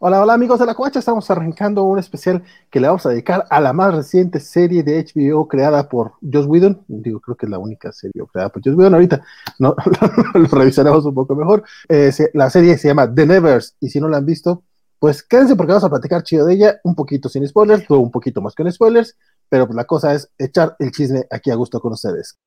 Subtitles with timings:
[0.00, 3.46] Hola, hola amigos de la Covacha, estamos arrancando un especial que le vamos a dedicar
[3.50, 6.84] a la más reciente serie de HBO creada por Joss Whedon.
[6.86, 8.94] Digo, creo que es la única serie creada por Joss Whedon.
[8.94, 9.24] Ahorita
[9.58, 9.74] no,
[10.34, 11.64] lo revisaremos un poco mejor.
[11.88, 14.62] Eh, la serie se llama The Nevers y si no la han visto,
[15.00, 18.12] pues quédense porque vamos a platicar chido de ella, un poquito sin spoilers, o un
[18.12, 19.16] poquito más con spoilers,
[19.48, 22.38] pero pues la cosa es echar el chisme aquí a gusto con ustedes.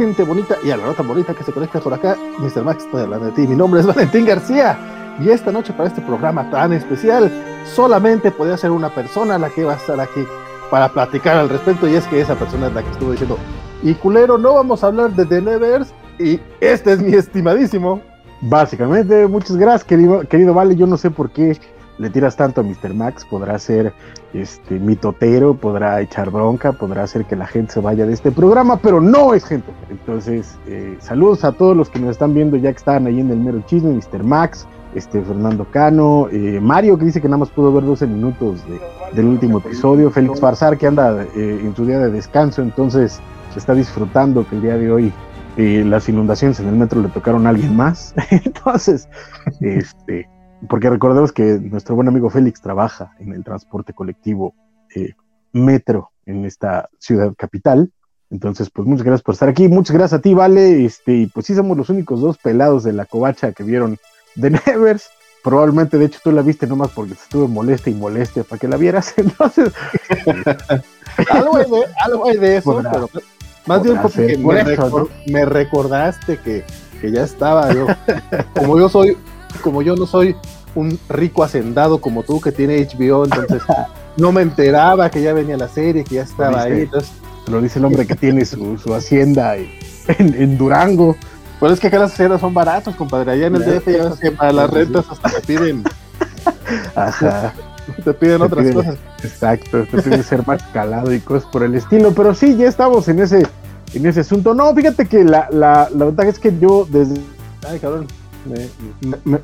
[0.00, 2.16] Gente bonita y a la nota bonita que se conecta por acá.
[2.38, 2.64] Mr.
[2.64, 3.46] Max, estoy hablando de ti.
[3.46, 4.78] Mi nombre es Valentín García.
[5.20, 7.30] Y esta noche, para este programa tan especial,
[7.66, 10.26] solamente podía ser una persona la que va a estar aquí
[10.70, 11.86] para platicar al respecto.
[11.86, 13.36] Y es que esa persona es la que estuvo diciendo:
[13.82, 15.92] Y culero, no vamos a hablar de The Nevers.
[16.18, 18.00] Y este es mi estimadísimo.
[18.40, 20.76] Básicamente, muchas gracias, querido, querido Vale.
[20.76, 21.60] Yo no sé por qué
[22.00, 22.94] le tiras tanto a Mr.
[22.94, 23.92] Max, podrá ser
[24.32, 28.78] este mitotero, podrá echar bronca, podrá hacer que la gente se vaya de este programa,
[28.78, 29.70] pero no es gente.
[29.90, 33.30] Entonces, eh, saludos a todos los que nos están viendo ya que están ahí en
[33.30, 34.24] el mero chisme, Mr.
[34.24, 38.64] Max, este Fernando Cano, eh, Mario que dice que nada más pudo ver 12 minutos
[39.12, 43.20] del último episodio, Félix Farsar que anda eh, en su día de descanso, entonces
[43.54, 45.12] está disfrutando que el día de hoy
[45.56, 48.14] las inundaciones en el metro le tocaron a alguien más.
[48.30, 49.10] entonces,
[49.60, 50.26] este
[50.68, 54.54] porque recordemos que nuestro buen amigo Félix trabaja en el transporte colectivo
[54.94, 55.14] eh,
[55.52, 57.92] Metro en esta ciudad capital.
[58.30, 59.68] Entonces, pues muchas gracias por estar aquí.
[59.68, 60.84] Muchas gracias a ti, Vale.
[60.84, 63.98] Este, pues sí, somos los únicos dos pelados de la covacha que vieron
[64.40, 65.10] The Nevers.
[65.42, 68.68] Probablemente, de hecho, tú la viste nomás porque te estuve molesta y molestia para que
[68.68, 69.14] la vieras.
[69.16, 69.72] Entonces,
[71.30, 73.08] algo, hay de, algo hay de eso, pero
[73.66, 76.64] más bien porque me, me, recordaste que,
[77.00, 77.86] que ya estaba yo.
[78.54, 79.16] Como yo soy
[79.58, 80.36] como yo no soy
[80.74, 83.62] un rico hacendado como tú que tiene HBO, entonces
[84.16, 86.82] no me enteraba que ya venía la serie, que ya estaba ahí.
[86.82, 87.10] Entonces...
[87.50, 91.16] Lo dice el hombre que tiene su, hacienda en, Durango.
[91.58, 93.32] Pero es que acá las haciendas son baratos, compadre.
[93.32, 95.82] Allá en el DF ya que para las rentas hasta te piden.
[96.94, 97.52] Ajá.
[98.04, 98.96] Te piden otras cosas.
[99.24, 102.12] Exacto, te piden ser más calado y cosas por el estilo.
[102.12, 103.44] Pero sí, ya estamos en ese,
[103.94, 104.54] en ese asunto.
[104.54, 107.20] No, fíjate que la, la, la ventaja es que yo desde.
[107.68, 108.06] Ay, cabrón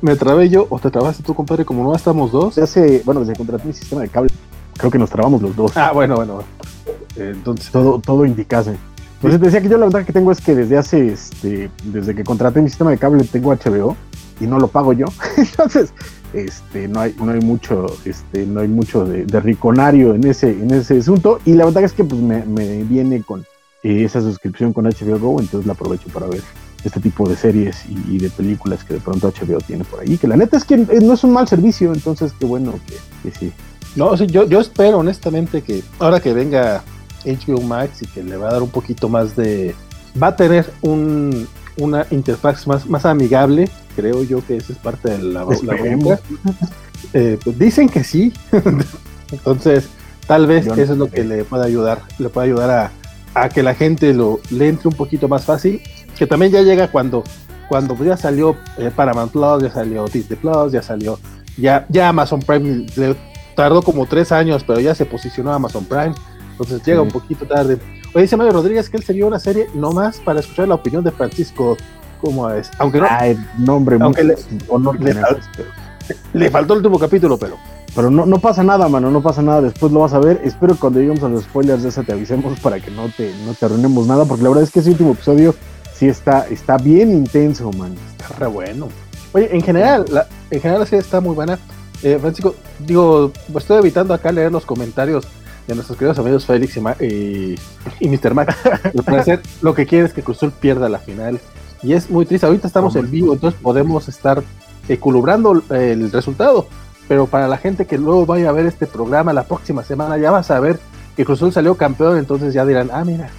[0.01, 2.57] me, trabé yo o te trabaste tú, compadre, como no estamos dos.
[2.57, 4.29] Hace, bueno, desde que contraté mi sistema de cable,
[4.77, 5.75] creo que nos trabamos los dos.
[5.75, 6.39] Ah, bueno, bueno.
[7.15, 7.71] Entonces.
[7.71, 8.77] Todo, todo indicase.
[9.15, 12.13] Entonces te decía que yo la ventaja que tengo es que desde hace, este, desde
[12.13, 13.95] que contraté mi sistema de cable tengo HBO
[14.39, 15.07] y no lo pago yo.
[15.37, 15.91] Entonces,
[16.33, 20.71] este, no hay, no hay mucho, este, no hay mucho de, riconario en ese, en
[20.71, 21.39] ese asunto.
[21.45, 23.41] Y la ventaja es que pues me, viene con
[23.83, 26.41] eh, esa suscripción con HBO Go, entonces la aprovecho para ver
[26.83, 30.17] este tipo de series y, de películas que de pronto HBO tiene por ahí.
[30.17, 32.73] Que la neta es que eh, no es un mal servicio, entonces qué bueno
[33.23, 33.51] que, sí.
[33.95, 36.83] No, yo espero honestamente que ahora que venga
[37.25, 39.75] HBO Max y que le va a dar un poquito más de...
[40.21, 45.09] Va a tener un, una interfaz más, más amigable, creo yo que esa es parte
[45.11, 46.19] de la, la
[47.13, 48.33] eh, pues dicen que sí,
[49.31, 49.87] entonces
[50.25, 52.91] tal vez eso es lo que le pueda ayudar, le puede ayudar a,
[53.35, 55.81] a que la gente lo le entre un poquito más fácil
[56.17, 57.23] que también ya llega cuando,
[57.67, 61.19] cuando ya salió eh, Paramount Plus, ya salió Disney Plus, ya salió,
[61.57, 62.85] ya, ya Amazon Prime
[63.55, 66.13] tardó como tres años, pero ya se posicionó Amazon Prime,
[66.51, 67.79] entonces llega un poquito tarde.
[68.13, 71.03] Oye, dice Mario Rodríguez que él sería una serie no más para escuchar la opinión
[71.03, 71.77] de Francisco,
[72.21, 72.69] ¿cómo es?
[72.79, 74.35] Aunque no, Ay, nombre aunque le,
[76.33, 77.57] le, faltó el último capítulo, pero
[77.97, 79.59] pero no, no pasa nada, mano, no pasa nada.
[79.59, 80.39] Después lo vas a ver.
[80.43, 83.33] Espero que cuando lleguemos a los spoilers de esa te avisemos para que no te,
[83.43, 85.55] no te arruinemos nada, porque la verdad es que ese último episodio
[85.97, 87.95] sí está, está bien intenso, man.
[88.11, 88.89] Está re bueno.
[89.33, 91.57] Oye, en general, la, en general sí está muy buena.
[92.03, 95.27] Eh, Francisco, digo, estoy evitando acá leer los comentarios
[95.67, 97.55] de nuestros queridos amigos Félix y,
[97.99, 98.33] y, Mr.
[98.33, 98.55] Mac.
[99.61, 101.39] lo que quiere es que Cruzul pierda la final.
[101.83, 102.45] Y es muy triste.
[102.45, 104.43] Ahorita estamos en vivo, entonces podemos estar
[104.87, 106.67] equilibrando el resultado.
[107.07, 110.31] Pero para la gente que luego vaya a ver este programa la próxima semana, ya
[110.31, 110.79] va a saber
[111.15, 113.29] que Cruzul salió campeón, entonces ya dirán, ah, mira,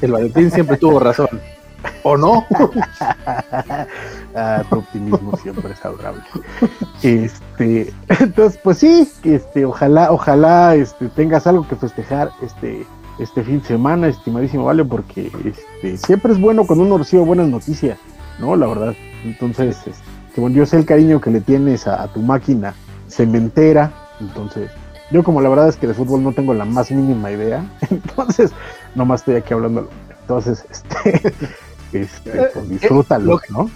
[0.00, 1.28] el Valentín siempre tuvo razón.
[2.02, 2.46] ¿O no?
[4.34, 6.22] ah, tu optimismo siempre es adorable.
[7.02, 12.86] Este, entonces, pues sí, este, ojalá, ojalá este, tengas algo que festejar este,
[13.18, 17.48] este fin de semana, estimadísimo Vale, porque este, siempre es bueno cuando uno recibe buenas
[17.48, 17.98] noticias,
[18.38, 18.56] ¿no?
[18.56, 18.94] La verdad.
[19.24, 22.74] Entonces, este, bueno, yo sé el cariño que le tienes a, tu máquina
[23.08, 24.70] cementera, entonces,
[25.10, 28.52] yo como la verdad es que de fútbol no tengo la más mínima idea, entonces,
[28.94, 29.88] nomás estoy aquí hablando.
[30.22, 31.34] Entonces, este,
[32.02, 33.70] este eh, pues disfrútalo, ¿no?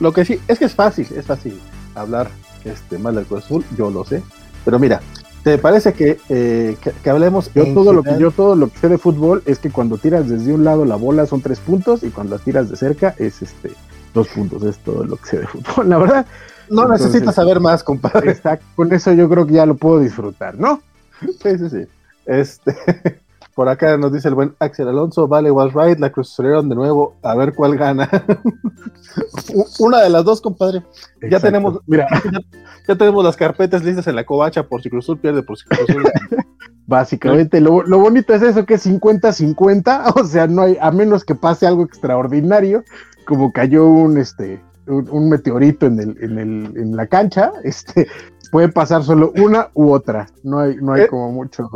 [0.00, 1.60] Lo que sí, es que es fácil, es fácil
[1.94, 2.28] hablar
[2.64, 4.22] este, mal del Cruz Azul, yo lo sé,
[4.64, 5.00] pero mira,
[5.46, 7.52] ¿Te parece que, eh, que, hablemos?
[7.54, 10.28] Yo todo, lo que, yo todo lo que sé de fútbol es que cuando tiras
[10.28, 13.42] desde un lado la bola son tres puntos y cuando la tiras de cerca es
[13.42, 13.70] este
[14.12, 14.64] dos puntos.
[14.64, 16.26] Es todo lo que sé de fútbol, la verdad.
[16.68, 18.32] No necesitas saber más, compadre.
[18.32, 20.82] Está, con eso yo creo que ya lo puedo disfrutar, ¿no?
[21.20, 21.86] Sí, sí, sí.
[22.26, 22.74] Este,
[23.56, 27.16] por acá nos dice el buen Axel Alonso, vale, was right, la cruzaron de nuevo,
[27.22, 28.06] a ver cuál gana.
[29.78, 30.82] Una de las dos, compadre.
[31.30, 32.06] Ya tenemos, mira,
[32.86, 36.04] ya tenemos las carpetas listas en la covacha por si Cruzul pierde, por si Cruzul.
[36.86, 41.34] Básicamente, lo, bonito es eso que es 50-50, o sea, no hay, a menos que
[41.34, 42.84] pase algo extraordinario,
[43.24, 48.06] como cayó un este un, meteorito en el, en el, en la cancha, este
[48.52, 50.26] puede pasar solo una u otra.
[50.42, 51.70] No hay, no hay eh, como mucho.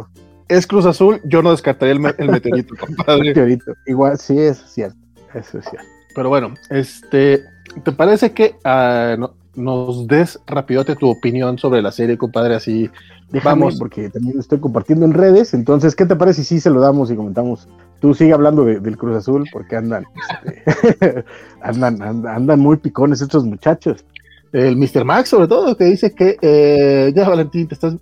[0.50, 3.28] Es Cruz Azul, yo no descartaría el, meteorito, compadre.
[3.28, 4.98] meteorito, igual, sí, es cierto.
[5.32, 5.88] Eso es cierto.
[6.14, 7.44] Pero bueno, este,
[7.84, 12.90] ¿te parece que uh, no, nos des rapidote tu opinión sobre la serie, compadre, así
[13.44, 13.76] vamos.
[13.78, 17.16] Porque también estoy compartiendo en redes, entonces, ¿qué te parece si se lo damos y
[17.16, 17.68] comentamos?
[18.00, 20.04] Tú sigue hablando del Cruz Azul porque andan,
[20.44, 21.24] este,
[21.62, 24.04] andan, andan, muy picones estos muchachos.
[24.52, 25.04] El Mr.
[25.04, 27.96] Max, sobre todo, que dice que eh, ya Valentín, te, estás,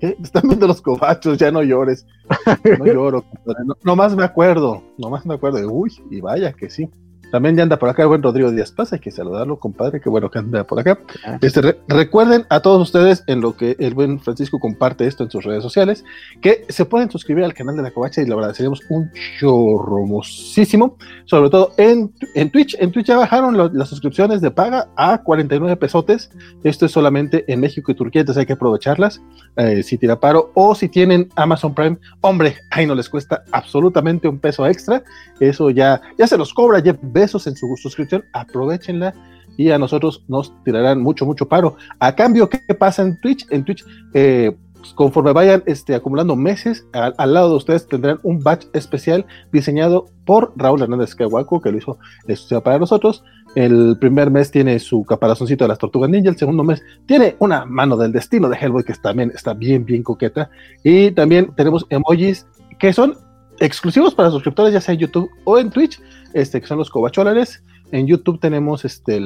[0.00, 2.06] están viendo los cobachos, ya no llores.
[2.78, 3.24] No lloro.
[3.64, 5.66] No, nomás me acuerdo, nomás me acuerdo.
[5.70, 6.90] Uy, y vaya que sí.
[7.30, 10.08] También ya anda por acá el buen Rodrigo Díaz Paz, hay que saludarlo, compadre, qué
[10.08, 10.98] bueno que anda por acá.
[11.40, 15.44] Este, recuerden a todos ustedes en lo que el buen Francisco comparte esto en sus
[15.44, 16.04] redes sociales,
[16.40, 21.50] que se pueden suscribir al canal de la Covacha y lo agradeceríamos un chorromosísimo, sobre
[21.50, 22.76] todo en, en Twitch.
[22.78, 26.30] En Twitch ya bajaron las suscripciones de paga a 49 pesotes.
[26.62, 29.20] Esto es solamente en México y Turquía, entonces hay que aprovecharlas.
[29.56, 34.28] Eh, si tira paro o si tienen Amazon Prime, hombre, ahí no les cuesta absolutamente
[34.28, 35.02] un peso extra.
[35.40, 39.14] Eso ya, ya se los cobra Jeff besos en su suscripción, aprovechenla
[39.56, 41.76] y a nosotros nos tirarán mucho, mucho paro.
[41.98, 43.46] A cambio, ¿qué pasa en Twitch?
[43.50, 48.42] En Twitch, eh, pues, conforme vayan este, acumulando meses, al, lado de ustedes tendrán un
[48.42, 51.98] batch especial diseñado por Raúl Hernández Cahuaco, que lo hizo
[52.28, 53.24] exclusiva para nosotros.
[53.54, 57.64] El primer mes tiene su caparazoncito de las tortugas ninja, el segundo mes tiene una
[57.64, 60.50] mano del destino de Hellboy, que también está bien, bien coqueta.
[60.84, 62.46] Y también tenemos emojis
[62.78, 63.14] que son
[63.58, 66.00] exclusivos para suscriptores, ya sea en YouTube o en Twitch,
[66.34, 67.62] este, que son los cobacholares.
[67.92, 69.20] En YouTube tenemos este,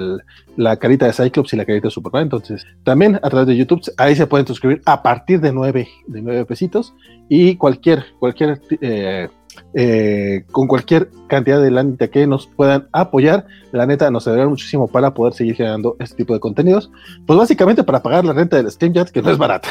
[0.56, 2.24] la carita de Cyclops y la carita de Superman.
[2.24, 6.20] Entonces, también a través de YouTube, ahí se pueden suscribir a partir de nueve de
[6.20, 6.92] nueve pesitos.
[7.28, 9.28] Y cualquier, cualquier, eh,
[9.72, 14.88] eh, con cualquier cantidad de lánita que nos puedan apoyar, la neta nos ayudará muchísimo
[14.88, 16.90] para poder seguir generando este tipo de contenidos.
[17.26, 19.68] Pues básicamente para pagar la renta del StreamYard, que no es barata.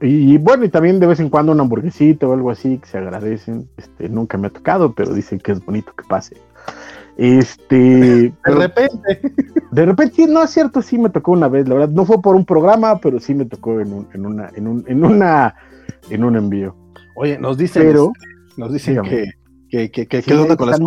[0.00, 2.98] Y bueno, y también de vez en cuando un hamburguesito o algo así que se
[2.98, 3.68] agradecen.
[3.76, 6.36] Este, nunca me ha tocado, pero dicen que es bonito que pase.
[7.16, 8.32] Este.
[8.44, 9.20] De repente.
[9.72, 11.90] De repente, sí, no es cierto, sí me tocó una vez, la verdad.
[11.90, 14.84] No fue por un programa, pero sí me tocó en, un, en una, en un,
[14.86, 15.54] en una,
[16.10, 16.76] en un envío.
[17.16, 20.80] Oye, nos dicen, pero, este, nos dicen que, que, que, onda con las,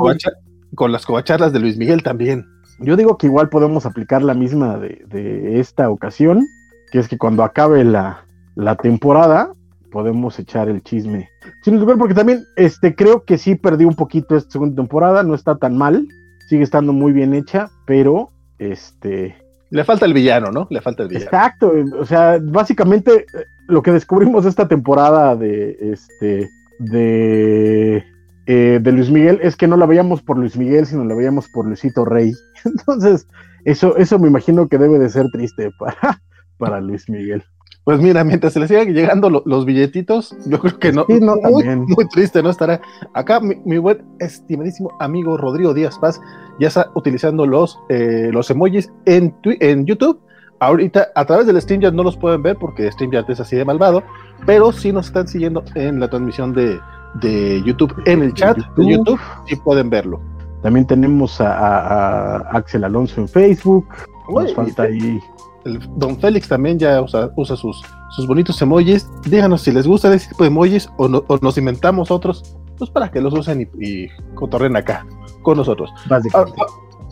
[0.74, 2.46] con las covacharlas de Luis Miguel también.
[2.80, 6.48] Yo digo que igual podemos aplicar la misma de, de esta ocasión,
[6.91, 9.53] que es que cuando acabe la, la temporada,
[9.91, 11.29] podemos echar el chisme.
[11.63, 15.36] Sin lugar, porque también este, creo que sí perdí un poquito esta segunda temporada, no
[15.36, 16.08] está tan mal,
[16.48, 19.36] sigue estando muy bien hecha, pero este...
[19.70, 20.67] Le falta el villano, ¿no?
[20.70, 21.25] Le falta el villano.
[21.25, 28.03] Exacto, o sea, básicamente eh, lo que descubrimos esta temporada de este de
[28.48, 31.48] eh, de Luis Miguel es que no la veíamos por Luis Miguel, sino la veíamos
[31.48, 32.34] por Luisito Rey.
[32.65, 33.27] Entonces,
[33.65, 36.22] eso, eso me imagino que debe de ser triste para,
[36.58, 37.43] para Luis Miguel.
[37.83, 42.43] Pues mira, mientras se le sigan llegando los billetitos, yo creo que no, muy, triste,
[42.43, 42.50] ¿no?
[42.50, 42.81] Estará
[43.13, 46.21] acá mi, buen estimadísimo amigo Rodrigo Díaz Paz,
[46.59, 50.19] ya está utilizando los, eh, los emojis en, en YouTube.
[50.59, 54.03] Ahorita a través del StreamYard no los pueden ver porque StreamYard es así de malvado,
[54.45, 56.79] pero sí nos están siguiendo en la transmisión de,
[57.15, 60.21] de YouTube, en el chat de YouTube, sí pueden verlo.
[60.61, 63.88] También tenemos a, Axel Alonso en Facebook.
[64.29, 65.19] Nos falta ahí
[65.65, 69.10] el Don Félix también ya usa, usa sus, sus bonitos emojis.
[69.25, 73.22] Díganos si les gusta ese tipo de emojis o, nos inventamos otros, pues para que
[73.22, 75.06] los usen y, y cotorren acá
[75.44, 75.91] con nosotros.
[76.34, 76.51] Ahora,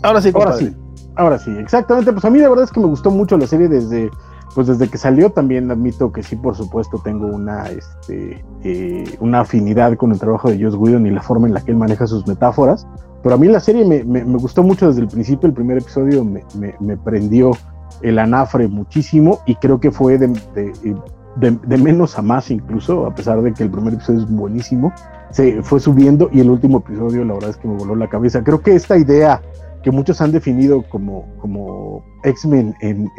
[0.03, 0.75] ahora, sí, ahora sí.
[1.15, 2.13] Ahora sí, exactamente.
[2.13, 4.09] Pues a mí la verdad es que me gustó mucho la serie desde,
[4.55, 9.41] pues desde que salió también admito que sí, por supuesto, tengo una, este, eh, una
[9.41, 12.07] afinidad con el trabajo de Joss Whedon y la forma en la que él maneja
[12.07, 12.87] sus metáforas.
[13.21, 16.23] Pero a mí la serie me, me, gustó mucho desde el principio, el primer episodio
[16.23, 16.43] me,
[16.79, 17.51] me, prendió
[18.01, 23.13] el anafre muchísimo y creo que fue de, de, de, menos a más incluso, a
[23.13, 24.93] pesar de que el primer episodio es buenísimo,
[25.31, 28.43] se fue subiendo y el último episodio la verdad es que me voló la cabeza.
[28.43, 29.41] Creo que esta idea
[29.83, 33.09] que muchos han definido como, como X-Men en,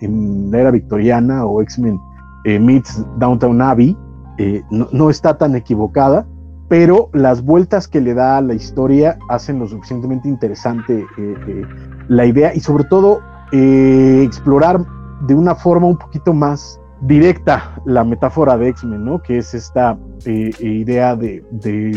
[0.00, 2.00] en, la era victoriana o X-Men
[2.44, 3.96] eh, meets Downtown Abbey,
[4.38, 6.26] eh, no, no, está tan equivocada,
[6.68, 11.66] pero las vueltas que le da a la historia hacen lo suficientemente interesante eh,
[12.08, 13.20] la idea y sobre todo
[13.52, 14.84] explorar
[15.26, 19.22] de una forma un poquito más directa la metáfora de X-Men, ¿no?
[19.22, 21.44] Que es esta eh, idea de,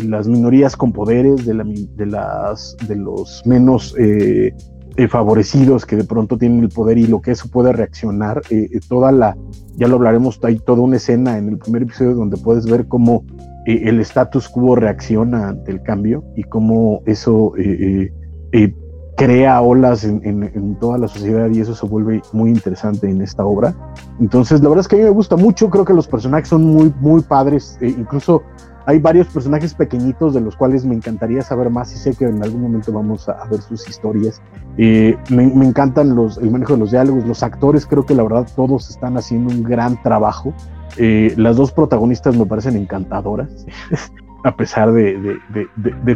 [0.07, 1.53] las minorías con poderes, de,
[2.95, 4.53] los menos eh,
[4.97, 8.41] eh, favorecidos que de pronto tienen el poder y lo que eso puede reaccionar.
[8.87, 9.35] toda la,
[9.75, 13.25] ya lo hablaremos, hay toda una escena en el primer episodio donde puedes ver cómo
[13.65, 17.53] el status quo reacciona ante el cambio y cómo eso
[19.21, 23.75] crea olas en, toda la sociedad y eso se vuelve muy interesante en esta obra.
[24.19, 26.63] Entonces, la verdad es que a mí me gusta mucho, creo que los personajes son
[26.63, 28.41] muy, muy padres, e incluso
[28.87, 32.41] hay varios personajes pequeñitos de los cuales me encantaría saber más y sé que en
[32.41, 34.41] algún momento vamos a, ver sus historias.
[34.79, 38.47] Eh, me, encantan los, el manejo de los diálogos, los actores, creo que la verdad
[38.55, 40.51] todos están haciendo un gran trabajo.
[40.97, 43.67] Eh, las dos protagonistas me parecen encantadoras.
[44.43, 45.39] a pesar de,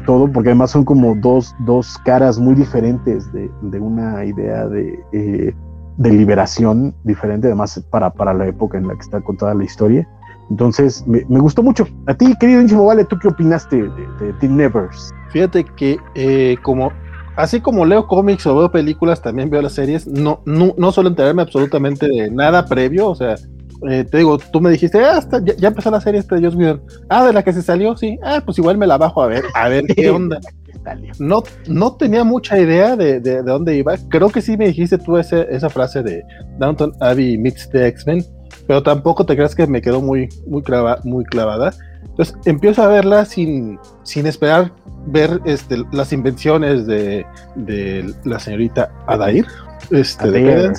[0.06, 5.54] todo, porque además son como dos, dos caras muy diferentes de, una idea de, eh,
[5.98, 10.08] liberación diferente, además para, para la época en la que está contada la historia.
[10.50, 11.88] Entonces, me, gustó mucho.
[12.08, 15.12] A ti, querido Íntimo Vale, ¿tú qué opinaste de, The Nevers?
[15.30, 16.92] Fíjate que eh, como
[17.36, 21.10] así como leo cómics o veo películas, también veo las series, no, no, no suelo
[21.10, 23.36] enterarme absolutamente de nada previo, o sea,
[23.90, 25.20] eh, te digo, tú me dijiste, ah,
[25.58, 26.82] ya, empezó la serie esta de Joss Whedon.
[27.10, 28.18] Ah, de la que se salió, sí.
[28.24, 30.40] Ah, pues igual me la bajo a ver, a ver qué onda.
[31.20, 33.96] No, no tenía mucha idea de, de, dónde iba.
[34.10, 36.24] Creo que sí me dijiste tú ese, esa frase de
[36.60, 38.24] Downton Abbey meets the X-Men,
[38.68, 40.64] pero tampoco te creas que me quedó muy, muy,
[41.04, 41.74] muy clavada.
[42.04, 44.72] Entonces empiezo a verla sin, sin esperar
[45.08, 49.46] ver este, las invenciones de, de la señorita Adair.
[49.92, 50.74] Este, Adair.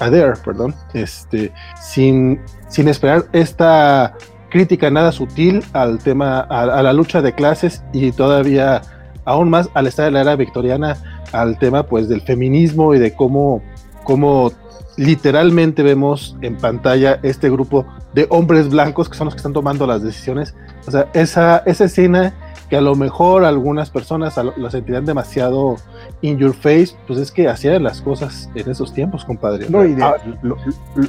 [0.00, 4.16] Adair, perdón, este, sin, sin esperar esta
[4.50, 8.82] crítica nada sutil al tema, a, la lucha de clases y todavía
[9.24, 10.96] aún más al estar en la era victoriana
[11.32, 13.62] al tema pues del feminismo y de cómo,
[14.02, 14.52] cómo
[14.96, 19.86] literalmente vemos en pantalla este grupo de hombres blancos que son los que están tomando
[19.86, 20.54] las decisiones.
[20.86, 22.34] O sea, esa, esa escena
[22.70, 25.74] que a lo mejor algunas personas la sentirán demasiado
[26.22, 29.68] in your face, pues es que hacían las cosas en esos tiempos, compadre.
[29.68, 30.14] No, de, ah,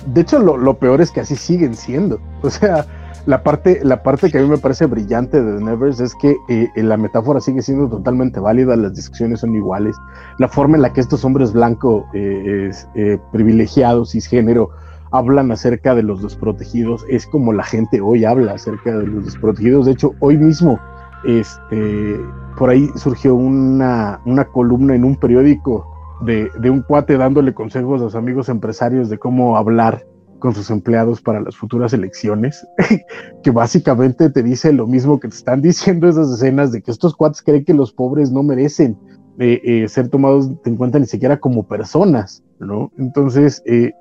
[0.07, 2.19] de, hecho, lo, peor es que así siguen siendo.
[2.41, 2.87] O sea,
[3.27, 6.35] la parte, la parte que a mí me parece brillante de The Nevers es que
[6.49, 9.95] eh, la metáfora sigue siendo totalmente válida, las discusiones son iguales,
[10.39, 14.71] la forma en la que estos hombres blancos eh, eh, privilegiados, cisgénero,
[15.11, 19.85] hablan acerca de los desprotegidos, es como la gente hoy habla acerca de los desprotegidos.
[19.85, 20.79] De hecho, hoy mismo
[21.23, 22.19] este,
[22.57, 25.87] por ahí surgió una, una columna en un periódico
[26.21, 30.05] de, de, un cuate dándole consejos a los amigos empresarios de cómo hablar
[30.41, 32.67] con sus empleados para las futuras elecciones,
[33.43, 37.15] que básicamente te dice lo mismo que te están diciendo esas escenas de que estos
[37.15, 38.97] cuates creen que los pobres no merecen
[39.39, 42.91] eh, eh, ser tomados en cuenta ni siquiera como personas, ¿no?
[42.97, 43.91] Entonces, eh,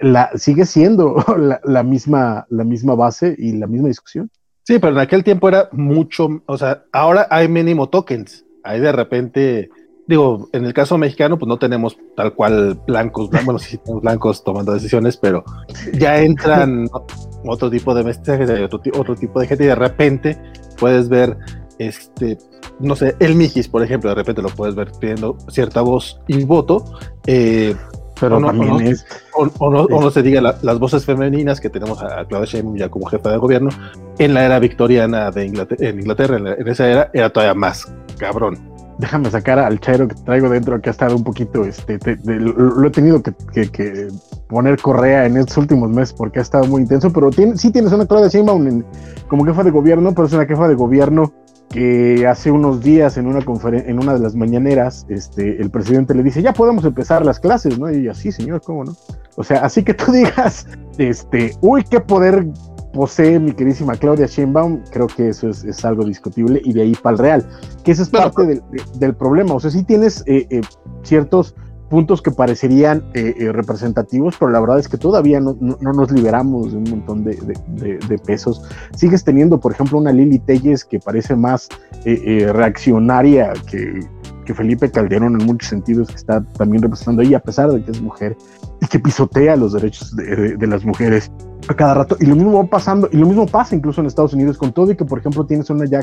[0.00, 1.16] la, sigue siendo
[1.64, 4.30] la, misma, la misma base y la misma discusión.
[4.66, 8.44] Sí, pero en aquel tiempo era mucho, o sea, ahora hay mínimo tokens.
[8.64, 9.70] Ahí de repente,
[10.08, 14.42] digo, en el caso mexicano, pues no tenemos tal cual blancos, bueno, sí tenemos blancos
[14.42, 15.44] tomando decisiones, pero
[15.92, 16.88] ya entran
[17.46, 20.36] otro tipo de mensajes, otro, otro tipo de gente y de repente
[20.80, 21.36] puedes ver,
[21.78, 22.36] este,
[22.80, 26.42] no sé, el Mijis, por ejemplo, de repente lo puedes ver pidiendo cierta voz y
[26.42, 26.84] voto,
[27.28, 27.76] eh,
[28.18, 32.88] pero no, o, no, se diga las voces femeninas que tenemos a Claudia Sheinbaum ya
[32.88, 33.70] como jefa de gobierno
[34.18, 38.58] en la era victoriana de Inglaterra, en Inglaterra, en, esa era, era todavía más cabrón.
[38.98, 42.90] Déjame sacar al chairo que traigo dentro, que ha estado un poquito, este, lo, he
[42.90, 44.08] tenido que,
[44.48, 47.92] poner correa en estos últimos meses porque ha estado muy intenso, pero tiene, sí tienes
[47.92, 48.84] una Claudia Sheinbaum
[49.28, 51.30] como jefa de gobierno, pero es una jefa de gobierno
[51.70, 56.22] que hace unos días en una en una de las mañaneras, este, el presidente le
[56.22, 57.90] dice, ya podemos empezar las clases, ¿no?
[57.90, 58.96] Y ella, sí, señor, ¿cómo no?
[59.36, 60.66] O sea, así que tú digas,
[60.98, 62.46] este, uy, qué poder
[62.92, 67.12] posee mi queridísima Claudia Sheinbaum, creo que eso es, algo discutible y de ahí para
[67.12, 67.48] el real,
[67.84, 68.62] que eso es parte
[68.98, 70.62] del, problema, o sea, sí tienes eh, eh,
[71.02, 71.54] ciertos
[71.88, 76.72] puntos que parecerían eh, eh, representativos, pero la verdad es que todavía no, nos liberamos
[76.72, 78.62] de un montón de, pesos.
[78.96, 81.68] Sigues teniendo, por ejemplo, una Lili Telles que parece más
[82.04, 84.00] eh, reaccionaria que,
[84.44, 87.90] que, Felipe Calderón en muchos sentidos, que está también representando ahí, a pesar de que
[87.92, 88.36] es mujer,
[88.80, 91.30] y que pisotea los derechos de, las mujeres
[91.68, 92.16] a cada rato.
[92.18, 94.90] Y lo mismo va pasando, y lo mismo pasa incluso en Estados Unidos con todo,
[94.90, 96.00] y que por ejemplo tienes una ya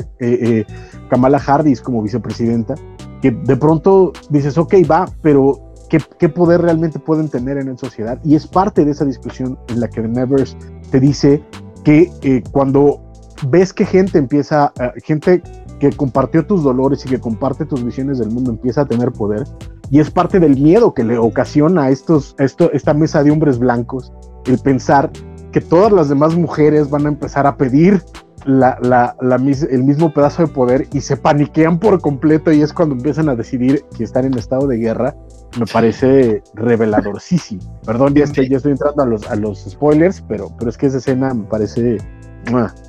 [1.10, 2.74] Kamala Harris como vicepresidenta,
[3.20, 8.18] que de pronto dices, ok, va, pero qué, poder realmente pueden tener en la sociedad.
[8.24, 10.56] Y es parte de esa discusión en la que The Nevers
[10.90, 11.42] te dice
[11.84, 13.00] que eh, cuando
[13.48, 15.42] ves que gente empieza, eh, gente
[15.78, 19.44] que compartió tus dolores y que comparte tus visiones del mundo empieza a tener poder,
[19.90, 23.58] y es parte del miedo que le ocasiona a, estos, esto, esta mesa de hombres
[23.58, 24.12] blancos
[24.46, 25.10] el pensar
[25.52, 28.02] que todas las demás mujeres van a empezar a pedir
[28.44, 29.16] la, la,
[29.70, 33.36] el mismo pedazo de poder y se paniquean por completo y es cuando empiezan a
[33.36, 35.14] decidir que están en estado de guerra
[35.58, 37.20] me parece revelador.
[37.20, 37.58] Sí, sí.
[37.86, 40.86] Perdón, ya estoy, ya estoy entrando a los, a los spoilers, pero, pero es que
[40.86, 41.98] esa escena me parece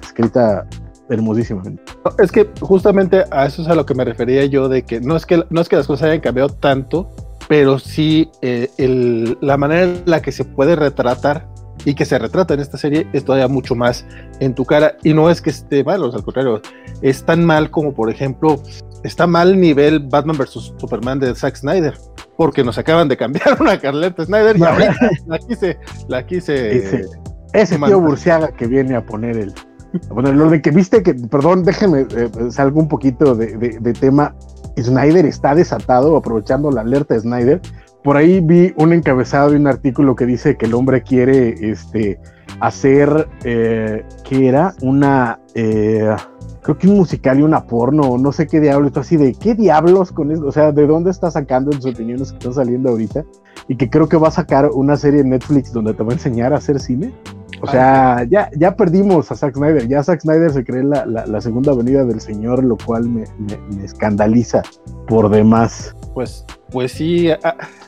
[0.02, 0.68] escrita
[1.10, 1.84] hermosísimamente.
[2.18, 5.16] Es que justamente a eso es a lo que me refería yo, de que no
[5.16, 7.10] es que, no es que las cosas hayan cambiado tanto,
[7.48, 11.48] pero sí eh, el, la manera en la que se puede retratar
[11.84, 14.06] y que se retrata en esta serie es todavía mucho más
[14.40, 14.96] en tu cara.
[15.04, 16.62] Y no es que esté mal, al contrario,
[17.02, 18.62] es tan mal como, por ejemplo,
[19.04, 20.74] está mal nivel Batman vs.
[20.78, 21.96] Superman de Zack Snyder
[22.38, 25.78] porque nos acaban de cambiar una Carleta Snyder y la quise,
[26.08, 26.78] la quise.
[26.78, 27.06] Ese,
[27.54, 29.54] ese tío Burciaga que viene a poner el.
[30.10, 34.36] Bueno, lo de que viste que, perdón, déjenme, eh, salgo un poquito de, de, tema.
[34.78, 37.62] Snyder está desatado, aprovechando la alerta de Snyder.
[38.06, 42.20] Por ahí vi un encabezado de un artículo que dice que el hombre quiere este,
[42.60, 44.76] hacer, eh, ¿qué era?
[44.84, 46.16] Una, eh,
[46.62, 49.56] creo que un musical y una porno, no sé qué diablo, esto así de, ¿qué
[49.56, 50.46] diablos con eso?
[50.46, 53.26] O sea, ¿de dónde está sacando sus opiniones que están saliendo ahorita?
[53.68, 56.14] Y que creo que va a sacar una serie en Netflix donde te va a
[56.14, 57.14] enseñar a hacer cine.
[57.62, 61.42] O sea, ya, ya perdimos a Zack Snyder, ya Zack Snyder se cree la, la,
[61.42, 64.62] segunda venida del señor, lo cual me, me, escandaliza
[65.08, 65.96] por demás.
[66.14, 67.30] Pues, pues sí,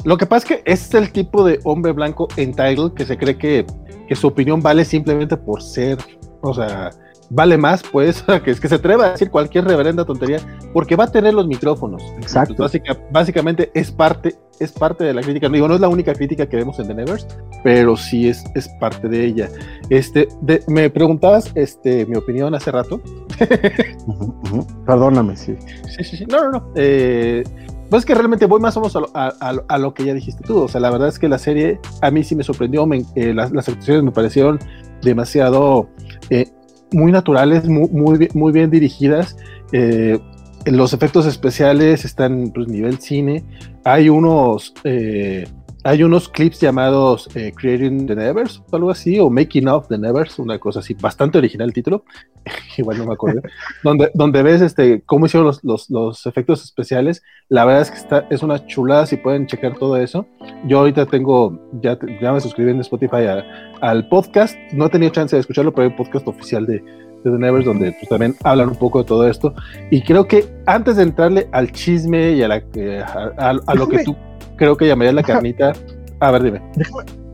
[0.04, 3.38] lo que pasa es que es el tipo de hombre blanco entitled que se cree
[3.38, 3.66] que,
[4.08, 5.98] que su opinión vale simplemente por ser,
[6.42, 6.90] o sea,
[7.30, 10.40] vale más, pues, que es que se atreva a decir cualquier reverenda tontería,
[10.74, 12.04] porque va a tener los micrófonos.
[12.18, 12.68] Exacto.
[13.12, 15.48] básicamente es parte, es parte de la crítica.
[15.48, 17.28] No digo, no es la única crítica que vemos en The Nevers,
[17.64, 19.50] pero sí es, es parte de ella.
[19.90, 20.28] Este,
[20.68, 23.02] me preguntabas, este, mi opinión hace rato.
[24.86, 25.56] Perdóname, sí.
[25.96, 26.26] Sí, sí, sí.
[26.26, 26.72] No, no, no.
[26.76, 27.44] Eh,
[27.90, 30.64] pues es que realmente voy más o menos a lo, que ya dijiste tú.
[30.64, 32.88] O sea, la verdad es que la serie a mí sí me sorprendió.
[33.16, 34.60] Eh, las, las, actuaciones me parecieron
[35.02, 35.88] demasiado
[36.30, 36.52] eh,
[36.92, 39.38] muy naturales, muy, muy, muy bien dirigidas.
[39.72, 40.20] Eh,
[40.66, 43.44] los efectos especiales están pues nivel cine.
[43.84, 45.48] Hay unos eh,
[45.88, 49.98] hay unos clips llamados eh, Creating the Nevers, o algo así, o Making of the
[49.98, 52.04] Nevers, una cosa así, bastante original el título,
[52.78, 53.42] igual no me acuerdo,
[53.86, 57.24] donde, donde ves este, cómo hicieron los, los, los, efectos especiales.
[57.48, 60.28] La verdad es que está, es una chulada si pueden checar todo eso.
[60.66, 63.42] Yo ahorita tengo, ya, ya me suscribí en Spotify
[63.80, 67.32] al podcast, no he tenido chance de escucharlo, pero hay un podcast oficial de, de
[67.32, 69.56] The Nevers donde pues, también hablan un poco de todo esto.
[69.90, 73.06] Y creo que antes de entrarle al chisme y a, la, eh,
[73.38, 74.18] a lo que tú
[74.58, 75.74] creo que llamaría la carnita.
[76.20, 76.62] A ver, dime.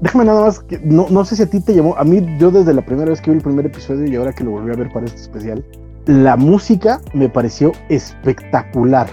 [0.02, 2.52] Déjame, nada más, que no, no sé si a ti te llamó, a mí yo
[2.52, 4.76] desde la primera vez que vi el primer episodio y ahora que lo volví a
[4.76, 5.64] ver para este especial,
[6.06, 9.08] la música me pareció espectacular.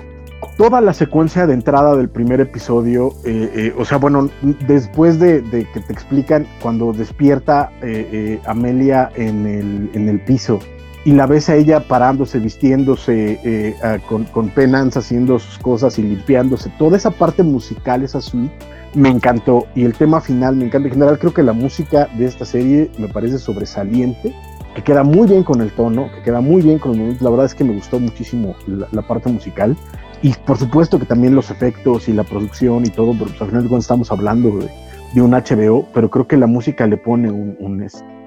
[0.56, 4.28] Toda la secuencia de entrada del primer episodio, eh, eh, o sea, bueno,
[4.66, 5.42] después de,
[5.72, 10.58] que te explican cuando despierta eh, Amelia en el, en el piso
[11.04, 16.02] y la ves a ella parándose, vistiéndose eh, con, con penance, haciendo sus cosas y
[16.02, 16.70] limpiándose.
[16.78, 18.52] Toda esa parte musical, esa suite,
[18.94, 19.66] me encantó.
[19.74, 20.88] Y el tema final me encanta.
[20.88, 24.34] En general, creo que la música de esta serie me parece sobresaliente,
[24.74, 27.46] que queda muy bien con el tono, que queda muy bien con los La verdad
[27.46, 29.76] es que me gustó muchísimo la, parte musical.
[30.22, 33.48] Y por supuesto que también los efectos y la producción y todo, pero pues, al
[33.48, 34.68] final de cuentas estamos hablando de,
[35.14, 37.30] de, un HBO, pero creo que la música le pone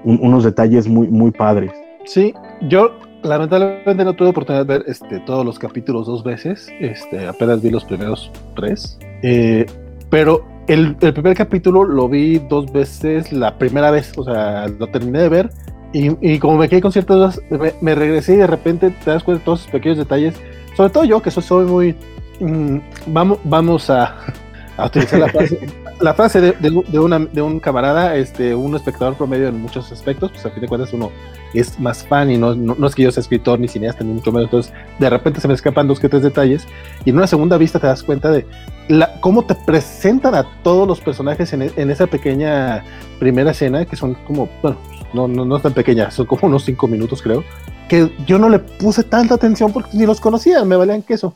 [0.02, 1.70] unos detalles muy, muy padres.
[2.04, 7.26] Sí, yo lamentablemente no tuve oportunidad de ver este, todos los capítulos dos veces, este,
[7.26, 9.64] apenas vi los primeros tres, eh,
[10.10, 15.20] pero el, primer capítulo lo vi dos veces la primera vez, o sea, lo terminé
[15.20, 15.50] de ver
[15.92, 17.40] y, como me quedé con ciertas dudas,
[17.80, 20.34] me, regresé y de repente te das cuenta de todos esos pequeños detalles,
[20.76, 21.96] sobre todo yo que soy, soy muy...
[22.40, 24.16] Mm, vamos, vamos a,
[24.76, 25.60] a utilizar la frase,
[26.00, 30.32] la frase de, de, una, de, un camarada, este, un espectador promedio en muchos aspectos,
[30.32, 31.12] pues a fin de cuentas uno
[31.60, 34.32] es más fan y no, no, es que yo sea escritor ni cineasta ni mucho
[34.32, 36.66] menos, entonces de repente se me escapan dos que tres detalles
[37.04, 38.46] y en una segunda vista te das cuenta de
[38.88, 42.84] la, cómo te presentan a todos los personajes en, en esa pequeña
[43.18, 44.76] primera escena, que son como, bueno,
[45.12, 47.44] no, no, no es tan pequeña, son como unos cinco minutos creo,
[47.88, 51.34] que yo no le puse tanta atención porque ni los conocía, me valían queso.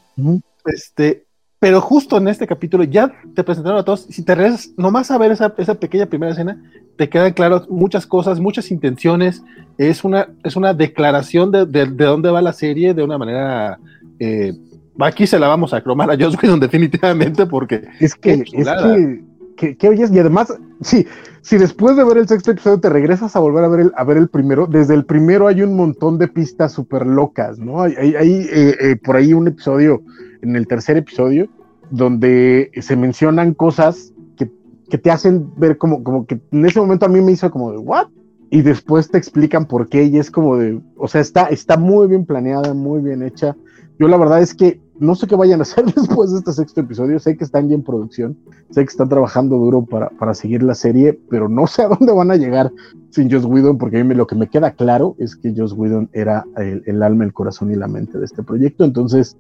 [0.65, 1.28] Este,
[1.59, 4.03] pero justo en este capítulo ya te presentaron a todos.
[4.11, 6.63] Si te regresas nomás a ver esa, esa pequeña primera escena,
[6.97, 9.43] te quedan claras muchas cosas, muchas intenciones.
[9.77, 13.79] Es una, es una declaración de, de, dónde va la serie de una manera.
[14.19, 14.53] Eh,
[15.01, 19.23] aquí se la vamos a cromar a Joss Whedon definitivamente porque es que, es que
[19.59, 20.13] ¿Qué, oyes?
[20.13, 21.07] Y además, sí,
[21.43, 24.05] si después de ver el sexto episodio te regresas a volver a ver el, a
[24.05, 27.83] ver el primero, desde el primero hay un montón de pistas súper locas, ¿no?
[27.83, 30.03] Hay, hay, eh, eh, por ahí un episodio,
[30.43, 31.49] en el tercer episodio,
[31.91, 34.51] donde se mencionan cosas que,
[34.89, 37.73] que, te hacen ver como, como que en ese momento a mí me hizo como
[37.73, 38.09] de, ¿what?
[38.51, 42.07] Y después te explican por qué y es como de, o sea, está, está muy
[42.07, 43.57] bien planeada, muy bien hecha.
[43.99, 46.81] Yo la verdad es que no sé qué vayan a hacer después de este sexto
[46.81, 47.19] episodio.
[47.19, 48.37] Sé que están ya en producción,
[48.71, 52.13] sé que están trabajando duro para, para seguir la serie, pero no sé a dónde
[52.13, 52.73] van a llegar
[53.11, 56.09] sin Joss Whedon, porque a mí lo que me queda claro es que Joss Whedon
[56.13, 58.85] era el, el, alma, el corazón y la mente de este proyecto.
[58.85, 59.37] Entonces,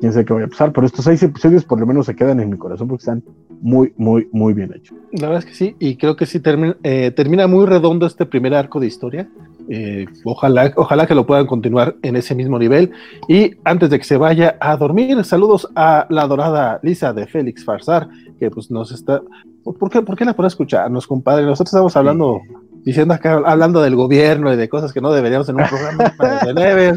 [0.00, 2.40] quién sabe qué vaya a pasar, pero estos seis episodios por lo menos se quedan
[2.40, 3.22] en mi corazón porque están
[3.60, 4.96] muy, muy, muy bien hechos.
[5.12, 8.26] La verdad es que sí, y creo que sí termina, eh, termina muy redondo este
[8.26, 9.28] primer arco de historia.
[9.70, 12.90] Eh, ojalá, ojalá que lo puedan continuar en ese mismo nivel.
[13.28, 17.64] Y antes de que se vaya a dormir, saludos a la adorada Lisa de Félix
[17.64, 18.08] Farsar,
[18.38, 19.20] que pues nos está.
[19.64, 21.44] ¿Por qué, por qué la puede escucharnos, compadre?
[21.44, 22.40] Nosotros estamos hablando,
[22.84, 26.14] diciendo acá, hablando del gobierno y de cosas que no deberíamos en un programa
[26.54, 26.94] de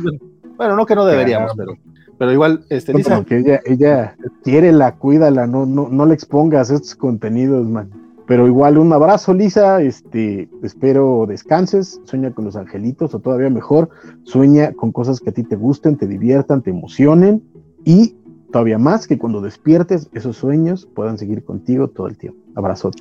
[0.55, 1.75] Bueno, no que no deberíamos, pero
[2.21, 3.25] pero igual, este, Lisa.
[3.25, 7.89] que ella, ella quiere la, cuídala, no, no, no le expongas estos contenidos, man.
[8.27, 9.81] Pero igual un abrazo, Lisa.
[9.81, 13.89] Este, espero descanses, sueña con los angelitos, o todavía mejor,
[14.21, 17.41] sueña con cosas que a ti te gusten, te diviertan, te emocionen,
[17.85, 18.15] y
[18.51, 22.39] todavía más que cuando despiertes, esos sueños puedan seguir contigo todo el tiempo.
[22.53, 22.91] Abrazo.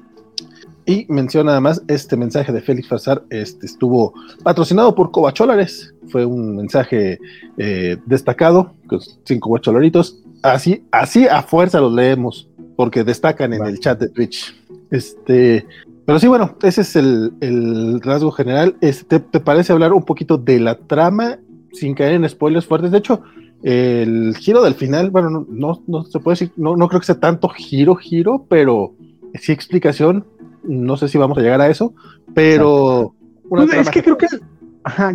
[0.86, 5.94] Y menciona además este mensaje de Félix Farsar, este estuvo patrocinado por Cobacholares.
[6.08, 7.18] Fue un mensaje
[7.58, 10.22] eh, destacado, con cinco cholaritos.
[10.42, 14.56] Así, así a fuerza los leemos, porque destacan en el chat de Twitch.
[14.90, 15.66] Este,
[16.06, 18.76] pero sí, bueno, ese es el, rasgo general.
[18.80, 21.38] Este, ¿te, parece hablar un poquito de la trama
[21.72, 22.90] sin caer en spoilers fuertes?
[22.90, 23.22] De hecho,
[23.62, 27.20] el giro del final, bueno, no, no, se puede decir, no, no creo que sea
[27.20, 28.94] tanto giro, giro, pero
[29.34, 30.24] sí explicación
[30.62, 31.94] no sé si vamos a llegar a eso,
[32.34, 33.14] pero...
[33.48, 34.28] Pues es que creo que,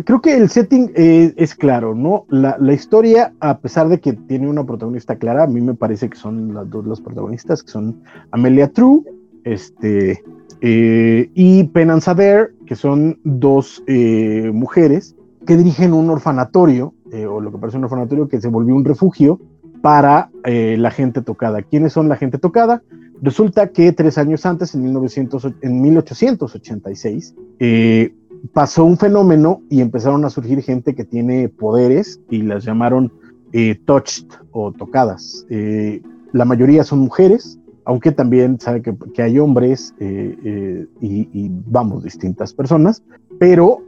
[0.04, 2.26] creo que el setting eh, es claro, ¿no?
[2.28, 6.16] La, historia, a pesar de que tiene una protagonista clara, a mí me parece que
[6.16, 9.02] son las dos las protagonistas, que son Amelia True
[9.44, 10.22] este,
[10.60, 16.92] eh, y Penance Saber, que son dos eh, mujeres que dirigen un orfanatorio,
[17.30, 19.40] o lo que parece un orfanatorio que se volvió un refugio
[19.80, 21.62] para la gente tocada.
[21.62, 22.82] ¿Quiénes son la gente tocada?
[23.22, 28.14] Resulta que tres años antes, en, 1900, en 1886, eh,
[28.52, 33.12] pasó un fenómeno y empezaron a surgir gente que tiene poderes y las llamaron
[33.52, 35.46] eh, touched o tocadas.
[35.48, 36.02] Eh,
[36.32, 43.02] la mayoría son mujeres, aunque también sabe que, hay hombres y, y, vamos, distintas personas,
[43.38, 43.82] pero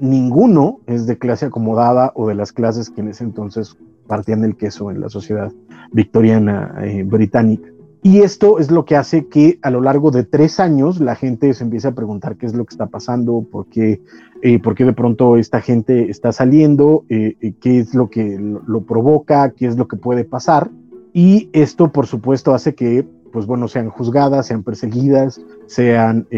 [0.00, 4.56] ninguno es de clase acomodada o de las clases que en ese entonces partían del
[4.56, 5.52] queso en la sociedad
[5.92, 7.68] victoriana británica.
[8.06, 11.54] Y esto es lo que hace que a lo largo de tres años la gente
[11.54, 14.02] se empiece a preguntar qué es lo que está pasando, por qué,
[14.42, 18.38] eh, por qué de pronto esta gente está saliendo, eh, eh, qué es lo que
[18.38, 20.70] lo, provoca, qué es lo que puede pasar.
[21.14, 26.28] Y esto, por supuesto, hace que, pues bueno, sean juzgadas, sean perseguidas, sean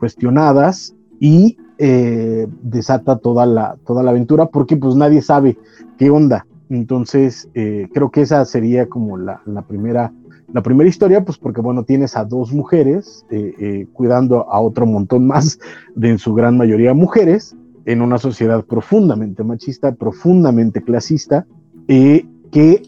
[0.00, 5.56] cuestionadas y desata toda la, toda la aventura porque pues nadie sabe
[5.96, 6.44] qué onda.
[6.70, 10.12] Entonces, creo que esa sería como la, la primera
[10.52, 14.86] la primera historia, pues porque, bueno, tienes a dos mujeres eh, eh, cuidando a otro
[14.86, 15.58] montón más,
[15.94, 21.46] de en su gran mayoría mujeres, en una sociedad profundamente machista, profundamente clasista,
[21.88, 22.82] eh, que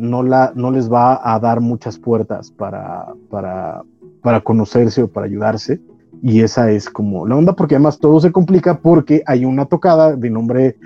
[0.00, 3.82] no, la, no les va a dar muchas puertas para, para,
[4.22, 5.78] para conocerse o para ayudarse.
[6.22, 10.16] Y esa es como la onda, porque además todo se complica porque hay una tocada
[10.16, 10.76] de nombre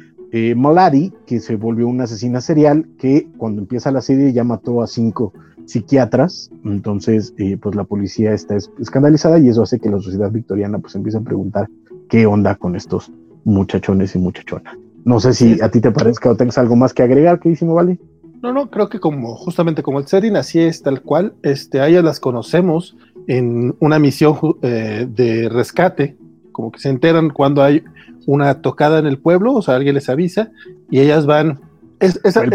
[0.57, 4.87] Malari, que se volvió una asesina serial, que cuando empieza la serie ya mató a
[4.87, 5.33] cinco
[5.67, 10.79] psiquiatras, entonces eh, pues la policía está escandalizada y eso hace que la sociedad victoriana
[10.79, 11.69] pues empiece a preguntar
[12.09, 13.13] qué onda con estos
[13.45, 14.77] muchachones y muchachonas.
[15.05, 17.99] No sé si a ti te parezca o tengas algo más que agregar, queridísimo Vale.
[18.43, 21.89] No, no, creo que como justamente como el setting así es tal cual, este, a
[21.89, 22.97] ellas las conocemos
[23.27, 26.17] en una misión eh, de rescate,
[26.57, 27.85] como que se enteran cuando hay
[28.25, 30.51] una tocada en el pueblo, o sea, alguien les avisa
[30.91, 31.61] y ellas van.
[32.01, 32.51] Es, el,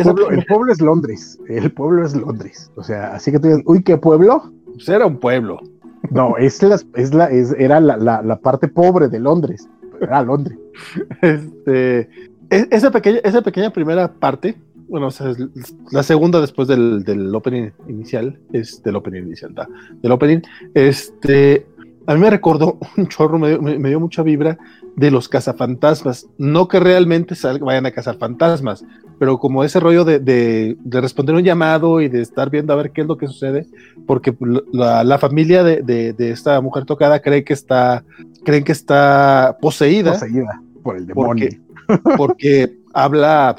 [0.48, 3.98] pueblo, es Londres, el pueblo es Londres, o sea, así que tú dices, uy, ¿qué
[3.98, 4.52] pueblo?
[4.74, 5.60] Pues era un pueblo.
[6.10, 9.70] No, es la, es la, es, era la, la, parte pobre de Londres,
[10.02, 10.58] era Londres.
[11.22, 12.10] Este,
[12.50, 14.58] e, esa, pequeña, esa pequeña primera parte
[14.92, 15.34] bueno, o sea,
[15.92, 19.56] la segunda después del, del, opening inicial, es del opening inicial,
[20.02, 20.40] del opening,
[20.74, 21.66] este,
[22.08, 24.58] a mí me recordó un chorro, me, dio mucha vibra
[24.96, 26.28] de los cazafantasmas.
[26.38, 28.84] No que realmente vayan a cazar fantasmas,
[29.20, 32.92] pero como ese rollo de, de, responder un llamado y de estar viendo a ver
[32.92, 33.68] qué es lo que sucede,
[34.08, 34.36] porque
[34.72, 38.04] la, la familia de, de, esta mujer tocada cree que está,
[38.44, 40.14] creen que está poseída.
[40.14, 41.50] Poseída por el demonio.
[41.88, 43.56] Porque, porque habla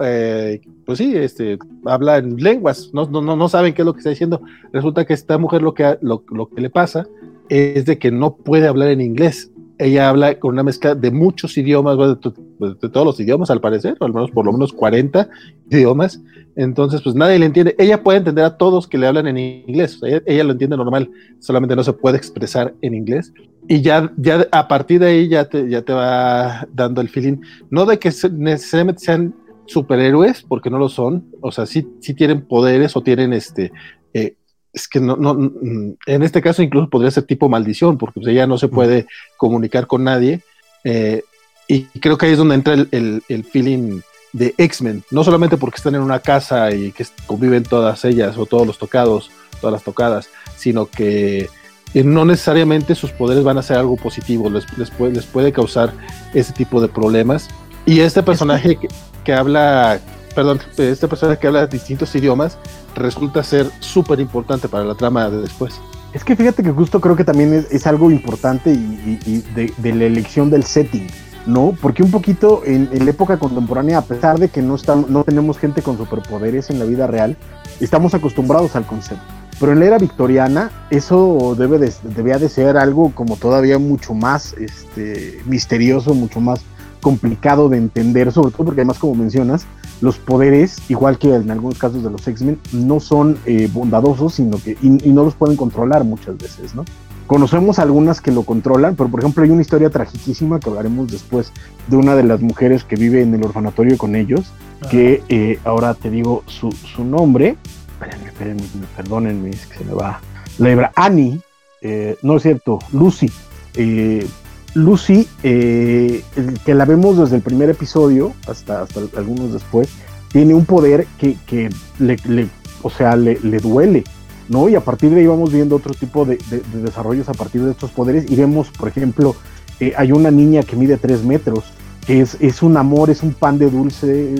[0.00, 3.98] eh, pues sí, este, habla en lenguas, no, no, no saben qué es lo que
[3.98, 4.42] está diciendo.
[4.72, 7.06] Resulta que esta mujer lo que, lo, que le pasa
[7.48, 9.50] es de que no puede hablar en inglés.
[9.78, 14.04] Ella habla con una mezcla de muchos idiomas, de, todos los idiomas al parecer, o
[14.04, 15.28] al menos por lo menos 40
[15.70, 16.20] idiomas.
[16.54, 17.74] Entonces, pues nadie le entiende.
[17.78, 19.98] Ella puede entender a todos que le hablan en inglés.
[20.02, 23.32] ella, lo entiende normal, solamente no se puede expresar en inglés.
[23.68, 27.38] Y ya, ya a partir de ahí ya te, ya te va dando el feeling,
[27.70, 29.34] no de que necesariamente sean
[29.66, 33.72] superhéroes, porque no lo son, o sea, sí, sí tienen poderes o tienen este,
[34.14, 34.36] eh,
[34.72, 38.28] es que no, no, mm, en este caso incluso podría ser tipo maldición, porque pues,
[38.28, 39.06] ella no se puede
[39.36, 40.40] comunicar con nadie,
[40.84, 41.22] eh,
[41.68, 44.00] y creo que ahí es donde entra el, el, feeling
[44.32, 48.46] de X-Men, no solamente porque están en una casa y que conviven todas ellas o
[48.46, 49.30] todos los tocados,
[49.60, 51.48] todas las tocadas, sino que
[51.94, 55.52] eh, no necesariamente sus poderes van a ser algo positivo, les, les, puede, les puede
[55.52, 55.92] causar
[56.34, 57.48] ese tipo de problemas.
[57.86, 58.88] Y este personaje que,
[59.24, 60.00] que habla,
[60.34, 62.58] perdón, este personaje que habla distintos idiomas
[62.94, 65.80] resulta ser súper importante para la trama de después.
[66.12, 70.50] Es que fíjate que justo creo que también es, algo importante y, de, la elección
[70.50, 71.06] del setting,
[71.46, 71.74] ¿no?
[71.80, 75.58] Porque un poquito en, la época contemporánea, a pesar de que no, estamos, no tenemos
[75.58, 77.36] gente con superpoderes en la vida real,
[77.80, 79.24] estamos acostumbrados al concepto.
[79.58, 84.12] Pero en la era victoriana eso debe de, debía de ser algo como todavía mucho
[84.12, 86.60] más este, misterioso, mucho más
[87.02, 89.66] complicado de entender, sobre todo porque además, como mencionas,
[90.00, 94.56] los poderes, igual que en algunos casos de los X-Men, no son eh, bondadosos, sino
[94.58, 96.84] que y, no los pueden controlar muchas veces, ¿no?
[97.26, 101.52] Conocemos algunas que lo controlan, pero por ejemplo hay una historia tragiquísima que hablaremos después
[101.88, 104.52] de una de las mujeres que vive en el orfanatorio con ellos,
[104.90, 107.56] que eh, ahora te digo su, su nombre,
[107.92, 108.62] espérenme, espérenme,
[108.96, 110.20] perdónenme, es que se me va
[110.58, 111.40] la hebra, Annie,
[111.80, 113.30] eh, no es cierto, Lucy,
[113.74, 114.26] eh,
[114.74, 116.22] Lucy, eh,
[116.64, 119.88] que la vemos desde el primer episodio hasta, hasta algunos después,
[120.32, 122.48] tiene un poder que, le,
[122.82, 124.04] o sea, le, duele,
[124.48, 124.68] ¿no?
[124.68, 126.38] Y a partir de ahí vamos viendo otro tipo de,
[126.72, 129.36] desarrollos a partir de estos poderes y vemos, por ejemplo,
[129.78, 131.64] eh, hay una niña que mide tres metros,
[132.06, 134.34] que es, es un amor, es un pan de dulce,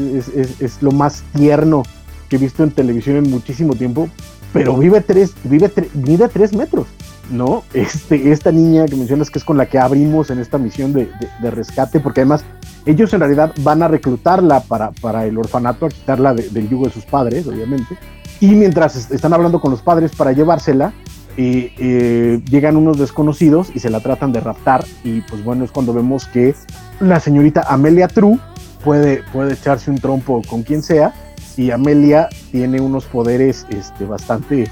[0.58, 1.82] es, lo más tierno
[2.28, 4.08] que he visto en televisión en muchísimo tiempo,
[4.52, 6.86] pero vive tres, vive mide tres metros.
[7.32, 7.64] ¿No?
[7.74, 11.10] Este, esta niña que mencionas que es con la que abrimos en esta misión de,
[11.50, 12.44] rescate, porque además
[12.86, 16.92] ellos en realidad van a reclutarla para, para el orfanato, a quitarla del yugo de
[16.92, 17.96] sus padres, obviamente.
[18.40, 20.92] Y mientras están hablando con los padres para llevársela,
[21.36, 24.84] eh, eh, llegan unos desconocidos y se la tratan de raptar.
[25.04, 26.54] Y pues bueno, es cuando vemos que
[27.00, 28.38] la señorita Amelia True
[28.84, 31.14] puede, puede echarse un trompo con quien sea.
[31.56, 34.70] Y Amelia tiene unos poderes este, bastante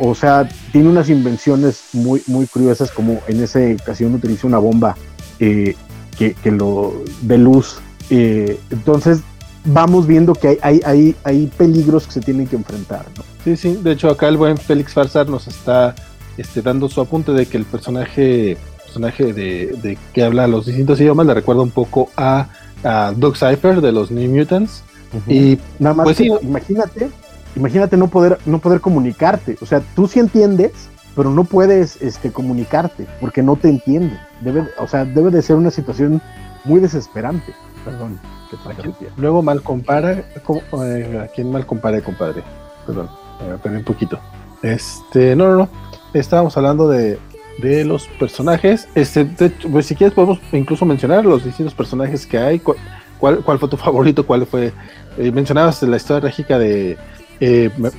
[0.00, 4.96] o sea, tiene unas invenciones muy, muy curiosas, como en esa ocasión utiliza una bomba
[5.38, 5.74] eh,
[6.18, 7.78] que, lo de luz.
[8.10, 9.20] Eh, entonces,
[9.64, 13.06] vamos viendo que hay, hay, hay, peligros que se tienen que enfrentar.
[13.16, 13.24] ¿no?
[13.44, 15.94] Sí, sí, de hecho, acá el buen Félix Farsar nos está
[16.36, 21.26] este, dando su apunte de que el personaje, personaje de, que habla los distintos idiomas
[21.26, 22.48] le recuerda un poco a,
[22.84, 24.82] a Doug Cypher de los New Mutants.
[25.26, 27.08] Y nada más, pues, imagínate
[27.56, 29.56] imagínate no poder, no poder comunicarte.
[29.60, 30.72] O sea, tú sí entiendes,
[31.16, 34.18] pero no puedes este, comunicarte porque no te entienden.
[34.42, 36.20] Debe, o sea, debe de ser una situación
[36.64, 37.54] muy desesperante.
[37.84, 38.18] Perdón.
[39.16, 42.42] luego mal compara, eh, ¿a quién mal compare, compadre?
[42.84, 43.08] Perdón,
[43.48, 44.18] me perdí un poquito.
[44.62, 45.68] Este, no, no, no.
[46.12, 47.18] Estábamos hablando de,
[47.58, 48.88] de los personajes.
[48.94, 49.24] Este,
[49.70, 52.58] pues si quieres podemos incluso mencionar los distintos personajes que hay.
[52.58, 54.26] ¿Cuál, cuál fue tu favorito?
[54.26, 54.72] ¿Cuál fue?
[55.16, 56.98] Eh, mencionabas la historia trágica de,
[57.40, 57.90] eh, me,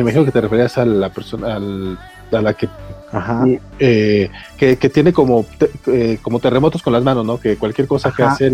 [0.00, 2.68] imagino que te referías a la persona, a la que,
[3.78, 5.46] eh, que, que, tiene como,
[5.86, 7.38] eh, como terremotos con las manos, ¿no?
[7.38, 8.52] Que cualquier cosa que hace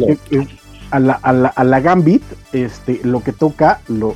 [0.90, 2.22] a la, a la, a la Gambit,
[2.52, 4.14] este, lo que toca, lo,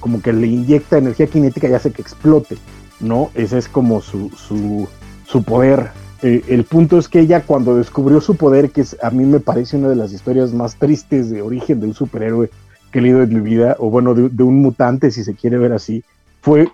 [0.00, 2.58] como que le inyecta energía cinética y hace que explote,
[3.00, 3.30] ¿no?
[3.34, 4.88] Ese es como su, su,
[5.26, 5.90] su poder.
[6.22, 9.40] Eh, el punto es que ella cuando descubrió su poder, que es, a mí me
[9.40, 12.50] parece una de las historias más tristes de origen de un superhéroe
[12.90, 15.58] que he leído en mi vida, o bueno, de, de un mutante, si se quiere
[15.58, 16.02] ver así,
[16.40, 16.68] fue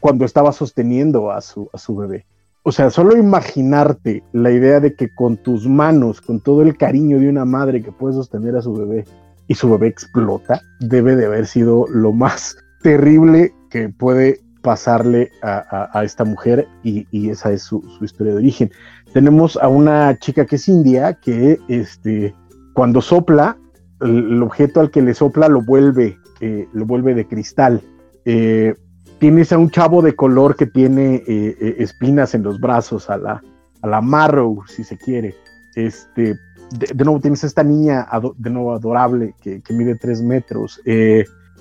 [0.00, 2.26] cuando estaba sosteniendo a su, a su bebé.
[2.62, 7.20] O sea, solo imaginarte la idea de que con tus manos, con todo el cariño
[7.20, 9.04] de una madre que puede sostener a su bebé
[9.46, 15.64] y su bebé explota, debe de haber sido lo más terrible que puede pasarle a,
[15.70, 18.72] a, a esta mujer y, y esa es su, su, historia de origen.
[19.12, 22.34] Tenemos a una chica que es india que este,
[22.74, 23.56] cuando sopla,
[24.00, 27.80] el, objeto al que le sopla lo vuelve, eh, lo vuelve de cristal.
[28.24, 28.74] Eh,
[29.18, 33.42] tienes a un chavo de color que tiene eh, espinas en los brazos, a la,
[33.82, 35.34] a la Marrow, si se quiere.
[35.74, 36.36] Este,
[36.78, 38.06] de, nuevo tienes a esta niña
[38.36, 40.80] de nuevo adorable que, mide tres metros.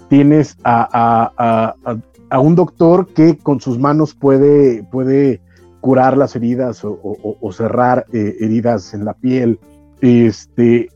[0.10, 1.76] Tienes a, a,
[2.30, 5.42] a, un doctor que con sus manos puede, puede
[5.82, 9.60] curar las heridas o, cerrar heridas en la piel.
[10.02, 10.90] Este,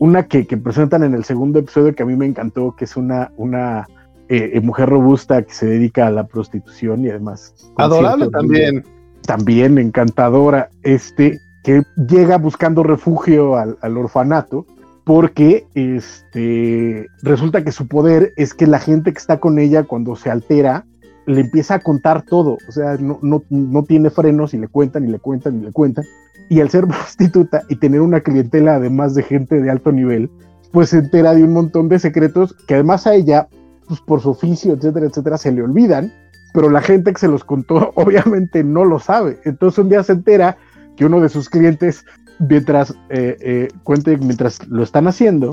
[0.00, 2.96] una que, que, presentan en el segundo episodio que a mí me encantó, que es
[2.96, 3.86] una, una
[4.30, 8.82] eh, eh, mujer robusta que se dedica a la prostitución y además adorable también.
[9.26, 10.70] también encantadora.
[10.82, 14.64] Este que llega buscando refugio al, al, orfanato
[15.04, 20.16] porque este resulta que su poder es que la gente que está con ella cuando
[20.16, 20.86] se altera
[21.26, 25.04] le empieza a contar todo, o sea, no, no, no tiene frenos y le cuentan
[25.04, 26.04] y le cuentan y le cuentan.
[26.50, 30.30] Y al ser prostituta y tener una clientela además de gente de alto nivel,
[30.72, 33.48] pues se entera de un montón de secretos que además a ella
[33.88, 36.12] pues por su oficio, etcétera, etcétera, se le olvidan,
[36.52, 39.40] pero la gente que se los contó obviamente no lo sabe.
[39.44, 40.58] Entonces un día se entera
[40.96, 42.04] que uno de sus clientes,
[42.38, 45.50] mientras eh, eh, cuente, mientras lo están haciendo,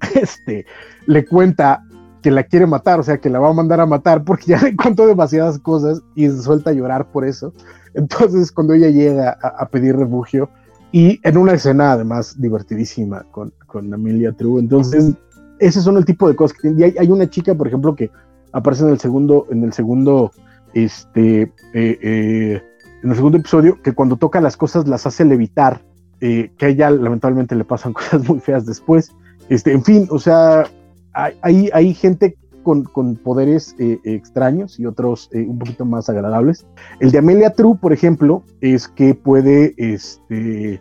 [0.14, 0.66] este,
[1.06, 1.82] le cuenta
[2.22, 4.60] que la quiere matar, o sea, que la va a mandar a matar porque ya
[4.60, 7.52] le contó demasiadas cosas y suelta a llorar por eso.
[7.94, 10.48] Entonces, cuando ella llega a, pedir refugio,
[10.92, 15.14] y en una escena además divertidísima con, con Amelia True, entonces
[15.60, 16.94] ese son el tipo de cosas que tienen.
[16.96, 18.10] Y hay, una chica, por ejemplo, que
[18.52, 20.32] aparece en el segundo, en el segundo,
[20.74, 22.62] este, eh, eh,
[23.02, 25.82] en el segundo episodio, que cuando toca las cosas las hace levitar,
[26.20, 29.12] eh, que a ella lamentablemente le pasan cosas muy feas después.
[29.48, 30.64] Este, en fin, o sea,
[31.12, 36.66] hay, hay gente con, con poderes extraños y otros un poquito más agradables.
[37.00, 40.80] El de Amelia True, por ejemplo, es que puede, este,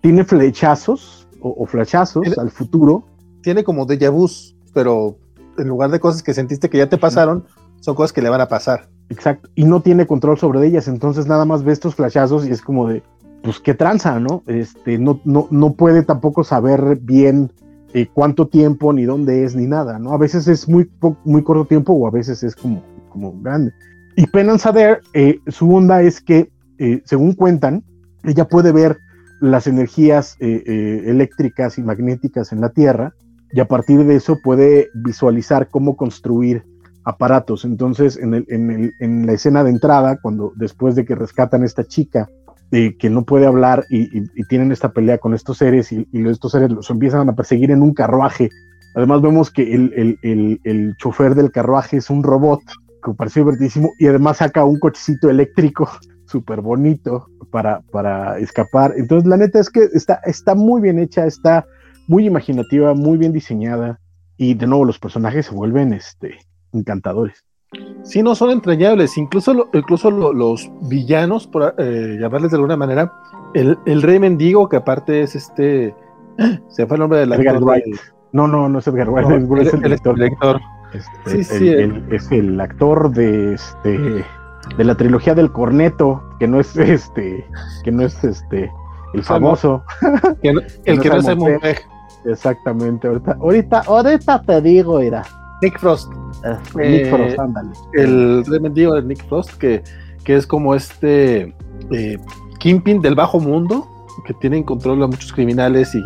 [0.00, 3.04] tiene flechazos o, o flechazos al futuro
[3.42, 4.28] tiene como déjà vu,
[4.74, 5.16] pero
[5.56, 7.44] en lugar de cosas que sentiste que ya te pasaron,
[7.80, 8.88] son cosas que le van a pasar.
[9.08, 12.60] Exacto, y no tiene control sobre ellas, entonces nada más ve estos flashazos y es
[12.60, 13.02] como de,
[13.42, 14.42] pues qué tranza, ¿no?
[14.46, 17.52] Este, no, no, no puede tampoco saber bien
[17.94, 20.12] eh, cuánto tiempo, ni dónde es, ni nada, ¿no?
[20.12, 20.90] A veces es muy,
[21.24, 23.72] muy corto tiempo o a veces es como, como grande.
[24.16, 27.84] Y Penance Adair, eh, su onda es que, eh, según cuentan,
[28.24, 28.98] ella puede ver
[29.40, 33.14] las energías eh, eléctricas y magnéticas en la Tierra,
[33.52, 36.64] y a partir de eso puede visualizar cómo construir
[37.04, 37.64] aparatos.
[37.64, 41.62] Entonces, en, el, en, el, en la escena de entrada, cuando después de que rescatan
[41.62, 42.28] a esta chica
[42.70, 46.70] eh, que no puede hablar y, tienen esta pelea con estos seres y, estos seres
[46.70, 48.50] los empiezan a perseguir en un carruaje.
[48.94, 52.60] Además vemos que el, el, el chofer del carruaje es un robot
[53.02, 55.88] que parece divertísimo y además saca un cochecito eléctrico
[56.26, 58.94] súper bonito para, para escapar.
[58.96, 61.66] Entonces, la neta es que está, está muy bien hecha, está
[62.06, 64.00] muy imaginativa, muy bien diseñada
[64.36, 66.38] y de nuevo los personajes se vuelven este,
[66.72, 67.44] encantadores.
[68.02, 72.76] Sí, no son entrañables, incluso, lo, incluso lo, los villanos, por eh, llamarles de alguna
[72.76, 73.12] manera,
[73.54, 75.94] el, el, rey mendigo, que aparte es este,
[76.68, 77.84] se fue el nombre del Edgar Wright.
[77.84, 78.00] De...
[78.32, 80.60] No, no, no es Edgar Wright, no, es, el, el, el director.
[80.92, 81.74] Este, sí, sí,
[82.10, 84.24] es el actor de este
[84.76, 87.46] de la trilogía del corneto, que no es este,
[87.84, 88.70] que no es este
[89.14, 89.82] el famoso.
[90.42, 91.78] Que no, el que no es Pegg.
[92.24, 95.22] Exactamente, ahorita, ahorita, ahorita te digo, era.
[95.62, 96.12] Nick Frost.
[96.44, 97.70] Eh, Nick Frost, ándale.
[97.94, 99.82] El mendigo de Nick Frost, que,
[100.24, 101.54] que es como este
[101.90, 102.18] eh,
[102.58, 103.86] Kingpin del bajo mundo,
[104.26, 106.02] que tiene en control a muchos criminales y,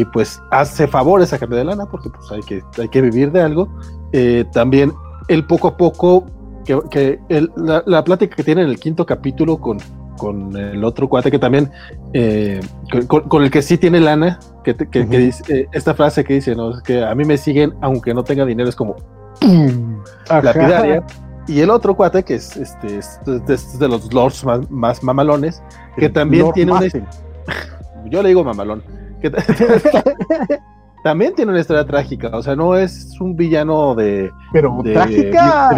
[0.00, 3.32] y pues hace favores a cambio de lana, porque pues hay que, hay que vivir
[3.32, 3.68] de algo.
[4.12, 4.92] Eh, también
[5.28, 6.26] él poco a poco,
[6.64, 9.78] que, que el, la, la plática que tiene en el quinto capítulo con,
[10.16, 11.70] con el otro cuate que también,
[12.12, 12.60] eh,
[13.06, 14.38] con, con, el que sí tiene lana,
[14.74, 15.08] que, que, uh -huh.
[15.08, 16.70] que dice, eh, esta frase que dice, ¿no?
[16.70, 18.96] Es que a mí me siguen aunque no tenga dinero, es como
[20.28, 21.04] lapidaria.
[21.48, 25.02] Y el otro cuate, que es este, es de, es de los lords más, más
[25.02, 25.62] mamalones,
[25.96, 27.02] que también Lord tiene Martin.
[27.02, 28.10] una...
[28.10, 28.82] Yo le digo mamalón.
[29.20, 29.30] Que
[31.04, 35.70] también tiene una historia trágica, o sea, no es un villano de, pero trágica,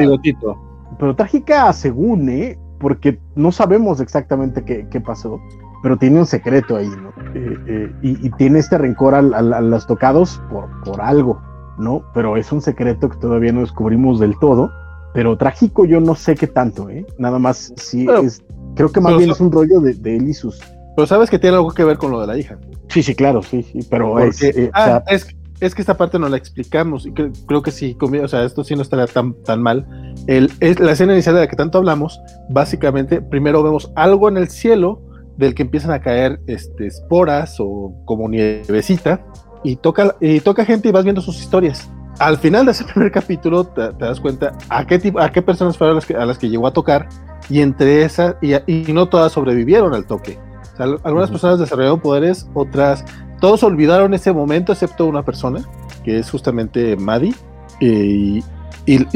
[0.99, 2.59] Pero trágica según, ¿eh?
[2.79, 5.39] Porque no sabemos exactamente qué, pasó,
[5.83, 7.11] pero tiene un secreto ahí, ¿no?
[7.35, 11.41] Eh, eh, y, tiene este rencor a, los tocados por, por algo,
[11.79, 12.03] ¿no?
[12.15, 14.71] Pero es un secreto que todavía no descubrimos del todo.
[15.15, 17.07] Pero trágico yo no sé qué tanto, ¿eh?
[17.19, 18.43] Nada más sí es,
[18.75, 20.61] creo que más bien es un rollo de, de él y sus
[20.99, 22.59] pero sabes que tiene algo que ver con lo de la hija.
[22.89, 24.33] Sí, sí, claro, sí, sí, pero eh,
[24.75, 25.29] ah, es,
[25.61, 28.75] es, que esta parte no la explicamos y creo que sí, o sea, esto sí
[28.75, 29.87] no estaría tan, tan mal.
[30.27, 32.21] El, es la escena inicial de la que tanto hablamos,
[32.51, 35.01] básicamente, primero vemos algo en el cielo
[35.39, 39.25] del que empiezan a caer este, esporas o como nievecita
[39.65, 41.89] y toca, y toca gente y vas viendo sus historias.
[42.19, 45.79] Al final de ese primer capítulo te, das cuenta a qué, tipo, a qué personas
[45.79, 47.09] fueron a las, que, a las que llegó a tocar
[47.49, 50.39] y entre esas, y, y no todas sobrevivieron al toque
[50.79, 53.05] algunas personas desarrollaron poderes, otras,
[53.41, 55.63] todos olvidaron ese momento excepto una persona,
[56.05, 57.35] que es justamente Maddie,
[57.81, 58.43] y,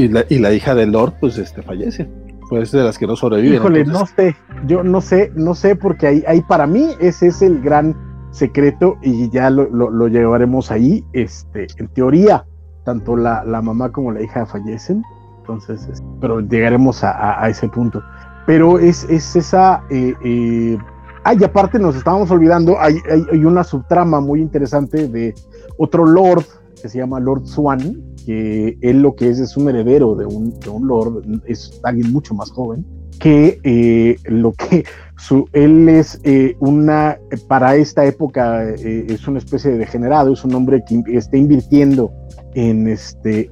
[0.08, 2.08] la, hija de Lord, pues este, fallece.
[2.52, 3.54] Pues de las que no sobreviven.
[3.54, 4.36] Híjole, no sé,
[4.66, 7.96] yo no sé, no sé, porque ahí, ahí para mí ese es el gran
[8.30, 11.02] secreto y ya lo, llevaremos ahí.
[11.14, 12.44] Este, en teoría,
[12.84, 15.02] tanto la, mamá como la hija fallecen,
[15.38, 18.02] entonces, pero llegaremos a, ese punto.
[18.44, 20.76] Pero es, es esa eh, eh,
[21.24, 22.98] Ah, y aparte nos estábamos olvidando, hay,
[23.30, 25.34] hay, una subtrama muy interesante de
[25.78, 26.44] otro lord
[26.82, 30.58] que se llama Lord Swan, que él lo que es es un heredero de un,
[30.60, 32.84] de un lord, es alguien mucho más joven,
[33.18, 34.84] que eh, lo que
[35.16, 37.18] su, él es eh, una,
[37.48, 42.12] para esta época eh, es una especie de degenerado, es un hombre que está invirtiendo
[42.54, 43.50] en, este,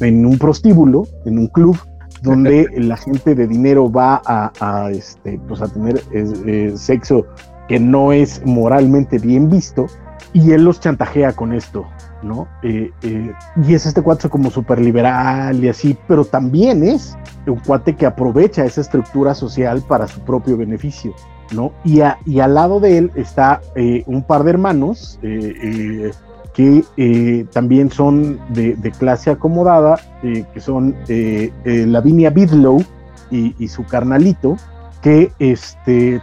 [0.00, 1.76] en un prostíbulo, en un club,
[2.22, 7.26] donde la gente de dinero va a, este, pues a tener eh, sexo
[7.68, 9.86] que no es moralmente bien visto
[10.32, 11.86] y él los chantajea con esto,
[12.22, 12.48] ¿no?
[12.62, 13.32] Eh, eh,
[13.66, 17.16] y es este cuate como súper liberal y así, pero también es
[17.46, 21.14] un cuate que aprovecha esa estructura social para su propio beneficio,
[21.52, 21.72] ¿no?
[21.84, 23.60] Y, y al lado de él está
[24.06, 25.18] un par de hermanos,
[26.54, 32.84] que eh, también son de, clase acomodada, eh, que son eh, Lavinia Bidlow
[33.30, 34.56] y, su carnalito,
[35.02, 36.20] que este,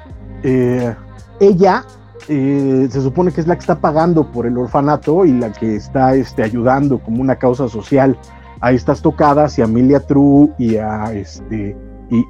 [1.39, 1.85] ella
[2.27, 6.15] se supone que es la que está pagando por el orfanato y la que está
[6.15, 8.17] este, ayudando como una causa social
[8.61, 11.75] a estas tocadas y a Amelia True y a este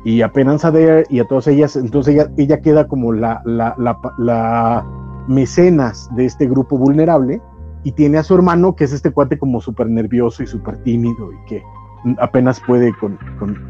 [0.05, 3.75] y, a Penance y a todas ellas, entonces ella, ella queda como la, la,
[4.17, 4.83] la
[5.27, 7.41] mecenas de este grupo vulnerable
[7.83, 11.31] y tiene a su hermano, que es este cuate como súper nervioso y súper tímido
[11.31, 11.63] y que
[12.19, 13.17] apenas puede con,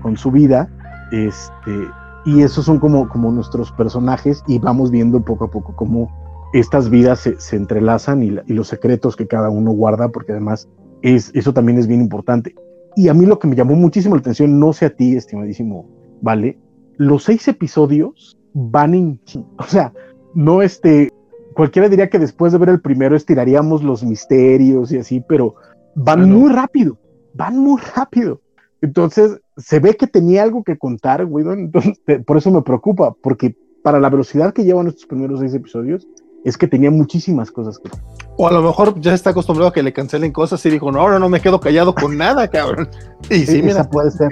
[0.01, 0.69] con, su vida.
[1.11, 1.87] Este,
[2.25, 6.11] y esos son como, como nuestros personajes y vamos viendo poco a poco cómo
[6.53, 10.69] estas vidas se, se entrelazan y, y, los secretos que cada uno guarda, porque además
[11.01, 12.55] es, eso también es bien importante.
[12.95, 15.89] Y a mí lo que me llamó muchísimo la atención, no sé a ti, estimadísimo,
[16.21, 16.57] ¿vale?
[16.97, 19.19] Los seis episodios van en...
[19.57, 19.93] O sea,
[20.33, 21.11] no este,
[21.53, 25.55] cualquiera diría que después de ver el primero estiraríamos los misterios y así, pero
[25.95, 26.97] van muy rápido,
[27.33, 28.41] van muy rápido.
[28.81, 33.55] Entonces, se ve que tenía algo que contar, Guido, entonces por eso me preocupa, porque
[33.83, 36.07] para la velocidad que llevan estos primeros seis episodios,
[36.43, 37.89] es que tenía muchísimas cosas que
[38.37, 41.01] O a lo mejor ya está acostumbrado a que le cancelen cosas y dijo, no,
[41.01, 42.89] ahora no me quedo callado con nada, cabrón.
[43.29, 44.29] Y sí, esa puede ser,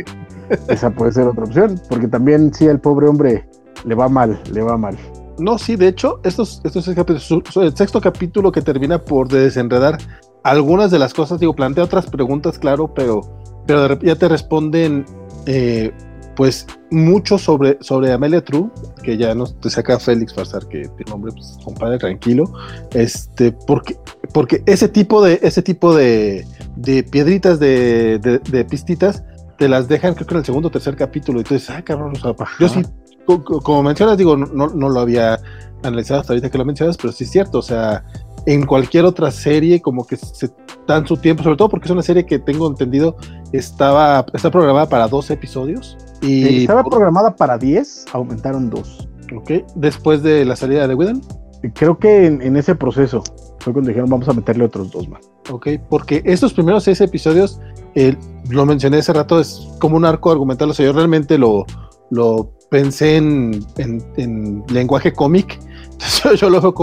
[0.67, 3.49] esa puede ser otra opción, porque también sí, el pobre hombre
[3.83, 4.97] le va mal, le va mal.
[5.37, 9.97] No, sí, de hecho, estos, estos el sexto capítulo que termina por desenredar
[10.43, 13.21] algunas de las cosas, digo, plantea otras preguntas, claro, pero,
[13.65, 15.05] pero ya te responden,
[15.45, 15.91] eh,
[16.35, 18.69] pues, mucho sobre, sobre Amelia True,
[19.03, 22.51] que ya nos te saca Félix Farsar, que tiene nombre, pues, compadre, tranquilo,
[22.91, 23.97] este, porque,
[24.33, 26.45] porque ese tipo de, ese tipo de,
[26.75, 29.23] de piedritas, de, de, pistitas,
[29.57, 31.81] te las dejan, creo que en el segundo o tercer capítulo, y tú dices, ah,
[31.81, 32.83] cabrón, o sea, yo sí
[33.25, 35.39] como mencionas, digo, no, no, lo había
[35.83, 38.03] analizado hasta ahorita que lo mencionas, pero sí es cierto, o sea,
[38.45, 40.49] en cualquier otra serie como que se
[40.87, 43.15] dan su tiempo, sobre todo porque es una serie que tengo entendido
[43.51, 45.97] estaba está programada para 12 episodios.
[46.21, 49.07] Y estaba programada para 10, aumentaron 2.
[49.35, 51.21] Ok, después de la salida de Whedon.
[51.73, 53.23] Creo que en, ese proceso
[53.59, 55.21] fue cuando dijeron vamos a meterle otros dos más.
[55.49, 57.59] Ok, porque estos primeros seis episodios,
[58.49, 61.65] lo mencioné hace rato, es como un arco argumental, o sea, yo realmente lo,
[62.11, 63.65] lo pensé en,
[64.69, 65.59] lenguaje cómic.
[65.93, 66.73] Entonces yo lo veo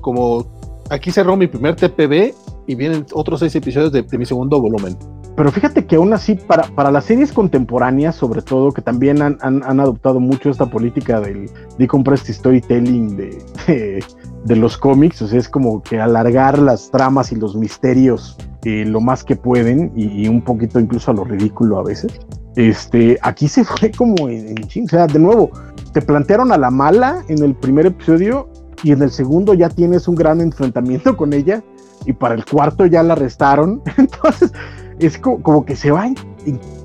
[0.00, 0.55] como,
[0.90, 2.34] aquí cerró mi primer TPB
[2.66, 4.96] y vienen otros seis episodios de, mi segundo volumen.
[5.36, 9.38] pero fíjate que aún así, para, para las series contemporáneas, sobre todo, que también han,
[9.40, 14.04] han, adoptado mucho esta política del decompressed storytelling de,
[14.44, 18.84] de, los cómics, o sea, es como que alargar las tramas y los misterios eh,
[18.84, 22.12] lo más que pueden y, un poquito incluso a lo ridículo a veces.
[22.56, 25.50] Este, aquí se fue como en, en o sea, de nuevo,
[25.92, 28.48] te plantearon a la mala en el primer episodio
[28.82, 31.62] y en el segundo ya tienes un gran enfrentamiento con ella
[32.04, 33.82] y para el cuarto ya la arrestaron.
[33.96, 34.52] Entonces,
[34.98, 36.16] es como, que se va en,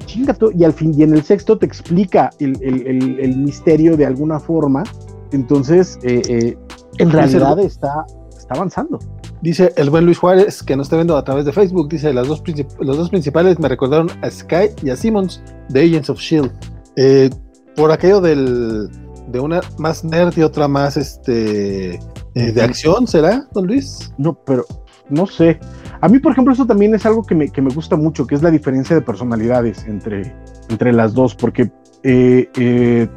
[0.05, 4.39] chinga todo, y al fin, y en el sexto te explica el, misterio de alguna
[4.39, 4.83] forma.
[5.31, 6.57] Entonces, eh, eh,
[6.97, 8.99] en realidad está, está avanzando.
[9.41, 12.27] Dice el buen Luis Juárez, que nos está viendo a través de Facebook, dice, las
[12.27, 12.43] dos
[12.79, 16.51] los dos principales me recordaron a Sky y a Simmons de Agents of S.H.I.E.L.D.
[16.97, 17.29] Eh,
[17.75, 18.89] por aquello del,
[19.31, 21.99] de una más nerd y otra más este
[22.33, 24.13] de acción, ¿será, don Luis?
[24.17, 24.65] No, pero
[25.09, 25.59] no sé.
[25.99, 28.49] A mí, por ejemplo, eso también es algo que me, gusta mucho, que es la
[28.49, 30.33] diferencia de personalidades entre,
[30.69, 31.71] entre las dos, porque
[32.03, 33.07] eh, eh,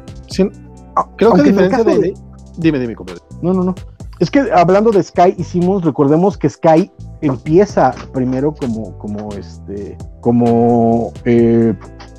[1.17, 2.13] creo que diferencia de,
[2.57, 3.21] Dime, dime, compadre.
[3.41, 3.75] No, no, no.
[4.19, 6.89] Es que hablando de Sky hicimos, recordemos que Sky
[7.21, 11.73] empieza primero como, como este, como eh,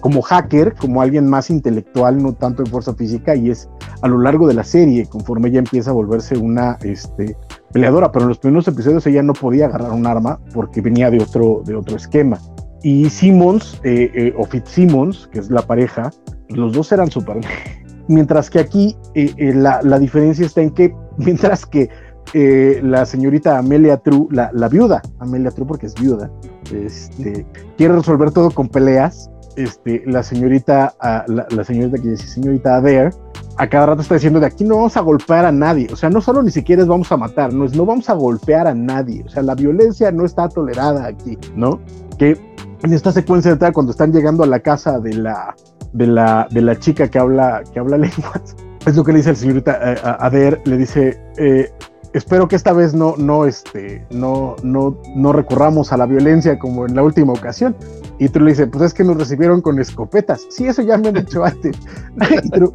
[0.06, 3.68] como hacker, como alguien más intelectual, no tanto en fuerza física, y es
[4.02, 7.36] a lo largo de la serie, conforme ella empieza a volverse una este,
[7.72, 11.20] peleadora, pero en los primeros episodios ella no podía agarrar un arma porque venía de
[11.20, 12.38] otro, de otro esquema.
[12.84, 16.12] Y Simmons, eh, eh, o Fitzsimmons, que es la pareja,
[16.50, 17.40] los dos eran súper...
[18.06, 21.90] Mientras que aquí eh, la, la, diferencia está en que, mientras que
[22.32, 26.30] la señorita Amelia True, la, la, viuda, Amelia True porque es viuda,
[26.72, 27.44] este,
[27.76, 30.94] quiere resolver todo con peleas, este, la señorita,
[31.26, 33.10] la, señorita que dice señorita Adair,
[33.56, 36.10] a cada rato está diciendo de aquí no vamos a golpear a nadie, o sea,
[36.10, 38.74] no solo ni siquiera es vamos a matar, no es no vamos a golpear a
[38.74, 41.80] nadie, o sea, la violencia no está tolerada aquí, ¿no?
[42.18, 42.38] Que
[42.82, 45.54] en esta secuencia de tal, cuando están llegando a la casa de la,
[45.92, 49.30] de la, de la chica que habla, que habla lenguas, es lo que le dice
[49.30, 51.72] el señorita eh, Adair, le dice, eh,
[52.16, 56.86] espero que esta vez no, no, este, no, no, no recurramos a la violencia como
[56.86, 57.76] en la última ocasión.
[58.18, 60.46] Y tú le dices, pues es que nos recibieron con escopetas.
[60.50, 61.76] Sí, eso ya me han dicho antes.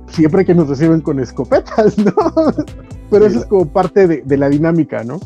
[0.08, 2.14] Siempre que nos reciben con escopetas, ¿no?
[3.10, 5.20] Pero eso es como parte de, la dinámica, ¿no?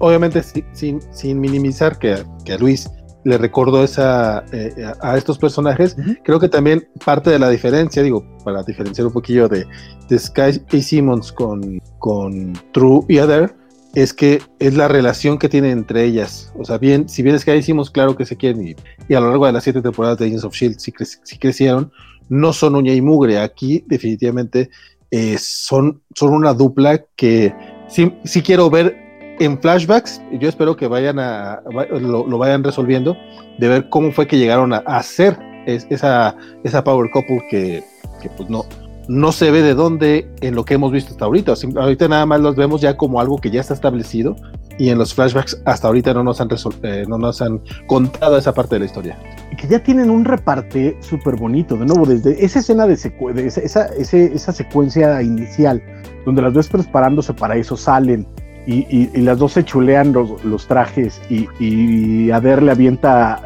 [0.00, 2.90] obviamente sin, sin minimizar que, que a Luis
[3.26, 4.72] le recordó esa, eh,
[5.02, 5.96] a estos personajes.
[6.22, 9.66] Creo que también parte de la diferencia, digo, para diferenciar un poquillo de,
[10.08, 13.52] de Sky y Simmons con, con True y Other,
[13.96, 16.52] es que es la relación que tienen entre ellas.
[16.54, 18.76] O sea, bien, si bien Sky y Simmons, claro que se quieren,
[19.08, 20.92] y, a lo largo de las siete temporadas de Agents of Shield sí,
[21.36, 21.90] crecieron,
[22.28, 23.40] no son uña y mugre.
[23.40, 24.70] Aquí, definitivamente,
[25.10, 27.52] eh, son, son una dupla que
[27.88, 29.05] sí, sí quiero ver
[29.38, 31.62] en flashbacks, yo espero que vayan a,
[32.00, 33.16] lo, vayan resolviendo,
[33.58, 37.84] de ver cómo fue que llegaron a, hacer esa, esa power couple que,
[38.22, 38.64] que, pues no,
[39.08, 41.54] no se ve de dónde en lo que hemos visto hasta ahorita.
[41.76, 44.36] ahorita nada más los vemos ya como algo que ya está establecido
[44.78, 46.48] y en los flashbacks hasta ahorita no nos han,
[46.82, 49.18] eh, no nos han contado esa parte de la historia.
[49.58, 54.52] Que ya tienen un reparte súper bonito, de nuevo, desde esa escena de, esa, esa
[54.52, 55.82] secuencia inicial,
[56.26, 58.26] donde las ves preparándose para eso, salen
[58.66, 63.40] y, las dos se chulean los, trajes y, y Ader le avienta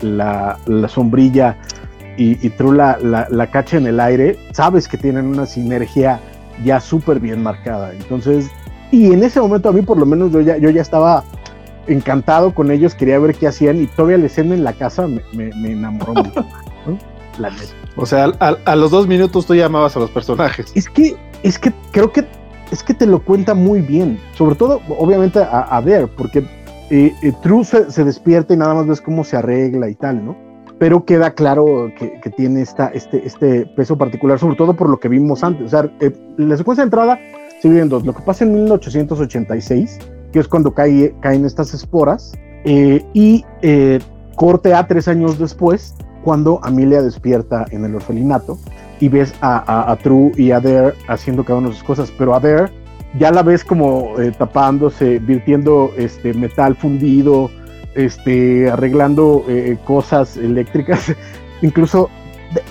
[0.00, 0.58] la,
[0.88, 1.56] sombrilla
[2.16, 6.20] y, y True la, la, cacha en el aire, sabes que tienen una sinergia
[6.64, 7.92] ya súper bien marcada.
[7.92, 8.50] Entonces,
[8.90, 11.24] y en ese momento a mí por lo menos yo ya, yo ya estaba
[11.86, 15.22] encantado con ellos, quería ver qué hacían y todavía la escena en la casa me,
[15.32, 16.46] me, enamoró mucho.
[17.96, 20.72] O sea, a, los dos minutos tú llamabas a los personajes.
[20.74, 22.24] Es que, es que creo que
[22.72, 24.18] es que te lo cuenta muy bien.
[24.34, 26.38] Sobre todo, obviamente, a, ver, porque
[26.90, 30.34] eh, eh, se, despierta y nada más ves cómo se arregla y tal, ¿no?
[30.78, 35.08] Pero queda claro que, tiene esta, este, este peso particular, sobre todo por lo que
[35.08, 35.66] vimos antes.
[35.66, 37.20] O sea, eh, la secuencia de entrada
[37.60, 38.06] se divide en dos.
[38.06, 39.98] Lo que pasa en 1886,
[40.32, 42.32] que es cuando cae, caen estas esporas,
[42.64, 43.44] y
[44.36, 45.94] corte a tres años después,
[46.24, 48.56] cuando Amelia despierta en el orfelinato
[49.02, 52.40] y ves a, True y a Dare haciendo cada una de sus cosas, pero a
[52.40, 52.70] Dare
[53.18, 57.50] ya la ves como eh, tapándose, virtiendo este metal fundido,
[57.96, 61.12] este, arreglando eh, cosas eléctricas,
[61.62, 62.10] incluso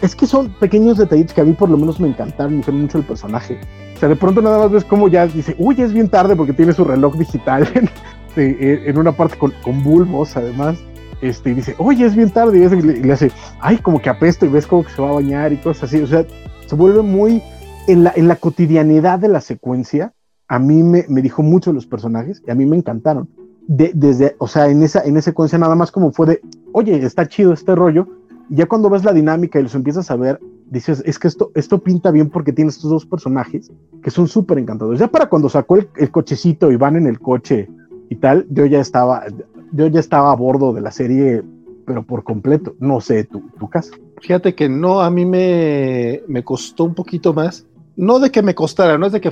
[0.01, 2.97] es que son pequeños detallitos que a mí por lo menos me encantaron, me mucho
[2.97, 3.59] el personaje.
[3.97, 6.53] O sea, de pronto nada más ves como ya dice, uy, es bien tarde porque
[6.53, 7.89] tiene su reloj digital en,
[8.37, 10.77] en una parte con, con bulbos además
[11.21, 14.49] este, y dice, oye, es bien tarde, y, le, hace, ay, como que apesto, y
[14.49, 16.25] ves como que se va a bañar y cosas así, o sea,
[16.65, 17.41] se vuelve muy,
[17.87, 20.13] en la, en la cotidianidad de la secuencia,
[20.47, 23.29] a mí me, me dijo mucho los personajes, y a mí me encantaron.
[23.67, 26.41] desde, o sea, en esa, en esa secuencia nada más como fue de,
[26.73, 28.07] oye, está chido este rollo,
[28.49, 31.51] y ya cuando ves la dinámica y los empiezas a ver, dices, es que esto,
[31.55, 33.71] esto pinta bien porque tiene estos dos personajes
[34.03, 34.99] que son súper encantadores.
[34.99, 37.69] Ya para cuando sacó el, el, cochecito y van en el coche
[38.11, 39.23] y tal, yo ya estaba,
[39.71, 41.43] yo ya estaba a bordo de la serie,
[41.85, 42.75] pero por completo.
[42.77, 43.93] No sé, tu, tu caso.
[44.19, 48.55] Fíjate que no, a mí me, me costó un poquito más no de que me
[48.55, 49.31] costara, no es de que,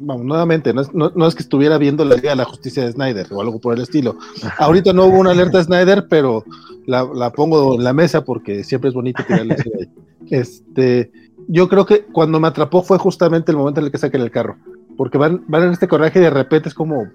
[0.00, 2.92] vamos, nuevamente, no es, no, es, que estuviera viendo la Liga de la Justicia de
[2.92, 4.16] Snyder o algo por el estilo.
[4.58, 6.44] Ahorita no hubo una alerta de Snyder, pero
[6.86, 9.88] la, la, pongo en la mesa porque siempre es bonito tirarle ahí.
[10.30, 11.12] Este,
[11.48, 14.30] yo creo que cuando me atrapó fue justamente el momento en el que saquen el
[14.30, 14.56] carro,
[14.96, 17.08] porque van, van en este coraje y de repente es como,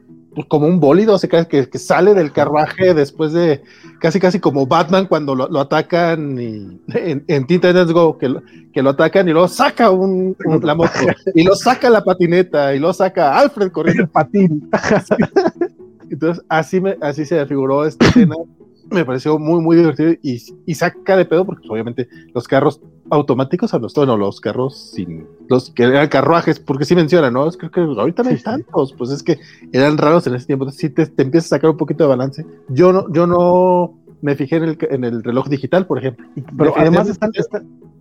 [0.47, 3.61] como un bólido, o sea, que, que, sale del carruaje después de
[3.99, 8.81] casi casi como Batman cuando lo, atacan y, en, en Teen Go, que lo, que
[8.81, 10.91] lo atacan y luego saca un, la moto
[11.33, 14.03] y lo saca la patineta y lo saca Alfred corriendo.
[14.03, 14.69] El patín.
[16.09, 18.35] Entonces, así, me, así se figuró esta escena
[18.91, 22.81] me pareció muy, muy divertido y, y, saca de pedo porque obviamente los carros
[23.11, 27.49] automáticos a los no, los carros sin los que eran carruajes, porque sí menciona, ¿no?
[27.51, 29.39] Creo que ahorita no hay tantos, pues es que
[29.71, 32.45] eran raros en ese tiempo, si te, te empiezas a sacar un poquito de balance.
[32.69, 36.27] Yo no, yo no me fijé en el, en el reloj digital, por ejemplo.
[36.57, 37.31] Pero además están,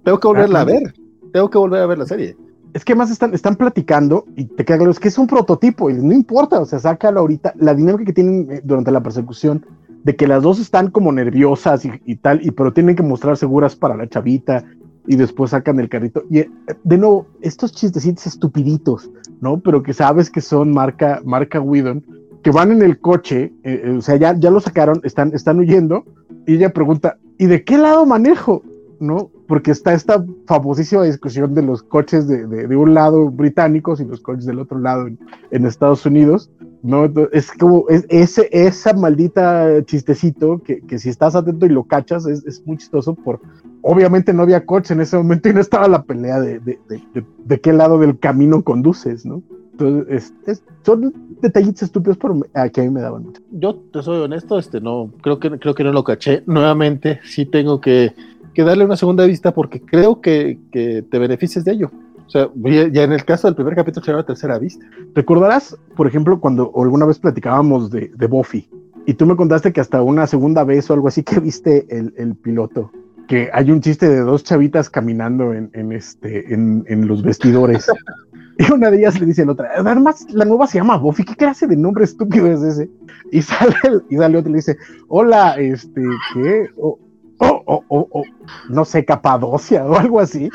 [0.05, 0.95] tengo que volverla a ver,
[1.33, 2.37] tengo que volver a ver la serie.
[2.75, 5.89] Es que más están, están platicando y te queda claro, es que es un prototipo
[5.91, 9.65] y no importa, o sea, sácalo ahorita, la dinámica que tienen eh, durante la persecución
[10.05, 13.75] de que las dos están como nerviosas y, tal, y pero tienen que mostrar seguras
[13.75, 14.65] para la chavita
[15.09, 16.23] y después sacan el carrito.
[16.31, 16.51] Y eh,
[16.85, 19.59] de nuevo, estos chistecitos estupiditos, ¿no?
[19.59, 22.05] Pero que sabes que son marca, marca Whedon,
[22.43, 25.59] que van en el coche, eh, eh, o sea, ya, ya lo sacaron, están, están
[25.59, 26.05] huyendo,
[26.47, 28.63] y ella pregunta, ¿y de qué lado manejo?
[29.01, 29.31] ¿No?
[29.47, 34.21] Porque está esta famosísima discusión de los coches de, de, un lado británicos y los
[34.21, 35.19] coches del otro lado en,
[35.51, 36.51] en Estados Unidos,
[36.83, 37.11] ¿no?
[37.33, 42.27] Es como es, ese, esa maldita chistecito que, que, si estás atento y lo cachas
[42.27, 43.41] es, es, muy chistoso por,
[43.83, 47.25] obviamente no había coche en ese momento y no estaba la pelea de, de, de,
[47.45, 49.43] de qué lado del camino conduces, ¿no?
[49.73, 53.41] Entonces, es, son detallitos estúpidos pero a que a mí me daban mucho.
[53.53, 56.43] Yo te soy honesto, este no, creo que, creo que no lo caché.
[56.47, 58.13] Nuevamente, sí tengo que,
[58.55, 61.93] que darle una segunda vista porque creo que, que te beneficias de ello.
[62.29, 62.51] O sea,
[62.93, 64.85] ya en el caso del primer capítulo será la tercera vista.
[65.15, 68.69] ¿Recordarás, por ejemplo, cuando alguna vez platicábamos de, de, Buffy
[69.07, 72.13] y tú me contaste que hasta una segunda vez o algo así que viste el,
[72.19, 72.93] el piloto?
[73.29, 77.87] Que hay un chiste de dos chavitas caminando en, en este, en, en, los vestidores.
[78.59, 81.25] y una de ellas le dice a la otra, además la nueva se llama Buffy,
[81.25, 82.91] ¿qué clase de nombre estúpido es ese?
[83.33, 83.75] Y sale,
[84.11, 84.77] y sale otro y le dice,
[85.09, 86.03] hola, este,
[86.35, 86.67] ¿qué?
[86.77, 86.99] O,
[87.39, 88.25] oh, oh, oh,
[88.69, 90.51] no sé, Capadocia o algo así.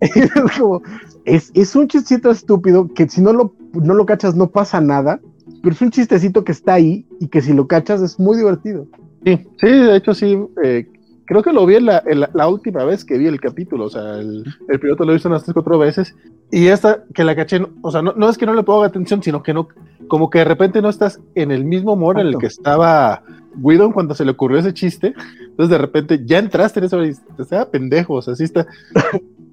[1.24, 5.20] es, es, un chistecito estúpido que si no lo, no lo cachas no pasa nada,
[5.62, 8.86] pero es un chistecito que está ahí y que si lo cachas es muy divertido.
[9.24, 10.86] Sí, sí, de hecho sí, eh,
[11.24, 14.18] creo que lo vi en la, la, última vez que vi el capítulo, o sea,
[14.18, 16.14] el, el piloto lo he visto unas tres, cuatro veces,
[16.50, 19.22] y esta que la caché, o sea, no, no es que no le ponga atención,
[19.22, 19.68] sino que no,
[20.08, 23.22] como que de repente no estás en el mismo humor en el que estaba
[23.60, 27.14] Whedon cuando se le ocurrió ese chiste, entonces de repente ya entraste en eso y
[27.36, 28.66] te estaba pendejo, o sea, sí está,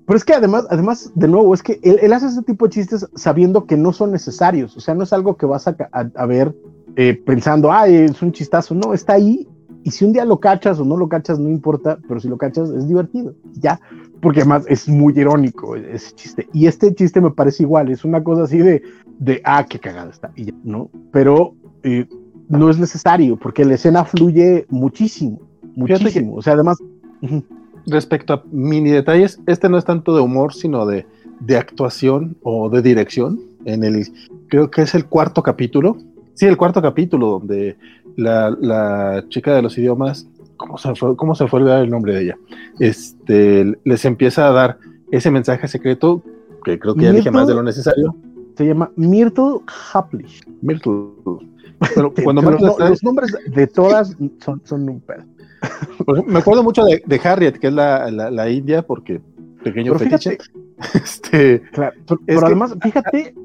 [0.06, 3.08] pero es que además, además, de nuevo, es que él, hace ese tipo de chistes
[3.16, 4.76] sabiendo que no son necesarios.
[4.76, 6.56] O sea, no es algo que vas a, a, ver
[6.96, 8.74] eh, pensando, ay, es un chistazo.
[8.76, 9.48] No, está ahí.
[9.84, 12.38] Y si un día lo cachas o no lo cachas, no importa, pero si lo
[12.38, 13.36] cachas es divertido.
[13.54, 13.80] Ya.
[14.22, 16.48] Porque además es muy irónico ese chiste.
[16.54, 17.90] Y este chiste me parece igual.
[17.90, 18.82] Es una cosa así de,
[19.20, 20.32] de ah, qué cagada está.
[20.36, 20.90] Y ya, ¿no?
[21.12, 22.08] Pero eh,
[22.50, 25.40] no es necesario porque la escena fluye muchísimo.
[25.76, 26.36] Muchísimo.
[26.36, 26.78] O sea, además
[27.88, 31.06] respecto a mini detalles, este no es tanto de humor, sino de,
[31.40, 33.40] de actuación o de dirección.
[33.66, 34.08] En el,
[34.48, 35.98] creo que es el cuarto capítulo.
[36.34, 37.78] Sí, el cuarto capítulo, donde
[38.16, 40.28] la, la chica de los idiomas,
[40.58, 42.38] ¿cómo se, fue, ¿cómo se fue a olvidar el nombre de ella?
[42.80, 44.78] Este, les empieza a dar
[45.12, 46.24] ese mensaje secreto,
[46.64, 48.16] que creo que ya dije más de lo necesario.
[48.56, 49.60] Se llama Myrtle
[49.94, 50.42] Haplish.
[50.62, 50.94] Myrtle.
[51.96, 55.24] Pero cuando no, los nombres de todas son, son un pedo.
[56.28, 59.22] Me acuerdo mucho de, de, Harriet, que es la, la, la india, porque
[59.64, 60.38] pequeño pero fetiche.
[60.96, 61.96] este, claro,
[62.26, 63.36] pero, además, fíjate,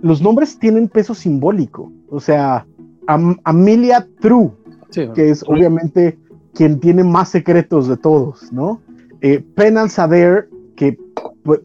[0.00, 1.92] los nombres tienen peso simbólico.
[2.08, 2.66] O sea,
[3.06, 4.50] Am Amelia True,
[4.90, 6.18] sí, que es obviamente
[6.54, 8.80] quien tiene más secretos de todos, ¿no?
[9.20, 10.98] Eh, Penance Adair, que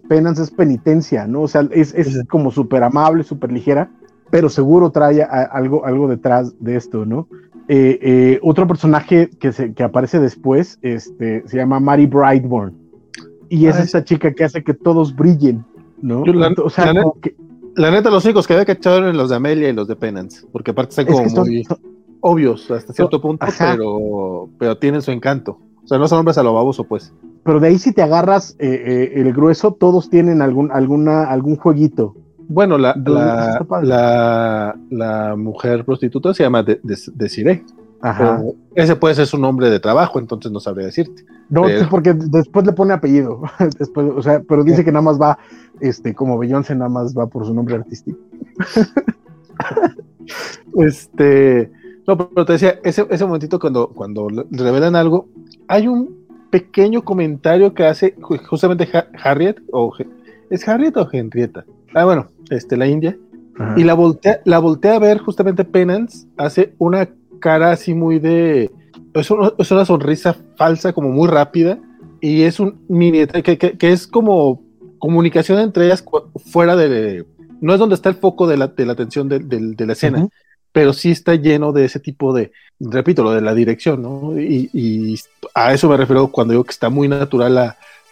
[0.07, 1.41] Penance es penitencia, ¿no?
[1.41, 3.89] O sea, es, es como súper amable, súper ligera,
[4.29, 7.27] pero seguro trae algo, algo detrás de esto, ¿no?
[7.69, 12.73] Eh, eh, otro personaje que, se, que aparece después este, se llama Mary Brightburn.
[13.49, 15.65] Y es esa chica que hace que todos brillen,
[16.01, 16.25] ¿no?
[16.25, 16.93] La, o sea,
[17.75, 20.45] la, neta, los únicos que había cachado eran los de Amelia y los de Penance,
[20.51, 21.65] porque aparte están como muy...
[22.19, 25.59] obvios hasta cierto punto, pero, pero tienen su encanto.
[25.83, 27.13] O sea, no son hombres a lo baboso, pues.
[27.43, 32.15] Pero de ahí si te agarras eh, el grueso, todos tienen algún, alguna, algún jueguito.
[32.49, 37.63] Bueno, la, la, la, mujer prostituta se llama Desiree.
[37.99, 38.43] Ajá.
[38.75, 41.25] ese puede ser su nombre de trabajo, entonces no sabría decirte.
[41.49, 43.41] No, porque después le pone apellido.
[43.79, 45.39] después, o sea, pero dice que nada más va,
[45.79, 48.19] este, como Beyoncé nada más va por su nombre artístico.
[50.77, 51.71] este,
[52.05, 55.27] no, pero te decía, ese, ese momentito cuando, cuando revelan algo,
[55.67, 58.15] hay un pequeño comentario que hace
[58.47, 58.87] justamente
[59.21, 59.93] Harriet, o
[60.49, 61.65] ¿es Harriet o Henrietta?
[61.93, 63.17] Ah, bueno, este, la India,
[63.75, 67.09] y la voltea, la voltea a ver justamente Penance, hace una
[67.39, 68.69] cara así muy de,
[69.13, 71.79] es una, es una sonrisa falsa, como muy rápida,
[72.21, 74.61] y es un mini, que, que, es como
[74.99, 76.03] comunicación entre ellas
[76.51, 77.25] fuera de,
[77.61, 80.27] no es donde está el foco de la, de la atención de, de la escena,
[80.71, 84.39] pero sí está lleno de ese tipo de, repito, lo de la dirección, ¿no?
[84.39, 85.19] Y,
[85.55, 87.55] a eso me refiero cuando digo que está muy natural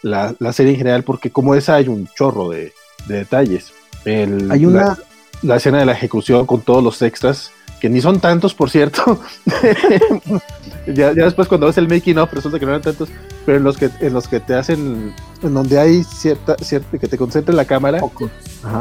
[0.02, 2.72] la, la, serie en general, porque como esa hay un chorro de,
[3.06, 3.72] detalles.
[4.04, 4.96] hay una...
[5.42, 9.20] La, escena de la ejecución con todos los extras, que ni son tantos, por cierto.
[10.86, 13.10] ya, después cuando ves el making of resulta que no eran tantos,
[13.44, 17.06] pero en los que, en los que te hacen, en donde hay cierta, cierta que
[17.06, 18.00] te concentre la cámara,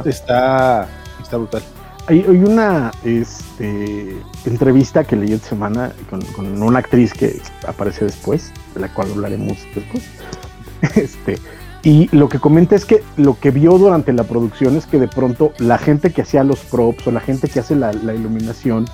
[0.05, 0.87] está,
[1.21, 1.61] está brutal.
[2.07, 4.15] Hay, una este,
[4.45, 5.91] entrevista que leí esta semana
[6.35, 10.03] con, una actriz que aparece después, de la cual hablaremos después.
[10.95, 11.39] Este,
[11.85, 15.07] y lo que comenta es que lo que vio durante la producción es que de
[15.07, 18.85] pronto la gente que hacía los props o la gente que hace la, iluminación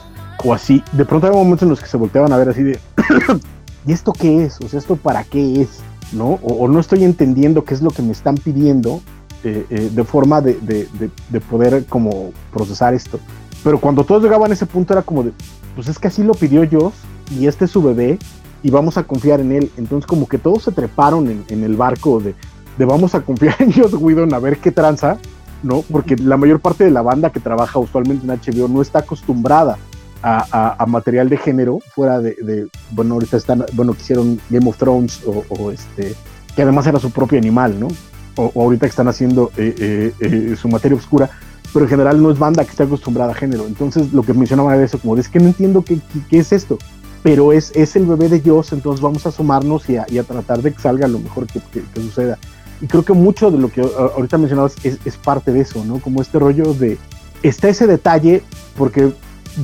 [0.44, 2.80] o así, de pronto hay momentos en los que se volteaban a ver así de,
[3.88, 4.60] ¿y esto qué es?
[4.62, 5.80] O sea, ¿esto para qué es?
[6.12, 6.40] ¿No?
[6.44, 9.02] o, no estoy entendiendo qué es lo que me están pidiendo
[9.44, 11.10] eh, eh, de forma de,
[11.50, 13.20] poder como procesar esto.
[13.64, 15.32] Pero cuando todos llegaban a ese punto era como de,
[15.74, 16.94] pues es que así lo pidió Joss
[17.40, 18.20] y este es su bebé
[18.62, 19.72] y vamos a confiar en él.
[19.78, 22.36] Entonces como que todos se treparon en, el barco de,
[22.78, 25.18] de, vamos a confiar en Joss Whedon a ver qué tranza,
[25.64, 25.84] ¿no?
[25.84, 29.78] Porque la mayor parte de la banda que trabaja usualmente en HBO no está acostumbrada
[30.24, 35.22] a, material de género fuera de, bueno, ahorita están, bueno, que hicieron Game of Thrones
[35.26, 36.16] o, este,
[36.56, 37.88] que además era su propio animal, ¿no?
[38.36, 41.30] o, ahorita que están haciendo eh, eh, eh, su materia oscura,
[41.74, 43.66] pero en general no es banda que esté acostumbrada a género.
[43.66, 46.00] Entonces, lo que mencionaba era eso, como es que no entiendo qué,
[46.30, 46.78] qué, es esto,
[47.24, 50.24] pero es, es el bebé de Dios, entonces vamos a asomarnos y a, y a
[50.24, 51.62] tratar de que salga lo mejor que,
[51.96, 52.38] suceda.
[52.82, 56.00] Y creo que mucho de lo que ahorita mencionabas es, parte de eso, ¿no?
[56.00, 56.98] Como este rollo de,
[57.44, 58.42] está ese detalle,
[58.76, 59.14] porque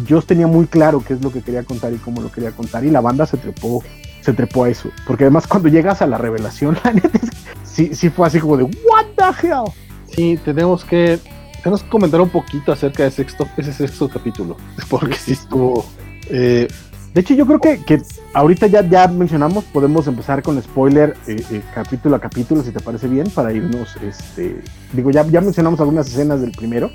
[0.05, 2.86] yo tenía muy claro qué es lo que quería contar y cómo lo quería contar,
[2.86, 3.84] y la banda se trepó,
[4.22, 4.89] se trepó a eso.
[5.07, 7.20] Porque además cuando llegas a la revelación, la neta
[7.63, 9.63] sí, sí fue así como de, ¿What the hell?
[10.15, 11.20] Sí, tenemos que,
[11.63, 14.57] tenemos que comentar un poquito acerca de sexto, ese sexto capítulo,
[14.89, 15.86] porque sí estuvo.
[16.30, 16.68] Eh,
[17.13, 18.01] de hecho, yo creo que, que,
[18.33, 22.79] ahorita ya, ya mencionamos, podemos empezar con spoiler eh, eh, capítulo a capítulo, si te
[22.79, 24.61] parece bien, para irnos, este,
[24.93, 26.91] digo, ya, ya mencionamos algunas escenas del primero,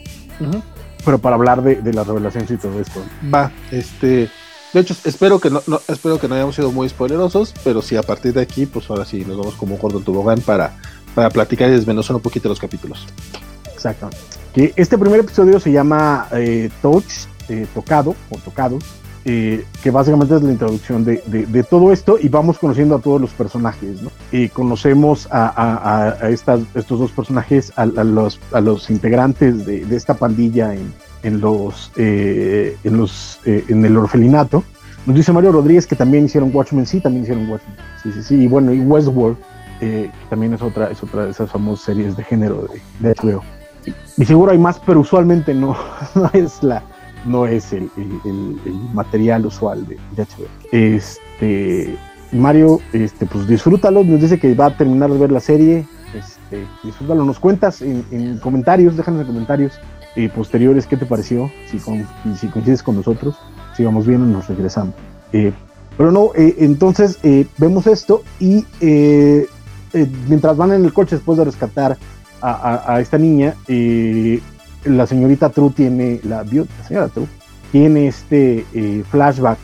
[1.05, 3.03] pero para hablar de, de las revelaciones y todo esto.
[3.33, 4.31] Va, este,
[4.73, 8.03] de hecho, espero que no, espero que no hayamos sido muy spoilerosos, pero sí, a
[8.03, 10.77] partir de aquí, pues ahora sí nos vamos como gordo en tobogán para,
[11.15, 13.07] para platicar y desmenuzar un poquito los capítulos.
[13.71, 14.09] Exacto.
[14.55, 18.79] Que este primer episodio se llama eh, Touch, eh, Tocado, o Tocado,
[19.25, 23.21] eh, que básicamente es la introducción de, de, todo esto y vamos conociendo a todos
[23.21, 24.11] los personajes, ¿no?
[24.33, 29.97] Y conocemos a, a, estas, estos dos personajes, a, los, a los integrantes de, de
[29.97, 30.93] esta pandilla en,
[31.23, 34.65] en los, eh, en los eh, en el orfelinato.
[35.07, 37.77] Nos dice Mario Rodríguez que también hicieron Watchmen, sí, también hicieron Watchmen.
[38.03, 38.35] Sí, sí, sí.
[38.43, 39.37] Y bueno, y Westworld,
[39.81, 42.69] eh, que también es otra, es otra de esas famosas series de género
[43.01, 43.43] de, de HBO.
[44.17, 45.77] Y seguro hay más, pero usualmente no,
[46.15, 46.83] no es la,
[47.25, 50.47] no es el, el, material usual de, de, HBO.
[50.73, 51.97] Este,
[52.33, 55.87] Mario, este, pues disfrútalo, nos dice que va a terminar de ver la serie.
[56.15, 59.73] Este, disfrútalo, nos cuentas en, en comentarios, déjanos en comentarios
[60.15, 61.51] eh, posteriores, ¿qué te pareció?
[61.71, 63.35] Si, si coincides con nosotros,
[63.75, 64.95] si vamos bien, nos regresamos.
[65.33, 65.53] Eh,
[65.97, 67.19] pero no, eh, entonces
[67.57, 68.67] vemos esto y
[70.29, 71.97] mientras van en el coche después de rescatar
[72.43, 73.55] a, esta niña,
[74.85, 77.27] la señorita True tiene, la, la señora True,
[77.71, 78.65] tiene este
[79.11, 79.59] flashback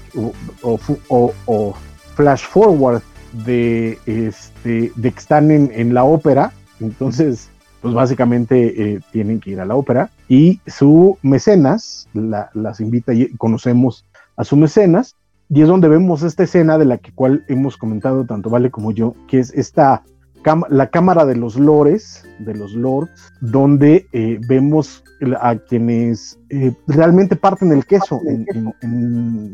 [0.63, 1.75] o,
[2.15, 3.03] flash forward
[3.45, 6.53] de, este, de que están en, en la ópera.
[6.81, 7.51] Entonces,
[7.81, 10.11] pues básicamente eh, tienen que ir a la ópera.
[10.29, 14.05] Y su mecenas las invita y conocemos
[14.37, 15.17] a su mecenas.
[15.51, 18.93] Y es donde vemos esta escena de la que cual hemos comentado tanto Vale como
[18.93, 20.03] yo, que es esta
[20.69, 25.05] la Cámara de los Lores, de los Lords, donde eh, vemos
[25.41, 28.75] a quienes eh, realmente parten el queso en,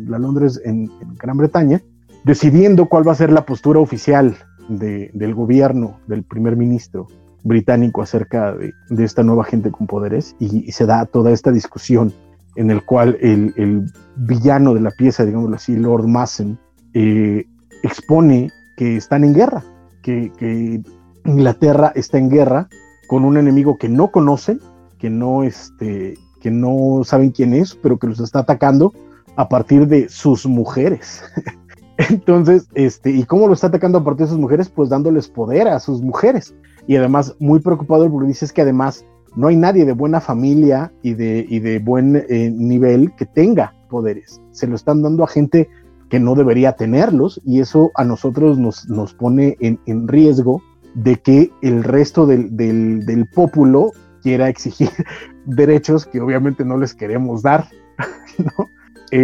[0.08, 1.80] la Londres, en, Gran Bretaña,
[2.24, 4.36] decidiendo cuál va a ser la postura oficial
[4.68, 7.06] del gobierno, del primer ministro
[7.42, 8.72] británico acerca de,
[9.04, 10.34] esta nueva gente con poderes.
[10.38, 12.12] Y, se da toda esta discusión
[12.56, 16.58] en el cual el, villano de la pieza, digámoslo así, Lord Massen,
[16.94, 17.44] eh,
[17.82, 19.62] expone que están en guerra,
[20.04, 20.82] que,
[21.24, 22.68] Inglaterra está en guerra
[23.08, 24.60] con un enemigo que no conocen,
[24.98, 28.92] que no, este, que no saben quién es, pero que los está atacando
[29.36, 31.22] a partir de sus mujeres.
[32.10, 34.68] Entonces, este, ¿y cómo lo está atacando a partir de sus mujeres?
[34.68, 36.54] Pues dándoles poder a sus mujeres.
[36.86, 41.14] Y además, muy preocupado porque dice que además no hay nadie de buena familia y
[41.14, 44.42] de, y de buen eh, nivel que tenga poderes.
[44.50, 45.70] Se lo están dando a gente
[46.14, 50.62] que no debería tenerlos y eso a nosotros nos, nos pone en, en, riesgo
[50.94, 53.90] de que el resto del, del, del pópulo
[54.22, 54.90] quiera exigir
[55.44, 57.66] derechos que obviamente no les queremos dar.
[58.38, 58.68] ¿no?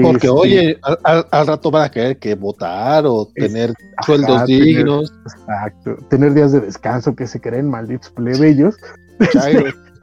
[0.03, 3.73] Porque, este, oye, al, rato van a querer que votar o tener
[4.05, 5.13] sueldos dignos.
[5.27, 5.95] exacto.
[6.09, 8.75] Tener días de descanso que se creen malditos plebeyos.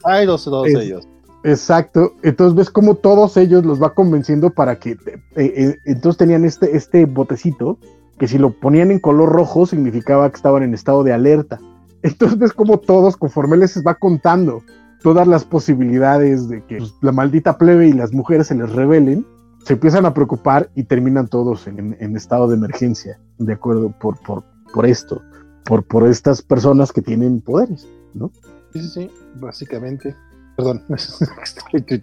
[0.06, 1.06] Hay dos ellos.
[1.44, 2.14] Exacto.
[2.24, 4.92] Entonces ves como todos ellos los va convenciendo para que.
[4.92, 4.98] Eh,
[5.36, 7.78] eh, entonces tenían este, este botecito
[8.18, 11.60] que si lo ponían en color rojo significaba que estaban en estado de alerta.
[12.02, 14.64] Entonces ves como todos, conforme les va contando
[15.04, 19.26] todas las posibilidades de que pues, la maldita plebe y las mujeres se les rebelen,
[19.64, 24.44] se empiezan a preocupar y terminan todos en, estado de emergencia, de acuerdo, por, por,
[24.74, 25.22] por esto,
[25.66, 28.32] por, por estas personas que tienen poderes, ¿no?
[28.74, 30.16] Sí, sí, sí, básicamente.
[30.58, 32.02] Perdón, estoy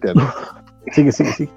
[0.91, 1.51] Sigue, sigue, sigue.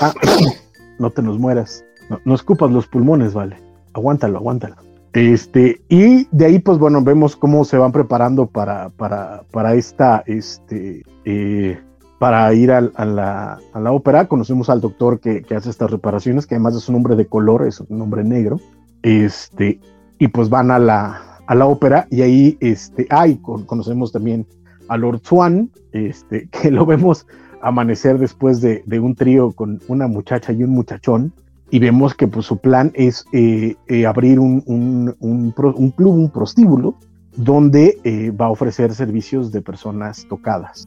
[0.00, 0.14] Ah,
[0.98, 1.84] no te nos mueras.
[2.08, 3.56] No, no escupas los pulmones, vale.
[3.92, 4.76] Aguántalo, aguántalo.
[5.12, 10.24] Este, y de ahí, pues bueno, vemos cómo se van preparando para, para, para esta,
[10.26, 11.78] este, eh,
[12.18, 13.58] para ir a, la,
[13.92, 14.26] ópera.
[14.26, 17.80] Conocemos al doctor que, hace estas reparaciones, que además es un hombre de color, es
[17.80, 18.58] un hombre negro.
[19.02, 19.80] Este,
[20.18, 24.46] y pues van a la, a la ópera y ahí, este, ay, conocemos también
[24.88, 27.26] a Lord Swan, este, que lo vemos
[27.62, 31.32] amanecer después de, un trío con una muchacha y un muchachón.
[31.70, 35.76] Y vemos que pues, su plan es eh, eh, abrir un, un, club,
[36.14, 36.96] un prostíbulo,
[37.34, 40.86] donde eh, va a ofrecer servicios de personas tocadas.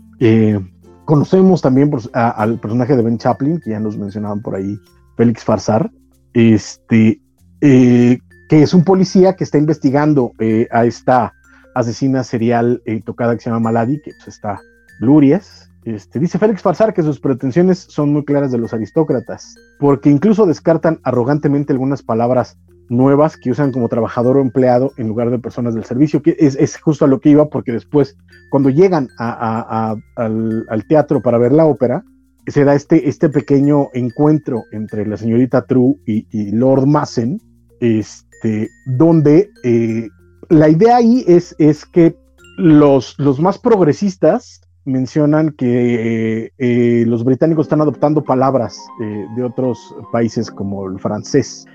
[1.06, 4.80] Conocemos también al personaje de Ben Chaplin, que ya nos mencionaban por ahí,
[5.16, 5.92] Félix Farsar,
[6.34, 7.22] este,
[7.62, 8.18] eh,
[8.50, 11.34] que es un policía que está investigando eh, a esta
[11.76, 14.60] asesina serial eh, tocada que se llama Maladi, que pues, está
[15.00, 15.70] Lurias.
[15.84, 20.48] Este, dice Félix Farsar que sus pretensiones son muy claras de los aristócratas, porque incluso
[20.48, 22.58] descartan arrogantemente algunas palabras
[22.90, 26.78] nuevas que usan como trabajador o empleado en lugar de personas del servicio, que es,
[26.78, 28.18] justo a lo que iba, porque después,
[28.50, 32.04] cuando llegan al, teatro para ver la ópera,
[32.48, 37.42] se da este, este pequeño encuentro entre la señorita True y, Lord Massen,
[37.80, 40.08] este, donde eh,
[40.50, 42.18] la idea ahí es, es que
[42.58, 49.96] los, los más progresistas mencionan que eh, los británicos están adoptando palabras eh, de otros
[50.12, 51.66] países como el francés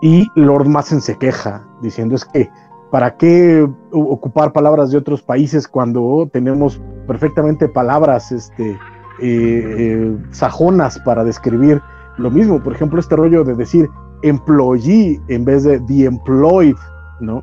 [0.00, 2.48] y Lord Massen se queja, diciendo es que,
[2.90, 8.78] ¿para qué ocupar palabras de otros países cuando tenemos perfectamente palabras este, eh,
[9.20, 11.82] eh, sajonas para describir
[12.16, 12.62] lo mismo?
[12.62, 13.88] Por ejemplo, este rollo de decir
[14.22, 16.76] employee en vez de the employed,
[17.20, 17.42] ¿no?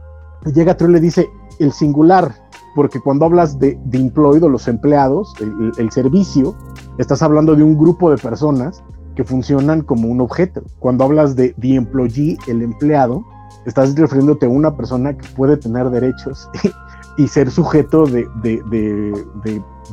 [0.53, 1.29] Llega True y le dice
[1.59, 2.35] el singular,
[2.75, 5.33] porque cuando hablas de, de employed o los empleados,
[5.77, 6.55] el servicio,
[6.97, 8.83] estás hablando de un grupo de personas
[9.15, 10.61] que funcionan como un objeto.
[10.79, 13.25] Cuando hablas de the employee, el empleado,
[13.65, 16.49] estás refiriéndote a una persona que puede tener derechos
[17.17, 18.27] y, ser sujeto de,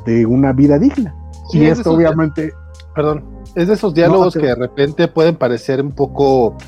[0.05, 1.15] de, una vida digna.
[1.53, 2.53] y esto obviamente...
[2.95, 3.25] Perdón,
[3.55, 6.59] es de esos diálogos que de repente pueden parecer un poco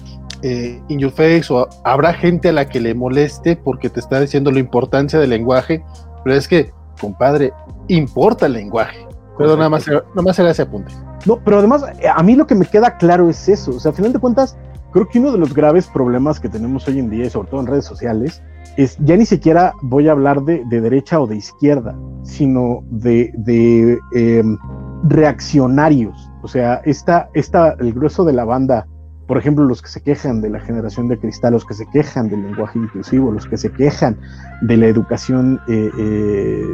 [0.44, 4.20] eh, in your face o habrá gente a la que le moleste porque te está
[4.20, 5.82] diciendo la importancia del lenguaje,
[6.22, 6.70] pero es que,
[7.00, 7.54] compadre,
[7.88, 9.08] importa el lenguaje.
[9.38, 10.92] Pero nada más, nada más era ese apunte.
[11.24, 11.82] No, pero además,
[12.14, 13.70] a mí lo que me queda claro es eso.
[13.70, 14.56] O sea, a final de cuentas,
[14.92, 17.60] creo que uno de los graves problemas que tenemos hoy en día, y sobre todo
[17.60, 18.42] en redes sociales,
[18.76, 24.58] es ya ni siquiera voy a hablar de, derecha o de izquierda, sino de, em,
[25.04, 26.30] reaccionarios.
[26.42, 28.86] O sea, esta, esta, el grueso de la banda,
[29.26, 32.28] por ejemplo, los que se quejan de la generación de cristal, los que se quejan
[32.28, 34.18] del lenguaje inclusivo, los que se quejan
[34.62, 36.66] de la educación eh, eh,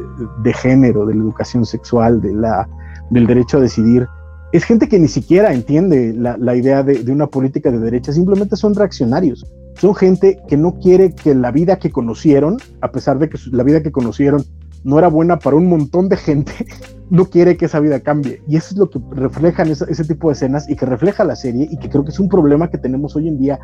[0.43, 2.31] de género, de la educación sexual, de
[3.11, 4.07] del derecho a decidir,
[4.53, 8.75] es gente que ni siquiera entiende la, idea de, una política de derecha, simplemente son
[8.75, 9.47] reaccionarios.
[9.75, 13.63] son gente que no quiere que la vida que conocieron, a pesar de que la
[13.63, 14.45] vida que conocieron
[14.83, 16.53] no era buena para un montón de gente,
[17.11, 18.43] no quiere que esa vida cambie.
[18.49, 21.69] Y eso es lo que reflejan ese, tipo de escenas y que refleja la serie
[21.71, 23.59] y que creo que es un problema que tenemos hoy en día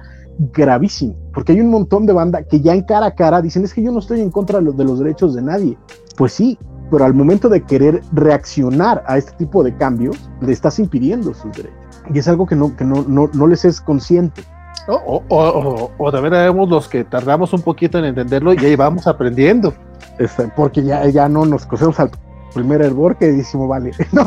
[0.52, 3.72] gravísimo, porque hay un montón de banda que ya en cara a cara dicen es
[3.72, 5.78] que yo no estoy en contra de los, de los derechos de nadie.
[6.16, 6.58] Pues sí,
[6.90, 11.52] pero al momento de querer reaccionar a este tipo de cambios, le estás impidiendo sus
[11.52, 11.78] derechos.
[12.12, 14.42] Y es algo que no, que no, no, no les es consciente.
[14.88, 19.06] O, o, o, también vemos los que tardamos un poquito en entenderlo y ahí vamos
[19.08, 19.74] aprendiendo.
[20.18, 22.10] Este, porque ya, ya no nos cosemos al
[22.56, 24.26] primer hervor que decimos, vale, no.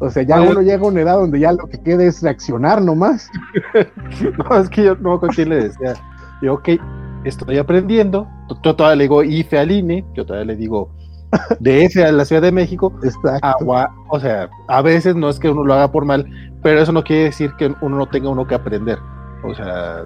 [0.00, 2.82] O sea, ya uno llega a una edad donde ya lo que queda es reaccionar
[2.82, 3.30] nomás.
[4.38, 5.94] no, es que yo no con quién le decía,
[6.42, 6.70] yo, ok,
[7.24, 8.26] estoy aprendiendo.
[8.64, 10.90] Yo todavía le digo IFE al INE, yo todavía le digo
[11.60, 12.92] DF a la Ciudad de México.
[13.42, 16.26] Agua, o sea, a veces no es que uno lo haga por mal,
[16.62, 18.98] pero eso no quiere decir que uno no tenga uno que aprender.
[19.44, 20.04] O sea,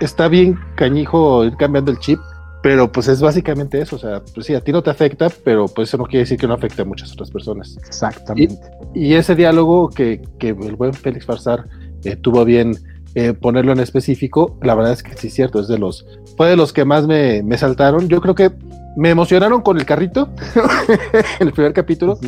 [0.00, 2.20] está bien cañijo ir cambiando el chip,
[2.62, 5.66] pero pues es básicamente eso, o sea, pues sí, a ti no te afecta, pero
[5.68, 7.78] pues eso no quiere decir que no afecte a muchas otras personas.
[7.86, 8.58] Exactamente.
[8.94, 11.66] Y, ese diálogo que, que, el buen Félix Farsar
[12.04, 12.76] eh, tuvo bien
[13.14, 16.06] eh, ponerlo en específico, la verdad es que sí es cierto, es de los,
[16.36, 18.08] fue de los que más me, me saltaron.
[18.08, 18.50] Yo creo que
[18.96, 20.28] me emocionaron con el carrito
[21.40, 22.18] en el primer capítulo,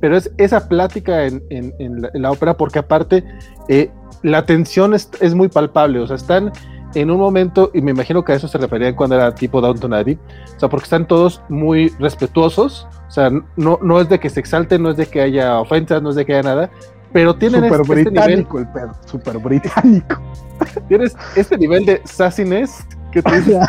[0.00, 3.24] pero es esa plática en, en, en, la, ópera porque aparte
[3.68, 3.90] eh,
[4.22, 6.52] la tensión es, es muy palpable, o sea, están
[6.94, 9.94] en un momento, y me imagino que a eso se referían cuando era tipo Downton
[9.94, 10.18] Abbey,
[10.56, 14.40] o sea, porque están todos muy respetuosos, o sea, no, no es de que se
[14.40, 16.70] exalten, no es de que haya ofensas, no es de que haya nada,
[17.12, 20.20] pero tienen super este, británico nivel, el pedo, super británico.
[20.88, 23.60] Tienes este nivel de sassiness que te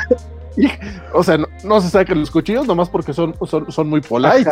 [1.14, 4.50] o sea, no, se saquen los cuchillos nomás porque son, son, son muy polite.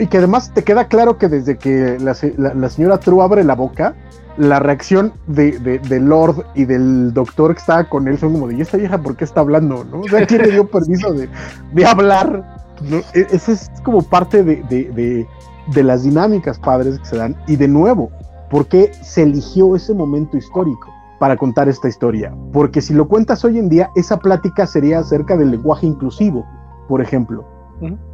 [0.00, 2.14] y que además te queda claro que desde que la,
[2.54, 3.94] la señora True abre la boca,
[4.36, 8.56] la reacción de, de, Lord y del doctor que estaba con él son como de,
[8.56, 9.84] ¿y esta vieja por qué está hablando?
[9.84, 10.00] ¿no?
[10.00, 11.28] O sea, ¿quién le dio permiso de,
[11.72, 12.58] de hablar?
[12.88, 12.98] ¿no?
[13.14, 15.26] E, Esa es como parte de, de,
[15.72, 17.36] de, las dinámicas padres que se dan.
[17.46, 18.10] Y de nuevo,
[18.50, 22.34] ¿por qué se eligió ese momento histórico para contar esta historia?
[22.52, 26.46] Porque si lo cuentas hoy en día, esa plática sería acerca del lenguaje inclusivo,
[26.88, 27.44] por ejemplo.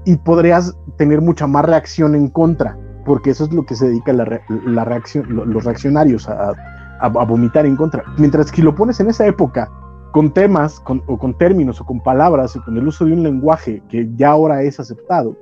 [0.05, 4.13] Y podrías tener mucha más reacción en contra porque eso es lo que se dedica
[4.13, 6.53] la, la reacción, los reaccionarios a,
[7.01, 8.03] a, vomitar en contra.
[8.19, 9.71] Mientras que lo pones en esa época
[10.13, 13.83] con temas o con términos o con palabras o con el uso de un lenguaje
[13.89, 15.37] que ya ahora es aceptado,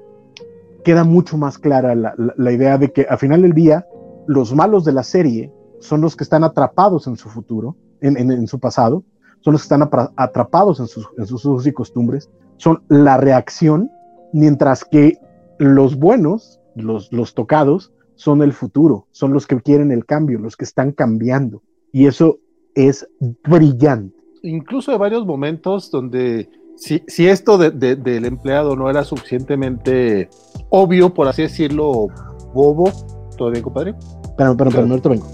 [0.84, 3.86] queda mucho más clara la, la, idea de que al final del día
[4.26, 5.50] los malos de la serie
[5.80, 9.04] son los que están atrapados en su futuro, en, en, en su pasado,
[9.40, 13.90] son los que están atrapados en sus, en sus usos y costumbres, son la reacción,
[14.34, 15.18] mientras que
[15.58, 20.56] los buenos los, los tocados son el futuro, son los que quieren el cambio, los
[20.56, 21.62] que están cambiando.
[21.92, 22.38] Y eso
[22.74, 23.08] es
[23.44, 24.16] brillante.
[24.42, 30.28] Incluso hay varios momentos donde si, si esto del empleado no era suficientemente
[30.70, 32.08] obvio, por así decirlo,
[32.52, 32.90] bobo,
[33.36, 33.94] ¿todo bien, compadre?
[34.36, 35.26] Pero, pero, pero, vengo.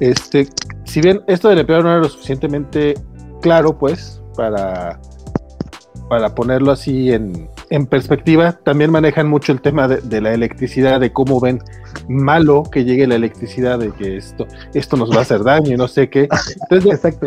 [0.00, 0.48] Este,
[0.84, 2.94] si bien esto del empleado no era lo suficientemente
[3.42, 5.00] claro, pues, para,
[6.08, 11.12] para ponerlo así en, en perspectiva, también manejan mucho el tema de, la electricidad, de
[11.12, 11.62] cómo ven
[12.08, 15.76] malo que llegue la electricidad, de que esto, esto nos va a hacer daño y
[15.76, 16.28] no sé qué.
[16.70, 17.26] Exacto.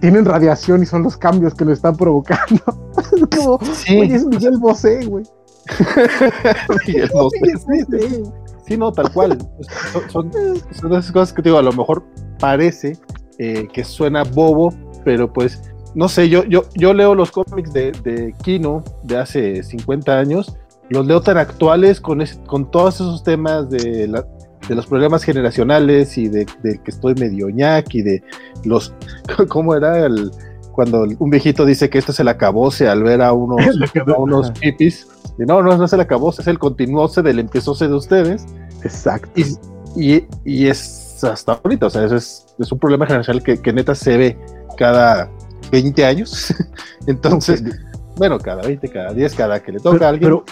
[0.00, 2.62] tienen radiación y son los cambios que lo están provocando.
[3.36, 4.00] como, sí.
[4.02, 5.24] es Miguel Bosé, güey.
[6.86, 7.38] Miguel Bosé.
[8.66, 9.38] Sí, no, tal cual.
[10.10, 10.30] Son,
[10.72, 12.04] son, esas cosas que digo, a lo mejor
[12.38, 12.98] parece
[13.38, 14.72] eh, que suena bobo,
[15.04, 15.62] pero pues
[15.96, 20.54] no sé, yo, yo, yo leo los cómics de, de Kino de hace 50 años,
[20.90, 24.06] los leo tan actuales con, con todos esos temas de,
[24.68, 28.22] de los problemas generacionales y de, que estoy medio ñac y de
[28.64, 28.92] los,
[29.48, 30.30] ¿cómo era el,
[30.72, 33.66] cuando un viejito dice que esto es el acabose al ver a unos,
[34.18, 35.08] unos pipis?
[35.38, 38.44] Y no, no, no es el acabose, es el continuose del empiezose de ustedes.
[38.82, 39.30] Exacto.
[39.96, 43.72] Y, y, es hasta ahorita, o sea, eso es, es un problema generacional que, que
[43.72, 44.38] neta se ve
[44.76, 45.30] cada,
[45.70, 46.54] 20 años.
[47.06, 47.62] Entonces,
[48.16, 50.30] bueno, cada 20, cada 10, cada que le toca a alguien.
[50.30, 50.44] Pero,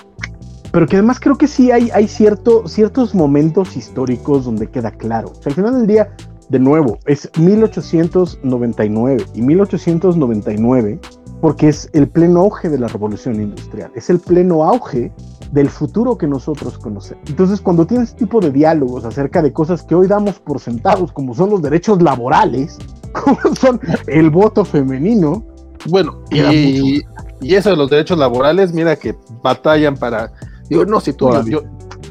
[0.71, 5.29] pero que además creo que sí hay, hay cierto, ciertos momentos históricos donde queda claro.
[5.31, 6.11] O sea, al final del día,
[6.49, 11.01] de nuevo, es 1899 y 1899
[11.41, 15.13] porque es el pleno auge de la revolución industrial, es el pleno auge
[15.53, 17.23] del futuro que nosotros conocemos.
[17.29, 21.13] Entonces, cuando tienes este tipo de diálogos acerca de cosas que hoy damos por sentados,
[21.13, 22.79] como son los derechos laborales,
[23.15, 25.45] como son el voto femenino,
[25.87, 27.03] bueno, y,
[27.41, 30.33] y, eso de los derechos laborales, mira que batallan para,
[30.69, 31.63] digo, no, si tú, yo,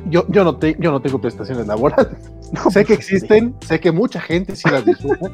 [0.10, 2.18] yo, yo, no te, yo no tengo prestaciones laborales,
[2.72, 5.32] sé que existen, sé que mucha gente sí las disfruta,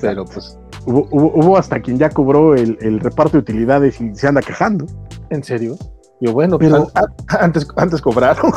[0.00, 0.58] pero pues...
[0.86, 4.84] Hubo, hasta quien ya cobró el, reparto de utilidades y se anda quejando.
[5.30, 5.78] ¿En serio?
[6.24, 6.90] Yo, bueno, pues, pero,
[7.38, 8.50] antes, antes cobraron.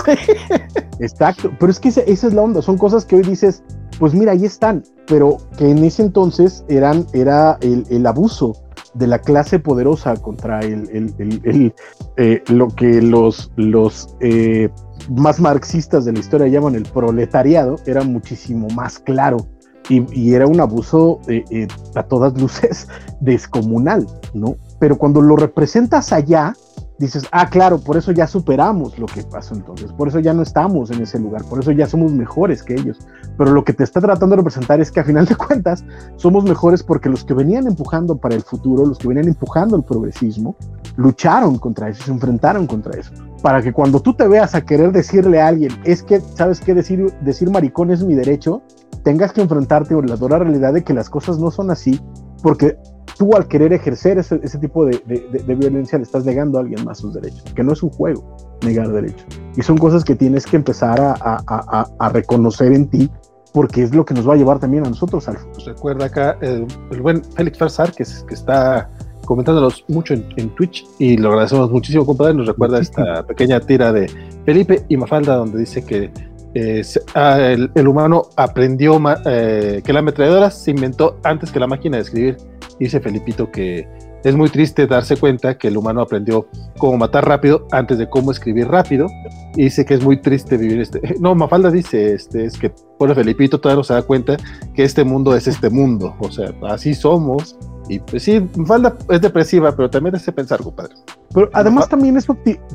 [1.00, 3.62] Exacto, pero es que esa, es la onda, son cosas que hoy dices,
[4.00, 8.54] pues mira, ahí están, pero que en ese entonces eran, era el, abuso
[8.94, 11.74] de la clase poderosa contra el,
[12.16, 14.70] eh, lo que los, los eh,
[15.10, 19.46] más marxistas de la historia llaman el proletariado, era muchísimo más claro.
[19.90, 22.88] Y, era un abuso eh, a todas luces
[23.20, 24.56] descomunal, ¿no?
[24.80, 26.54] Pero cuando lo representas allá,
[27.00, 30.42] dices, ah, claro, por eso ya superamos lo que pasó entonces, por eso ya no
[30.42, 32.98] estamos en ese lugar, por eso ya somos mejores que ellos.
[33.38, 35.84] Pero lo que te está tratando de representar es que a final de cuentas
[36.16, 39.84] somos mejores porque los que venían empujando para el futuro, los que venían empujando el
[39.84, 40.56] progresismo,
[40.96, 43.12] lucharon contra eso, se enfrentaron contra eso.
[43.42, 46.74] Para que cuando tú te veas a querer decirle a alguien, es que, ¿sabes qué?
[46.74, 48.64] Decir, decir maricón es mi derecho,
[49.04, 52.02] tengas que enfrentarte a la dura realidad de que las cosas no son así,
[52.42, 52.78] porque
[53.18, 55.02] tú al querer ejercer ese, tipo de,
[55.48, 58.92] violencia le estás negando a alguien más sus derechos, que no es un juego negar
[58.92, 59.26] derechos.
[59.56, 63.10] Y son cosas que tienes que empezar a, reconocer en ti
[63.54, 65.74] porque es lo que nos va a llevar también a nosotros al futuro.
[65.74, 66.68] Recuerda acá el
[67.02, 68.90] buen Félix Farsar, que, que está
[69.28, 72.34] comentándonos mucho en, Twitch y lo agradecemos muchísimo, compadre.
[72.34, 74.10] Nos recuerda esta pequeña tira de
[74.46, 76.12] Felipe y Mafalda, donde dice que
[76.60, 82.04] eh, el, humano aprendió eh, que la ametralladora se inventó antes que la máquina de
[82.04, 82.38] escribir.
[82.80, 83.88] Dice Felipito que
[84.24, 86.48] es muy triste darse cuenta que el humano aprendió
[86.78, 89.08] cómo matar rápido antes de cómo escribir rápido.
[89.56, 91.02] Y dice que es muy triste vivir este.
[91.20, 94.38] No, Mafalda dice este, es que, por Felipito todavía no se da cuenta
[94.74, 96.16] que este mundo es este mundo.
[96.20, 97.58] O sea, así somos
[97.90, 100.94] y pues sí, Falda es depresiva, pero también hace pensar, compadre.
[101.34, 102.28] Pero además también es,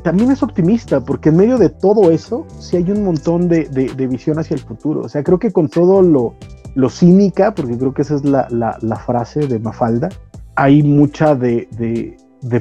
[0.03, 3.67] también es optimista, porque en medio de todo eso, sí hay un montón de,
[4.09, 5.01] visión hacia el futuro.
[5.01, 6.35] O sea, creo que con todo lo,
[6.75, 10.09] lo cínica, porque creo que esa es la, frase de Mafalda,
[10.55, 12.17] hay mucha de,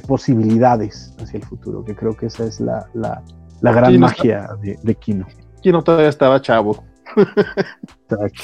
[0.06, 2.86] posibilidades hacia el futuro, que creo que esa es la,
[3.60, 5.26] gran magia de, Kino.
[5.60, 6.84] Kino todavía estaba chavo.
[8.08, 8.42] Exacto.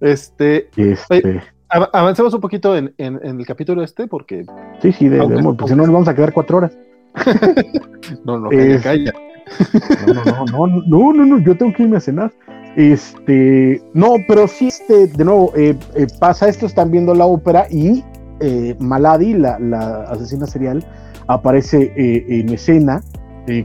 [0.00, 1.40] Este, este
[1.72, 4.44] avancemos un poquito en, el capítulo este, porque.
[4.80, 6.76] Sí, sí, debemos, porque si no nos vamos a quedar cuatro horas.
[8.24, 8.48] no, no,
[8.82, 9.12] calla,
[10.06, 12.32] No, no, no, no, no, no, yo tengo que irme a cenar.
[12.76, 17.66] Este, no, pero sí, este, de nuevo, eh, eh, pasa esto, están viendo la ópera
[17.70, 18.02] y
[18.42, 20.84] eh, Maladi, la, la, asesina serial,
[21.26, 23.02] aparece en escena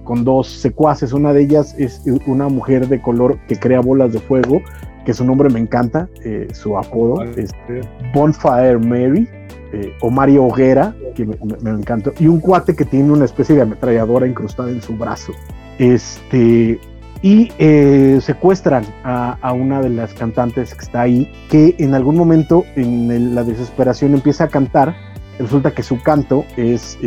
[0.03, 1.11] con dos secuaces.
[1.11, 4.61] Una de ellas es una mujer de color que crea bolas de fuego
[5.07, 7.80] que su nombre me encanta, eh, su apodo, este,
[8.13, 9.25] Bonfire Mary,
[9.71, 13.55] eh, o Mario Hoguera, que me, me, encanta, y un cuate que tiene una especie
[13.55, 15.32] de ametralladora incrustada en su brazo.
[15.80, 16.78] Este,
[17.22, 22.63] y eh, secuestran a, una de las cantantes que está ahí, que en algún momento
[22.76, 24.95] en la desesperación empieza a cantar.
[25.39, 26.97] Resulta que su canto es,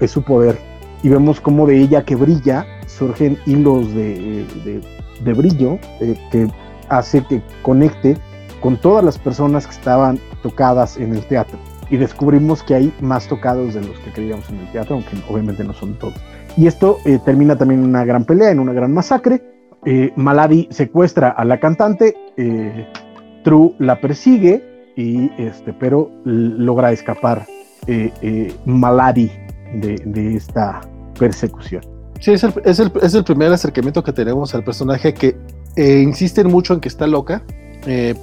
[0.00, 0.58] es su poder.
[1.02, 4.80] Y vemos como de ella que brilla surgen hilos de, de,
[5.22, 5.78] de brillo
[6.30, 6.48] que
[6.88, 8.16] hace que conecte
[8.60, 11.58] con todas las personas que estaban tocadas en el teatro.
[11.88, 15.64] Y descubrimos que hay más tocados de los que creíamos en el teatro, aunque obviamente
[15.64, 16.14] no son todos.
[16.56, 19.42] Y esto eh, termina también en una gran pelea, en una gran masacre.
[19.84, 22.86] Eh, Maladi secuestra a la cantante, eh,
[23.44, 27.46] True la persigue, y este, pero logra escapar
[28.66, 29.30] Maladi
[29.74, 30.80] de, esta
[31.18, 31.82] persecución.
[32.20, 35.36] Sí, es el, es, el, es el primer acercamiento que tenemos al personaje que
[35.76, 37.42] eh, insisten mucho en que está loca.
[37.86, 38.14] Eh,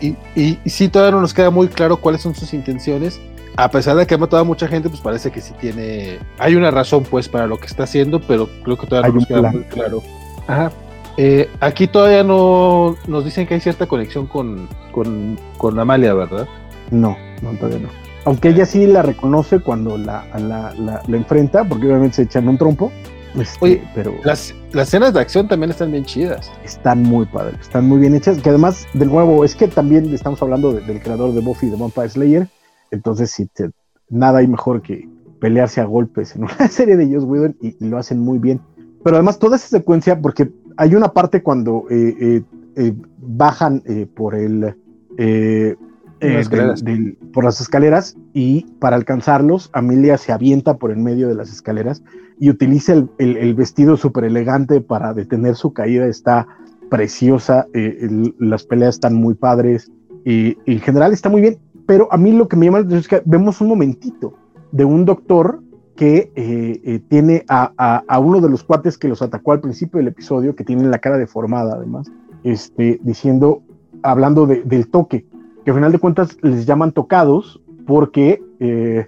[0.00, 3.20] y, y, sí, todavía no nos queda muy claro cuáles son sus intenciones.
[3.56, 6.18] A pesar de que ha matado a mucha gente, pues parece que sí tiene.
[6.38, 9.26] Hay una razón, pues, para lo que está haciendo, pero creo que todavía no nos
[9.26, 10.02] queda muy claro.
[10.46, 10.72] Ajá.
[11.18, 16.48] Eh, aquí todavía no nos dicen que hay cierta conexión con, con, con Amalia, ¿verdad?
[16.90, 17.88] No, no, todavía no.
[18.24, 22.48] Aunque ella sí la reconoce cuando la, la, la, la enfrenta, porque obviamente se echan
[22.48, 22.90] un trompo.
[23.38, 26.50] Este, Oye, pero las, las escenas de acción también están bien chidas.
[26.64, 28.38] Están muy padres, están muy bien hechas.
[28.38, 32.08] Que además, de nuevo, es que también estamos hablando del creador de Buffy de Vampire
[32.08, 32.48] Slayer.
[32.92, 33.48] Entonces, sí,
[34.08, 35.08] nada hay mejor que
[35.40, 38.60] pelearse a golpes en una serie de Joss Whedon y, lo hacen muy bien.
[39.02, 42.42] Pero además, toda esa secuencia, porque hay una parte cuando eh, eh,
[42.76, 43.82] eh, bajan
[44.14, 44.76] por el.
[47.32, 52.04] por las escaleras y para alcanzarlos, Amelia se avienta por en medio de las escaleras
[52.42, 56.48] y utiliza el, vestido súper elegante para detener su caída, está
[56.90, 58.08] preciosa, eh,
[58.38, 59.92] las peleas están muy padres
[60.24, 63.00] y, en general está muy bien, pero a mí lo que me llama la atención
[63.00, 64.34] es que vemos un momentito
[64.70, 65.60] de un doctor
[65.96, 70.08] que eh, eh, tiene a, uno de los cuates que los atacó al principio del
[70.08, 72.10] episodio, que tiene la cara deformada además,
[72.44, 73.62] este, diciendo,
[74.02, 75.26] hablando del toque,
[75.64, 79.06] que al final de cuentas les llaman tocados porque eh,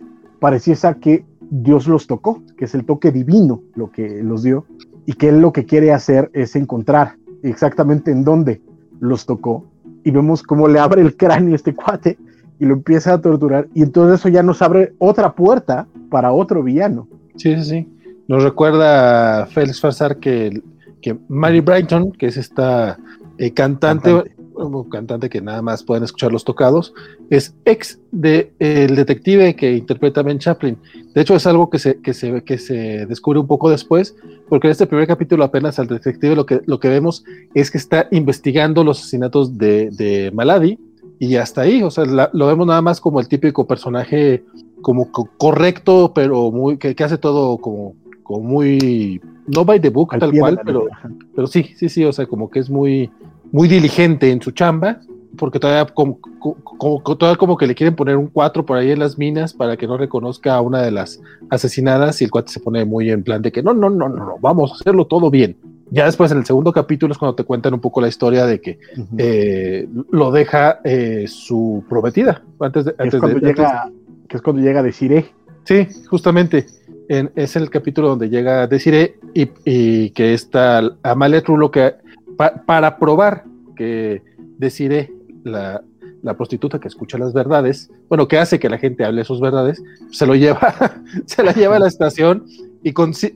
[1.01, 4.67] que Dios los tocó, que es el toque divino lo que los dio,
[5.07, 8.61] y que él lo que quiere hacer es encontrar exactamente en dónde
[9.01, 9.65] los tocó.
[10.05, 12.19] Y vemos cómo le abre el cráneo a este cuate
[12.59, 16.63] y lo empieza a torturar, y entonces eso ya nos abre otra puerta para otro
[16.63, 17.09] villano.
[17.37, 17.89] Sí, sí, sí.
[18.29, 20.63] Nos recuerda Félix Farsar que,
[21.03, 22.99] que Mary Brighton, que es esta
[23.37, 24.91] eh, cantante, cantante.
[24.91, 26.95] cantante que nada más pueden escuchar los tocados,
[27.29, 30.79] es ex del de, el detective que interpreta Ben Chaplin.
[31.15, 34.17] De hecho, es algo que se, que, se, que se descubre un poco después,
[34.49, 37.79] porque en este primer capítulo apenas al detective lo que, lo que vemos es que
[37.79, 40.79] está investigando los asesinatos de, de Maladi,
[41.19, 44.45] y hasta ahí, o sea, la, lo vemos nada más como el típico personaje
[44.83, 49.91] como co correcto, pero muy que, que hace todo como, como, muy no by the
[49.91, 50.87] book Al tal cual, pero,
[51.35, 53.11] pero sí, sí, sí, o sea, como que es muy
[53.53, 55.01] muy diligente en su chamba,
[55.37, 58.99] porque todavía como, como, todavía como que le quieren poner un 4 por ahí en
[58.99, 61.21] las minas para que no reconozca a una de las
[61.51, 64.17] asesinadas y el cuate se pone muy en plan de que no, no, no, no,
[64.17, 65.57] no vamos a hacerlo todo bien.
[65.91, 68.61] Ya después en el segundo capítulo es cuando te cuentan un poco la historia de
[68.61, 69.07] que uh -huh.
[69.19, 72.43] eh, lo deja eh, su prometida.
[72.59, 74.01] Antes de, antes es cuando de, llega, antes...
[74.29, 75.27] que es cuando llega Desiree.
[75.65, 76.67] Sí, justamente.
[77.09, 81.95] En, es el capítulo donde llega Desiree y, y que está Amalia True lo que
[82.37, 83.45] pa, para probar
[83.77, 84.23] que
[84.59, 85.13] Desiree,
[85.45, 85.83] la,
[86.23, 89.83] la, prostituta que escucha las verdades, bueno, que hace que la gente hable sus verdades,
[90.11, 90.75] se lo lleva,
[91.27, 92.47] se la lleva a la estación
[92.85, 92.93] y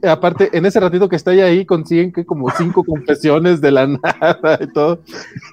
[0.06, 4.58] aparte, en ese ratito que está ahí, consiguen que como cinco confesiones de la nada
[4.60, 5.00] y todo.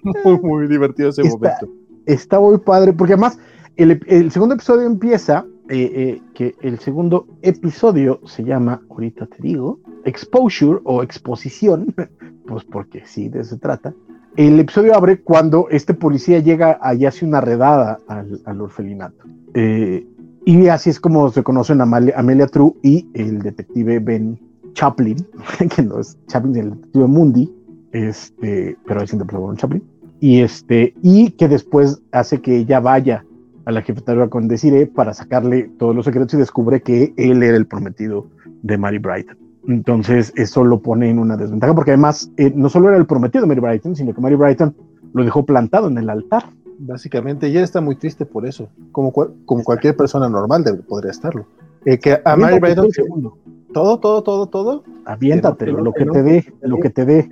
[0.04, 1.70] Muy, muy divertido ese está, momento.
[2.06, 3.40] Está muy padre, porque además
[3.78, 9.42] el, el segundo episodio empieza, eh, eh, que el segundo episodio se llama, ahorita te
[9.42, 11.96] digo, Exposure o Exposición,
[12.48, 13.94] pues porque sí, de eso se trata.
[14.36, 19.24] El episodio abre cuando este policía llega y hace una redada al, al orfelinato.
[19.54, 20.06] Eh,
[20.46, 24.40] y así es como se conocen Amelia, True y el detective Ben
[24.74, 25.18] Chaplin,
[25.76, 27.54] que no es Chaplin, el detective Mundi,
[27.92, 29.84] este, pero es interpretado por Chaplin,
[30.20, 33.26] y, este, y que después hace que ella vaya
[33.66, 37.58] a la jefatura con Desiree para sacarle todos los secretos y descubre que él era
[37.58, 38.28] el prometido
[38.62, 39.38] de Mary Brighton.
[39.68, 43.42] Entonces eso lo pone en una desventaja porque además eh, no solo era el prometido
[43.42, 44.76] de Mary Brighton, sino que Mary Brighton
[45.14, 46.44] lo dejó plantado en el altar
[46.80, 51.12] básicamente, y él está muy triste por eso, como, como cualquier persona normal debe, podría
[51.12, 51.46] estarlo.
[51.86, 52.90] Eh, que a Mary Brighton,
[53.74, 54.84] todo, todo, todo, todo.
[55.06, 57.30] Aviéntate, lo, que, te dé, lo que te dé.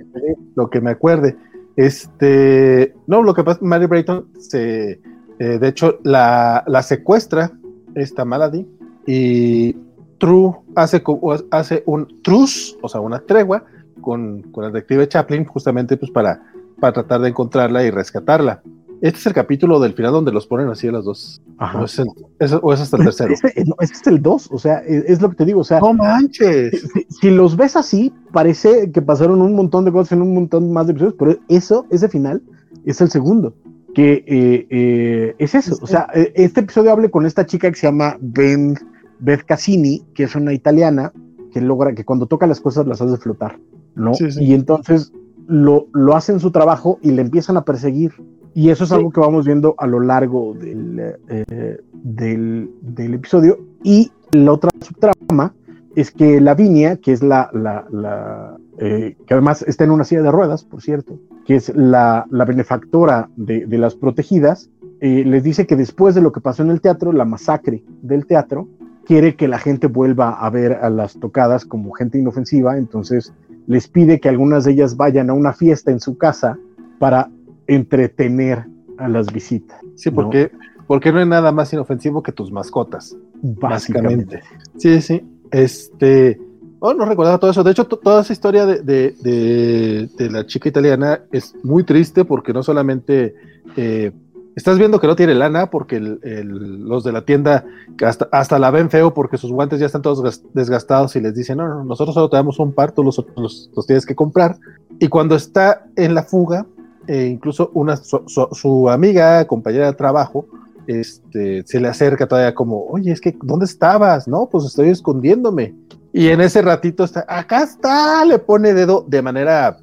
[0.54, 1.36] Lo que me acuerde.
[1.74, 5.00] Este, no, lo que pasa, Mary Brighton se,
[5.38, 7.50] eh, de hecho, la, la secuestra
[7.94, 8.68] esta Malady
[9.06, 9.76] y
[10.18, 11.02] True hace,
[11.50, 13.64] hace un truce, o sea, una tregua
[14.00, 16.40] con, con el detective Chaplin, justamente pues para,
[16.80, 18.62] para tratar de encontrarla y rescatarla.
[19.04, 21.42] Este es el capítulo del final donde los ponen así a las dos.
[21.58, 21.82] Ajá.
[21.82, 22.06] O, es, el,
[22.38, 23.34] es, o es hasta el tercero.
[23.66, 25.60] No, ese es el 2, o sea, es, es, lo que te digo.
[25.60, 26.88] O sea, no manches.
[26.90, 30.72] Si, si, los ves así, parece que pasaron un montón de cosas en un montón
[30.72, 32.40] más de episodios, pero eso, ese final,
[32.86, 33.54] es el segundo.
[33.94, 35.76] Que eh, eh, es eso.
[35.82, 38.74] O sea, este episodio habla con esta chica que se llama Ben,
[39.18, 41.12] Beth Cassini, que es una italiana
[41.52, 43.58] que logra que cuando toca las cosas las hace flotar,
[43.96, 44.14] ¿no?
[44.14, 44.44] Sí, sí.
[44.44, 45.12] Y entonces
[45.46, 48.14] lo, lo hacen su trabajo y le empiezan a perseguir
[48.54, 48.96] y eso es sí.
[48.96, 53.58] algo que vamos viendo a lo largo del, eh, del, del, episodio.
[53.82, 55.54] Y la otra subtrama
[55.96, 60.22] es que Lavinia, que es la, la, la eh, que además está en una silla
[60.22, 64.70] de ruedas, por cierto, que es la, la benefactora de, de, las protegidas,
[65.00, 68.26] eh, les dice que después de lo que pasó en el teatro, la masacre del
[68.26, 68.68] teatro,
[69.04, 73.32] quiere que la gente vuelva a ver a las tocadas como gente inofensiva, entonces
[73.66, 76.58] les pide que algunas de ellas vayan a una fiesta en su casa
[76.98, 77.30] para
[77.66, 78.66] entretener
[78.98, 79.80] a las visitas.
[79.96, 80.58] Sí, porque, ¿no?
[80.86, 83.16] porque no hay nada más inofensivo que tus mascotas.
[83.42, 84.36] Básicamente.
[84.36, 84.42] básicamente.
[84.78, 85.22] Sí, sí.
[85.50, 86.40] Este.
[86.80, 87.64] Oh, no recordaba todo eso.
[87.64, 92.26] De hecho, toda esa historia de, de, de, de, la chica italiana es muy triste
[92.26, 93.34] porque no solamente
[93.76, 94.12] eh,
[94.54, 96.48] estás viendo que no tiene lana porque el, el,
[96.86, 97.64] los de la tienda
[98.04, 101.56] hasta, hasta, la ven feo porque sus guantes ya están todos desgastados y les dicen,
[101.56, 104.58] no, no nosotros solo te damos un par, tú los, los, los tienes que comprar.
[104.98, 106.66] Y cuando está en la fuga,
[107.06, 110.46] eh, incluso una, su, su, su, amiga, compañera de trabajo,
[110.86, 114.28] este, se le acerca todavía como, oye, es que, ¿dónde estabas?
[114.28, 115.74] No, pues estoy escondiéndome.
[116.12, 119.78] Y en ese ratito está, acá está, le pone dedo de manera,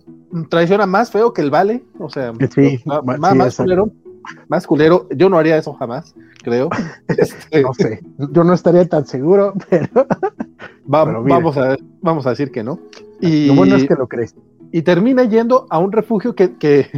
[0.49, 3.91] traiciona más feo que el vale, o sea, sí, más, sí, más culero,
[4.47, 6.69] más culero, yo no haría eso jamás, creo.
[7.07, 10.07] Este, no sé, yo no estaría tan seguro, pero...
[10.93, 12.79] Va, pero vamos, a, vamos a decir que no.
[13.19, 13.47] Y...
[13.47, 14.33] Lo bueno es que lo crees.
[14.71, 16.89] Y termina yendo a un refugio que, que,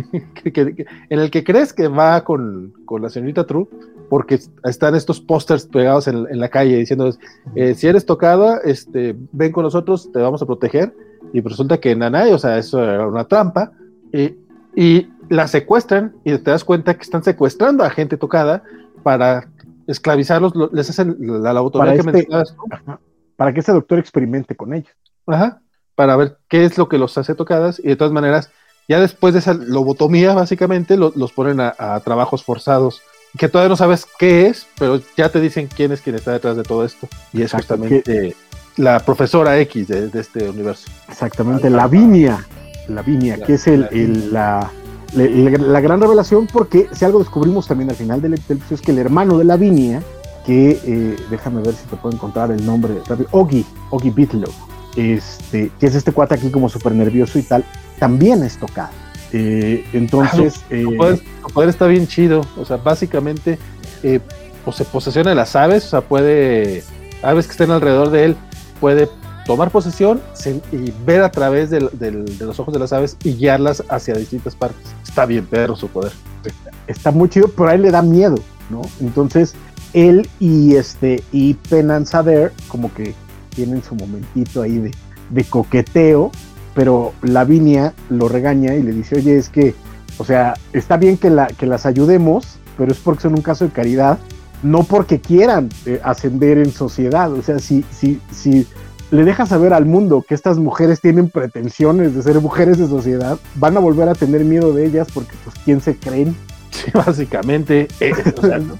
[1.10, 3.68] en el que crees que va con, con, la señorita True,
[4.10, 7.12] porque están estos pósters pegados en, en, la calle diciendo,
[7.56, 10.96] eh, si eres tocada, este, ven con nosotros, te vamos a proteger,
[11.34, 13.72] y resulta que Nanay, o sea, eso era una trampa,
[14.12, 14.38] eh,
[14.76, 18.64] y la secuestran, y te das cuenta que están secuestrando a gente tocada
[19.02, 19.50] para
[19.88, 22.28] esclavizarlos, les hacen la, la para que este,
[23.36, 24.94] Para que ese doctor experimente con ellos.
[25.26, 25.63] Ajá
[25.96, 28.50] para ver qué es lo que los hace tocadas y de todas maneras,
[28.88, 33.02] ya después de esa lobotomía, básicamente, los ponen a, trabajos forzados,
[33.38, 36.58] que todavía no sabes qué es, pero ya te dicen quién es quien está detrás
[36.58, 37.08] de todo esto.
[37.32, 38.36] Y es justamente
[38.76, 40.90] la profesora X de, este universo.
[41.08, 42.46] Exactamente, Lavinia,
[42.90, 44.70] Lavinia, que es el, la,
[45.14, 49.00] la, gran revelación, porque si algo descubrimos también al final del episodio es que el
[49.00, 50.04] hermano de Lavinia,
[50.46, 52.96] que eh, déjame ver si te puedo encontrar el nombre,
[53.32, 54.52] Ogi, Ogi Bitlow
[54.96, 57.64] este, que es este cuate aquí como súper nervioso y tal,
[58.00, 58.92] también es tocado.
[59.32, 60.62] Eh, entonces...
[60.64, 60.86] Ah, eh,
[61.54, 63.58] poder, está bien chido, o sea, básicamente
[64.04, 64.20] eh,
[64.64, 66.84] pues se posesiona de las aves, o sea, puede,
[67.22, 68.36] aves que estén alrededor de él,
[68.80, 69.10] puede
[69.46, 70.22] tomar posesión
[70.72, 71.82] y ver a través de
[72.40, 74.82] los ojos de las aves y guiarlas hacia distintas partes.
[75.04, 76.14] Está bien perro su poder.
[76.88, 78.36] Está muy chido, pero a él le da miedo,
[78.70, 78.82] ¿no?
[79.02, 79.54] Entonces,
[79.94, 83.14] él y este y Penanzader como que
[83.54, 84.92] tienen su momentito ahí
[85.30, 86.32] de, coqueteo,
[86.76, 89.74] pero Lavinia lo regaña y le dice, oye, es que,
[90.18, 93.66] o sea, está bien que, la, que las ayudemos, pero es porque son un caso
[93.66, 94.20] de caridad,
[94.62, 97.32] no porque quieran eh, ascender en sociedad.
[97.34, 98.68] O sea, si, si, si
[99.12, 103.38] le dejas saber al mundo que estas mujeres tienen pretensiones de ser mujeres de sociedad,
[103.56, 106.36] van a volver a tener miedo de ellas porque, pues, ¿quién se creen?
[106.72, 107.88] Sí, básicamente.
[108.00, 108.14] Eh,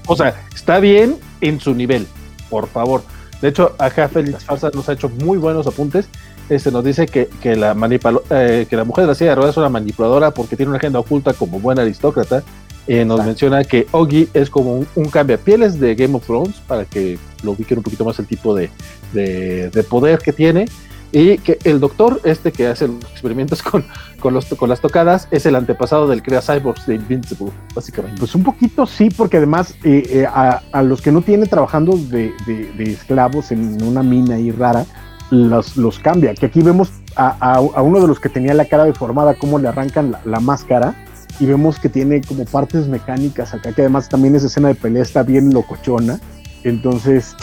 [0.06, 2.08] o sea, está bien en su nivel,
[2.50, 3.02] por favor
[3.40, 6.08] de hecho, acá Félix Farsa nos ha hecho muy buenos apuntes.
[6.48, 7.74] Este nos dice que, que la
[8.30, 10.78] eh, que la mujer de la silla de ruedas es una manipuladora porque tiene una
[10.78, 12.42] agenda oculta como buena aristócrata.
[12.86, 16.84] Eh, nos menciona que Ogi es como un, un pieles de Game of Thrones para
[16.84, 18.70] que lo ubiquen un poquito más el tipo de,
[19.14, 20.66] de poder que tiene
[21.14, 23.84] y que el doctor este que hace los experimentos con,
[24.18, 28.18] con, los, con las tocadas es el antepasado del Crea Cyborgs de Invincible, básicamente.
[28.18, 32.32] Pues un poquito sí, porque además eh, eh, a, los que no tienen trabajando de,
[32.46, 34.86] de, esclavos en una mina ahí rara,
[35.30, 36.34] los, los cambia.
[36.34, 39.68] Que aquí vemos a, a, uno de los que tenía la cara deformada, cómo le
[39.68, 40.96] arrancan la, máscara.
[41.38, 45.02] Y vemos que tiene como partes mecánicas acá, que además también esa escena de pelea
[45.02, 46.18] está bien locochona.
[46.64, 47.36] Entonces,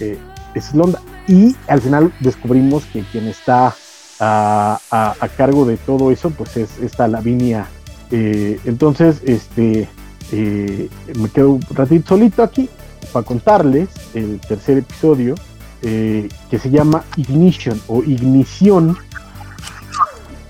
[0.00, 0.18] eh,
[0.54, 1.00] es Londa.
[1.28, 3.74] Y al final descubrimos que quien está
[4.18, 7.66] a, cargo de todo eso, pues es esta Lavinia.
[8.10, 9.88] Eh, entonces, este,
[10.32, 10.88] eh,
[11.18, 12.68] me quedo un ratito solito aquí
[13.12, 15.34] para contarles el tercer episodio
[15.82, 18.96] eh, que se llama Ignition o Ignición.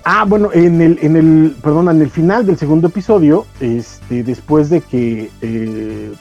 [0.03, 4.69] Ah, bueno, en el, en el, perdón, en el final del segundo episodio, este, después
[4.69, 6.11] de que eh,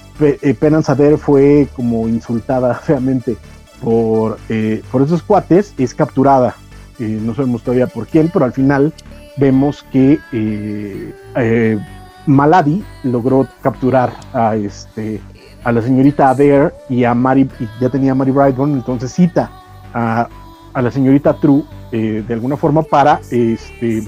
[0.83, 3.37] Saber fue como insultada feamente
[3.83, 6.55] por, eh, por esos cuates, es capturada.
[6.99, 8.93] Eh, no sabemos todavía por quién, pero al final
[9.37, 11.79] vemos que eh,
[12.27, 15.21] Maladi logró capturar a, este,
[15.65, 17.49] a la señorita Adair y a Mary,
[17.81, 19.51] ya tenía a Mary Brightburn, entonces cita
[19.95, 20.29] a,
[20.73, 24.07] a la señorita True de alguna forma para este,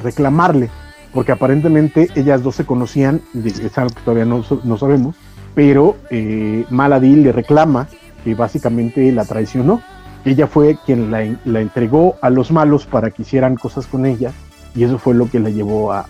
[0.00, 0.70] reclamarle,
[1.12, 5.16] porque aparentemente ellas dos se conocían, es algo que todavía no, no sabemos,
[5.54, 5.96] pero
[6.70, 7.88] Maladi le reclama
[8.24, 9.82] que básicamente la traicionó.
[10.24, 11.22] Ella fue quien la,
[11.60, 14.32] entregó a los malos para que hicieran cosas con ella
[14.74, 16.04] y eso fue lo que la llevó a,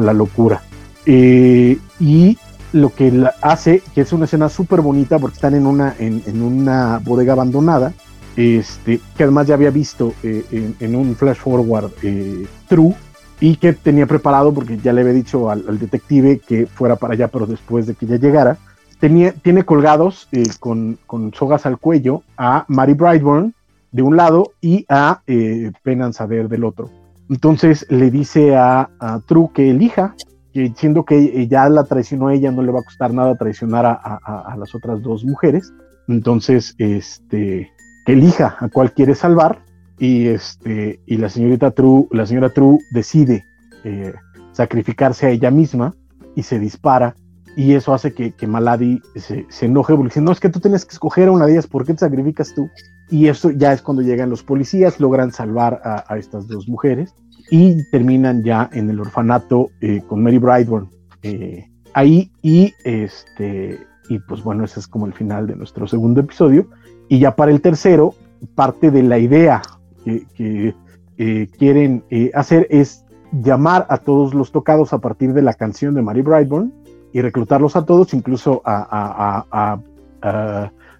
[0.00, 0.62] la locura.
[1.04, 2.38] Eh, y
[2.72, 6.42] lo que la hace, que es una escena súper bonita porque están en una, en,
[6.42, 7.92] una bodega abandonada,
[8.36, 12.94] este, que además ya había visto eh, en, un flash forward eh, True
[13.40, 17.14] y que tenía preparado porque ya le había dicho al, al, detective que fuera para
[17.14, 18.58] allá, pero después de que ella llegara
[18.98, 20.98] tiene colgados eh, con,
[21.34, 23.54] sogas al cuello a Mary Brightburn
[23.92, 25.72] de un lado y a eh,
[26.12, 26.90] Saber del otro.
[27.28, 28.88] Entonces le dice a,
[29.26, 30.14] True que elija,
[30.52, 33.84] que siendo que ya la traicionó a ella, no le va a costar nada traicionar
[33.86, 35.72] a, las otras dos mujeres.
[36.08, 37.70] Entonces, este,
[38.06, 39.64] que elija a cuál quiere salvar
[39.98, 43.44] y, este, y la señorita True, la señora True decide
[43.84, 44.14] eh,
[44.52, 45.94] sacrificarse a ella misma
[46.34, 47.16] y se dispara
[47.56, 50.84] y eso hace que, que Maladi se, enoje porque dice, no, es que tú tienes
[50.84, 52.68] que escoger a una de ellas, ¿por qué te sacrificas tú?
[53.10, 57.14] Y eso ya es cuando llegan los policías, logran salvar a, estas dos mujeres
[57.50, 60.90] y terminan ya en el orfanato eh, con Mary Brightburn
[61.22, 61.64] eh,
[61.94, 66.68] ahí y este y pues bueno, ese es como el final de nuestro segundo episodio
[67.08, 68.14] y ya para el tercero
[68.54, 69.62] parte de la idea
[70.04, 70.74] que,
[71.18, 75.94] eh, quieren eh, hacer es llamar a todos los tocados a partir de la canción
[75.94, 76.72] de Mary Brightburn
[77.16, 79.78] y reclutarlos a todos, incluso a,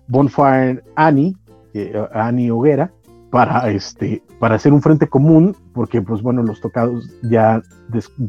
[0.08, 1.36] Bonfire Annie,
[2.14, 2.90] Annie Hoguera,
[3.30, 7.60] para, este, para hacer un frente común, porque pues bueno, los tocados ya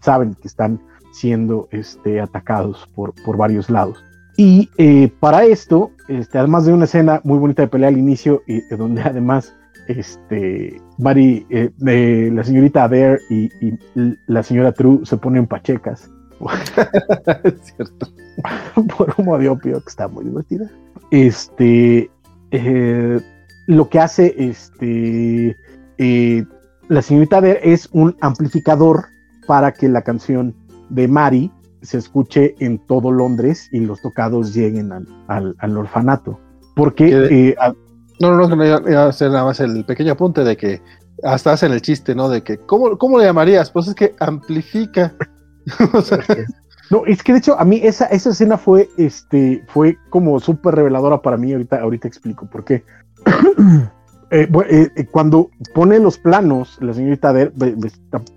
[0.02, 0.82] saben que están
[1.14, 4.04] siendo este, atacados por, por varios lados.
[4.36, 8.44] Y eh, para esto, este, además de una escena muy bonita de pelea al inicio,
[8.48, 9.56] y donde además
[9.88, 11.72] este, Mari, eh,
[12.34, 13.50] la señorita Adair y,
[14.28, 16.12] la señora True se ponen pachecas.
[17.44, 18.08] es cierto.
[18.98, 20.70] por un de opio que está muy divertida.
[21.12, 22.10] Este,
[22.52, 23.22] eh,
[23.68, 25.56] lo que hace este,
[26.90, 29.06] la señorita Adair es un amplificador
[29.48, 30.56] para que la canción
[30.90, 31.52] de Mari
[31.82, 34.92] se escuche en todo Londres y los tocados lleguen
[35.28, 36.40] al, orfanato.
[36.76, 37.10] Porque...
[37.32, 37.56] Eh,
[38.20, 40.82] no, no, no, iba a hacer nada más el pequeño apunte de que
[41.24, 42.30] hasta hacen el chiste, ¿no?
[42.30, 43.70] De que, ¿cómo, cómo le llamarías?
[43.72, 45.14] Pues es que amplifica.
[46.92, 50.76] no, es que de hecho a mí esa, esa escena fue, este, fue como súper
[50.76, 52.84] reveladora para mí, ahorita, ahorita explico por qué.
[54.30, 57.50] Eh, eh, cuando pone los planos, la señorita de,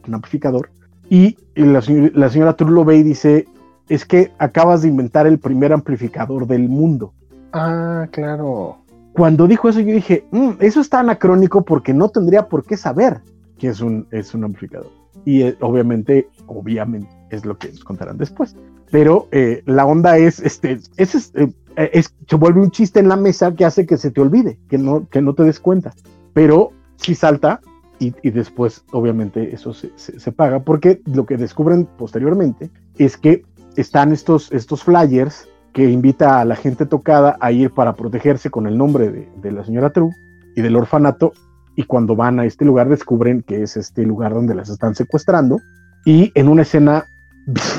[0.06, 0.70] un amplificador,
[1.08, 3.48] y la, señora True lo ve y dice,
[3.88, 7.12] es que acabas de inventar el primer amplificador del mundo.
[7.52, 8.78] Ah, claro.
[9.12, 13.20] Cuando dijo eso yo dije, mm, eso está anacrónico porque no tendría por qué saber
[13.58, 14.90] que es un, es un amplificador.
[15.24, 18.56] Y eh, obviamente, obviamente, es lo que nos contarán después.
[18.90, 23.16] Pero eh, la onda es, este, es, eh, es, se vuelve un chiste en la
[23.16, 25.94] mesa que hace que se te olvide, que no, que no te des cuenta.
[26.32, 27.60] Pero si salta
[28.00, 33.44] y, después obviamente eso se, paga, porque lo que descubren posteriormente es que
[33.76, 38.66] están estos, estos flyers que invita a la gente tocada a ir para protegerse con
[38.66, 40.10] el nombre de, la señora True
[40.56, 41.32] y del orfanato,
[41.76, 45.60] y cuando van a este lugar descubren que es este lugar donde las están secuestrando,
[46.04, 47.04] y en una escena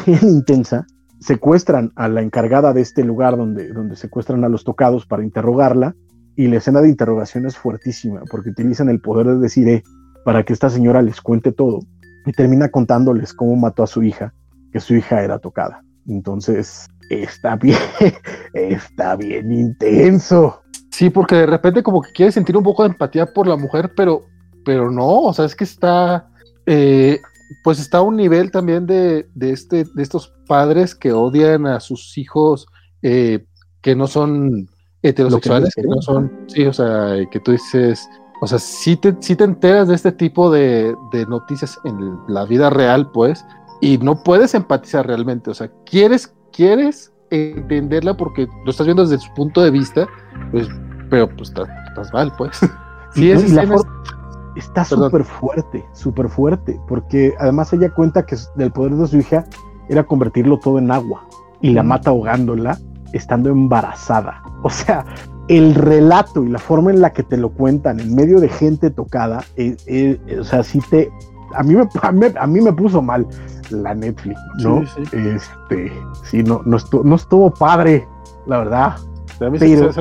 [0.06, 0.86] bien intensa,
[1.20, 5.96] secuestran a la encargada de este lugar donde, donde secuestran a los tocados para interrogarla,
[6.36, 9.84] y la escena de interrogación es fuertísima, porque utilizan el poder de decir, eh,
[10.24, 11.80] para que esta señora les cuente todo
[12.26, 14.34] y termina contándoles cómo mató a su hija,
[14.72, 15.84] que su hija era tocada.
[16.08, 17.78] Entonces, está bien,
[18.54, 20.62] está bien intenso.
[20.92, 23.92] Sí, porque de repente como que quiere sentir un poco de empatía por la mujer,
[23.96, 24.26] pero,
[24.66, 26.30] pero no, o sea, es que está,
[26.66, 27.20] eh,
[27.64, 32.18] pues está a un nivel también de, este, de estos padres que odian a sus
[32.18, 32.68] hijos
[33.02, 33.46] eh,
[33.82, 34.68] que no son
[35.02, 38.08] heterosexuales, que no son, sí, o sea, que tú dices,
[38.42, 40.96] o sea, si te, si te enteras de este tipo de,
[41.28, 43.46] noticias en la vida real, pues,
[43.82, 45.52] y no puedes empatizar realmente.
[45.52, 50.08] O sea, quieres, quieres entenderla porque lo estás viendo desde su punto de vista,
[50.52, 50.68] pues,
[51.10, 52.60] pero pues estás, mal, pues.
[53.14, 53.44] Sí, es,
[54.56, 59.46] está súper fuerte, súper fuerte, porque además ella cuenta que el poder de su hija
[59.90, 61.26] era convertirlo todo en agua
[61.62, 62.78] y la mata ahogándola
[63.14, 64.42] estando embarazada.
[64.64, 65.06] O sea,
[65.48, 68.90] el relato y la forma en la que te lo cuentan en medio de gente
[68.90, 71.12] tocada, eh, eh, o sea, sí te,
[71.56, 71.88] a mí, me,
[72.40, 73.28] a mí, me puso mal
[73.70, 74.86] la Netflix, ¿no?
[74.86, 75.18] Sí, sí.
[75.18, 75.92] Este,
[76.24, 78.08] sí, no, no, estuvo, no estuvo padre,
[78.46, 78.96] la verdad.
[79.40, 79.92] Pero,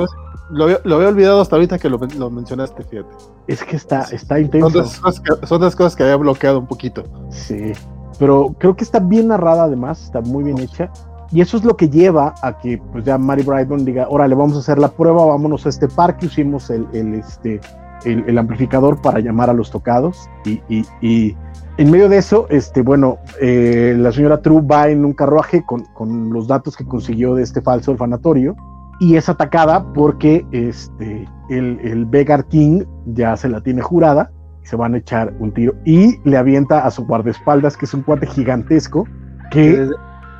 [0.51, 1.99] lo, había, olvidado hasta ahorita que lo,
[2.31, 3.15] mencionaste, fíjate.
[3.47, 4.85] Es que está, está intenso.
[4.85, 7.05] Son las, cosas que, había bloqueado un poquito.
[7.31, 7.73] Sí,
[8.19, 10.91] pero creo que está bien narrada además, está muy bien hecha.
[11.33, 14.57] Y eso es lo que lleva a que pues ya Mary Brightburn diga, órale, vamos
[14.57, 17.61] a hacer la prueba, vámonos a este parque, usamos el, el este,
[18.05, 20.29] el, amplificador para llamar a los tocados.
[20.45, 21.37] Y, y, y
[21.79, 25.85] en medio de eso, este, bueno, eh, la señora True va en un carruaje con,
[25.95, 28.57] con, los datos que consiguió de este falso orfanatorio
[29.01, 34.31] y es atacada porque este, el, el Vegar King ya se la tiene jurada
[34.63, 37.95] y se van a echar un tiro y le avienta a su guardaespaldas, que es
[37.95, 39.09] un cuate gigantesco,
[39.51, 39.89] que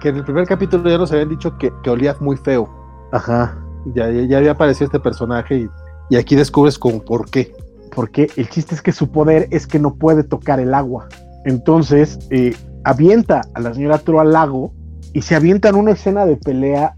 [0.01, 2.69] que en el primer capítulo ya nos habían dicho que, que olía muy feo.
[3.13, 3.57] Ajá.
[3.95, 5.69] Ya, ya, había aparecido este personaje
[6.11, 7.53] y, aquí descubres como por qué.
[7.95, 11.09] Porque el chiste es que su poder es que no puede tocar el agua.
[11.45, 12.55] Entonces, eh,
[12.85, 14.73] avienta a la señora Tro al lago
[15.13, 16.97] y se avienta en una escena de pelea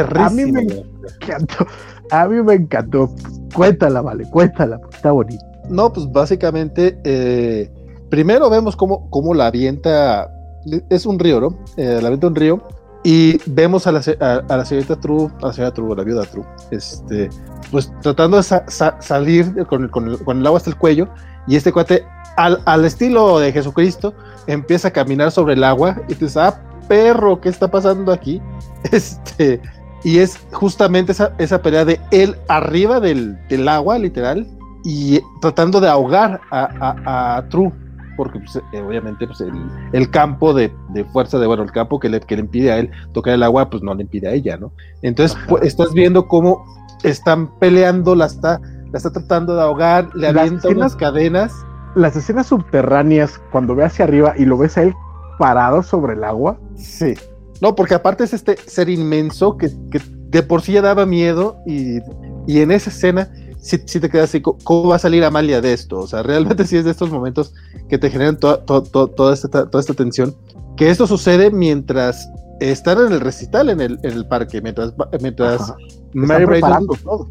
[0.00, 1.66] A mí me encantó.
[2.10, 3.10] A mí me encantó.
[3.54, 5.44] Cuéntala, vale, cuéntala, está bonito.
[5.68, 7.70] No, pues básicamente, eh,
[8.10, 10.30] primero vemos cómo, cómo la avienta
[10.90, 11.58] es un río, ¿no?
[11.76, 12.62] Eh, la venta un río.
[13.04, 16.44] Y vemos a la, a, la señorita True, a la señora True, la viuda True,
[16.70, 17.30] este,
[17.72, 21.08] pues tratando de salir con, con, el, agua hasta el cuello.
[21.48, 22.04] Y este cuate,
[22.36, 24.14] al, al, estilo de Jesucristo,
[24.46, 26.00] empieza a caminar sobre el agua.
[26.06, 28.40] Y dices, ah, perro, ¿qué está pasando aquí?
[28.92, 29.60] Este,
[30.04, 34.46] y es justamente esa, esa pelea de él arriba del, del agua, literal,
[34.84, 37.72] y tratando de ahogar a, True,
[38.16, 39.42] porque pues, eh, obviamente pues,
[39.92, 40.72] el, campo de,
[41.12, 43.70] fuerza de, bueno, el campo que le, que le impide a él tocar el agua,
[43.70, 44.72] pues no le impide a ella, ¿no?
[45.02, 46.64] Entonces pues, estás viendo cómo
[47.04, 48.60] están peleando, la está,
[48.90, 51.52] la está tratando de ahogar, le avienta unas cadenas.
[51.94, 54.94] Las escenas subterráneas, cuando ve hacia arriba y lo ves a él
[55.38, 56.58] parado sobre el agua.
[56.74, 57.14] Sí.
[57.62, 61.58] No, porque aparte es este ser inmenso que, que de por sí ya daba miedo
[61.64, 62.00] y,
[62.46, 63.30] y en esa escena
[63.62, 66.00] si te quedas así, ¿cómo va a salir Amalia de esto?
[66.00, 67.54] O sea, realmente sí es de estos momentos
[67.88, 68.58] que te generan toda,
[69.32, 70.34] esta, toda esta tensión.
[70.76, 72.28] Que esto sucede mientras
[72.60, 75.72] están en el recital en el, en el parque, mientras, mientras
[76.12, 76.46] Mary
[77.04, 77.28] todo.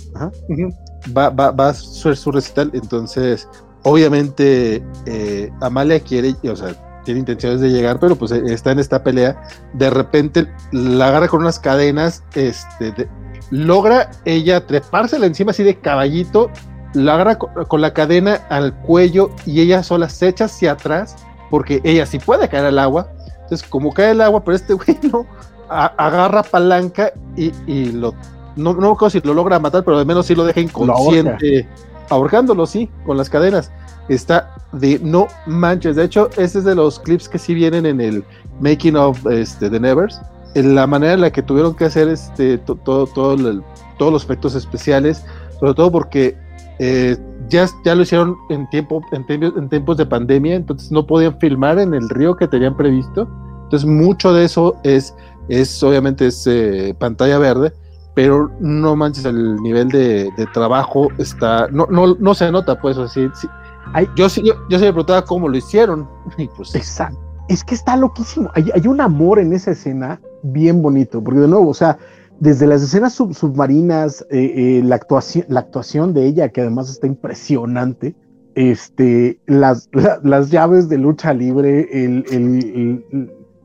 [1.16, 2.70] Va, va, va, a hacer su recital.
[2.74, 3.48] Entonces,
[3.84, 9.04] obviamente, eh, Amalia quiere, o sea, tiene intenciones de llegar, pero pues está en esta
[9.04, 9.42] pelea.
[9.74, 13.10] De repente la agarra con unas cadenas, este, de,
[13.50, 16.50] logra ella trepársela encima así de caballito,
[16.94, 21.16] la agarra con, la cadena al cuello y ella sola se echa hacia atrás,
[21.50, 23.12] porque ella sí puede caer al agua.
[23.44, 25.26] Entonces, como cae el agua, pero este güey no,
[25.70, 28.14] agarra palanca y, lo,
[28.56, 31.68] no, no sé si lo logra matar, pero al menos sí lo deja inconsciente,
[32.10, 33.72] ahorcándolo, sí, con las cadenas.
[34.10, 35.96] Está de no manches.
[35.96, 38.24] De hecho, este es de los clips que sí vienen en el
[38.60, 40.20] making of este, The Nevers
[40.56, 43.36] la manera en la que tuvieron que hacer este todo, todo,
[43.98, 45.24] todos los efectos especiales,
[45.60, 46.38] sobre todo porque
[46.80, 47.18] eh,
[47.48, 51.80] ya, ya lo hicieron en tiempo, en, en, tiempos de pandemia, entonces no podían filmar
[51.80, 53.28] en el río que tenían previsto.
[53.64, 55.14] Entonces, mucho de eso es,
[55.48, 57.72] es obviamente es eh, pantalla verde,
[58.14, 63.30] pero no manches, el nivel de, trabajo está, no, no, no se nota, pues así.
[64.16, 66.08] Yo, yo, yo se me preguntaba cómo lo hicieron.
[66.58, 67.20] pues, Exacto.
[67.50, 68.50] Es que está loquísimo.
[68.54, 71.98] Hay, hay un amor en esa escena bien bonito, porque de nuevo, o sea,
[72.42, 77.06] desde las escenas submarinas, eh, eh, la, actuación, la actuación de ella, que además está
[77.06, 78.16] impresionante,
[78.56, 79.90] este, las,
[80.24, 83.06] las llaves de lucha libre, el,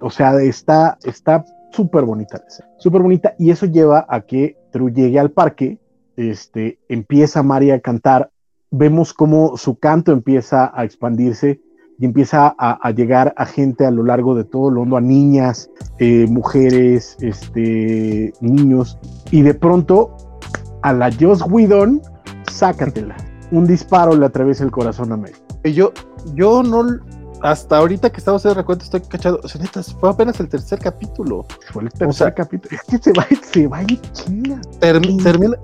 [0.01, 2.45] o sea, está está súper bonita,
[2.77, 5.79] súper bonita, y eso lleva a que True llegue al parque,
[6.17, 8.31] este, empieza María a cantar,
[8.71, 11.61] vemos cómo su canto empieza a expandirse,
[11.99, 15.71] y empieza a, llegar a gente a lo largo de todo el mundo, a niñas,
[15.99, 18.99] eh, mujeres, este, niños,
[19.31, 20.15] y de pronto
[20.83, 22.03] a la Joss Whedon,
[22.51, 23.17] sácatela.
[23.51, 25.33] Un disparo le atraviesa el corazón a Mary.
[25.65, 25.93] Yo,
[26.35, 26.85] yo no,
[27.43, 29.41] hasta ahorita que estamos haciendo recuento, estoy cachado.
[29.43, 31.47] O sea, neta, fue apenas el tercer capítulo.
[31.73, 32.77] Fue el tercer capítulo.
[32.77, 34.61] Es que se va, se va chinga.
[34.81, 35.57] termina,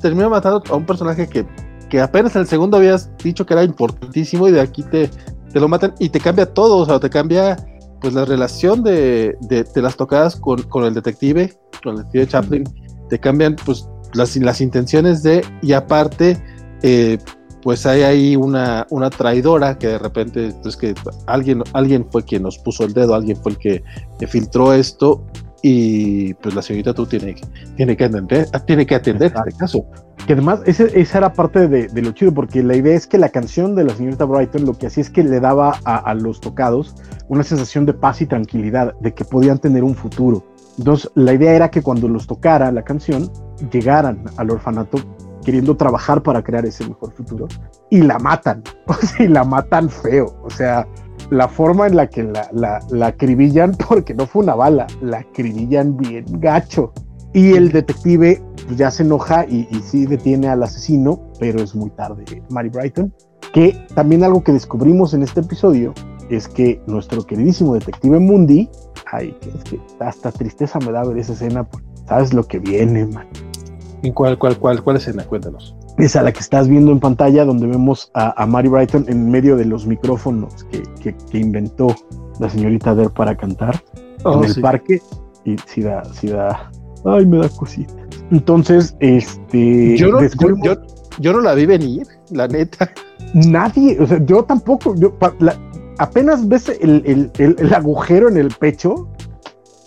[0.00, 1.46] termina matando a un personaje que,
[1.88, 5.10] que apenas en el segundo habías dicho que era importantísimo y de aquí te,
[5.52, 7.56] te lo matan y te cambia todo, o sea, te cambia
[8.00, 11.52] pues la relación de, de, las tocadas con, con, el detective,
[11.82, 12.64] con el detective Chaplin,
[13.08, 16.42] te cambian pues las, las intenciones de, y aparte,
[16.82, 17.18] eh,
[17.62, 20.94] pues hay ahí una, una traidora que de repente, pues que
[21.26, 23.82] alguien, alguien fue quien nos puso el dedo, alguien fue el que,
[24.28, 25.26] filtró esto
[25.62, 27.34] y pues la señorita tú tiene,
[27.76, 29.84] tiene que atender, tiene que atender este caso.
[30.26, 33.30] Que además ese, esa era parte de, lo chido, porque la idea es que la
[33.30, 36.94] canción de la señorita Brighton lo que hacía es que le daba a, los tocados
[37.28, 40.44] una sensación de paz y tranquilidad, de que podían tener un futuro.
[40.78, 43.30] Entonces, la idea era que cuando los tocara la canción,
[43.72, 44.98] llegaran al orfanato
[45.44, 47.48] queriendo trabajar para crear ese mejor futuro
[47.90, 50.36] y la matan, o sea, y la matan feo.
[50.42, 50.86] O sea,
[51.30, 55.18] la forma en la que la, la, la acribillan, porque no fue una bala, la
[55.18, 56.92] acribillan bien gacho.
[57.34, 61.90] Y el detective pues, ya se enoja y, sí detiene al asesino, pero es muy
[61.90, 63.12] tarde, Mary Brighton.
[63.52, 65.94] Que también algo que descubrimos en este episodio
[66.30, 68.68] es que nuestro queridísimo detective Mundi,
[69.10, 71.66] ay, es que hasta tristeza me da ver esa escena,
[72.06, 73.26] sabes lo que viene, man.
[74.02, 75.24] ¿En cuál, cuál, cuál, cuál escena?
[75.24, 75.77] Cuéntanos.
[75.98, 79.56] Es a la que estás viendo en pantalla, donde vemos a, Mary Brighton en medio
[79.56, 81.94] de los micrófonos que, inventó
[82.38, 83.82] la señorita Der para cantar
[84.18, 85.02] en oh, el parque.
[85.44, 86.70] Y sí da, sí da,
[87.04, 87.94] Ay, me da cosita.
[88.30, 89.96] Entonces, este.
[89.96, 90.20] Yo no,
[91.20, 92.90] yo, no la vi venir, la neta.
[93.34, 94.94] Nadie, o sea, yo tampoco.
[94.96, 95.16] Yo,
[95.98, 97.30] apenas ves el,
[97.74, 99.08] agujero en el pecho,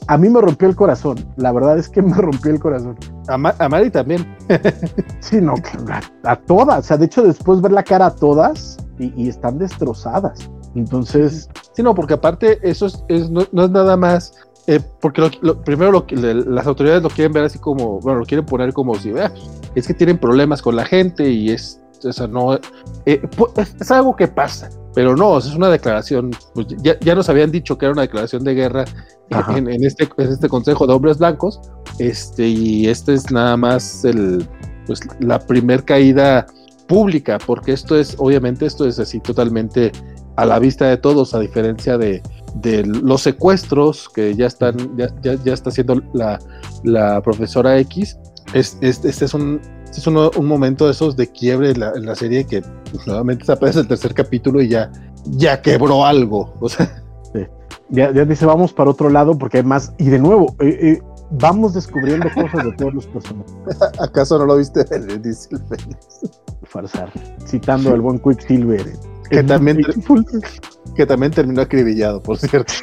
[0.07, 1.17] a mí me rompió el corazón.
[1.37, 2.97] La verdad es que me rompió el corazón.
[3.27, 4.35] A, Mari también.
[5.19, 5.55] sí, no,
[6.23, 6.79] a, todas.
[6.79, 10.49] O sea, de hecho, después ver la cara a todas y, están destrozadas.
[10.75, 11.49] Entonces.
[11.73, 14.33] Sí, no, porque aparte, eso es, no, es nada más
[14.67, 18.45] eh, porque lo, primero lo, las autoridades lo quieren ver así como, bueno, lo quieren
[18.45, 19.33] poner como si, vea,
[19.73, 22.55] es que tienen problemas con la gente y es, o no,
[23.05, 23.21] eh,
[23.79, 27.77] es, algo que pasa, pero no, es una declaración, pues ya, ya, nos habían dicho
[27.77, 28.85] que era una declaración de guerra
[29.29, 31.61] en, este, en este Consejo de Hombres Blancos,
[31.99, 34.47] este, y este es nada más el,
[34.85, 36.45] pues la primer caída
[36.87, 39.91] pública, porque esto es, obviamente, esto es así totalmente
[40.35, 42.21] a la vista de todos, a diferencia de,
[42.55, 46.39] de los secuestros que ya están, ya, ya, está haciendo la,
[46.83, 48.17] la profesora X.
[48.53, 49.61] Es, este es un,
[49.99, 52.61] es un, un, momento de esos de quiebre en la, en la serie que
[52.91, 54.91] pues, nuevamente apenas el tercer capítulo y ya,
[55.25, 56.53] ya quebró algo.
[56.59, 57.01] O sea.
[57.91, 59.93] Ya, ya dice, vamos para otro lado porque hay más.
[59.97, 61.01] Y de nuevo, eh, eh,
[61.31, 63.53] vamos descubriendo cosas de todos los personajes.
[63.99, 64.85] ¿Acaso no lo viste?
[65.19, 65.61] Dice el
[66.63, 67.11] Farsar.
[67.45, 68.85] Citando al buen Quicksilver.
[69.29, 69.81] Que también,
[70.95, 72.73] que también terminó acribillado, por cierto.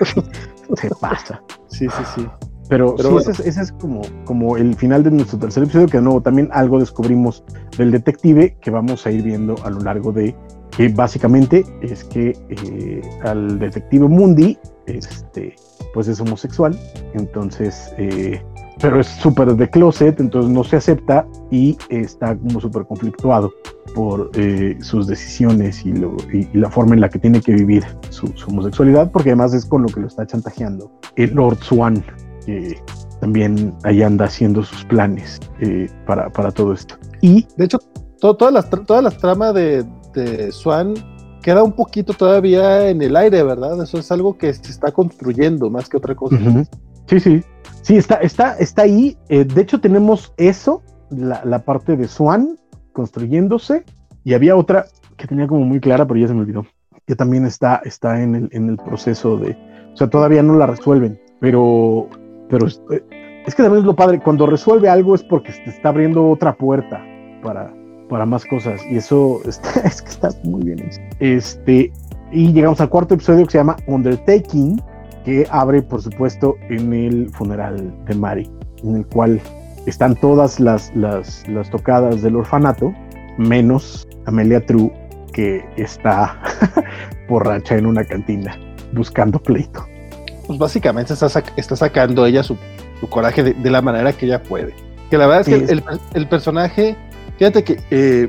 [0.77, 1.43] Se pasa.
[1.69, 2.27] Sí, sí, sí.
[2.69, 6.21] Pero, sí, ese, es, como, como el final de nuestro tercer episodio, que de nuevo
[6.21, 7.43] también algo descubrimos
[7.79, 10.37] del detective que vamos a ir viendo a lo largo de
[10.77, 15.57] que básicamente es que eh, al detective Mundi este,
[15.93, 16.79] pues es homosexual,
[17.15, 18.43] entonces, eh,
[18.81, 23.53] pero es súper de closet, entonces no se acepta y está como súper conflictuado
[23.95, 25.93] por eh, sus decisiones y,
[26.53, 29.89] la forma en la que tiene que vivir su, homosexualidad, porque además es con lo
[29.89, 32.05] que lo está chantajeando el Lord Swan,
[32.49, 32.83] que
[33.21, 36.95] también ahí anda haciendo sus planes eh, para, todo esto.
[37.21, 37.79] Y de hecho,
[38.21, 39.85] todas las toda la trama de,
[40.15, 40.95] de Swan
[41.43, 43.83] queda un poquito todavía en el aire, ¿verdad?
[43.83, 46.39] Eso es algo que se está construyendo más que otra cosa.
[47.07, 47.43] Sí, sí.
[47.83, 49.19] Sí, está, está, está ahí.
[49.29, 52.59] Eh, de hecho, tenemos eso, la, parte de Swan
[52.95, 53.85] construyéndose,
[54.25, 54.87] y había otra
[55.19, 56.67] que tenía como muy clara, pero ya se me olvidó,
[57.07, 59.53] que también está, está en, el, en el proceso de.
[59.93, 62.09] O sea, todavía no la resuelven, pero,
[62.49, 63.03] pero es, eh,
[63.47, 66.55] es que también es lo padre, cuando resuelve algo es porque te está abriendo otra
[66.55, 67.03] puerta
[67.43, 67.73] para,
[68.09, 68.81] para más cosas.
[68.91, 71.93] Y eso está, es que está muy bien Este,
[72.33, 74.81] y llegamos al cuarto episodio que se llama Undertaking,
[75.25, 78.51] que abre, por supuesto, en el funeral de Mari,
[78.83, 79.41] en el cual
[79.87, 82.93] están todas las, las, las tocadas del orfanato,
[83.39, 84.93] menos Amelia True,
[85.33, 86.39] que está
[87.29, 88.59] borracha en una cantina
[88.93, 89.85] buscando pleito.
[90.49, 92.57] Pues básicamente está, está sacando ella su,
[92.99, 94.75] su coraje de, la manera que ella puede.
[95.11, 95.83] Que la verdad es que el,
[96.15, 96.97] el personaje
[97.39, 98.29] Fíjate que eh,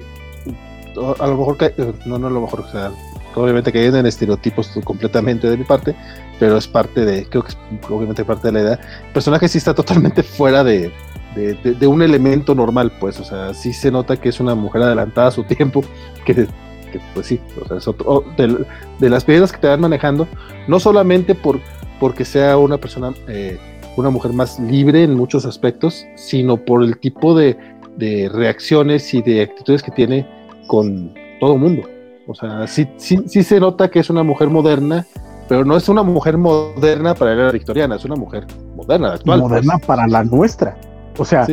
[1.19, 2.91] a lo mejor, eh, no, no a lo mejor, o sea,
[3.35, 5.95] obviamente que en estereotipos completamente de mi parte,
[6.39, 7.57] pero es parte de, creo que es
[7.89, 8.79] obviamente parte de la idea.
[9.07, 10.91] El personaje sí está totalmente fuera de,
[11.35, 15.29] de, un elemento normal, pues, o sea, sí se nota que es una mujer adelantada
[15.29, 15.83] a su tiempo,
[16.25, 16.47] que,
[17.15, 20.27] pues sí, o sea, es otro, de, las piedras que te van manejando,
[20.67, 21.59] no solamente por
[21.99, 23.57] porque sea una persona, eh,
[23.97, 27.57] una mujer más libre en muchos aspectos, sino por el tipo de
[27.99, 30.25] de reacciones y de actitudes que tiene
[30.67, 31.83] con todo mundo.
[32.27, 35.05] O sea, sí, sí, sí se nota que es una mujer moderna,
[35.47, 38.45] pero no es una mujer moderna para la era victoriana, es una mujer
[38.75, 39.41] moderna, actual.
[39.41, 39.85] Moderna pues.
[39.85, 40.77] para la nuestra.
[41.17, 41.45] O sea,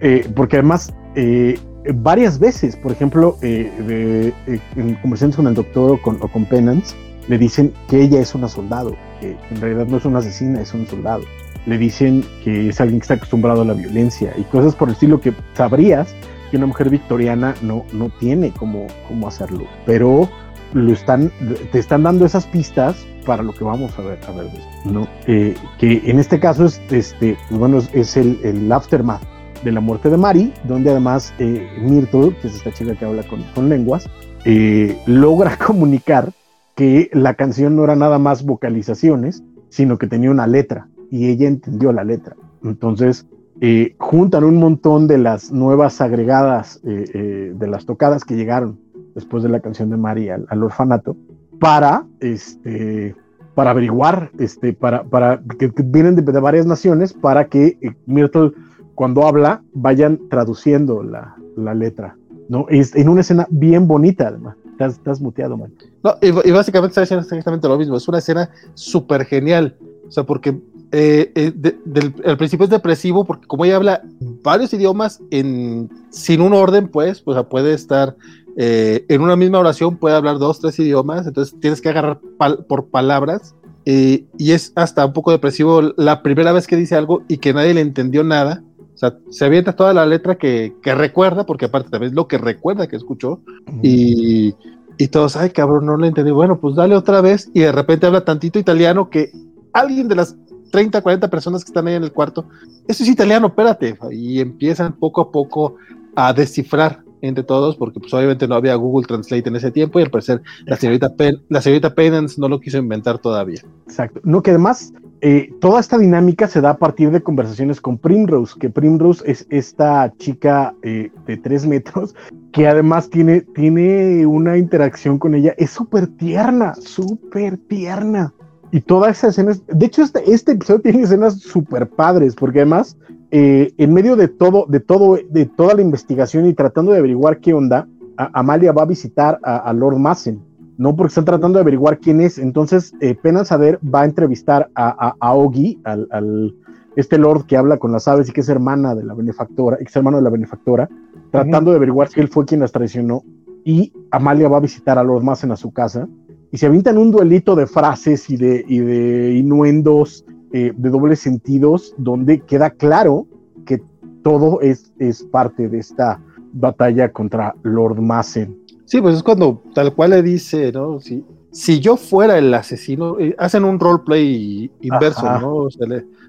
[0.00, 1.58] eh, porque además, eh,
[1.94, 4.32] varias veces, por ejemplo, eh,
[4.76, 6.94] en conversaciones con el doctor o con, o con Penance,
[7.28, 10.74] le dicen que ella es una soldado, que en realidad no es una asesina, es
[10.74, 11.22] un soldado
[11.66, 14.94] le dicen que es alguien que está acostumbrado a la violencia y cosas por el
[14.94, 16.14] estilo que sabrías
[16.50, 20.28] que una mujer victoriana no, no tiene cómo, cómo hacerlo, pero
[20.74, 21.30] lo están,
[21.70, 24.46] te están dando esas pistas para lo que vamos a ver, a ver
[24.84, 25.06] ¿no?
[25.26, 29.22] Eh, que en este caso es, este, pues bueno, es el, el, aftermath
[29.62, 33.22] de la muerte de Mari, donde además eh, Myrtle, que es esta chica que habla
[33.22, 34.08] con, con lenguas,
[34.44, 36.32] eh, logra comunicar
[36.74, 41.48] que la canción no era nada más vocalizaciones, sino que tenía una letra y ella
[41.48, 42.36] entendió la letra.
[42.64, 43.26] Entonces,
[43.60, 48.78] eh, juntan un montón de las nuevas agregadas eh, eh, de las tocadas que llegaron
[49.14, 51.16] después de la canción de María al, orfanato
[51.60, 53.14] para, este,
[53.54, 58.52] para averiguar, este, para, para que, vienen de, varias naciones para que Myrtle
[58.94, 62.16] cuando habla vayan traduciendo la, la letra.
[62.48, 62.66] ¿no?
[62.68, 64.56] Es en una escena bien bonita, además.
[64.72, 65.72] Estás, estás muteado, man.
[66.02, 67.96] No, y, y básicamente está haciendo exactamente lo mismo.
[67.96, 69.76] Es una escena súper genial.
[70.08, 70.60] O sea, porque
[70.94, 71.52] eh, eh,
[71.86, 74.02] del, al principio es depresivo porque como ella habla
[74.42, 78.14] varios idiomas en, sin un orden, pues, pues puede estar
[78.58, 82.20] eh, en una misma oración, puede hablar dos, tres idiomas, entonces tienes que agarrar
[82.68, 83.54] por palabras
[83.86, 87.72] y es hasta un poco depresivo la primera vez que dice algo y que nadie
[87.72, 88.62] le entendió nada.
[89.02, 92.38] Sea, se avienta toda la letra que, que recuerda, porque aparte también es lo que
[92.38, 93.40] recuerda que escuchó,
[93.82, 94.54] y,
[94.96, 96.30] y todos, ay cabrón, no le entendí.
[96.30, 99.32] Bueno, pues dale otra vez, y de repente habla tantito italiano que
[99.72, 100.36] alguien de las
[100.70, 102.46] 30, 40 personas que están ahí en el cuarto.
[102.86, 103.98] Eso es italiano, espérate.
[104.12, 105.76] Y empiezan poco a poco
[106.14, 110.02] a descifrar entre todos, porque pues obviamente no había Google Translate en ese tiempo y
[110.02, 111.12] al parecer la señorita,
[111.48, 113.62] la señorita Penance no lo quiso inventar todavía.
[113.86, 114.20] Exacto.
[114.24, 114.92] No, que además
[115.24, 119.46] eh, toda esta dinámica se da a partir de conversaciones con Primrose, que Primrose es
[119.50, 122.16] esta chica eh, de tres metros
[122.50, 128.34] que además tiene, tiene una interacción con ella, es súper tierna, súper tierna.
[128.72, 132.96] Y todas esas escenas, de hecho este, este episodio tiene escenas súper padres, porque además
[133.30, 137.38] eh, en medio de todo, de todo, de toda la investigación y tratando de averiguar
[137.38, 137.86] qué onda,
[138.16, 140.42] Amalia va a visitar a, Lord Massen,
[140.78, 140.96] ¿no?
[140.96, 142.38] Porque están tratando de averiguar quién es.
[142.38, 146.54] Entonces, eh, Saber va a entrevistar a, a, Ogi, al,
[146.96, 149.94] este Lord que habla con las aves y que es hermana de la benefactora, ex
[149.96, 150.88] hermano de la benefactora,
[151.30, 153.22] tratando de averiguar si él fue quien las traicionó.
[153.64, 156.08] Y Amalia va a visitar a Lord Massen a su casa
[156.50, 161.20] y se avientan un duelito de frases y de, y de inuendos eh, de dobles
[161.20, 163.26] sentidos, donde queda claro
[163.64, 163.82] que
[164.22, 166.20] todo es, es parte de esta
[166.52, 168.61] batalla contra Lord Massen.
[168.84, 171.00] Sí, pues es cuando tal cual le dice, ¿no?
[171.00, 175.54] Si, si yo fuera el asesino, eh, hacen un roleplay inverso, ¿no?
[175.56, 175.86] O sea,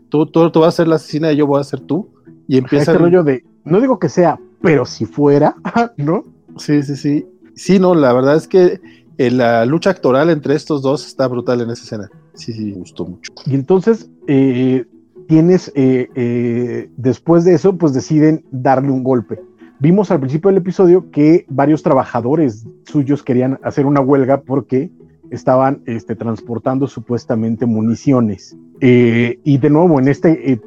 [0.09, 2.09] tú, tú, tú, vas a ser la asesina y yo voy a ser tú.
[2.47, 5.55] Y empieza este rollo de, no digo que sea, pero si fuera,
[5.97, 6.25] ¿no?
[6.57, 7.27] Sí, sí, sí.
[7.55, 8.79] Sí, no, la verdad es que
[9.17, 12.09] eh, la lucha actoral entre estos dos está brutal en esa escena.
[12.33, 13.31] Sí, sí, me gustó mucho.
[13.45, 14.85] Y entonces eh,
[15.27, 19.39] tienes, eh, después de eso, pues deciden darle un golpe.
[19.83, 24.89] Vimos al principio del episodio que varios trabajadores suyos querían hacer una huelga porque
[25.29, 28.55] estaban este, transportando supuestamente municiones.
[28.79, 30.61] y de nuevo, en este,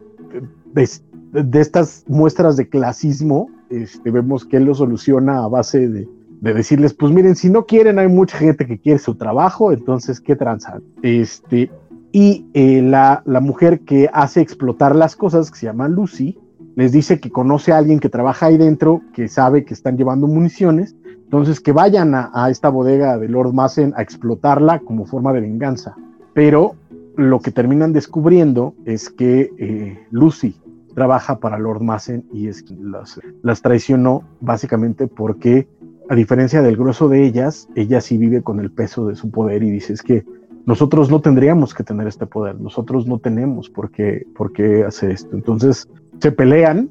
[0.74, 6.06] de, estas muestras de clasismo, este, vemos que lo soluciona a base de,
[6.42, 10.20] de decirles, pues miren, si no quieren, hay mucha gente que quiere su trabajo, entonces,
[10.20, 10.82] ¿qué tranza?
[11.00, 11.70] Este,
[12.12, 16.38] y eh, la, la, mujer que hace explotar las cosas, que se llama Lucy,
[16.76, 20.28] les dice que conoce a alguien que trabaja ahí dentro, que sabe que están llevando
[20.28, 20.94] municiones,
[21.24, 25.96] entonces que vayan a, esta bodega de Lord Massen a explotarla como forma de venganza.
[26.34, 26.76] Pero
[27.16, 30.54] lo que terminan descubriendo es que eh, Lucy
[30.94, 35.66] trabaja para Lord Massen y es las, las traicionó básicamente porque
[36.08, 39.62] a diferencia del grueso de ellas, ella sí vive con el peso de su poder
[39.62, 40.24] y dice, es que
[40.66, 45.10] nosotros no tendríamos que tener este poder, nosotros no tenemos por qué, por qué hacer
[45.12, 45.34] esto.
[45.34, 45.88] Entonces
[46.20, 46.90] se pelean,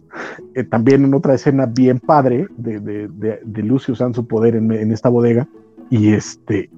[0.54, 3.08] eh, también en otra escena bien padre de, de,
[3.44, 5.48] de, Lucy usando su poder en, en, esta bodega,
[5.90, 6.70] y este,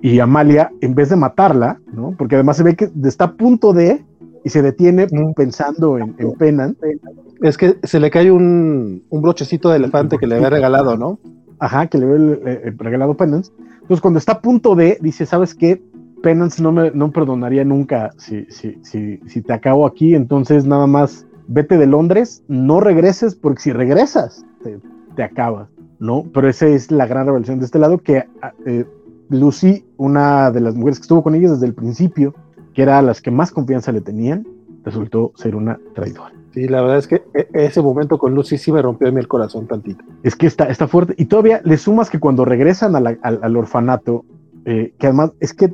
[0.00, 2.14] y Amalia, en vez de matarla, ¿no?
[2.16, 4.04] Porque además se ve que está a punto de,
[4.44, 6.76] y se detiene pensando en, en Penan.
[7.42, 11.18] Es que se le cae un, un brochecito de elefante que le había regalado, ¿no?
[11.58, 13.50] Ajá, que le ve el, regalado Penance.
[13.82, 15.82] Entonces, cuando está a punto de, dice, ¿sabes qué?
[16.22, 20.86] Penance no me no perdonaría nunca si, si, si, si te acabo aquí, entonces nada
[20.86, 24.78] más vete de Londres, no regreses, porque si regresas, te,
[25.14, 25.68] te acabas,
[25.98, 26.24] ¿no?
[26.32, 28.84] Pero esa es la gran revelación de este lado, que ah, eh,
[29.30, 32.34] Lucy, una de las mujeres que estuvo con ellos desde el principio,
[32.74, 34.46] que era a las que más confianza le tenían,
[34.84, 36.32] resultó ser una traidora.
[36.56, 39.20] Sí, la verdad es que e, ese momento con Lucy sí me rompió a mí
[39.20, 40.02] el corazón tantito.
[40.22, 41.14] Es que está, está fuerte.
[41.18, 44.24] Y todavía le sumas que cuando regresan al, orfanato,
[44.64, 45.66] eh, que además es que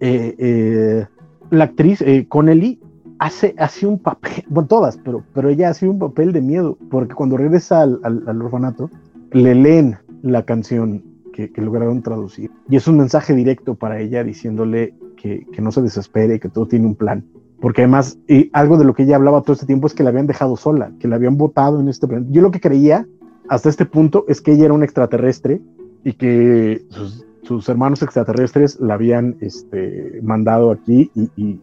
[0.00, 1.06] eh, eh,
[1.50, 2.79] la actriz Connelly
[3.20, 7.14] hace, hace un papel, bueno, todas, pero, pero ella hace un papel de miedo, porque
[7.14, 8.90] cuando regresa al, orfanato,
[9.30, 12.50] le leen la canción que, lograron traducir.
[12.68, 16.66] Y es un mensaje directo para ella diciéndole que, que no se desespere, que todo
[16.66, 17.24] tiene un plan
[17.60, 20.08] porque además y algo de lo que ella hablaba todo este tiempo es que la
[20.08, 22.32] habían dejado sola, que la habían votado en este planeta.
[22.32, 23.06] Yo lo que creía
[23.50, 25.60] hasta este punto es que ella era un extraterrestre
[26.02, 27.26] y que sus,
[27.68, 31.54] hermanos extraterrestres la habían este, mandado aquí y,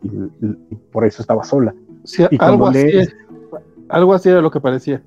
[0.91, 1.74] por eso estaba sola.
[2.40, 2.88] algo, así
[3.90, 5.02] algo así era lo que parecía.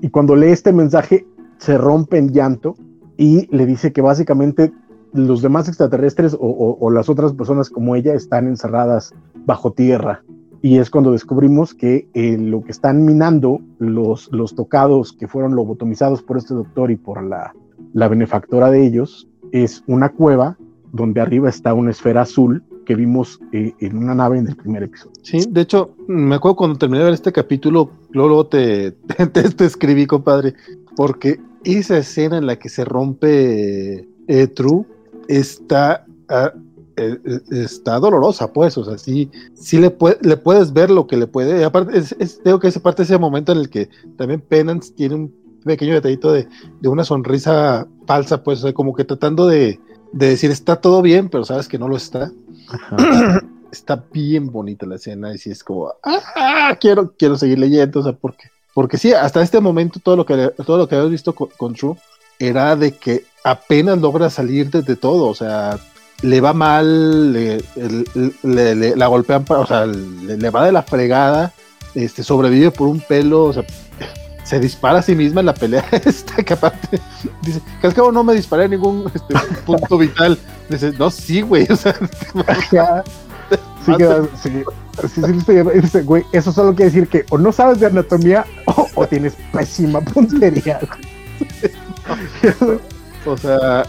[0.00, 1.26] y cuando lee este mensaje
[1.58, 2.74] se rompe en llanto
[3.16, 4.72] y le dice que básicamente
[5.12, 9.12] los demás extraterrestres o, las otras personas como ella están encerradas
[9.44, 10.22] bajo tierra.
[10.62, 15.54] Y es cuando descubrimos que eh, lo que están minando los, los tocados que fueron
[15.54, 17.54] lobotomizados por este doctor y por la,
[17.94, 20.56] la benefactora de ellos es una cueva
[20.92, 24.82] donde arriba está una esfera azul que vimos eh, en una nave en el primer
[24.82, 25.12] episodio.
[25.22, 30.06] Sí, de hecho, me acuerdo cuando terminé de ver este capítulo, luego te, te, escribí,
[30.06, 30.54] compadre,
[30.96, 34.84] porque esa escena en la que se rompe eh, True
[35.28, 36.52] está, ah,
[36.96, 41.16] eh, eh, está dolorosa, pues, o sea, sí, sí le, le puedes ver lo que
[41.16, 41.64] le puede.
[41.64, 45.34] aparte, es, tengo que esa parte ese momento en el que también Penance tiene un
[45.64, 46.48] pequeño detallito de,
[46.84, 49.80] una sonrisa falsa, pues, como que tratando de,
[50.12, 52.30] decir está todo bien, pero sabes que no lo está.
[53.70, 58.02] está bien bonita la escena y si es como, ah, quiero, quiero seguir leyendo, o
[58.02, 61.34] sea, porque, porque sí, hasta este momento todo lo que, todo lo que habías visto
[61.34, 61.96] con True
[62.38, 65.78] era de que apenas logra salir de, todo, o sea,
[66.22, 67.62] le va mal, le,
[68.96, 71.52] la golpean, o sea, le, va de la fregada,
[71.94, 73.64] este, sobrevive por un pelo, o sea,
[74.50, 77.00] se dispara a sí misma en la pelea esta que aparte
[77.42, 80.36] dice que al cabo no me disparé en ningún este, punto vital
[80.68, 81.94] dice no sí güey o sea
[83.84, 83.92] sí,
[84.42, 84.64] sí,
[85.08, 88.44] sí, sí, güey, eso solo quiere decir que o no sabes de anatomía
[88.96, 90.80] o, tienes pésima puntería
[93.24, 93.84] o sea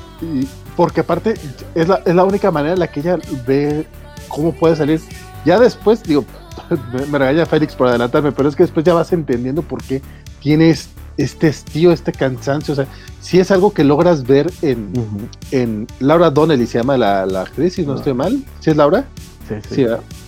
[0.76, 1.34] porque aparte
[1.74, 3.86] es la, es la única manera en la que ella ve
[4.30, 5.02] cómo puede salir.
[5.44, 6.24] Ya después digo
[6.94, 10.02] me, me regaña Félix por adelantarme pero es que después ya vas entendiendo por qué
[10.42, 12.88] tienes este estío, este cansancio, o sea,
[13.22, 14.92] si es algo que logras ver en,
[15.52, 19.06] en Laura Donnelly, se llama la, actriz, si no, estoy mal, ¿sí es Laura?
[19.48, 19.86] Sí, sí.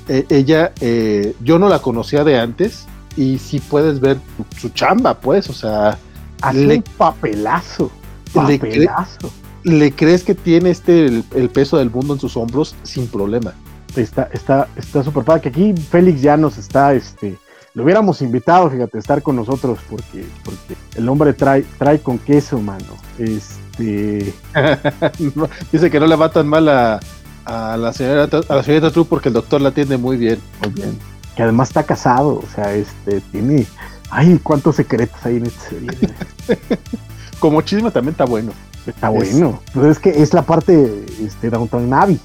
[0.10, 2.85] Eh, ella, eh, yo no la conocía de antes
[3.15, 4.18] y si puedes ver
[4.57, 5.98] su chamba, pues, o sea...
[6.41, 7.90] Hace un papelazo,
[8.34, 9.31] papelazo.
[9.64, 13.53] Le, crees que tiene este el, peso del mundo en sus hombros sin problema.
[13.95, 17.38] Está, está, está súper padre, que aquí Félix ya nos está, este
[17.74, 22.20] lo hubiéramos invitado, fíjate, a estar con nosotros, porque, porque el hombre trae, trae con
[22.20, 22.98] queso, mano.
[23.18, 24.34] Este.
[25.72, 27.00] dice que no le va tan mal a,
[27.45, 30.40] la señora a la señorita True porque el doctor la atiende muy bien.
[30.62, 31.00] Muy bien.
[31.36, 33.66] Que además está casado, o sea, este, tiene.
[34.12, 35.90] Ay, cuántos secretos hay en esta serie.
[37.40, 38.52] Como chisme también está bueno.
[38.86, 39.62] Está bueno.
[39.74, 42.20] Pues es que es la parte este, Downtown Navi.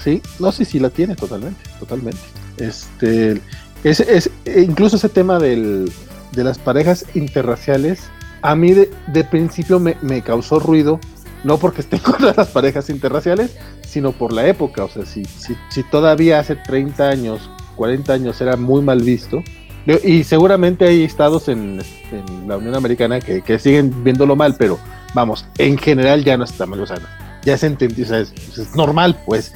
[0.00, 2.20] Sí, no, sí, sí la tiene totalmente, totalmente.
[2.56, 3.40] Este,
[3.84, 5.90] es, es, e incluso ese tema del,
[6.32, 8.02] de las parejas interraciales,
[8.42, 11.00] a mí de, principio me, causó ruido,
[11.44, 13.56] no porque esté contra las parejas interraciales,
[13.86, 14.84] sino por la época.
[14.84, 19.42] O sea, si, si, si todavía hace 30 años, 40 años era muy mal visto,
[20.04, 21.80] y seguramente hay estados en,
[22.46, 24.78] la Unión Americana que, siguen viéndolo mal, pero
[25.14, 26.98] vamos, en general ya no está mal, o sea,
[27.44, 28.32] ya se entendió, o sea, es,
[28.76, 29.52] normal, pues,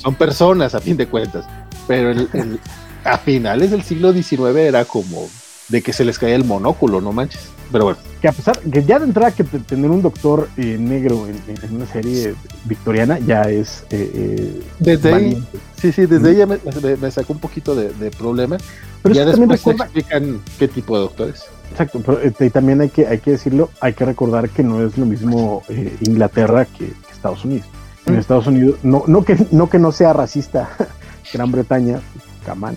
[0.00, 1.44] son personas a fin de cuentas,
[1.88, 2.28] pero el,
[3.04, 5.28] a finales del siglo XIX era como
[5.68, 7.48] de que se les caía el monóculo, no manches.
[7.70, 7.98] Pero bueno.
[8.20, 11.86] Que a pesar que ya de entrada que tener un doctor eh, negro en, una
[11.86, 12.34] serie
[12.64, 13.84] victoriana ya es.
[13.90, 15.44] Eh, eh, desde ahí,
[15.80, 18.58] sí, sí, desde ahí me, me, sacó un poquito de, problema.
[19.02, 21.44] Pero ya después se explican qué tipo de doctores.
[21.70, 22.20] Exacto, pero
[22.50, 25.62] también hay que, hay que decirlo, hay que recordar que no es lo mismo
[26.02, 27.66] Inglaterra que, Estados Unidos.
[28.04, 28.18] En mm.
[28.18, 30.68] Estados Unidos, no, no, que, no que no sea racista
[31.32, 32.00] Gran Bretaña,
[32.44, 32.76] Camán.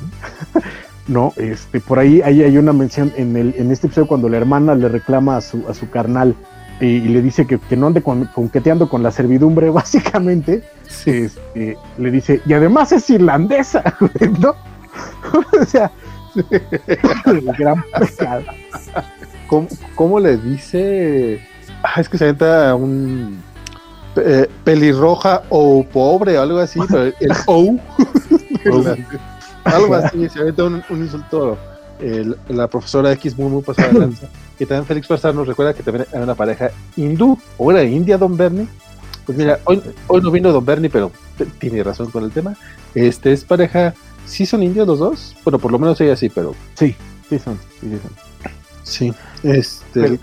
[1.07, 4.37] no, este, por ahí hay, hay una mención en, el, en este episodio cuando la
[4.37, 6.35] hermana le reclama a su, a su carnal
[6.79, 10.63] y, le dice que, no ande con, conqueteando con la servidumbre, básicamente.
[11.05, 13.83] Este, le dice, y además es irlandesa,
[14.39, 14.55] ¿no?
[15.59, 15.91] o sea,
[17.57, 18.43] gran pecado.
[19.95, 21.39] ¿Cómo, le dice?
[21.83, 23.41] Ah, es que se entra un
[24.17, 27.77] eh, pelirroja o pobre o algo así, pero el O.
[29.73, 31.57] Algo así, se aventa un, un insulto
[32.49, 34.27] la profesora X muy muy pasada de lanza.
[34.59, 38.17] Y también Félix Farsar nos recuerda que también era una pareja hindú, o era india
[38.17, 38.67] Don Bernie.
[39.25, 41.11] Pues mira, hoy, hoy no vino Don Bernie, pero
[41.59, 42.55] tiene razón con el tema.
[42.93, 43.93] Este es pareja,
[44.25, 45.35] ¿sí son indios los dos?
[45.43, 46.55] Bueno, por lo menos ella sí, pero.
[46.75, 46.95] Sí,
[47.29, 48.11] sí son, sí, sí son.
[48.83, 49.13] Sí,
[49.43, 50.19] este.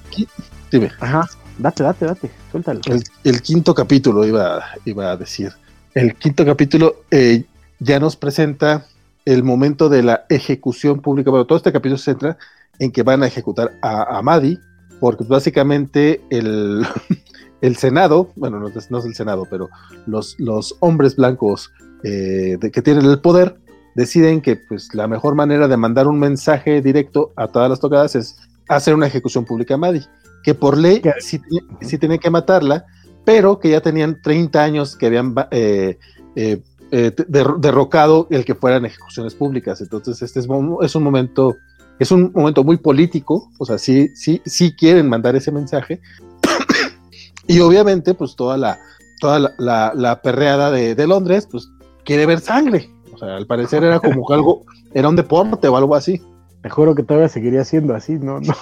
[0.70, 0.92] dime.
[1.00, 1.28] Ajá,
[1.58, 2.80] date, date, date, suéltalo.
[3.24, 5.52] El, quinto capítulo iba, iba a decir.
[5.94, 7.44] El quinto capítulo eh,
[7.80, 8.86] ya nos presenta
[9.24, 11.30] el momento de la ejecución pública.
[11.30, 12.36] Bueno, todo este capítulo se centra
[12.78, 14.58] en que van a ejecutar a, a Madi,
[15.00, 16.86] porque básicamente el,
[17.60, 19.68] el Senado, bueno, no, es el Senado, pero
[20.06, 21.72] los, los hombres blancos
[22.02, 23.56] eh, de, que tienen el poder
[23.94, 28.16] deciden que pues, la mejor manera de mandar un mensaje directo a todas las tocadas
[28.16, 28.36] es
[28.68, 30.02] hacer una ejecución pública a Madi,
[30.42, 31.40] que por ley sí,
[31.80, 32.84] sí tienen que matarla,
[33.24, 35.98] pero que ya tenían 30 años que habían eh,
[36.34, 36.62] eh,
[36.94, 39.80] eh, derrocado el que fueran ejecuciones públicas.
[39.80, 40.46] Entonces, este es,
[40.82, 41.56] es, un momento,
[41.98, 46.02] es un momento muy político, o sea, sí, sí, sí quieren mandar ese mensaje.
[47.46, 48.78] y obviamente, pues toda la,
[49.20, 51.66] toda la, la, perreada de, de, Londres, pues
[52.04, 52.90] quiere ver sangre.
[53.14, 56.20] O sea, al parecer era como algo, era un deporte o algo así.
[56.60, 58.54] Te juro que todavía seguiría siendo así, no, no,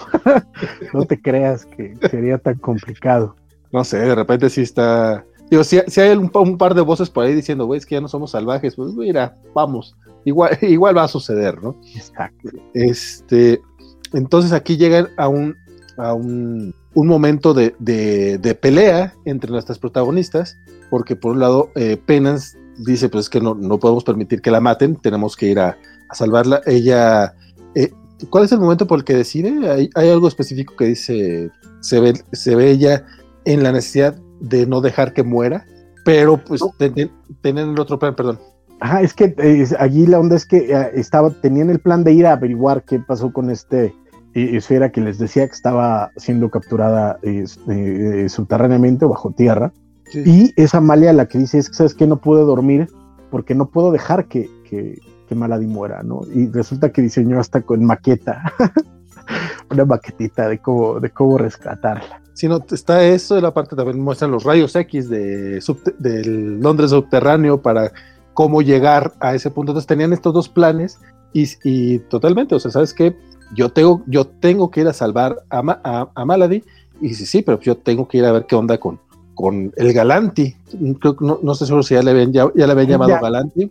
[0.95, 3.35] no te creas que sería tan complicado.
[3.73, 7.25] No sé, de repente sí está, Digo, si, si hay un, par de voces por
[7.25, 11.05] ahí diciendo, güey, es que ya no somos salvajes, pues mira, vamos, igual, igual va
[11.05, 11.77] a suceder, ¿no?
[11.95, 12.51] Exacto.
[12.73, 13.61] Este,
[14.13, 15.57] entonces aquí llegan a un,
[15.97, 20.57] a un, un momento de, de, pelea entre nuestras protagonistas,
[20.89, 24.53] porque por un lado, eh, Penance dice, pues es que no, no podemos permitir que
[24.53, 25.77] la maten, tenemos que ir a,
[26.09, 26.63] a salvarla.
[26.65, 27.35] Ella,
[27.75, 27.91] eh,
[28.31, 29.69] ¿cuál es el momento por el que decide?
[29.69, 31.51] ¿Hay, hay algo específico que dice,
[31.81, 33.05] se ve, se ve ella
[33.45, 35.65] en la necesidad de no dejar que muera.
[36.05, 36.63] pero pues
[37.43, 38.39] tenían el otro plan, perdón.
[38.81, 39.35] Ajá, es que
[39.79, 42.99] allí la onda es que eh, estaba, tenían el plan de ir a averiguar qué
[42.99, 43.95] pasó con este
[44.35, 49.73] eh, esfera que les decía que estaba siendo capturada este, subterráneamente o bajo tierra.
[50.15, 52.89] Y esa Amalia la que dice es que, ¿sabes que No puedo dormir
[53.31, 54.99] porque no puedo dejar que, que,
[55.29, 56.23] que Maladi muera, ¿no?
[56.35, 58.53] Y resulta que diseñó hasta con maqueta,
[59.71, 62.21] una maquetita de cómo, de cómo rescatarla.
[62.33, 65.63] Si no, está eso, de la parte también muestran los rayos X de
[65.99, 67.93] del Londres subterráneo para
[68.35, 69.73] cómo llegar a ese punto.
[69.73, 70.99] Entonces tenían estos dos planes
[71.33, 73.17] y, y totalmente, o sea, ¿sabes qué?
[73.55, 76.63] Yo tengo, yo tengo que ir a salvar a, a, a Malady
[77.01, 79.01] y sí, sí, pero yo tengo que ir a ver qué onda con,
[79.35, 80.55] con el Galanti.
[81.21, 83.71] no, no sé seguro si ya le habían, ya, le habían llamado Galanti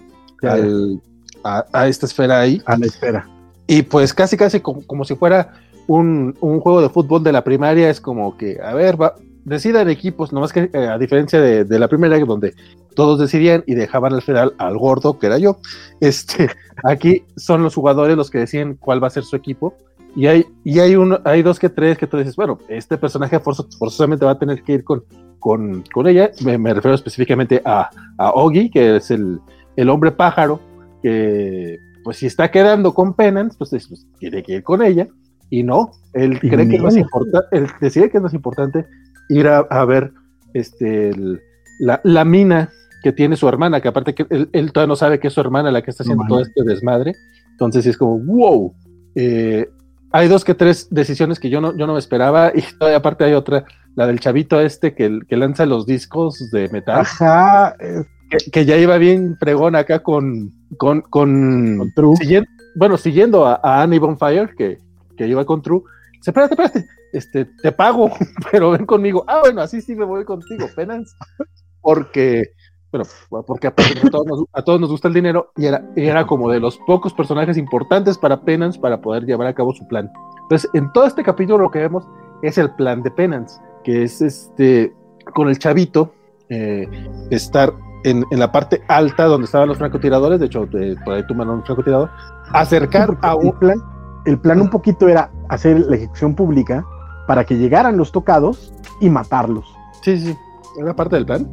[1.43, 2.61] a, esta esfera ahí.
[2.65, 3.27] A la esfera.
[3.69, 5.53] Y pues casi, casi como, si fuera
[5.85, 9.13] un, juego de fútbol de la primaria, es como que, a ver, va,
[9.45, 12.55] decidan equipos, nomás que eh, a diferencia de, la primera, donde
[12.95, 15.57] todos decidían y dejaban al final al gordo, que era yo,
[15.99, 16.49] este,
[16.83, 19.75] aquí son los jugadores los que deciden cuál va a ser su equipo.
[20.15, 23.39] Y hay, y hay, uno, hay dos que tres que tú dices, bueno, este personaje
[23.39, 25.03] forzosamente va a tener que ir con,
[25.37, 26.31] con, con ella.
[26.43, 29.39] Me, refiero específicamente a, a Ogi, que es el,
[29.75, 30.59] el hombre pájaro,
[31.03, 31.77] que
[32.09, 35.07] pues si está quedando con Penance, pues, pues tiene que ir con ella.
[35.51, 38.87] Y no, él cree que no es importante, él decide que no es importante
[39.29, 40.11] ir a, ver
[40.55, 41.11] este,
[41.79, 42.71] la, la, mina
[43.03, 45.69] que tiene su hermana, que aparte que él, todavía no sabe que es su hermana
[45.69, 47.13] la que está haciendo todo este desmadre.
[47.51, 48.73] Entonces es como, wow.
[49.13, 49.69] Eh,
[50.11, 53.23] hay dos que tres decisiones que yo no, yo no me esperaba y todavía aparte
[53.23, 57.01] hay otra, la del chavito este que, que lanza los discos de metal.
[57.01, 57.75] Ajá.
[58.51, 62.45] Que, ya iba bien fregón acá con, con, con, True.
[62.75, 64.77] bueno, siguiendo a, Annie Bonfire, que,
[65.17, 65.81] que iba con True.
[66.13, 68.11] Dice, espérate, espérate, este, te pago,
[68.51, 69.23] pero ven conmigo.
[69.27, 71.15] Ah, bueno, así sí me voy contigo, Penance.
[71.81, 72.51] Porque
[72.91, 73.05] bueno,
[73.45, 73.73] porque a
[74.63, 78.41] todos, nos, gusta el dinero y era, era como de los pocos personajes importantes para
[78.41, 80.11] Penance para poder llevar a cabo su plan.
[80.43, 82.07] Entonces, en todo este capítulo lo que vemos
[82.41, 84.91] es el plan de Penance, que es este,
[85.35, 86.13] con el chavito,
[86.49, 86.87] eh,
[87.29, 87.71] estar
[88.03, 90.67] en, la parte alta donde estaban los francotiradores, de hecho,
[91.03, 92.09] por ahí toman un francotirador,
[92.51, 93.51] acercar a un...
[93.53, 93.81] plan,
[94.25, 96.85] el plan un poquito era hacer la ejecución pública
[97.27, 99.65] para que llegaran los tocados y matarlos.
[100.01, 100.37] Sí, sí.
[100.77, 101.49] ¿Era parte del plan?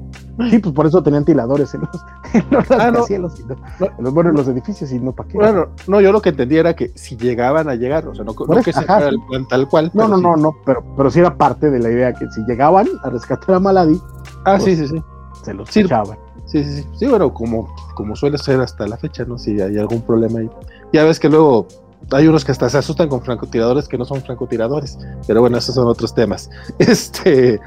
[0.51, 1.91] Sí, pues por eso tenían tiladores en los,
[2.35, 4.13] en los ah, no.
[4.13, 5.39] bueno, en los edificios y no para qué.
[5.39, 8.35] Bueno, no, yo lo que entendía era que si llegaban a llegar, o sea, no,
[8.35, 9.91] que se fuera el plan tal cual.
[9.95, 12.87] No, no, no, no, pero, pero sí era parte de la idea que si llegaban
[13.03, 13.99] a rescatar a Maladi,
[14.45, 15.03] ah, sí, pues sí, sí.
[15.43, 16.19] Se los sí, echaban.
[16.47, 16.89] Sí, sí, sí.
[16.99, 19.39] Sí, bueno, como, como suele ser hasta la fecha, ¿no?
[19.39, 20.51] Si hay algún problema ahí.
[20.93, 21.67] Ya ves que luego
[22.13, 25.75] hay unos que hasta se asustan con francotiradores que no son francotiradores, pero bueno, esos
[25.75, 26.51] son otros temas.
[26.79, 27.61] Este,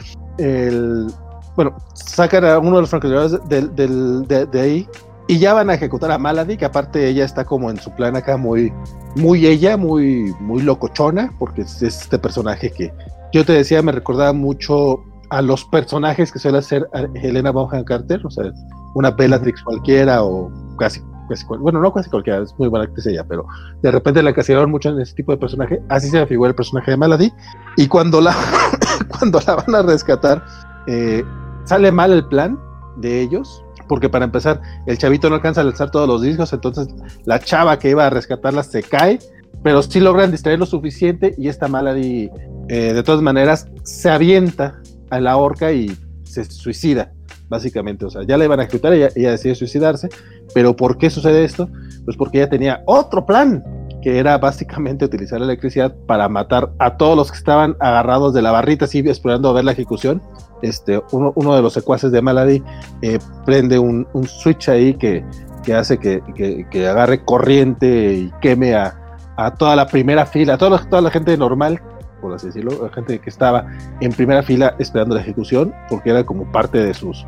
[1.56, 4.88] bueno, sacan a uno de los francotiradores de, ahí
[5.28, 8.16] y ya van a ejecutar a Malady, que aparte ella está como en su plan
[8.16, 8.72] acá muy,
[9.16, 12.94] muy ella, muy, muy locochona, porque es este personaje que
[13.34, 18.26] yo te decía, me recordaba mucho a los personajes que suele hacer Helena Bonham Carter,
[18.26, 18.52] o sea,
[18.96, 21.02] una Bellatrix cualquiera o casi,
[21.60, 23.46] bueno, no casi cualquiera, es muy buena actriz ella, pero
[23.82, 26.92] de repente la encasillaron mucho en ese tipo de personaje, así se figura el personaje
[26.92, 27.32] de Malady,
[27.78, 28.36] y cuando la,
[29.20, 30.44] cuando la van a rescatar,
[30.88, 31.24] eh,
[31.66, 32.60] sale mal el plan
[32.98, 36.88] de ellos, porque para empezar, el chavito no alcanza a lanzar todos los discos, entonces
[37.26, 39.20] la chava que iba a rescatarla se cae,
[39.64, 42.30] pero sí logran distraer lo suficiente y esta mala eh,
[42.68, 44.80] de todas maneras se avienta
[45.10, 47.12] a la horca y se suicida,
[47.50, 48.06] básicamente.
[48.06, 50.10] O sea, ya la iban a ejecutar, ella, ella decide suicidarse,
[50.54, 51.70] pero ¿por qué sucede esto?
[52.06, 53.64] Pues porque ella tenía otro plan,
[54.02, 58.42] que era básicamente utilizar la electricidad para matar a todos los que estaban agarrados de
[58.42, 60.22] la barrita, así esperando a ver la ejecución,
[60.62, 62.64] este, uno, uno de los secuaces de Malady
[63.02, 65.24] eh, prende un, un, switch ahí que,
[65.64, 66.22] que hace que,
[66.70, 68.96] que, agarre corriente y queme a,
[69.38, 71.82] a, toda la primera fila, a toda toda la gente normal,
[72.22, 73.68] por así decirlo, la gente que estaba
[74.02, 77.26] en primera fila esperando la ejecución, porque era como parte de sus,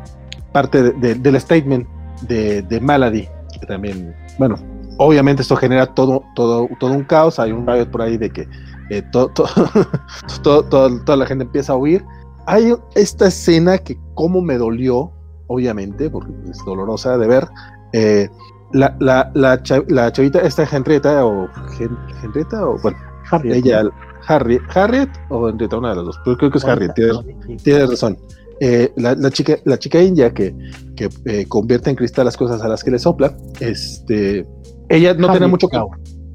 [0.52, 1.86] parte de, del statement
[2.22, 3.28] de, de Malady,
[3.60, 4.56] que también, bueno,
[4.98, 8.48] obviamente esto genera todo, todo, todo un caos, hay un riot por ahí de que
[8.90, 9.48] eh, todo, todo,
[11.04, 12.04] toda la gente empieza a huir,
[12.46, 15.10] hay esta escena que como me dolió,
[15.46, 17.48] obviamente, porque es dolorosa de ver,
[17.92, 18.28] eh,
[18.72, 19.62] la, la, la,
[20.12, 21.48] chavita, esta Henrietta, o
[22.22, 22.98] Henrietta, o bueno,
[23.30, 23.84] Harriet, ella,
[24.26, 26.92] Harriet, Harriet o Henrietta, una de las dos, pero creo que es Harriet,
[27.62, 28.18] tienes, razón.
[28.60, 30.54] Eh, la, chica, la chica india que,
[30.94, 34.46] que eh, convierte en cristal las cosas a las que le sopla, este,
[34.88, 35.68] ella no tiene mucho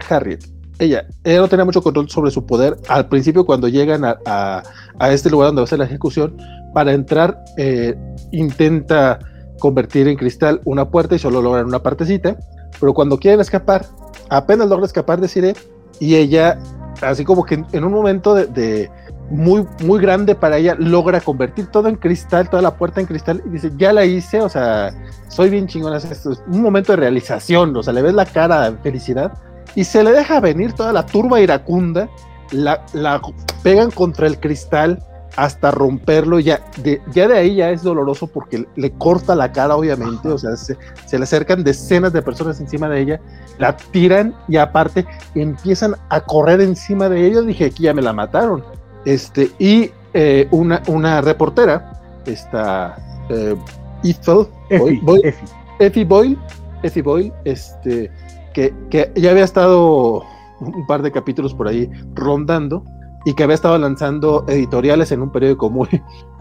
[0.10, 0.44] Harriet,
[0.80, 5.12] ella, ella no tenía mucho control sobre su poder al principio cuando llegan a, a,
[5.12, 6.38] este lugar donde va a ser la ejecución.
[6.74, 7.96] Para entrar, eh,
[8.32, 9.20] intenta
[9.60, 12.38] convertir en cristal una puerta y solo logran una partecita,
[12.80, 13.86] pero cuando quieren escapar,
[14.30, 15.56] apenas logra escapar de
[16.00, 16.60] y ella,
[17.02, 18.90] así como que en un momento de,
[19.30, 23.42] muy, muy grande para ella, logra convertir todo en cristal, toda la puerta en cristal
[23.46, 24.94] y dice, ya la hice, o sea,
[25.28, 28.78] soy bien chingona, es un momento de realización, o sea, le ves la cara de
[28.78, 29.34] felicidad
[29.76, 32.10] y se le deja venir toda la turba iracunda,
[32.52, 33.22] la, la
[33.64, 35.04] pegan contra el cristal
[35.38, 39.76] hasta romperlo, ya de, ya de ahí ya es doloroso porque le corta la cara,
[39.76, 40.76] obviamente, o sea, se,
[41.12, 43.22] le acercan decenas de personas encima de ella,
[43.60, 45.06] la tiran y aparte
[45.36, 48.64] empiezan a correr encima de ella, dije, aquí ya me la mataron.
[49.06, 51.94] Este, y eh, una, una reportera,
[52.26, 52.98] esta
[53.30, 53.56] eh,
[54.04, 54.48] Ethel,
[55.80, 56.38] Effie Boyle,
[56.82, 58.10] Effie Boyle, este,
[58.56, 60.24] que, que ya había estado
[60.60, 62.84] un par de capítulos por ahí rondando,
[63.28, 65.90] y que había estado lanzando editoriales en un periódico muy,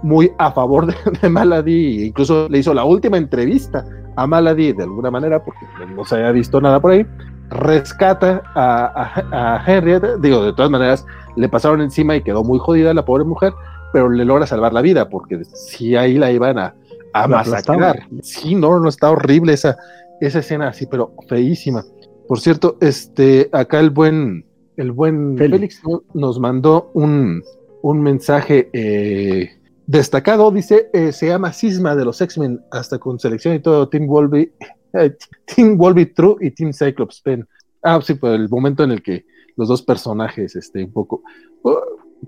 [0.04, 3.84] muy a favor de, de Malady, incluso le hizo la última entrevista
[4.14, 7.04] a Malady de alguna manera, porque no se había visto nada por ahí,
[7.50, 11.04] rescata a, a, Henrietta, digo, de todas maneras,
[11.34, 13.52] le pasaron encima y quedó muy jodida la pobre mujer,
[13.92, 16.76] pero le logra salvar la vida, porque si ahí la iban a,
[17.14, 17.98] a masacrar.
[18.22, 19.76] Sí, no, no, está horrible esa,
[20.20, 21.82] esa escena así, pero feísima.
[22.28, 24.46] Por cierto, este, acá el buen
[24.76, 25.80] el buen Félix,
[26.14, 27.42] nos mandó un,
[27.82, 29.50] mensaje eh,
[29.86, 30.50] destacado.
[30.50, 33.88] Dice: eh, se llama Cisma de los X-Men, hasta con selección y todo.
[33.88, 34.52] Team Wolby,
[34.92, 35.16] eh,
[35.54, 37.46] Team Wolby True y Team Cyclops Pen.
[37.82, 39.24] Ah, sí, pues el momento en el que
[39.56, 41.22] los dos personajes, este, un poco.
[41.62, 41.80] Oh,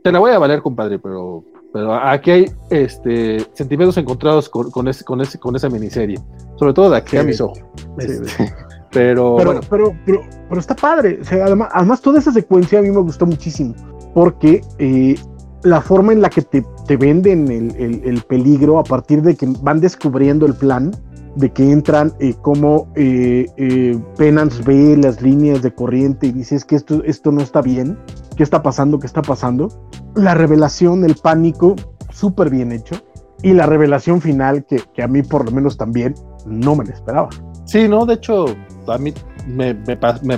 [0.02, 4.88] te la voy a valer, compadre, pero, pero aquí hay este, sentimientos encontrados con, con,
[4.88, 6.18] ese, con, ese, con esa miniserie.
[6.56, 7.60] Sobre todo de aquí a mis ojos.
[7.98, 8.54] Este,
[8.90, 9.60] pero, pero,
[10.04, 11.20] pero, pero, está padre.
[11.30, 13.74] además, además, toda esa secuencia a mí me gustó muchísimo.
[14.14, 15.16] Porque eh,
[15.62, 19.46] la forma en la que te, te venden el, el, peligro a partir de que
[19.62, 20.92] van descubriendo el plan,
[21.36, 26.64] de que entran, eh, como eh, eh, Penance ve las líneas de corriente y dices
[26.64, 27.98] que esto, esto no está bien,
[28.36, 29.68] qué está pasando, qué está pasando.
[30.14, 31.76] La revelación, el pánico,
[32.10, 32.96] súper bien hecho.
[33.42, 36.94] Y la revelación final, que, que a mí por lo menos también no me la
[36.94, 37.28] esperaba.
[37.66, 38.46] Sí, no, de hecho,
[38.92, 39.12] a mí
[39.46, 39.74] me,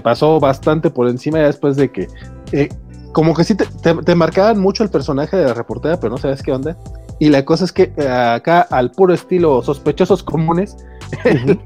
[0.01, 2.09] pasó bastante por encima después de que,
[2.53, 2.69] eh,
[3.13, 6.53] como que sí te, marcaban mucho el personaje de la reportera, pero no sabes qué
[6.53, 6.77] onda.
[7.19, 10.77] Y la cosa es que eh, acá, al puro estilo sospechosos comunes,
[11.25, 11.59] el,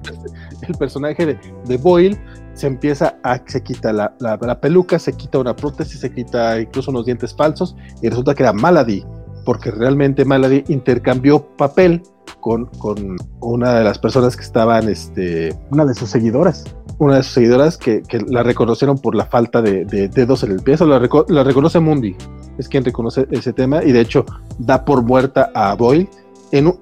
[0.78, 2.18] personaje de, de, Boyle
[2.54, 7.04] se empieza a, se quita la, peluca, se quita una prótesis, se quita incluso unos
[7.04, 9.04] dientes falsos, y resulta que era Malady,
[9.44, 12.02] porque realmente Malady intercambió papel
[12.44, 15.56] con, con una de las personas que estaban, este...
[15.70, 16.64] Una de sus seguidoras
[16.98, 20.74] una de sus seguidoras que, la reconocieron por la falta de, dedos en el pie.
[20.74, 22.14] Eso la, reconoce Mundi,
[22.58, 24.24] es quien reconoce ese tema y de hecho
[24.58, 26.08] da por muerta a Boyle.
[26.52, 26.72] En,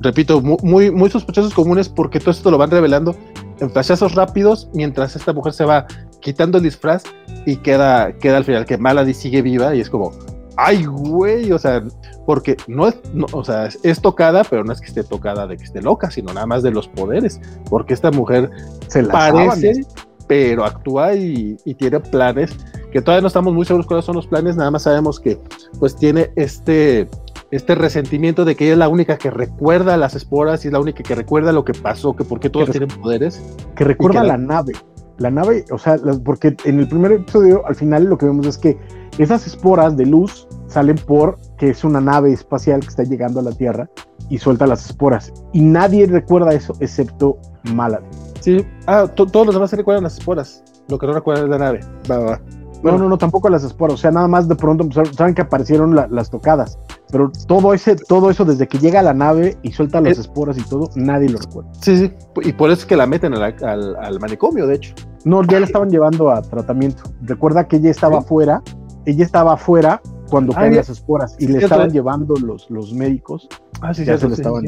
[0.00, 3.16] repito, muy, muy sospechosos comunes porque todo esto lo van revelando
[3.60, 5.86] en flashazos rápidos mientras esta mujer se va
[6.20, 7.04] quitando el disfraz
[7.46, 10.12] y queda, queda al final que Malady sigue viva y es como,
[10.56, 11.82] ay, güey, o sea,
[12.24, 12.96] porque no es,
[13.32, 16.32] o sea, es tocada, pero no es que esté tocada de que esté loca, sino
[16.32, 18.50] nada más de los poderes, porque esta mujer
[18.88, 19.84] se la parece,
[20.26, 22.56] pero actúa y, tiene planes
[22.90, 25.38] que todavía no estamos muy seguros cuáles son los planes, nada más sabemos que
[25.78, 27.08] pues tiene este
[27.50, 30.80] este resentimiento de que ella es la única que recuerda las esporas y es la
[30.80, 33.40] única que recuerda lo que pasó, que por qué todos tienen poderes.
[33.76, 34.72] Que recuerda la nave.
[35.18, 38.58] La nave, o sea, porque en el primer episodio, al final lo que vemos es
[38.58, 38.76] que
[39.22, 43.42] esas esporas de luz salen por que es una nave espacial que está llegando a
[43.42, 43.88] la Tierra
[44.28, 45.32] y suelta las esporas.
[45.52, 47.38] Y nadie recuerda eso excepto
[47.74, 48.00] Malad.
[48.40, 50.62] Sí, ah, todos los demás se recuerdan las esporas.
[50.88, 51.80] Lo que no recuerdan es la nave.
[52.08, 52.40] Va, va.
[52.82, 53.94] No, no, no, tampoco las esporas.
[53.94, 56.78] O sea, nada más de pronto saben que aparecieron las tocadas.
[57.10, 60.58] Pero todo ese, todo eso desde que llega a la nave y suelta las esporas
[60.58, 61.70] y todo, nadie lo recuerda.
[61.80, 62.12] Sí, sí.
[62.42, 64.94] Y por eso es que la meten al, manicomio, de hecho.
[65.24, 67.04] No, ya la estaban llevando a tratamiento.
[67.22, 68.62] Recuerda que ella estaba afuera.
[69.06, 73.48] Ella estaba afuera cuando ah, caen las esporas y le estaban llevando los, los médicos.
[73.80, 74.64] Ah, sí, ya se estaban,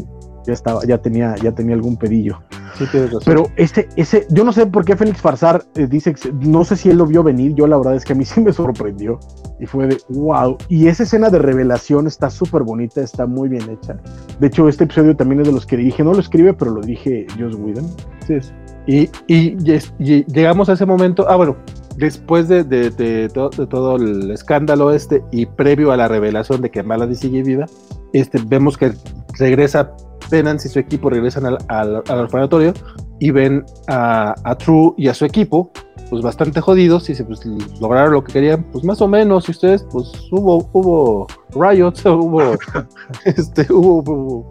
[0.47, 2.41] ya estaba, ya tenía, ya tenía algún pedillo.
[2.75, 2.85] Sí,
[3.25, 6.91] Pero ese, ese, yo no sé por qué Félix Farsar eh, dice, no sé si
[6.91, 9.19] él lo vio venir, yo la verdad es que a mí sí me sorprendió
[9.59, 10.57] y fue de wow.
[10.69, 13.97] Y esa escena de revelación está súper bonita, está muy bien hecha.
[14.39, 16.81] De hecho, este episodio también es de los que dirige, no lo escribe, pero lo
[16.81, 17.87] dije Joss Whedon.
[18.27, 18.39] Sí,
[18.87, 19.57] y, y,
[19.99, 21.57] y, llegamos a ese momento, ah, bueno,
[21.99, 27.43] después de, todo el escándalo este y previo a la revelación de que Malady sigue
[27.43, 27.67] viva,
[28.13, 28.93] este, vemos que
[29.39, 29.93] regresa
[30.31, 32.73] Penance y su equipo regresan al, al, orfanatorio
[33.19, 35.73] y ven a, True y a su equipo
[36.11, 37.45] pues bastante jodidos y se pues
[37.81, 42.57] lograron lo que querían, pues más o menos, y ustedes pues hubo, hubo riots, hubo,
[43.25, 44.49] este, hubo,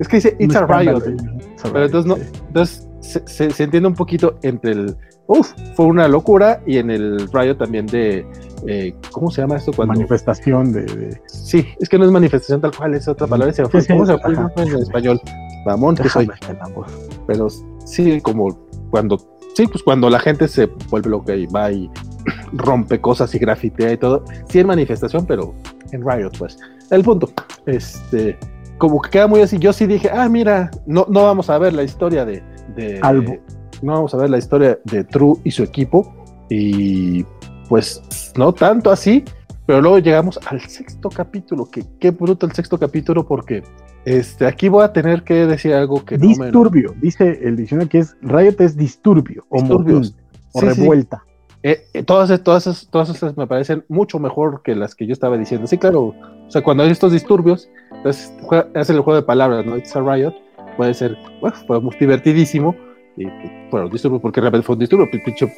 [0.00, 1.00] es que dice it's a riot,
[1.62, 2.16] pero entonces no,
[2.48, 4.96] entonces se, se, entiende un poquito entre el,
[5.30, 8.26] uff, fue una locura y en el riot también de,
[8.66, 9.72] eh, ¿cómo se llama esto?
[9.72, 9.94] Cuando...
[9.94, 14.18] Manifestación de, Sí, es que no es manifestación tal cual, es otra palabra, ¿cómo se
[14.18, 15.20] llama en español?
[15.64, 16.28] Mamón, que soy.
[17.26, 17.48] Pero
[17.84, 18.58] sí, como
[18.90, 19.18] cuando
[19.54, 21.88] sí, pues cuando la gente se vuelve loca y va y
[22.52, 25.54] rompe cosas y grafitea y todo, sí en manifestación, pero
[25.92, 26.58] en Riot, pues.
[26.90, 27.30] El punto,
[27.66, 28.36] este,
[28.78, 31.72] como que queda muy así, yo sí dije, ah, mira, no, no vamos a ver
[31.72, 32.42] la historia de,
[32.74, 32.98] de
[33.82, 36.14] no vamos a ver la historia de True y su equipo,
[36.48, 37.24] y
[37.68, 38.02] pues
[38.36, 39.24] no tanto así,
[39.66, 43.62] pero luego llegamos al sexto capítulo, que qué bruto el sexto capítulo porque
[44.04, 48.16] este, aquí voy a tener que decir algo que disturbio, dice el diccionario que es
[48.22, 49.62] Riot es disturbio o,
[50.52, 51.24] o revuelta.
[51.62, 55.12] Eh, eh, todas, todas, esas, todas esas me parecen mucho mejor que las que yo
[55.12, 55.66] estaba diciendo.
[55.66, 56.14] Sí, claro,
[56.46, 58.32] o sea, cuando hay estos disturbios, entonces
[58.74, 59.76] hacen el juego de palabras, ¿no?
[59.76, 60.34] It's a riot,
[60.76, 62.74] puede ser, bueno, fue divertidísimo,
[63.16, 63.26] y,
[63.70, 65.08] bueno, disturbios, porque realmente fue un disturbio,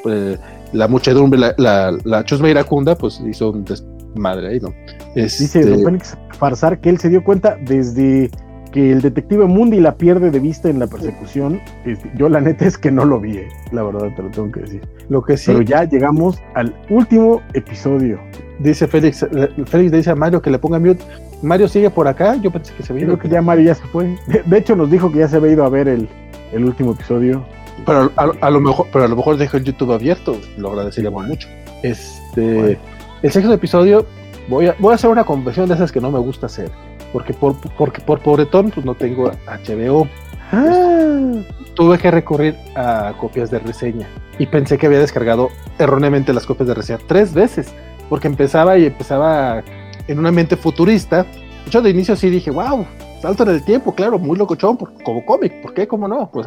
[0.06, 0.38] eh,
[0.72, 4.72] la muchedumbre, la, la, la chusma iracunda, pues hizo un desmadre ahí, ¿no?
[5.14, 8.30] Dice Don este Félix Farsar que él se dio cuenta desde
[8.72, 11.60] que el detective Mundi la pierde de vista en la persecución.
[11.84, 14.50] Este, yo la neta es que no lo vi, eh, la verdad te lo tengo
[14.50, 14.88] que decir.
[15.08, 15.52] Lo que sí.
[15.52, 18.18] Pero ya llegamos al último episodio.
[18.58, 21.04] Dice Félix, eh, Félix dice a Mario que le ponga mute.
[21.42, 23.18] Mario sigue por acá, yo pensé que se había ido.
[23.18, 24.16] Creo que ya Mario ya se fue.
[24.46, 26.08] De, hecho nos dijo que ya se había ido a ver el,
[26.52, 27.44] el último episodio.
[27.84, 31.48] Pero a, lo mejor, pero a lo mejor dejó el YouTube abierto, lo agradeceríamos mucho.
[31.82, 32.78] Este,
[33.22, 34.06] el sexto episodio
[34.48, 36.70] voy a, voy a hacer una confesión de esas que no me gusta hacer.
[37.12, 40.08] Porque por, porque por pobretón pues no tengo HBO.
[40.52, 41.32] Ah.
[41.74, 44.06] Tuve que recurrir a copias de reseña.
[44.38, 47.72] Y pensé que había descargado erróneamente las copias de reseña tres veces.
[48.08, 49.62] Porque empezaba y empezaba
[50.06, 51.26] en un ambiente futurista.
[51.70, 52.86] Yo de inicio sí dije, wow,
[53.22, 55.86] salto en el tiempo, claro, muy locochón, como cómic, ¿por qué?
[55.86, 56.28] ¿Cómo no?
[56.30, 56.46] Pues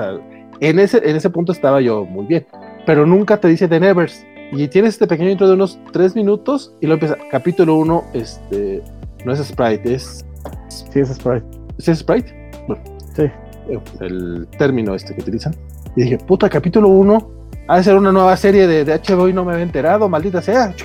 [0.60, 2.46] en ese, en ese punto estaba yo muy bien.
[2.86, 6.74] Pero nunca te dice The Nevers y tienes este pequeño intro de unos tres minutos
[6.82, 7.18] y lo empieza.
[7.32, 8.84] Capítulo 1, este.
[9.26, 10.24] No es Sprite, es.
[10.68, 11.46] Sí, es Sprite.
[11.80, 12.52] ¿Sí es Sprite?
[12.68, 12.84] Bueno,
[13.16, 13.24] sí.
[13.24, 15.56] Eh, el término este que utilizan.
[15.96, 17.32] Y dije, puta, capítulo 1.
[17.68, 20.42] Ha de ser una nueva serie de, de HBO y no me había enterado, maldita
[20.42, 20.76] sea.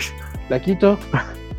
[0.48, 0.98] La quito,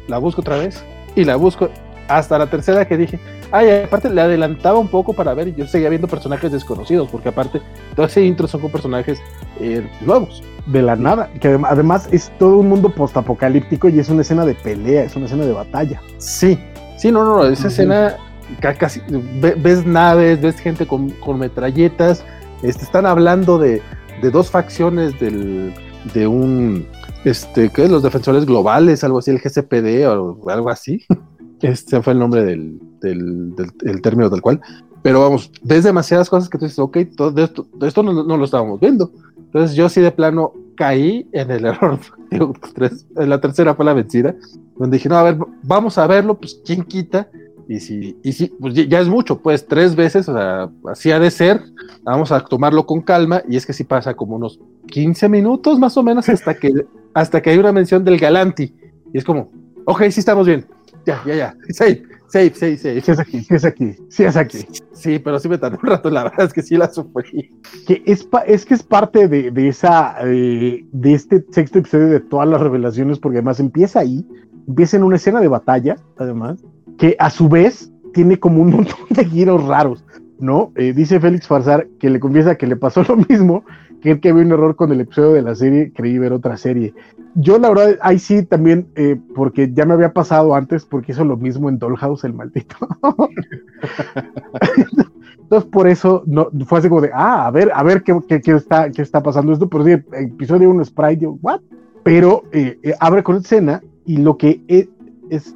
[0.08, 0.84] la busco otra vez
[1.16, 1.70] y la busco
[2.18, 3.20] hasta la tercera que dije,
[3.52, 7.30] ay, aparte le adelantaba un poco para ver y yo seguía viendo personajes desconocidos, porque
[7.30, 7.62] aparte
[7.96, 9.20] todo ese intro son con personajes
[9.60, 10.44] eh, nuevos.
[10.68, 14.54] De la nada, que además es todo un mundo postapocalíptico y es una escena de
[14.54, 16.00] pelea, es una escena de batalla.
[16.20, 16.60] Sí,
[16.98, 18.16] sí, no, no, esa escena
[18.60, 19.02] casi
[19.40, 22.24] ves naves, ves gente con, con metralletas,
[22.62, 23.82] este, están hablando de,
[24.22, 25.74] de dos facciones del,
[26.14, 26.88] de un,
[27.26, 27.92] este, ¿qué es?
[27.92, 31.06] Los defensores globales, algo así, el GCPD o algo así.
[31.62, 34.62] Este fue el nombre del, del, término tal cual.
[35.02, 38.80] Pero vamos, ves demasiadas cosas que tú dices, ok, todo esto, esto no, lo estábamos
[38.80, 39.12] viendo.
[39.38, 42.00] Entonces yo sí de plano caí en el error.
[42.30, 44.36] Digo, tres, la tercera fue la vencida.
[44.78, 47.30] Donde dije, no, a ver, vamos a verlo, pues quién quita.
[47.68, 51.20] Y si, y si, pues ya es mucho, pues tres veces, o sea, así ha
[51.20, 51.62] de ser.
[52.04, 53.44] Vamos a tomarlo con calma.
[53.48, 57.42] Y es que sí pasa como unos 15 minutos más o menos hasta que, hasta
[57.42, 58.74] que hay una mención del Galanti.
[59.14, 59.52] Y es como,
[59.86, 60.66] ok, sí estamos bien
[61.06, 61.56] ya, ya, ya.
[61.70, 63.02] Safe, safe, safe, safe.
[63.02, 64.58] Sí es aquí, sí es aquí, sí es aquí.
[64.94, 67.50] Sí, pero sí me tardó un rato, la verdad es que sí la sufrí.
[67.88, 72.20] Que es, es que es parte de, de esa, eh, de este sexto episodio de
[72.20, 74.26] todas las revelaciones, porque además empieza ahí,
[74.68, 76.64] empieza en una escena de batalla, además,
[76.98, 80.04] que a su vez tiene como un montón de giros raros,
[80.40, 80.72] ¿no?
[80.76, 83.64] Eh, dice Félix Farsar que le confiesa que le pasó lo mismo
[84.02, 86.94] que que había un error con el episodio de la serie, creí ver otra serie.
[87.36, 91.24] Yo la verdad, ahí sí también, eh, porque ya me había pasado antes, porque hizo
[91.24, 92.76] lo mismo en Dollhouse, el maldito.
[95.40, 98.90] Entonces por eso no, fue así como de, ah, a ver, a ver qué, está,
[98.90, 101.62] qué está pasando esto, pero sí, episodio 1 Sprite, yo, what?
[102.04, 104.88] Pero eh, eh, abre con escena y lo que es,
[105.30, 105.56] es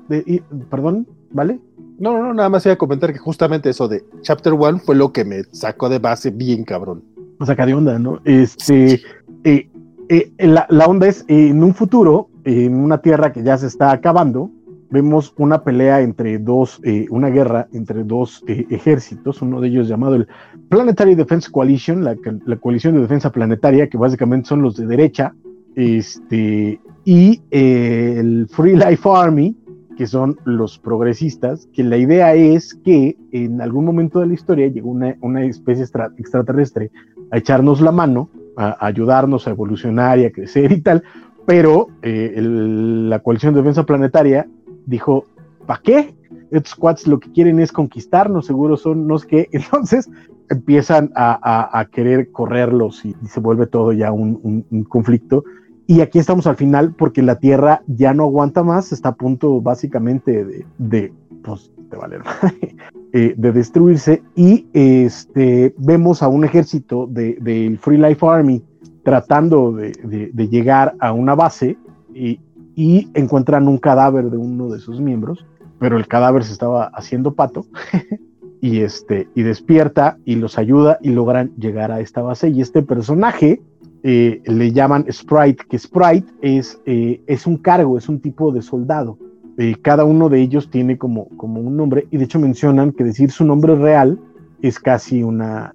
[0.70, 1.60] perdón, ¿vale?
[1.98, 5.12] No, no, nada más iba a comentar que justamente eso de Chapter 1 fue lo
[5.12, 8.20] que me sacó de base bien cabrón saca de onda, ¿no?
[8.24, 9.02] Este,
[9.44, 9.68] eh,
[10.10, 14.52] eh, la, onda es, en un futuro, en una tierra que ya se está acabando,
[14.92, 20.16] vemos una pelea entre dos, eh, una guerra entre dos ejércitos, uno de ellos llamado
[20.16, 20.28] el
[20.70, 25.34] Planetary Defense Coalition, la, la, coalición de defensa planetaria, que básicamente son los de derecha,
[25.76, 29.56] este, y el Free Life Army,
[29.98, 34.68] que son los progresistas, que la idea es que en algún momento de la historia
[34.68, 35.86] llegó una, una especie
[36.18, 36.92] extraterrestre
[37.32, 41.04] a echarnos la mano a, ayudarnos a evolucionar y a crecer y tal,
[41.46, 44.48] pero eh, la coalición de defensa planetaria
[44.86, 45.26] dijo,
[45.66, 46.16] ¿para qué?
[46.52, 50.10] Estos quads lo que quieren es conquistarnos, seguro son los que entonces
[50.50, 55.44] empiezan a, querer correrlos y, se vuelve todo ya un, conflicto.
[55.88, 59.62] Y aquí estamos al final porque la Tierra ya no aguanta más, está a punto
[59.62, 61.14] básicamente de
[61.46, 61.72] pues,
[63.14, 64.24] eh, de destruirse.
[64.36, 68.64] Y este, vemos a un ejército del de, Free Life Army
[69.04, 69.92] tratando de,
[70.34, 71.78] de llegar a una base
[72.14, 72.40] y,
[72.76, 75.46] y encuentran un cadáver de uno de sus miembros,
[75.80, 77.66] pero el cadáver se estaba haciendo pato.
[78.62, 82.82] y este y despierta y los ayuda y logran llegar a esta base y este
[82.82, 83.62] personaje
[84.02, 88.62] eh, le llaman Sprite, que Sprite es, eh, es un cargo, es un tipo de
[88.62, 89.18] soldado.
[89.58, 93.04] Eh, cada uno de ellos tiene como, como un nombre y de hecho mencionan que
[93.04, 94.20] decir su nombre real
[94.62, 95.74] es casi una,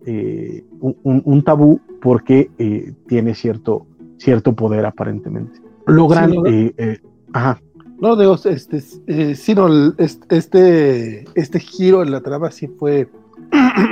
[0.80, 2.50] un, un, tabú porque
[3.06, 3.86] tiene cierto,
[4.18, 5.60] cierto poder aparentemente.
[5.86, 6.32] Logran...
[7.32, 7.60] ajá.
[8.00, 13.10] No, digo, este, eh, sí, no, este, este giro en la trama sí fue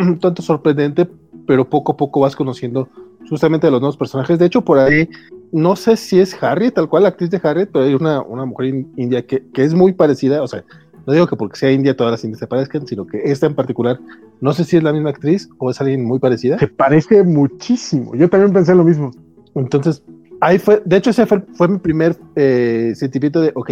[0.00, 1.06] un tanto sorprendente,
[1.46, 2.88] pero poco a poco vas conociendo
[3.28, 4.38] justamente a los nuevos personajes.
[4.38, 5.10] De hecho, por ahí,
[5.52, 8.44] no sé si es Harriet, tal cual la actriz de Harriet, pero hay una, una
[8.44, 10.64] mujer india que, que, es muy parecida, o sea,
[11.06, 13.54] no digo que porque sea india todas las indias se parezcan, sino que esta en
[13.54, 13.98] particular,
[14.40, 16.58] no sé si es la misma actriz o es alguien muy parecida.
[16.58, 19.10] Se parece muchísimo, yo también pensé lo mismo.
[19.54, 20.02] Entonces,
[20.40, 23.70] ahí fue, de hecho ese fue, fue mi primer eh, sentimiento de, ok,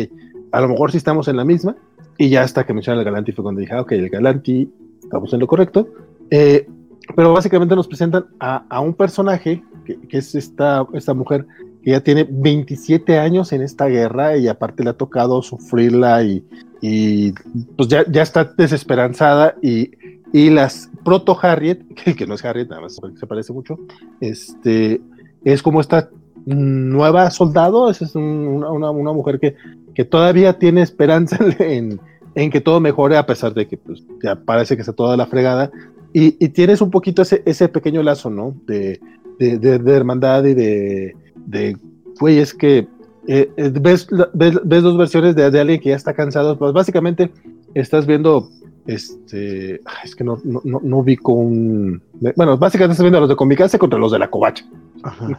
[0.52, 1.76] a lo mejor sí estamos en la misma,
[2.18, 4.72] y ya hasta que mencionaron el Galanti fue cuando dije, ah, ok, el Galanti,
[5.02, 5.88] estamos en lo correcto.
[6.30, 6.66] Eh,
[7.14, 11.46] pero básicamente nos presentan a, un personaje que, es esta, esta mujer
[11.82, 16.44] que ya tiene 27 años en esta guerra y aparte le ha tocado sufrirla y,
[16.80, 17.32] y
[17.76, 19.92] pues ya, ya está desesperanzada y,
[20.32, 21.82] y las proto Harriet,
[22.16, 23.78] que, no es Harriet, nada más se parece mucho,
[24.20, 25.00] este,
[25.44, 26.10] es como esta
[26.44, 29.56] nueva soldado, es una, una, mujer que,
[29.94, 32.00] que, todavía tiene esperanza en,
[32.34, 35.26] en, que todo mejore a pesar de que pues, ya parece que está toda la
[35.26, 35.70] fregada.
[36.12, 38.54] Y, y tienes un poquito ese, ese pequeño lazo, ¿no?
[38.66, 39.00] De,
[39.38, 41.76] de, de, hermandad y de, de
[42.18, 42.88] güey, es que
[43.26, 46.72] eh, eh, ves, ves, ves, dos versiones de, de, alguien que ya está cansado, pues
[46.72, 47.32] básicamente
[47.74, 48.48] estás viendo,
[48.86, 52.00] este, es que no, no, no, vi con,
[52.36, 54.64] bueno, básicamente estás viendo a los de Comicase contra los de la Covacha.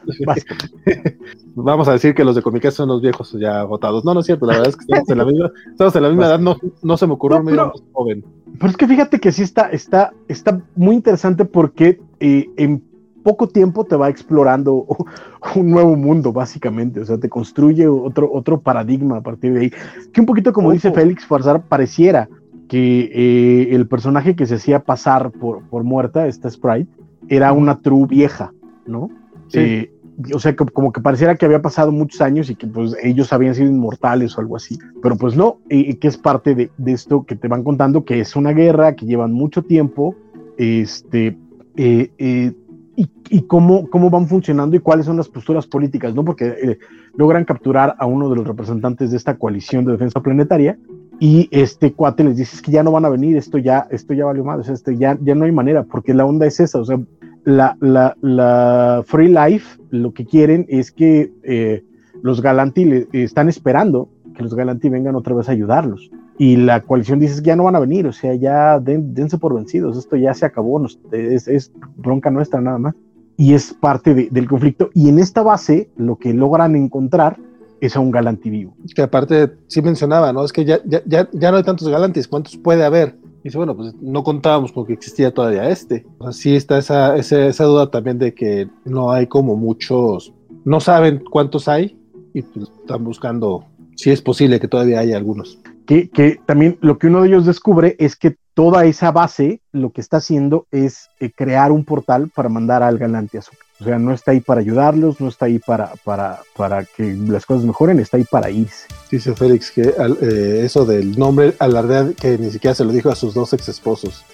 [1.56, 4.04] Vamos a decir que los de Comicas son los viejos ya agotados.
[4.04, 6.10] No, no es cierto, la verdad es que estamos en la misma, estamos en la
[6.10, 8.26] misma edad, no, no se me ocurrió no, pero, joven.
[8.60, 12.84] Pero es que fíjate que sí está, está, está muy interesante porque eh, en
[13.28, 14.86] poco tiempo te va explorando
[15.56, 17.02] un nuevo mundo, básicamente.
[17.02, 19.72] O sea, te construye otro, otro paradigma a partir de ahí.
[20.14, 22.30] Que un poquito como dice Félix Farsar, pareciera
[22.70, 26.90] que eh, el personaje que se hacía pasar por, por muerta, esta Sprite,
[27.28, 28.54] era una true vieja,
[28.86, 29.10] ¿no?
[29.52, 29.92] Eh,
[30.34, 33.56] o sea, como que pareciera que había pasado muchos años y que pues ellos habían
[33.56, 37.36] sido inmortales o algo así, pero pues no, y que es parte de, esto que
[37.36, 40.16] te van contando, que es una guerra, que llevan mucho tiempo,
[40.58, 41.38] este,
[41.76, 42.54] eh, eh,
[42.98, 46.26] y, cómo, cómo van funcionando y cuáles son las posturas políticas, ¿no?
[46.26, 46.80] Porque
[47.16, 50.80] logran capturar a uno de los representantes de esta coalición de defensa planetaria
[51.20, 54.26] y este cuate les dice que ya no van a venir, esto ya, esto ya
[54.26, 57.00] valió más, este, ya, ya no hay manera, porque la onda es esa, o sea,
[57.44, 61.84] la, la, Free Life lo que quieren es que eh,
[62.22, 66.12] los Galanti le, están esperando que los Galanti vengan otra vez a ayudarlos.
[66.38, 69.56] Y la coalición dice que ya no van a venir, o sea, ya dense por
[69.56, 72.96] vencidos, esto ya se acabó, es, bronca nuestra nada más.
[73.38, 74.90] Y es parte del conflicto.
[74.94, 77.38] Y en esta base lo que logran encontrar
[77.82, 78.76] es a un Galanti vivo.
[78.96, 80.44] Que aparte sí mencionaba, ¿no?
[80.44, 83.16] Es que ya, ya, ya, ya no hay tantos Galantis, ¿cuántos puede haber?
[83.48, 86.06] dice, bueno, pues no contábamos con que existía todavía este.
[86.20, 90.34] O sí está esa, esa, duda también de que no hay como muchos,
[90.66, 91.98] no saben cuántos hay
[92.34, 93.66] y pues están buscando
[93.96, 95.60] si es posible que todavía haya algunos.
[95.88, 99.92] Que, que, también lo que uno de ellos descubre es que toda esa base lo
[99.92, 103.84] que está haciendo es eh, crear un portal para mandar al galante a su o
[103.84, 107.64] sea, no está ahí para ayudarlos, no está ahí para, para, para que las cosas
[107.64, 108.88] mejoren, está ahí para irse.
[109.12, 113.16] Dice Félix que eh, eso del nombre alardea que ni siquiera se lo dijo a
[113.16, 114.26] sus dos ex esposos.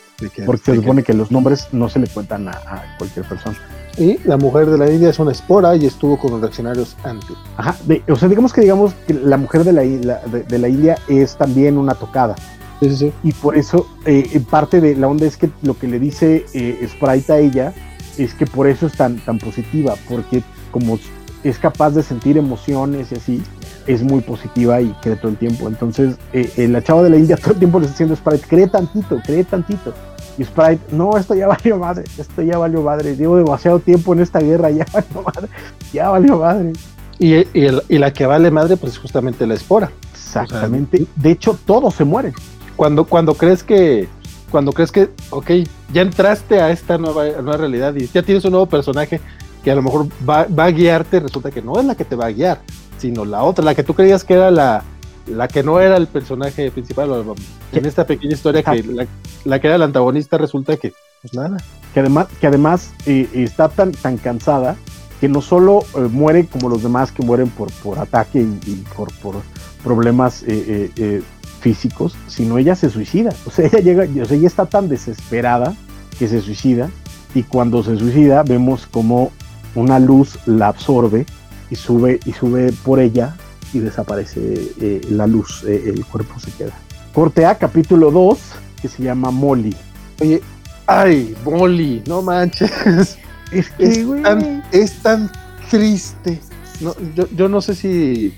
[0.45, 1.13] Porque se supone que...
[1.13, 3.57] los nombres no se le cuentan a, cualquier persona.
[3.97, 7.35] Y la mujer de la India es una espora y estuvo con los reaccionarios antes.
[7.57, 7.75] Ajá,
[8.07, 11.77] o sea, digamos que digamos que la mujer de la, de, la India es también
[11.77, 12.35] una tocada.
[12.79, 13.13] Sí, sí, sí.
[13.23, 16.87] Y por eso, eh, parte de la onda es que lo que le dice eh,
[16.89, 17.73] Sprite a ella
[18.17, 20.99] es que por eso es tan, tan positiva, porque como
[21.43, 23.43] es capaz de sentir emociones y así,
[23.85, 25.67] es muy positiva y cree todo el tiempo.
[25.67, 28.47] Entonces, eh, eh la chava de la India todo el tiempo le está diciendo Sprite,
[28.47, 29.93] cree tantito, cree tantito.
[30.37, 34.21] Y Sprite, no, esto ya valió madre, esto ya valió madre, llevo demasiado tiempo en
[34.21, 35.49] esta guerra, ya valió madre,
[35.91, 36.73] ya valió madre.
[37.19, 39.91] Y, y, la que vale madre, pues es justamente la espora.
[40.13, 41.05] Exactamente.
[41.15, 42.33] de hecho, todos se mueren.
[42.75, 44.09] Cuando, cuando crees que,
[44.53, 45.49] cuando crees que, ok,
[45.91, 49.19] ya entraste a esta nueva, nueva realidad y ya tienes un nuevo personaje
[49.63, 52.15] que a lo mejor va, va, a guiarte, resulta que no es la que te
[52.15, 52.61] va a guiar,
[52.99, 54.83] sino la otra, la que tú creías que era la,
[55.25, 57.33] la que no era el personaje principal.
[57.71, 59.07] En esta pequeña historia que la,
[59.43, 60.93] la, que era el antagonista resulta que,
[61.23, 61.57] pues nada.
[61.95, 64.75] Que además, que además eh, está tan, tan cansada
[65.19, 69.11] que no solo eh, muere como los demás que mueren por, por ataque y, por,
[69.19, 69.37] por,
[69.83, 71.23] problemas eh,
[71.63, 73.33] físicos, sino ella se suicida.
[73.45, 75.73] O sea, ella llega, o sea, ella está tan desesperada
[76.19, 76.89] que se suicida
[77.33, 79.31] y cuando se suicida vemos como
[79.73, 81.25] una luz la absorbe
[81.71, 83.35] y sube y sube por ella
[83.71, 86.73] y desaparece eh, la luz, eh, el cuerpo se queda.
[87.13, 88.39] Corte A, capítulo 2,
[88.81, 89.75] que se llama Molly.
[90.21, 90.41] Oye,
[90.85, 93.17] ay, Molly, no manches.
[93.51, 95.31] Es, es, tan, es tan,
[95.69, 96.39] triste.
[96.81, 98.35] No, yo, yo no sé si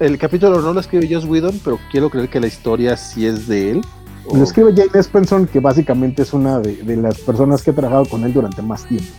[0.00, 3.46] el capítulo no lo escribe Joss Whedon, pero quiero creer que la historia sí es
[3.48, 3.82] de él.
[4.32, 8.24] Lo escribe Jane Spencer, que básicamente es una de, las personas que ha trabajado con
[8.24, 9.10] él durante más tiempo.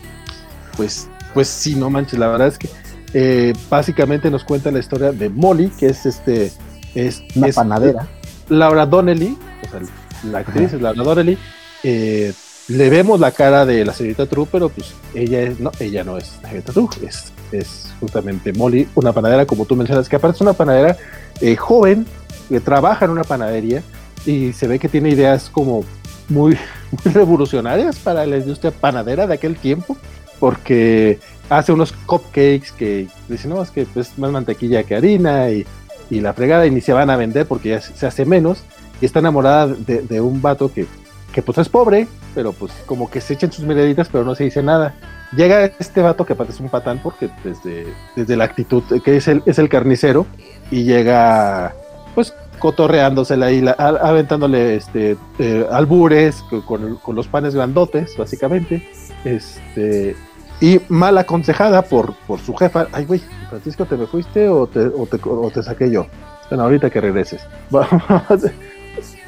[0.77, 2.69] Pues, pues sí, no manches, la verdad es que
[3.13, 6.51] eh, básicamente nos cuenta la historia de Molly, que es este.
[6.95, 8.07] Es, la panadera.
[8.49, 9.81] Laura Donnelly, o sea,
[10.29, 11.37] la actriz es Laura Donnelly.
[11.83, 12.33] Eh,
[12.67, 16.17] le vemos la cara de la señorita True, pero pues ella es, no, ella no
[16.17, 20.35] es la señorita True, es, es justamente Molly, una panadera, como tú mencionas, que aparte
[20.35, 20.97] es una panadera
[21.41, 22.05] eh, joven,
[22.49, 23.83] que trabaja en una panadería
[24.25, 25.83] y se ve que tiene ideas como
[26.29, 26.57] muy,
[27.05, 29.97] revolucionarias para la industria panadera de aquel tiempo,
[30.39, 31.19] porque
[31.49, 35.65] hace unos cupcakes que dicen, no, es que es más mantequilla que harina y,
[36.09, 38.63] y la fregada y ni se van a vender porque ya se hace menos
[39.01, 40.85] y está enamorada de, de un vato que
[41.33, 44.45] que pues es pobre, pero pues como que se echan sus medallitas, pero no se
[44.45, 44.93] dice nada.
[45.35, 49.41] Llega este vato que parece un patán porque desde, desde la actitud que es el,
[49.45, 50.27] es el carnicero
[50.69, 51.73] y llega
[52.13, 58.87] pues cotorreándosela ahí, aventándole este, eh, albures con, con, los panes grandotes, básicamente.
[59.25, 60.15] Este,
[60.61, 62.87] y mal aconsejada por, por su jefa.
[62.93, 66.07] Ay, güey, Francisco, ¿te me fuiste o te, o te, o te saqué yo?
[66.49, 67.45] Bueno, ahorita que regreses.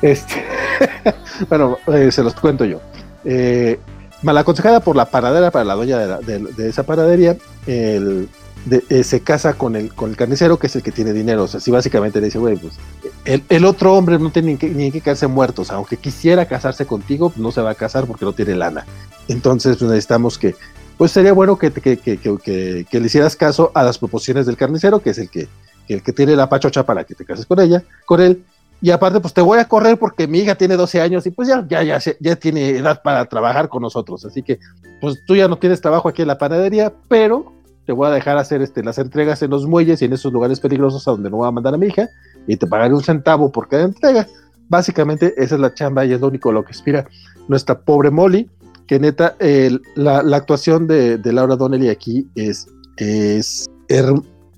[0.06, 0.45] Este,
[1.49, 2.80] bueno, eh, se los cuento yo.
[3.23, 3.80] Eh,
[4.22, 8.30] mal aconsejada por la paradera, para la dueña de, esa paradería, el,
[8.69, 11.45] eh, se casa con el, con el carnicero, que es el que tiene dinero.
[11.45, 12.76] O sea, así básicamente le dice, güey, pues
[13.49, 15.64] el, otro hombre no tiene ni que, ni que quedarse muerto.
[15.69, 18.86] Aunque quisiera casarse contigo, no se va a casar porque no tiene lana.
[19.27, 20.56] Entonces, pues, necesitamos que,
[20.98, 25.10] pues sería bueno que, que, que, le hicieras caso a las proposiciones del carnicero, que
[25.10, 25.48] es el que,
[25.88, 28.44] el que tiene la pachocha para que te cases con ella, con él,
[28.86, 31.48] y aparte, pues te voy a correr porque mi hija tiene 12 años y pues
[31.48, 34.24] ya, ya, ya, ya tiene edad para trabajar con nosotros.
[34.26, 34.60] Así que,
[35.02, 37.52] pues tú ya no tienes trabajo aquí en la panadería, pero
[37.88, 40.60] te voy a dejar hacer este, las entregas en los muelles y en esos lugares
[40.60, 42.10] peligrosos a donde no voy a mandar a mi hija
[42.45, 44.28] y te pagaré un centavo por cada entrega.
[44.70, 47.07] Básicamente, esa es la chamba y es lo único lo que inspira
[47.48, 48.48] nuestra pobre Molly,
[48.86, 49.36] que neta,
[49.95, 52.68] la, actuación de, Laura Donnelly aquí es,
[52.98, 53.66] es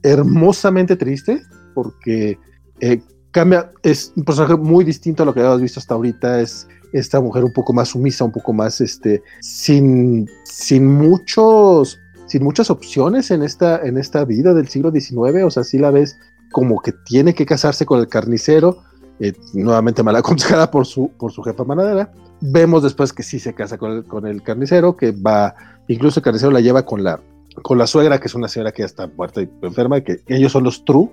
[0.04, 1.42] hermosamente triste
[1.74, 2.38] porque
[2.82, 3.02] eh,
[3.38, 7.22] cambia, es un personaje muy distinto a lo que habíamos visto hasta ahorita, es esta
[7.22, 13.30] mujer un poco más sumisa, un poco más, este, sin, sin muchos, sin muchas opciones
[13.30, 16.18] en esta, en esta vida del siglo XIX, o sea, si la ves
[16.52, 18.80] como que tiene que casarse con el carnicero,
[19.20, 22.12] eh, nuevamente mal aconsejada por su, por su jefa manadera.
[22.42, 25.54] Vemos después que sí se casa con el, con el carnicero, que va,
[25.88, 27.20] incluso el carnicero la lleva con la,
[27.62, 30.52] con la suegra, que es una señora que ya está muerta y enferma, que ellos
[30.52, 31.10] son los True,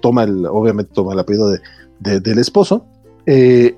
[0.00, 1.50] toma el, obviamente toma el apellido
[2.00, 2.86] de, del esposo,
[3.26, 3.76] eh,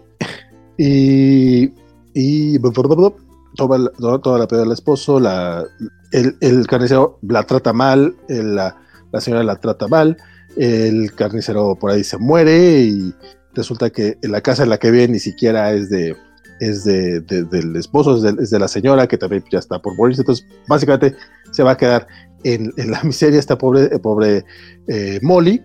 [0.77, 1.73] y,
[2.15, 3.90] y toma el,
[4.20, 5.65] toma el apellido del esposo, la,
[6.12, 8.77] el, carnicero la trata mal, la,
[9.12, 10.16] la señora la trata mal,
[10.57, 13.15] el carnicero por ahí se muere y
[13.55, 16.16] resulta que la casa en la que vive ni siquiera es de
[16.60, 20.22] es de, del esposo, es de, la señora que también ya está por morirse.
[20.22, 21.16] Entonces, básicamente
[21.52, 22.06] se va a quedar
[22.44, 24.44] en, la miseria esta pobre, eh, pobre
[24.89, 25.62] eh, Molly.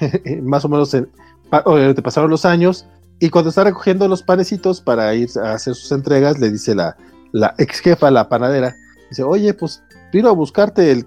[0.42, 0.94] Más o menos,
[1.64, 2.86] obviamente pasaron los años
[3.20, 6.96] y cuando está recogiendo los panecitos para ir a hacer sus entregas, le dice la,
[7.32, 8.74] la ex jefa, la panadera,
[9.08, 9.82] dice, oye, pues
[10.12, 11.06] vino a buscarte el,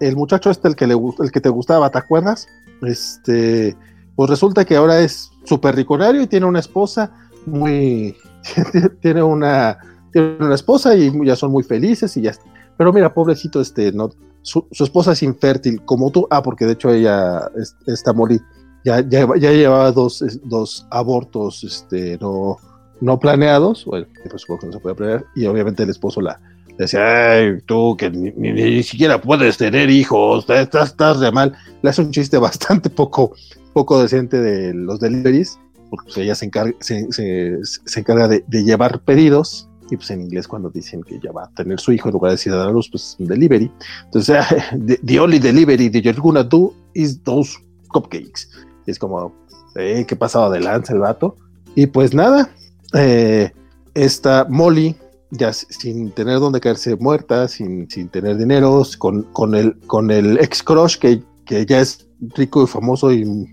[0.00, 2.48] el, muchacho este, el que, le, el que te gustaba, ¿te acuerdas?
[2.82, 3.76] Este,
[4.14, 7.10] pues resulta que ahora es súper riconario y tiene una esposa
[7.46, 8.16] muy,
[9.00, 9.78] tiene una,
[10.12, 12.32] tiene una esposa y ya son muy felices y ya
[12.76, 14.10] Pero mira, pobrecito, este, no,
[14.42, 16.26] su, esposa es infértil, como tú.
[16.30, 17.50] Ah, porque de hecho ella,
[17.86, 18.40] esta Molly,
[18.84, 22.56] ya, ya, ya llevaba dos, dos abortos, este, no,
[23.00, 24.06] no planeados, bueno,
[24.36, 26.40] supuesto que no se puede planear, y obviamente el esposo la
[26.78, 31.52] decía, ay, tú que ni, siquiera puedes tener hijos, estás, estás de mal.
[31.82, 33.34] Le hace un chiste bastante poco,
[33.72, 35.58] poco decente de los deliveries,
[35.90, 41.32] porque ella se encarga, de, llevar pedidos, y pues en inglés cuando dicen que ya
[41.32, 43.70] va a tener su hijo en lugar de decir a la luz, pues delivery.
[44.04, 44.44] Entonces,
[45.06, 47.58] the, only delivery that you're do is those
[47.88, 48.48] cupcakes.
[48.86, 49.32] Y es como,
[49.76, 51.36] eh, ¿qué pasaba de lanza el vato?
[51.74, 52.50] Y pues nada,
[52.94, 53.50] eh,
[53.94, 54.96] esta Molly,
[55.30, 60.38] ya sin tener donde caerse muerta, sin, sin tener dinero, con, con, el, con el
[60.38, 63.52] ex crush que, que ya es rico y famoso y,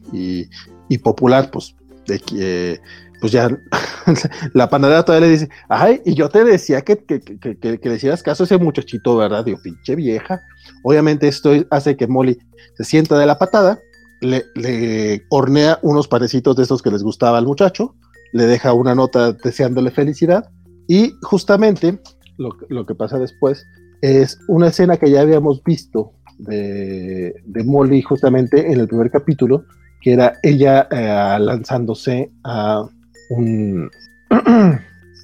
[0.89, 1.75] y, popular, pues
[2.05, 2.79] que
[3.19, 3.49] pues ya
[4.53, 7.95] la panadera todavía le dice, ay, y yo te decía que, que, que, que, le
[7.95, 9.45] hicieras caso a ese muchachito, ¿verdad?
[9.45, 10.41] Digo, pinche vieja.
[10.83, 12.37] Obviamente esto hace que Molly
[12.77, 13.79] se sienta de la patada,
[14.21, 17.95] le, le hornea unos parecitos de esos que les gustaba al muchacho,
[18.33, 20.49] le deja una nota deseándole felicidad
[20.87, 21.99] y justamente
[22.37, 23.65] lo, lo que pasa después
[24.01, 29.65] es una escena que ya habíamos visto de, de Molly justamente en el primer capítulo,
[30.05, 32.85] que era ella eh, lanzándose a
[33.31, 33.89] un...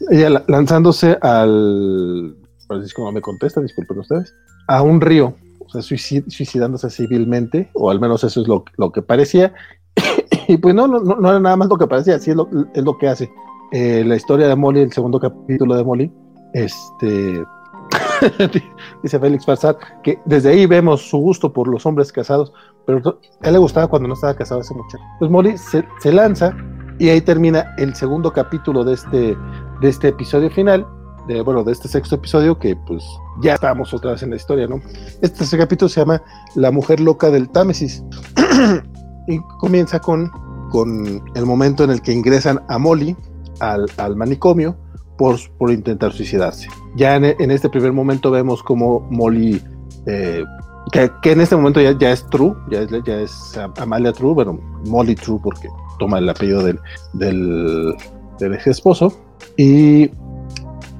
[0.09, 2.35] ella lanzándose al...
[2.67, 4.33] Francisco no me contesta, disculpen ustedes,
[4.67, 9.03] a un río, o sea, suicidándose civilmente, o al menos eso es lo, lo que
[9.03, 9.53] parecía.
[10.47, 12.83] y pues no, no, no, era nada más lo que parecía, así es lo, es
[12.83, 13.29] lo que hace.
[13.73, 16.11] Eh, la historia de Molly, el segundo capítulo de Molly,
[16.53, 17.43] este,
[19.03, 22.53] dice Félix Farsad, que desde ahí vemos su gusto por los hombres casados,
[22.85, 25.03] pero a él le gustaba cuando no estaba casado ese muchacho.
[25.19, 26.55] Pues Molly se, lanza
[26.99, 29.37] y ahí termina el segundo capítulo de este,
[29.81, 30.85] de este episodio final,
[31.27, 33.03] de, bueno, de este sexto episodio, que pues
[33.41, 34.81] ya estamos otra vez en la historia, ¿no?
[35.21, 36.21] Este, este capítulo se llama
[36.55, 38.03] La mujer loca del Támesis
[39.27, 40.31] y comienza con,
[40.69, 43.15] con el momento en el que ingresan a Molly
[43.59, 44.75] al, al manicomio
[45.21, 46.67] por, por intentar suicidarse.
[46.95, 49.61] Ya en, este primer momento vemos como Molly,
[50.07, 50.43] eh,
[50.91, 54.33] que, que, en este momento ya, ya es True, ya es, ya es Amalia True,
[54.33, 55.69] bueno, Molly True porque
[55.99, 56.79] toma el apellido del,
[57.13, 57.93] del,
[58.39, 59.13] del ex esposo,
[59.57, 60.09] y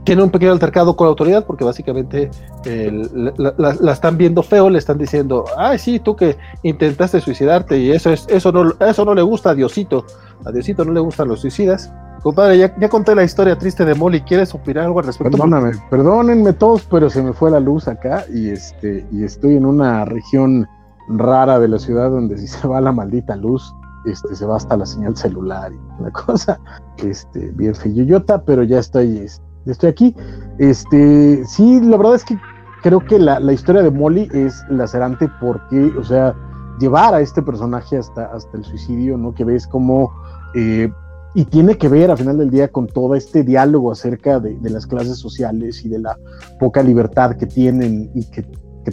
[0.03, 2.29] tiene un pequeño altercado con la autoridad porque básicamente
[2.63, 7.89] la, la, están viendo feo, le están diciendo, ay sí, tú que intentaste suicidarte y
[7.89, 10.05] eso es, eso no, eso no le gusta a Diosito,
[10.45, 11.91] a Diosito no le gustan los suicidas,
[12.23, 14.21] Compadre, ya, ya, conté la historia triste de Molly.
[14.21, 15.31] ¿Quieres opinar algo al respecto?
[15.31, 19.65] Perdóname, perdónenme todos, pero se me fue la luz acá y este y estoy en
[19.65, 20.67] una región
[21.09, 23.73] rara de la ciudad donde si se va la maldita luz,
[24.05, 26.59] este se va hasta la señal celular y una cosa
[26.97, 30.15] este bien feyuyota, pero ya estoy este, estoy aquí.
[30.59, 32.37] Este, sí, la verdad es que
[32.83, 36.35] creo que la, la historia de Molly es lacerante porque, o sea,
[36.79, 39.33] llevar a este personaje hasta, hasta el suicidio, ¿no?
[39.33, 40.11] Que ves como
[40.55, 40.91] eh,
[41.33, 44.85] y tiene que ver a final del día con todo este diálogo acerca de, las
[44.85, 46.17] clases sociales y de la
[46.59, 48.45] poca libertad que tienen y que,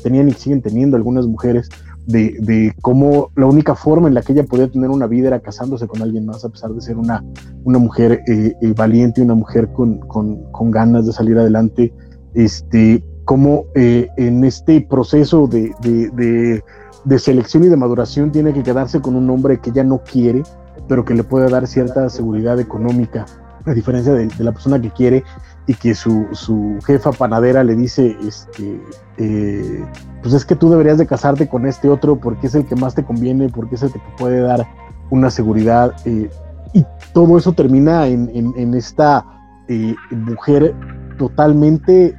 [0.02, 1.68] tenían y siguen teniendo algunas mujeres,
[2.06, 5.86] de, cómo la única forma en la que ella podía tener una vida era casándose
[5.86, 7.24] con alguien más, a pesar de ser una,
[7.64, 11.92] una mujer eh, eh, valiente, una mujer con, con, ganas de salir adelante,
[12.34, 15.72] este, cómo eh, en este proceso de,
[17.04, 20.42] de selección y de maduración tiene que quedarse con un hombre que ella no quiere
[20.88, 23.26] pero que le puede dar cierta seguridad económica,
[23.66, 25.22] a diferencia de, la persona que quiere
[25.66, 28.80] y que su, su jefa panadera le dice, este,
[29.18, 29.84] eh,
[30.22, 32.94] pues es que tú deberías de casarte con este otro porque es el que más
[32.94, 34.66] te conviene, porque es el que te puede dar
[35.10, 35.94] una seguridad.
[36.06, 36.30] Eh,
[36.72, 39.24] y todo eso termina en, en, esta
[39.68, 40.74] eh, mujer
[41.18, 42.14] totalmente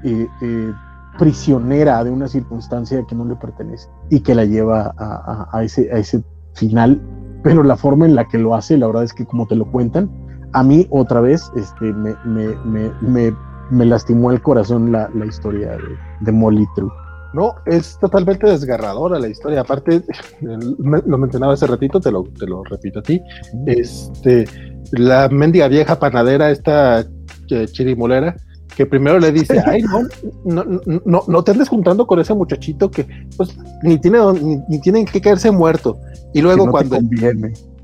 [1.17, 5.63] prisionera de una circunstancia que no le pertenece y que la lleva a, a, a
[5.63, 6.23] ese, a ese
[6.53, 6.99] final
[7.43, 9.69] pero la forma en la que lo hace, la verdad es que como te lo
[9.71, 10.09] cuentan,
[10.53, 12.55] a mí otra vez este, me, me,
[13.01, 13.33] me,
[13.69, 16.91] me lastimó el corazón la, la historia de, de, Molly True.
[17.33, 19.61] No, es totalmente desgarradora la historia.
[19.61, 20.01] Aparte,
[20.41, 23.21] lo mencionaba hace ratito, te lo, te lo repito a ti.
[23.67, 24.45] Este,
[24.93, 28.35] la mendiga vieja panadera, esta eh, chirimolera,
[28.79, 32.89] que primero le dice, ay, no, no, no, no te andes juntando con ese muchachito
[32.89, 35.99] que pues ni tiene ni, ni tienen que caerse muerto.
[36.33, 36.97] Y luego cuando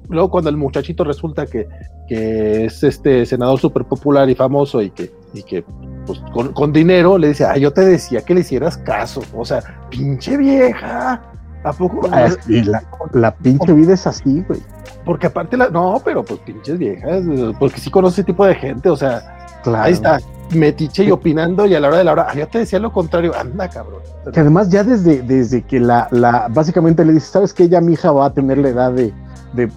[0.08, 1.68] luego cuando el muchachito resulta que,
[2.08, 5.66] que es este senador súper popular y famoso y que, y que
[6.06, 9.22] pues, con, con, dinero le dice, ay, yo te decía que le hicieras caso.
[9.36, 11.22] O sea, pinche vieja.
[11.66, 12.08] ¿A poco?
[12.10, 14.62] Ah, la, la, pinche vida es así, güey.
[15.04, 17.24] Porque aparte la, no, pero pues pinches viejas,
[17.60, 20.20] porque sí conoce ese tipo de gente, o sea, ahí está,
[20.54, 23.34] metiche y opinando y a la hora de la hora, yo te decía lo contrario,
[23.36, 24.02] anda cabrón.
[24.32, 27.94] Que además ya desde, desde que la, la, básicamente le dice, ¿sabes que Ya mi
[27.94, 29.14] hija va a tener la edad de,
[29.54, 29.68] de,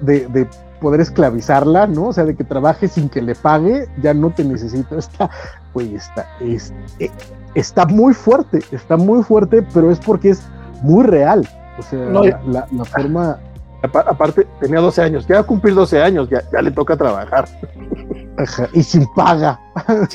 [0.00, 0.48] de, de,
[0.80, 2.06] poder esclavizarla, ¿no?
[2.06, 4.96] O sea, de que trabaje sin que le pague, ya no te necesito.
[4.96, 5.28] Está,
[5.74, 7.10] güey, está, es, eh,
[7.54, 10.42] está muy fuerte, está muy fuerte, pero es porque es
[10.82, 11.46] muy real.
[11.78, 11.98] O sea,
[12.46, 13.38] la, forma.
[13.82, 17.46] Aparte, tenía 12 años, ya va a cumplir 12 años, ya, ya le toca trabajar.
[18.72, 19.60] Y sin paga.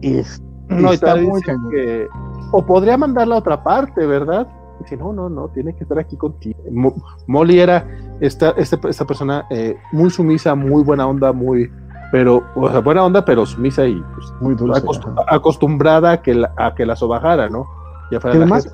[0.68, 2.06] no, está muy que,
[2.52, 4.46] o podría mandarla a otra parte, ¿verdad?
[4.80, 6.58] Dice, no, no, no, tiene que estar aquí contigo.
[7.26, 7.86] Molly era
[8.20, 11.70] esta, esta, esta persona eh, muy sumisa, muy buena onda, muy,
[12.10, 14.82] pero, o sea, buena onda, pero sumisa y pues, muy dulce,
[15.28, 17.66] acostumbrada a que, la, a que la sobajara, ¿no?
[18.10, 18.72] Ya fuera además,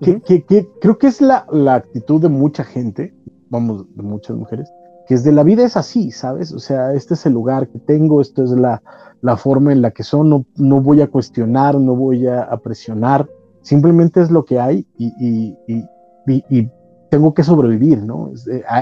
[0.00, 3.14] que, creo que es la, la, actitud de mucha gente,
[3.48, 4.68] vamos, de muchas mujeres,
[5.12, 6.52] que es de la vida es así, ¿sabes?
[6.52, 8.82] O sea, este es el lugar que tengo, esto es la,
[9.20, 13.28] la forma en la que son, no, no voy a cuestionar, no voy a, presionar,
[13.60, 15.84] simplemente es lo que hay y, y,
[16.26, 16.70] y,
[17.10, 18.32] tengo que sobrevivir, ¿no?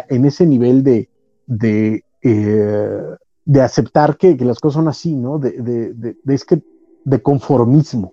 [0.09, 1.09] En ese nivel de,
[1.49, 3.01] de, eh,
[3.45, 5.41] de aceptar que, que, las cosas son así, ¿no?
[5.41, 6.63] De, de, es que,
[7.05, 8.13] de conformismo.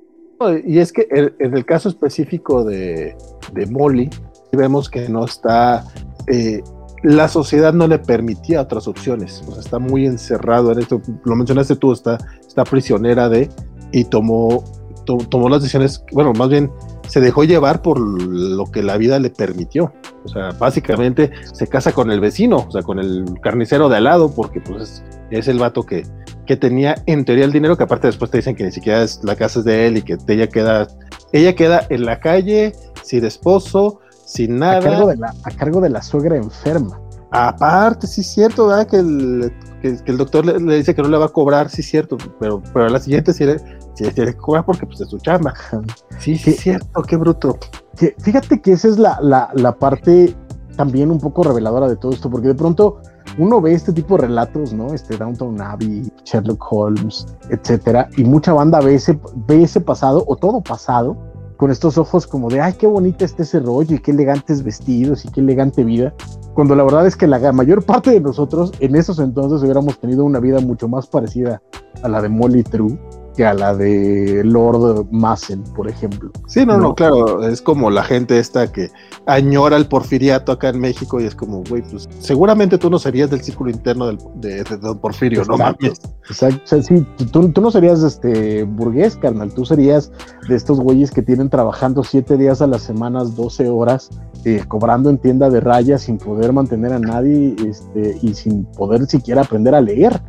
[0.66, 3.16] Y es que en el caso específico de,
[3.54, 4.10] de Molly,
[4.54, 5.86] vemos que no está
[6.26, 6.64] eh,
[7.04, 9.44] la sociedad no le permitía otras opciones.
[9.48, 11.02] O sea, está muy encerrado en esto.
[11.24, 13.50] Lo mencionaste tú, está, está prisionera de
[13.92, 14.64] y tomó,
[15.06, 16.72] tomó las decisiones, bueno, más bien
[17.08, 19.94] se dejó llevar por lo que la vida le permitió.
[20.26, 24.04] O sea, básicamente se casa con el vecino, o sea, con el carnicero de al
[24.04, 26.06] lado, porque pues es, el vato que,
[26.46, 29.24] que tenía en teoría el dinero, que aparte después te dicen que ni siquiera es,
[29.24, 30.88] la casa es de él y que ella queda,
[31.32, 34.78] ella queda en la calle, sin esposo, sin nada.
[34.78, 37.00] A cargo de la, a cargo de la suegra enferma.
[37.32, 38.88] Aparte, sí es cierto, ¿verdad?
[38.88, 41.88] Que el, que, el doctor le, dice que no le va a cobrar, sí es
[41.88, 43.58] cierto, pero, pero a la siguiente sí le,
[43.96, 45.54] tiene que cobrar porque pues es su chamba.
[46.20, 47.58] Sí, sí es cierto, qué bruto.
[47.98, 50.36] Que, fíjate que esa es la, la, la parte
[50.76, 53.02] también un poco reveladora de todo esto, porque de pronto
[53.38, 54.94] uno ve este tipo de relatos, ¿no?
[54.94, 60.36] Este Downtown Abbey, Sherlock Holmes, etcétera, y mucha banda ve ese, ve ese pasado o
[60.36, 61.18] todo pasado
[61.58, 65.26] con estos ojos como de, ay, qué bonita está ese rollo y qué elegantes vestidos
[65.26, 66.14] y qué elegante vida,
[66.54, 70.24] cuando la verdad es que la mayor parte de nosotros en esos entonces hubiéramos tenido
[70.24, 71.62] una vida mucho más parecida
[72.02, 72.98] a la de Molly True
[73.38, 76.32] que a la de Lord Massen, por ejemplo.
[76.48, 78.90] Sí, no, no, claro, es como la gente esta que
[79.28, 83.30] añora el porfiriato acá en México y es como, güey, pues seguramente tú no serías
[83.30, 86.02] del círculo interno del, de, Don Porfirio, no mames.
[86.28, 90.12] Exacto, o sea, sí, tú, tú, no serías este burgués, carnal, tú serías
[90.50, 94.10] de estos güeyes que tienen trabajando siete días a las semanas, 12 horas,
[94.46, 99.06] eh, cobrando en tienda de rayas sin poder mantener a nadie este, y sin poder
[99.06, 100.20] siquiera aprender a leer,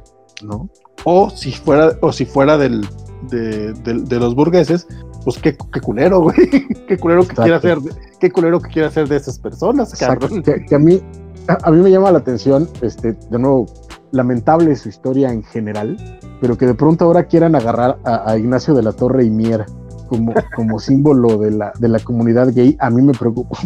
[0.42, 0.68] ¿no?
[1.04, 2.86] O si fuera, o si fuera del,
[3.30, 4.86] de, los burgueses,
[5.24, 6.36] pues qué, qué culero, güey.
[6.86, 7.78] qué culero que quiera hacer,
[8.20, 10.42] qué culero que quiera hacer de esas personas, cabrón.
[10.42, 11.00] Que, a mí,
[11.46, 13.66] a, mí me llama la atención, este, de nuevo,
[14.10, 15.96] lamentable su historia en general,
[16.40, 19.66] pero que de pronto ahora quieran agarrar a, Ignacio de la Torre y Mier
[20.08, 23.58] como, como símbolo de la, de la comunidad gay, a mí me preocupa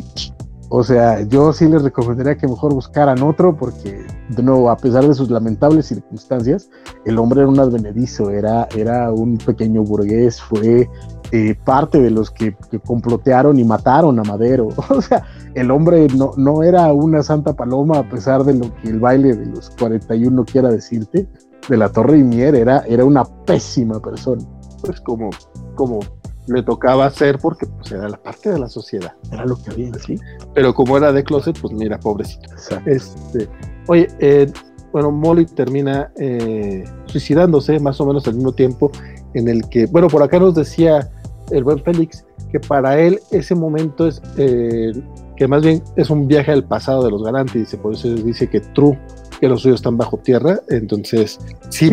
[0.74, 5.07] o sea, yo sí les recomendaría que mejor buscaran otro porque, de nuevo, a pesar
[5.07, 6.70] de sus lamentables circunstancias,
[7.05, 10.89] el hombre era un advenedizo, era, era un pequeño burgués, fue
[11.31, 14.68] eh, parte de los que, complotearon y mataron a Madero.
[14.89, 18.89] O sea, el hombre no, no era una santa paloma a pesar de lo que
[18.89, 21.28] el baile de los 41 quiera decirte.
[21.68, 24.42] De la Torre y Mier era, era una pésima persona.
[24.81, 25.28] Pues como,
[25.75, 26.01] como
[26.46, 29.12] le tocaba hacer porque pues era la parte de la sociedad.
[29.30, 30.18] Era lo que había, sí.
[30.54, 32.48] Pero como era de closet, pues mira, pobrecito.
[32.86, 33.48] Este,
[33.86, 34.50] oye, eh,
[34.92, 38.90] bueno, Molly termina eh, suicidándose más o menos al mismo tiempo
[39.34, 41.10] en el que, bueno, por acá nos decía
[41.50, 44.92] el buen Félix que para él ese momento es eh,
[45.36, 48.60] que más bien es un viaje al pasado de los Galantes, por eso dice que
[48.60, 48.98] True
[49.42, 51.90] que los suyos están bajo tierra, entonces sí,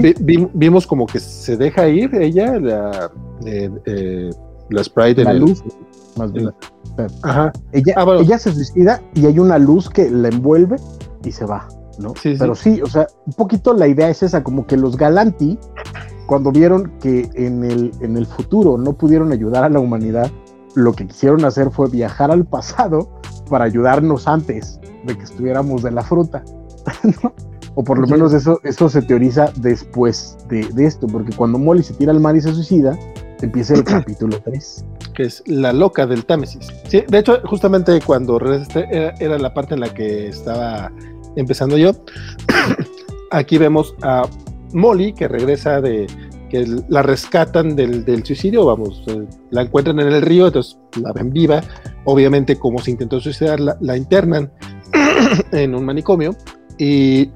[0.53, 3.11] vimos como que se deja ir ella, la,
[3.43, 4.29] eh, eh,
[4.69, 5.23] la Sprite.
[5.23, 5.63] La luz,
[6.15, 6.51] más bien.
[7.23, 7.51] Ajá.
[7.71, 10.75] Ella, ah, ella se suicida y hay una luz que la envuelve
[11.25, 12.13] y se va, ¿no?
[12.21, 12.83] Sí, Pero sí.
[12.83, 15.57] o sea, un poquito la idea es esa, como que los Galanti,
[16.27, 20.29] cuando vieron que en el, en el futuro no pudieron ayudar a la humanidad,
[20.75, 23.09] lo que quisieron hacer fue viajar al pasado
[23.49, 26.43] para ayudarnos antes de que estuviéramos de la fruta.
[27.75, 31.93] O por lo menos eso, eso se teoriza después de, esto, porque cuando Molly se
[31.93, 32.97] tira al mar y se suicida,
[33.41, 34.85] empieza el capítulo 3.
[35.13, 36.67] Que es la loca del Támesis.
[36.87, 40.91] Sí, de hecho, justamente cuando era, era la parte en la que estaba
[41.37, 41.91] empezando yo,
[43.31, 44.23] aquí vemos a
[44.73, 46.07] Molly que regresa de,
[46.49, 51.31] que la rescatan del, suicidio, vamos, eh, la encuentran en el río, entonces la ven
[51.31, 51.61] viva,
[52.03, 54.51] obviamente como se intentó suicidar, la internan
[55.51, 56.35] en un manicomio
[56.79, 57.29] y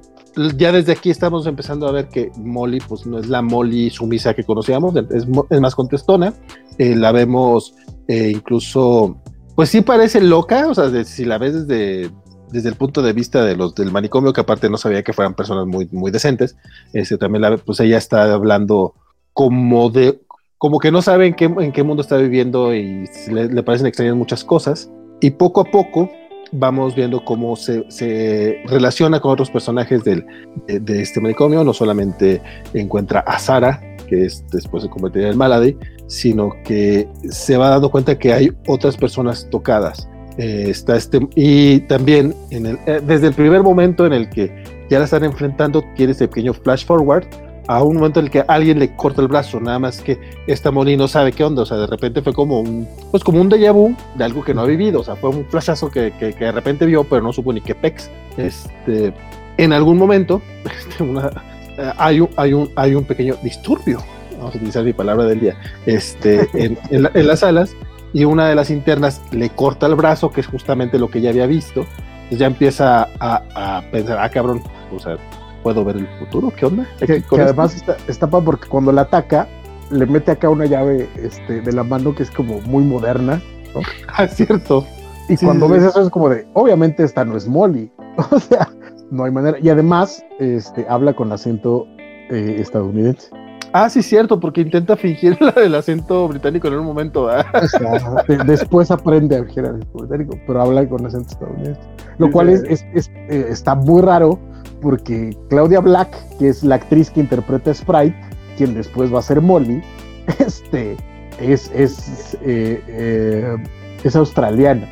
[0.57, 4.33] ya desde aquí estamos empezando a ver que Molly, pues no es la Molly sumisa
[4.33, 6.33] que conocíamos, es, es más contestona.
[6.79, 7.75] Eh, la vemos
[8.07, 9.17] eh, incluso,
[9.55, 12.09] pues sí parece loca, o sea, si la ves desde,
[12.51, 15.35] desde el punto de vista de los del manicomio, que aparte no sabía que fueran
[15.35, 16.55] personas muy, muy decentes,
[16.93, 18.95] este, también la, pues ella está hablando
[19.33, 20.21] como de,
[20.57, 23.87] como que no sabe en qué, en qué mundo está viviendo y le, le parecen
[23.87, 24.89] extrañas muchas cosas.
[25.19, 26.09] Y poco a poco
[26.53, 30.25] vamos viendo cómo se, relaciona con otros personajes del,
[30.67, 31.63] de, este manicomio.
[31.63, 32.41] No solamente
[32.73, 35.75] encuentra a Sara, que es, después se convertiría en Malady,
[36.07, 40.07] sino que se va dando cuenta que hay otras personas tocadas.
[40.37, 44.63] Eh, está este, y también en el, eh, desde el primer momento en el que
[44.89, 47.25] ya la están enfrentando, tiene ese pequeño flash forward
[47.67, 50.71] a un momento en el que alguien le corta el brazo, nada más que esta
[50.71, 53.49] Molly no sabe qué onda, o sea, de repente fue como un, pues como un
[53.49, 56.33] déjà vu de algo que no ha vivido, o sea, fue un flashazo que, que,
[56.33, 58.09] que de repente vio, pero no supo ni qué pex.
[58.37, 59.13] Este,
[59.57, 60.41] en algún momento,
[60.77, 63.99] este, una, uh, hay, un, hay, un, hay un pequeño disturbio,
[64.37, 67.75] vamos a utilizar mi palabra del día, este, en, en, la, en las salas,
[68.13, 71.29] y una de las internas le corta el brazo, que es justamente lo que ya
[71.29, 71.85] había visto,
[72.23, 74.61] entonces ya empieza a, a pensar, ah, cabrón,
[74.95, 75.17] o sea,
[75.63, 76.87] puedo ver el futuro, ¿qué onda?
[76.99, 79.47] Que, que además está, está pa porque cuando la ataca,
[79.89, 83.41] le mete acá una llave este, de la mano que es como muy moderna,
[83.73, 83.81] ¿no?
[84.15, 84.85] Ah, cierto.
[85.29, 85.89] Y sí, cuando sí, ves sí.
[85.89, 87.89] eso es como de, obviamente esta no es Molly,
[88.31, 88.69] o sea,
[89.09, 89.57] no hay manera.
[89.59, 91.87] Y además, este, habla con acento
[92.29, 93.29] eh, estadounidense.
[93.73, 97.23] Ah, sí, cierto, porque intenta fingir la del acento británico en un momento.
[97.25, 101.81] O sea, después aprende a fingir el acento británico, pero habla con acento estadounidense.
[102.19, 104.39] Lo cual es, es, es eh, está muy raro
[104.81, 108.15] porque Claudia Black, que es la actriz que interpreta a Sprite,
[108.57, 109.81] quien después va a ser Molly,
[110.39, 110.95] este,
[111.39, 113.57] es, es, eh, eh,
[114.03, 114.87] es australiana.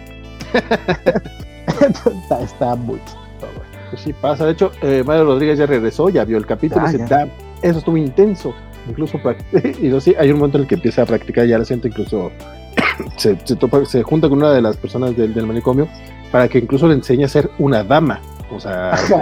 [2.24, 3.00] está, está, muy.
[3.90, 4.46] Pues sí pasa.
[4.46, 6.84] De hecho, eh, Mario Rodríguez ya regresó, ya vio el capítulo.
[6.86, 8.54] Ah, y dice, eso estuvo intenso.
[8.88, 9.20] Incluso,
[9.82, 12.32] y sí, hay un momento en el que empieza a practicar ya el acento, incluso
[13.18, 15.88] se, se, topa, se junta con una de las personas del, del manicomio
[16.32, 18.94] para que incluso le enseñe a ser una dama o sea,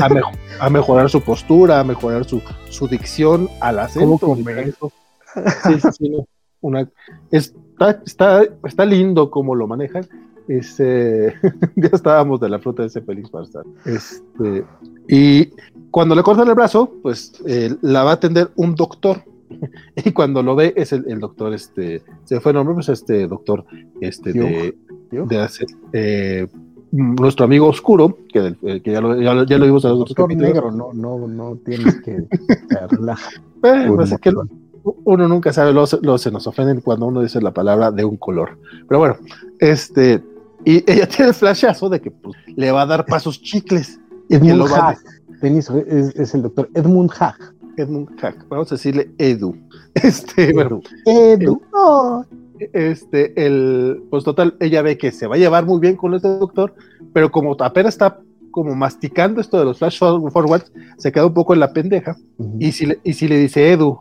[0.00, 4.18] a, a, a, mejorar su postura, a mejorar su, su dicción al acento.
[5.64, 6.26] Sí, sí, sí, no.
[6.60, 6.88] Una,
[7.30, 10.06] está, está, está lindo cómo lo manejan.
[10.48, 11.34] Este,
[11.76, 13.28] ya estábamos de la fruta de ese feliz.
[13.84, 14.64] Este,
[15.08, 15.50] y
[15.90, 19.22] cuando le cortan el brazo, pues eh, la va a atender un doctor.
[20.04, 23.26] Y cuando lo ve es el, el doctor, este, se fue el nombre, pues este
[23.26, 23.64] doctor,
[24.00, 24.76] este, de,
[25.10, 26.46] de hacer, eh,
[26.90, 30.28] nuestro amigo oscuro, que, eh, que ya, lo, ya, ya, lo, vimos en los otros
[30.28, 32.26] negro, no, no, no tienes que
[32.90, 33.34] relajar.
[33.64, 34.44] eh, pues es que lo,
[35.04, 38.16] uno nunca sabe, luego, luego, se nos ofenden cuando uno dice la palabra de un
[38.16, 38.58] color.
[38.88, 39.16] Pero bueno,
[39.58, 40.22] este,
[40.64, 44.00] y ella tiene el flashazo de que pues, le va a dar pasos chicles.
[44.30, 44.68] Edmund
[45.42, 45.70] Hag, es,
[46.16, 47.36] es, el doctor Edmund Hag.
[47.76, 49.56] Edmund Hag, vamos a decirle Edu.
[49.94, 50.54] Este, Edu.
[50.54, 51.62] bueno, Edu.
[51.72, 52.24] Oh
[52.72, 56.28] este, el, pues total, ella ve que se va a llevar muy bien con este
[56.28, 56.74] doctor,
[57.12, 61.54] pero como apenas está como masticando esto de los flash forwards, se queda un poco
[61.54, 62.16] en la pendeja.
[62.38, 62.56] Uh -huh.
[62.58, 63.98] y, si le, y si le dice Edu,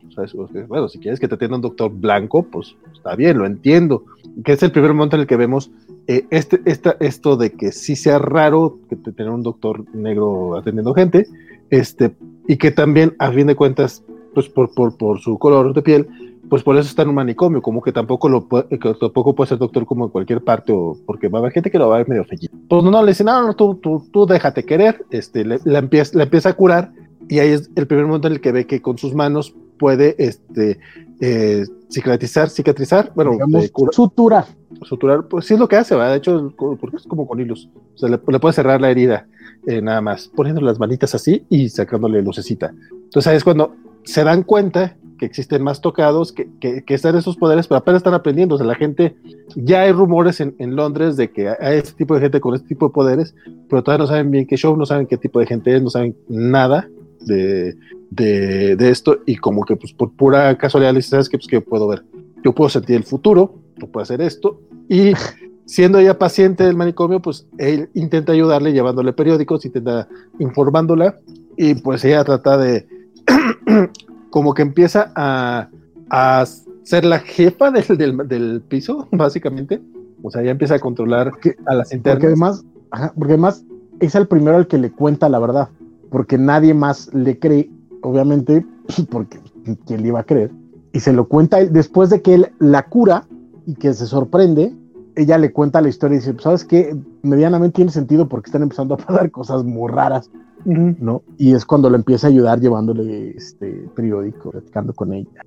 [0.68, 4.06] bueno, si quieres que te atienda un doctor blanco, pues está bien, lo entiendo.
[4.44, 5.70] Que es el primer momento en el que vemos
[6.08, 10.58] eh, este, esta, esto de que sí sea raro que te tener un doctor negro
[10.58, 11.27] atendiendo gente,
[11.69, 12.16] este,
[12.48, 14.03] y que también, a fin de cuentas,
[14.34, 16.08] pues por, por, por su color de piel,
[16.50, 19.50] pues por eso está en un manicomio, como que tampoco lo puede, que tampoco puede
[19.50, 21.95] ser doctor como en cualquier parte, o porque va a haber gente que lo va
[21.95, 22.50] a ver medio feliz.
[22.69, 26.18] Pues no, le dice, no, no, tú, tú, tú déjate querer, este, le, la, empieza,
[26.18, 26.94] la empieza a curar,
[27.27, 30.16] y ahí es el primer momento en el que ve que con sus manos puede
[30.19, 30.80] este,
[31.20, 34.46] eh, cicatrizar, cicatrizar, bueno, Digamos, eh, suturar.
[34.84, 36.12] Suturar, pues sí es lo que hace, ¿verdad?
[36.12, 39.28] De hecho, porque es como con hilos, o sea, le, le puede cerrar la herida,
[39.66, 42.74] eh, nada más, poniendo las manitas así y sacándole lucecita.
[42.92, 47.16] Entonces ahí es cuando se dan cuenta que existen más tocados, que, que, que, están
[47.16, 48.54] esos poderes, pero apenas están aprendiendo.
[48.54, 49.16] O sea, la gente,
[49.56, 52.68] ya hay rumores en, en, Londres de que hay este tipo de gente con este
[52.68, 53.34] tipo de poderes,
[53.68, 55.90] pero todavía no saben bien qué show, no saben qué tipo de gente es, no
[55.90, 56.88] saben nada
[57.22, 57.76] de,
[58.10, 61.61] de, de esto, y como que pues por pura casualidad les sabes que pues que
[61.61, 62.03] puedo ver.
[62.44, 65.14] Yo puedo sentir el futuro, yo puedo hacer esto, y
[65.66, 70.08] siendo ella paciente del manicomio, pues él intenta ayudarle llevándole periódicos, intenta
[70.40, 71.18] informándola,
[71.58, 72.88] y pues ella trata de
[74.30, 75.69] como que empieza a,
[76.10, 76.45] a
[76.84, 79.82] ser la jefa del, del, del, piso, básicamente.
[80.24, 81.32] O sea, ya empieza a controlar
[81.66, 82.16] a las internas.
[82.16, 83.64] Porque además, ajá, porque además
[84.00, 85.69] es el primero al que le cuenta la verdad,
[86.10, 87.69] porque nadie más le cree,
[88.01, 88.66] obviamente,
[89.09, 89.40] porque
[89.85, 90.51] quién le iba a creer.
[90.93, 93.27] Y se lo cuenta él, después de que él la cura
[93.66, 94.74] y que se sorprende,
[95.16, 96.95] ella le cuenta la historia y dice, ¿sabes qué?
[97.24, 100.30] Medianamente tiene sentido porque están empezando a pasar cosas muy raras
[100.66, 101.24] ¿no?
[101.38, 105.45] Y es cuando lo empieza a ayudar llevándole este periódico, platicando con ella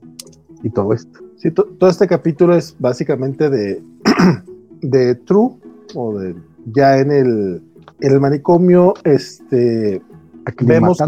[0.62, 1.20] y todo esto.
[1.36, 3.82] Sí, todo este capítulo es básicamente de,
[4.82, 5.56] de True,
[5.94, 6.36] o de
[6.72, 7.62] ya en el,
[8.00, 10.02] el manicomio, este.
[10.62, 10.98] Vemos,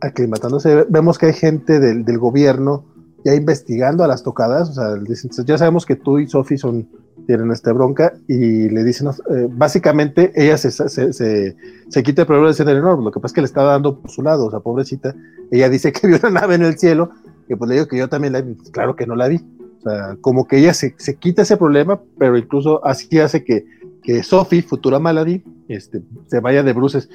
[0.00, 2.84] aclimatándose, vemos que hay gente del, del, gobierno
[3.24, 6.88] ya investigando a las tocadas, o sea, dicen, ya sabemos que tú y Sophie son,
[7.26, 11.56] tienen esta bronca y le dicen, eh, básicamente ella se, se, se,
[11.88, 14.00] se, quita el problema de ser enorme, lo que pasa es que le está dando
[14.00, 15.14] por su lado, o sea, pobrecita,
[15.50, 17.10] ella dice que vio una nave en el cielo,
[17.46, 19.36] que pues le digo que yo también la vi, claro que no la vi,
[19.80, 23.66] o sea, como que ella se, se quita ese problema, pero incluso así hace que,
[24.02, 27.08] que Sophie, futura Malady, este, se vaya de bruces.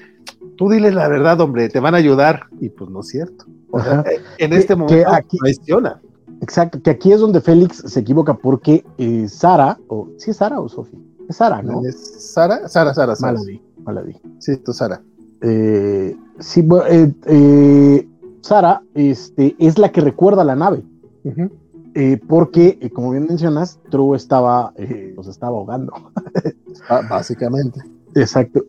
[0.56, 2.48] Tú dile la verdad, hombre, te van a ayudar.
[2.60, 3.46] Y pues no es cierto.
[3.72, 4.04] O sea,
[4.38, 6.02] en este momento aquí, traiciona.
[6.42, 10.38] Exacto, que aquí es donde Félix se equivoca porque eh, Sara, o si ¿sí es
[10.38, 11.00] Sara o Sophie,
[11.30, 11.82] es Sara, ¿no?
[11.86, 12.68] ¿Es Sara?
[12.68, 13.34] Sara, Sara, Sara.
[13.34, 14.16] Malady, Malady.
[14.40, 15.02] Sí, tú Sara.
[15.42, 18.08] Eh, sí, eh, eh,
[18.42, 20.84] Sara este, es la que recuerda la nave.
[21.24, 21.50] Uh
[21.98, 25.94] eh, porque, eh, como bien mencionas, True estaba, eh, los estaba ahogando.
[26.90, 27.80] Ah, básicamente.
[28.16, 28.66] Exacto.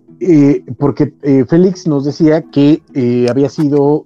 [0.78, 1.12] porque
[1.48, 2.80] Félix nos decía que
[3.28, 4.04] había sido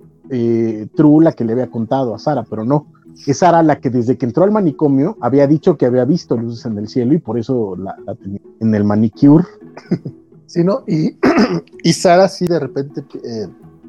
[0.96, 2.86] True la que le había contado a Sara, pero no.
[3.26, 6.64] Es Sara la que desde que entró al manicomio había dicho que había visto luces
[6.64, 9.44] en el cielo y por eso la, tenía en el manicure.
[10.46, 10.82] Sí, ¿no?
[10.88, 11.16] Y,
[11.84, 13.04] y Sara sí de repente,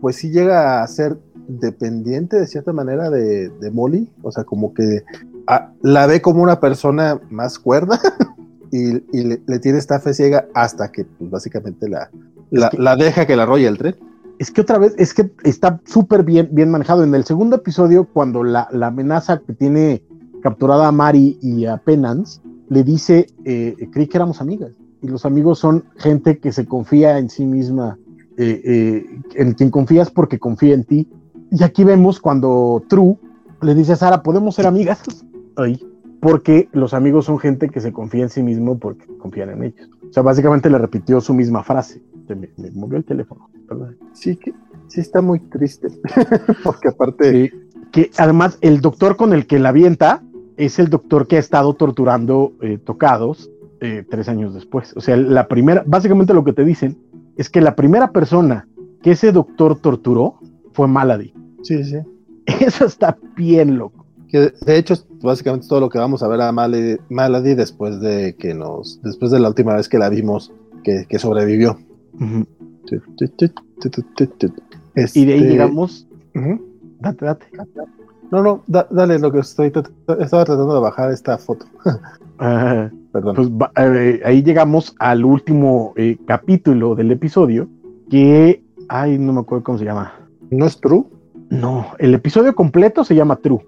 [0.01, 1.18] pues sí llega a ser
[1.60, 5.04] dependiente de cierta manera de, de Molly, o sea, como que
[5.48, 8.00] ah, la ve como una persona más cuerda
[8.72, 12.10] y, y le, tiene esta fe ciega hasta que pues, básicamente la,
[12.50, 13.96] la, que, la, deja que la arrolle el tren.
[14.40, 17.04] Es que otra vez, es que está súper bien, bien manejado.
[17.04, 20.04] En el segundo episodio, cuando la, la, amenaza que tiene
[20.42, 24.72] capturada a Mari y a Penance, le dice, eh, creí que éramos amigas.
[25.02, 28.00] Y los amigos son gente que se confía en sí misma,
[28.38, 31.08] eh, eh, en quien confías porque confía en ti
[31.52, 33.18] y aquí vemos cuando True
[33.62, 35.04] le dice a Sara, ¿podemos ser amigas?
[35.56, 35.86] Ay,
[36.20, 39.90] porque los amigos son gente que se confía en sí mismo porque confían en ellos.
[40.10, 42.02] O sea, básicamente le repitió su misma frase.
[42.28, 43.50] Me, me movió el teléfono.
[43.68, 43.92] ¿verdad?
[44.14, 44.54] Sí, que
[44.88, 45.90] sí está muy triste.
[46.64, 47.32] porque aparte...
[47.32, 47.52] Sí,
[47.92, 50.24] que además el doctor con el que la avienta
[50.58, 54.96] es el doctor que ha estado torturando eh, tocados eh, tres años después.
[54.96, 56.98] O sea, la primera, básicamente lo que te dicen
[57.36, 58.68] es que la primera persona
[59.02, 60.40] que ese doctor torturó
[60.74, 61.34] fue Malady.
[61.64, 61.98] Sí, sí.
[62.59, 64.06] Eso está bien loco.
[64.30, 68.35] Que de hecho es básicamente todo lo que vamos a ver a Malady, después de
[68.38, 71.77] que nos, después de la última vez que la vimos que, que sobrevivió.
[72.14, 73.51] Uh -huh.
[74.95, 75.19] este...
[75.19, 76.07] Y de ahí llegamos.
[76.33, 76.61] Uh -huh.
[76.99, 77.45] Date, date.
[78.31, 81.65] No, no, da, dale lo que estoy estaba tratando de bajar esta foto.
[83.11, 83.35] Perdón.
[83.35, 87.67] Pues eh, ahí llegamos al último eh, capítulo del episodio
[88.09, 90.14] que, ay, no me acuerdo cómo se llama.
[90.49, 91.06] ¿No es True?
[91.52, 93.60] No, el episodio completo se llama True.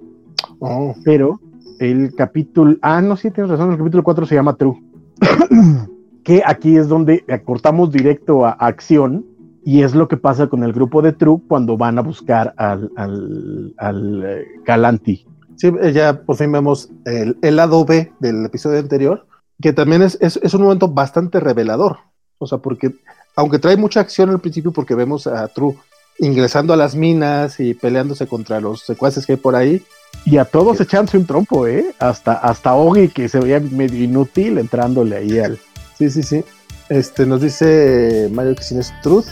[0.60, 0.95] Oh.
[1.03, 1.42] Pero
[1.80, 2.78] el capítulo.
[2.82, 3.72] Ah, no, sí, tienes razón.
[3.72, 4.82] El capítulo 4 se llama True.
[6.24, 9.26] que aquí es donde cortamos directo a, a, acción.
[9.66, 12.90] Y es lo que pasa con el grupo de True cuando van a buscar al,
[12.95, 15.26] al, al eh, Galanti.
[15.58, 19.26] Sí, ya por fin vemos el, el, lado B del episodio anterior,
[19.62, 21.98] que también es, es, es, un momento bastante revelador.
[22.40, 22.95] O sea, porque
[23.36, 25.76] aunque trae mucha acción al principio, porque vemos a True
[26.19, 29.83] ingresando a las minas y peleándose contra los secuaces que hay por ahí.
[30.25, 31.93] Y a todos echándose un trompo, ¿eh?
[32.00, 35.59] Hasta, hasta Ogi, que se veía medio inútil entrándole ahí al.
[35.98, 36.43] Sí, sí, sí.
[36.90, 39.27] Este, nos dice Mario que si no es Truth.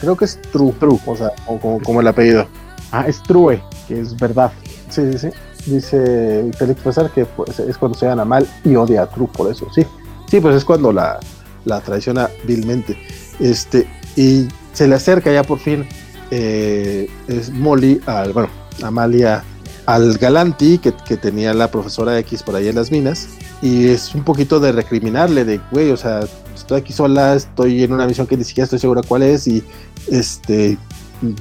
[0.00, 0.72] Creo que es True.
[0.78, 0.98] True.
[1.06, 2.46] O sea, o como, como, el apellido.
[2.92, 4.52] Ah, es True, que es verdad.
[4.90, 5.28] Sí, sí, sí.
[5.70, 9.50] Dice Félix Pesar que pues, es cuando se gana mal y odia a True por
[9.50, 9.66] eso.
[9.74, 9.86] Sí.
[10.28, 11.20] Sí, pues es cuando la,
[11.64, 12.96] la traiciona vilmente.
[13.38, 15.86] Este, y se le acerca ya por fin
[16.30, 18.48] eh, es Molly al, bueno,
[18.82, 19.44] Amalia
[19.86, 23.28] al Galanti que, que, tenía la profesora X por ahí en las minas
[23.60, 26.20] y es un poquito de recriminarle de, güey, o sea,
[26.54, 29.62] estoy aquí sola, estoy en una misión que ni siquiera estoy segura cuál es y
[30.10, 30.76] este,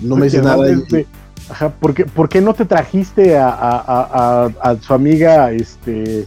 [0.02, 0.70] no me dice nada.
[0.72, 1.06] Y,
[1.50, 6.26] Ajá, ¿por qué, ¿por qué, no te trajiste a, a, a, a su amiga, este,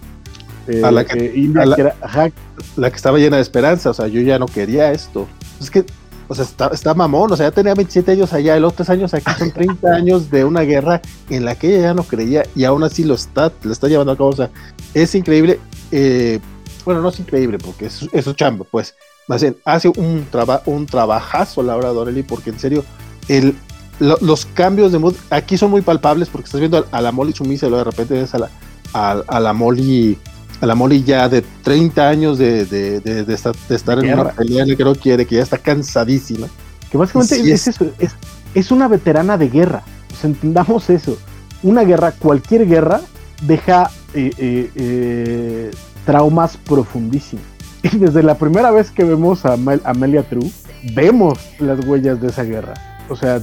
[0.67, 2.31] eh, a la que, eh, India, la, que era, ajá.
[2.77, 5.27] la que estaba llena de esperanza, o sea, yo ya no quería esto.
[5.61, 5.87] Es que
[6.29, 9.13] o sea, está, está, mamón, o sea, ya tenía 27 años allá, los tres años
[9.15, 12.65] aquí son 30 años de una guerra en la que ella ya no creía y
[12.65, 14.51] aún así lo está, lo está llevando a cabo, o sea,
[14.95, 16.41] es increíble, eh,
[16.85, 18.95] bueno, no es increíble porque es, es su chamba, pues,
[19.29, 22.85] más bien, hace un, traba, un trabajazo la hora de Dorelli porque en serio,
[23.29, 23.57] el,
[24.01, 27.13] lo, los cambios de mood aquí son muy palpables porque estás viendo a, a la
[27.13, 28.51] Molly sumisa y luego de repente ves a la,
[28.93, 30.19] a, a la Molly
[30.61, 34.31] a la Molly ya de 30 años de, de, de, de estar, estar en una
[34.31, 36.47] pelea que no quiere, que ya está cansadísima.
[36.91, 38.13] Que básicamente Sí, es, es- eso, es,
[38.55, 39.83] es una veterana de guerra.
[40.23, 41.19] Entendamos eso.
[41.63, 43.01] Una guerra, cualquier guerra,
[43.43, 45.71] deja eh, eh, eh,
[46.07, 47.45] traumas profundísimos.
[47.83, 50.51] Y desde la primera vez que vemos a Amel- Amelia True,
[50.95, 52.73] vemos las huellas de esa guerra.
[53.11, 53.41] O sea,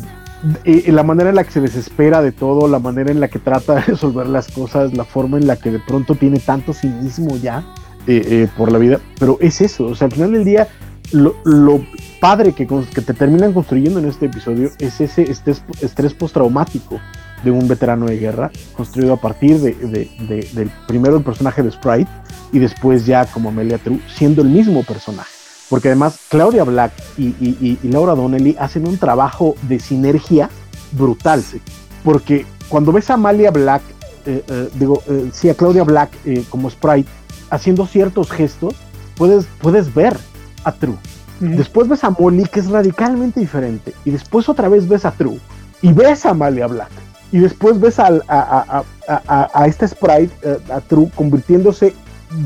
[0.66, 3.28] y- y la manera en la que se desespera de todo, la manera en la
[3.28, 6.74] que trata de resolver las cosas, la forma en la que de pronto tiene tanto
[6.74, 7.64] cinismo ya
[8.08, 9.00] eh, eh, por la vida.
[9.20, 10.68] Pero es eso, o sea, al final del día,
[11.12, 11.36] lo,
[12.20, 17.00] padre que, que te terminan construyendo en este episodio es ese estrés, estrés postraumático
[17.44, 21.64] de un veterano de guerra, construido a partir de, de- de- del primero el personaje
[21.64, 22.10] de Sprite
[22.52, 25.30] y después ya como Amelia True, siendo el mismo personaje.
[25.72, 30.50] Porque además Claudia Black y, y- y- y Laura Donnelly hacen un trabajo de sinergia
[30.92, 31.42] brutal.
[32.04, 33.82] Porque cuando ves a Amalia Black,
[34.26, 37.10] eh, eh, digo, eh, sí, a Claudia Black eh, como Sprite,
[37.50, 38.76] haciendo ciertos gestos,
[39.16, 40.18] puedes, puedes ver
[40.66, 40.98] a True.
[41.40, 43.94] Después ves a Molly, que es radicalmente diferente.
[44.06, 45.40] Y después otra vez ves a True.
[45.82, 46.92] Y ves a Amalia Black.
[47.32, 51.10] Y después ves al- a, a, a, a- a- a esta Sprite, eh, a True,
[51.16, 51.96] convirtiéndose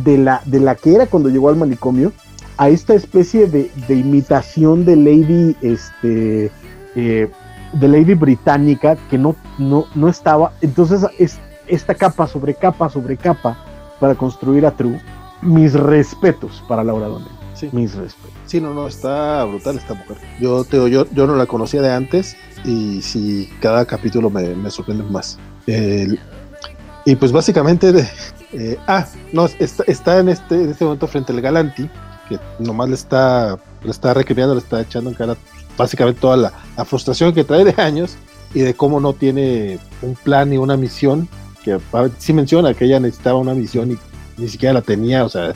[0.04, 2.14] de la, de la que era cuando llegó al manicomio
[2.58, 6.52] a esta especie de, de imitación de Lady, este,
[6.96, 7.30] eh,
[7.74, 10.54] de Lady británica que no, no, no estaba.
[10.62, 13.58] Entonces, es esta capa sobre capa sobre capa
[14.00, 15.02] para construir a True.
[15.42, 17.32] Mis respetos para Laura Donnelly.
[17.56, 17.70] Sí.
[17.72, 18.32] Mis respetos.
[18.46, 20.18] Sí, no, no, está brutal esta mujer.
[20.40, 24.56] Yo, te digo, yo, yo no la conocía de antes y sí, cada capítulo me,
[24.56, 25.38] me sorprende más.
[25.68, 26.20] El-
[27.06, 28.08] y pues básicamente, de-
[28.54, 31.90] eh, ah, no, está, está en, este, en este momento frente al Galanti,
[32.30, 35.36] que nomás le está, le está recriminando, le está echando en cara
[35.78, 38.16] básicamente toda la, la frustración que trae de años
[38.54, 41.28] y de cómo no tiene un plan ni una misión,
[41.64, 41.80] que
[42.18, 43.98] sí menciona que ella necesitaba una misión y
[44.38, 45.54] ni siquiera la tenía, o sea,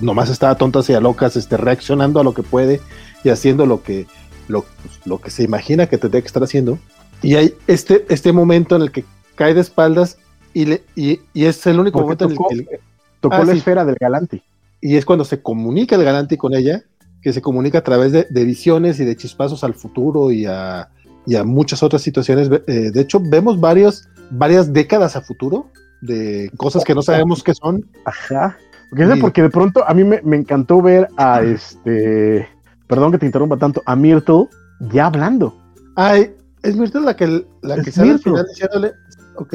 [0.00, 2.80] nomás estaba tontas y a locas, este, reaccionando a lo que puede
[3.22, 4.06] y haciendo lo que,
[4.48, 4.64] lo,
[5.04, 6.78] lo que se imagina que tendría que estar haciendo.
[7.22, 9.04] Y hay este, este momento en el que
[9.34, 10.16] cae de espaldas
[10.54, 12.80] y, le, y, y es el único Porque momento en el tocó- que...
[13.20, 13.58] Tocó Ah, la sí.
[13.58, 14.42] esfera del galante.
[14.80, 16.82] Y es cuando se comunica el Galanti con ella,
[17.22, 20.88] que se comunica a través de, de visiones y de chispazos al futuro y a,
[21.26, 22.50] y a muchas otras situaciones.
[22.66, 27.54] Eh, de hecho, vemos varios, varias décadas a futuro de cosas que no sabemos qué
[27.54, 27.86] son.
[28.04, 28.56] Ajá.
[28.88, 32.48] Porque, porque de pronto a mí me, me encantó ver a este.
[32.88, 34.48] Perdón que te interrumpa tanto, a Myrtle
[34.92, 35.56] ya hablando.
[35.94, 38.92] Ay, es Myrtle la que, la que sale al final diciéndole,
[39.36, 39.54] ok.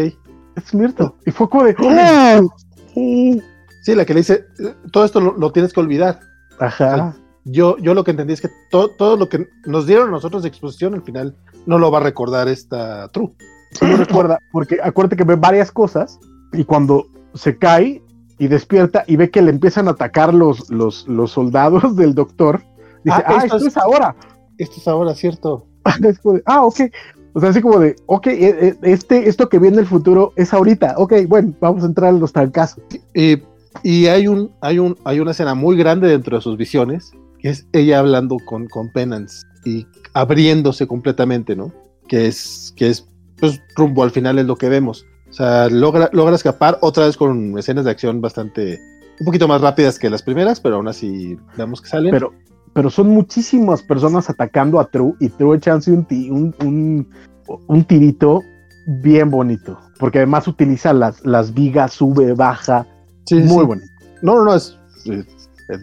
[0.56, 1.12] Es Myrtle.
[1.26, 1.76] Y fue como de.
[3.86, 6.20] Sí, la que le dice, "Eh, todo esto lo, lo tienes que olvidar.
[6.60, 7.16] Ajá.
[7.44, 10.50] Yo, yo lo que entendí es que to- todo lo que nos dieron nosotros de
[10.50, 11.36] exposición, al final
[11.68, 13.32] no lo va a recordar esta True.
[13.82, 16.20] Lo recuerda, porque acuérdate que ve varias cosas
[16.54, 17.06] y cuando
[17.36, 18.02] se cae
[18.40, 22.62] y despierta y ve que le empiezan a atacar los, los, los soldados del doctor,
[23.04, 24.16] dice, Ah, ah, esto es- es ahora.
[24.58, 25.68] Esto es ahora cierto.
[26.04, 26.80] Es como de, ah, ok.
[27.34, 28.36] O sea, así como de, ok, eh,
[28.70, 30.96] eh, este, esto que viene en el futuro es ahorita.
[30.98, 32.82] Ok, bueno, vamos a entrar en los trancazos.
[33.14, 33.44] Y, y
[33.84, 37.68] hay, un, hay, un, hay una escena muy grande dentro de sus visiones, que es
[37.74, 41.72] ella hablando con, con Penance y abriéndose completamente, ¿no?
[42.08, 43.08] Que es, que es
[43.40, 45.06] pues, rumbo al final es lo que vemos.
[45.30, 48.80] O sea, logra, logra escapar otra vez con escenas de acción bastante,
[49.20, 52.12] un poquito más rápidas que las primeras, pero aún así vemos que salen.
[52.12, 52.34] Pero,
[52.74, 57.10] pero son muchísimas personas atacando a True y True echándose un, un, un,
[57.68, 58.42] un tirito
[58.88, 59.80] bien bonito.
[60.00, 62.86] Porque además utiliza las, las vigas, sube, baja.
[63.26, 63.66] Sí, muy sí.
[63.66, 63.88] bonito.
[64.22, 65.26] No, no, no, es, es-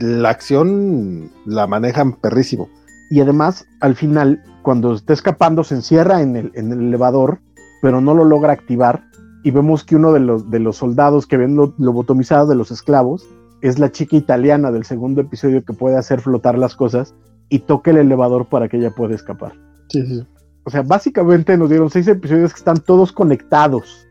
[0.01, 2.69] la acción la manejan perrísimo.
[3.11, 7.41] Y además, al final, cuando está escapando, se encierra en el, en el elevador,
[7.83, 9.05] pero no lo logra activar.
[9.45, 12.71] Y vemos que uno de los, de los soldados que ven lo, lobotomizado de los
[12.71, 13.27] esclavos
[13.61, 17.15] es la chica italiana del segundo episodio que puede hacer flotar las cosas
[17.49, 19.53] y toca el elevador para que ella pueda escapar.
[19.89, 20.25] Sí, sí.
[20.65, 24.07] O sea, básicamente nos dieron seis episodios que están todos conectados.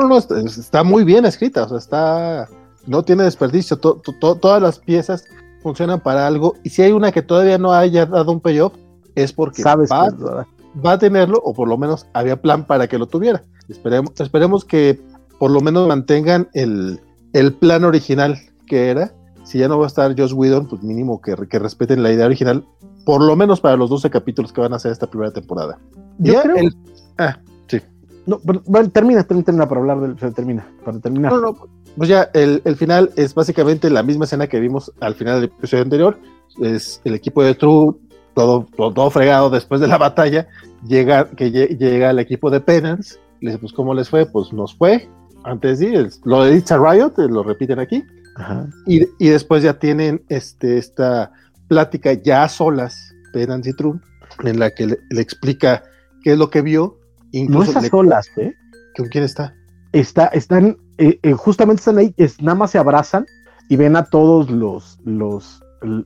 [0.00, 2.48] No, no, está, está muy bien escrita, o sea, está,
[2.86, 5.24] no tiene desperdicio, to- to- to- todas las piezas
[5.62, 8.74] funcionan para algo, y si hay una que todavía no haya dado un payoff,
[9.14, 10.08] es porque Sabes va,
[10.84, 13.42] va a tenerlo, o por lo menos había plan para que lo tuviera.
[13.68, 15.00] Esperemos, esperemos que
[15.38, 17.00] por lo menos mantengan el,
[17.32, 19.12] el plan original que era,
[19.44, 22.26] si ya no va a estar Josh Whedon, pues mínimo que, que respeten la idea
[22.26, 22.64] original,
[23.06, 25.78] por lo menos para los 12 capítulos que van a hacer esta primera temporada.
[26.18, 26.76] Yo Ya creo- el-
[27.18, 27.38] ah,
[28.26, 30.34] No, pero, termina, termina, termina para hablar del.
[30.34, 31.32] termina, para terminar.
[31.32, 31.58] No, no,
[31.96, 35.50] pues ya el, el final es básicamente la misma escena que vimos al final del
[35.50, 36.18] episodio anterior.
[36.60, 37.94] Es el equipo de True,
[38.34, 40.46] todo, todo, todo fregado después de la batalla.
[40.86, 43.18] Llega, que lle- llega el equipo de Penance.
[43.40, 44.24] Le dice, pues, ¿cómo les fue?
[44.26, 45.08] Pues nos fue.
[45.44, 48.02] Antes sí, es- lo de It's a Riot, eh, lo repiten aquí.
[48.36, 48.66] Ajá.
[48.86, 51.30] Y, y después ya tienen este, esta
[51.68, 54.00] plática ya a solas Penance y True,
[54.44, 55.82] en la que le, explica
[56.22, 56.98] qué es lo que vio.
[57.34, 58.54] Incluso no esas solas, ¿eh?
[58.96, 59.54] ¿Con quién está?
[59.92, 63.26] Está, están, eh, eh, justamente están ahí, es, nada más se abrazan
[63.68, 65.60] y ven a todos los, los,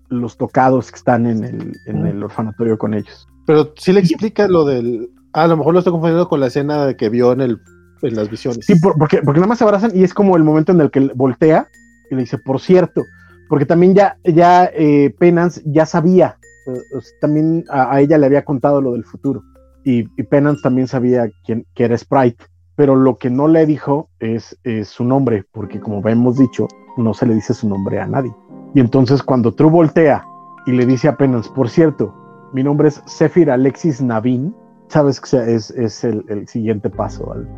[0.09, 3.29] los tocados que están en el, en el orfanatorio con ellos.
[3.47, 5.11] Pero sí le explica lo del.
[5.35, 7.61] a lo mejor lo estoy confundiendo con la escena que vio en, el,
[8.03, 8.65] en las visiones.
[8.65, 11.01] Sí, porque, porque nada más se abrazan y es como el momento en el que
[11.15, 11.69] voltea
[12.11, 13.05] y le dice, por cierto,
[13.51, 18.81] porque también ya, ya eh, Penance ya sabía, eh, también a, ella le había contado
[18.81, 19.43] lo del futuro
[19.85, 22.45] y, Penance también sabía quién, que era Sprite,
[22.77, 27.27] pero lo que no le dijo es, su nombre, porque como hemos dicho, no se
[27.27, 28.33] le dice su nombre a nadie.
[28.75, 30.25] Y entonces cuando True voltea
[30.67, 32.15] y le dice a Penance, por cierto,
[32.53, 34.55] mi nombre es Sephir Alexis Navin,
[34.89, 37.33] sabes que es, es el, el, siguiente paso.
[37.33, 37.49] Al...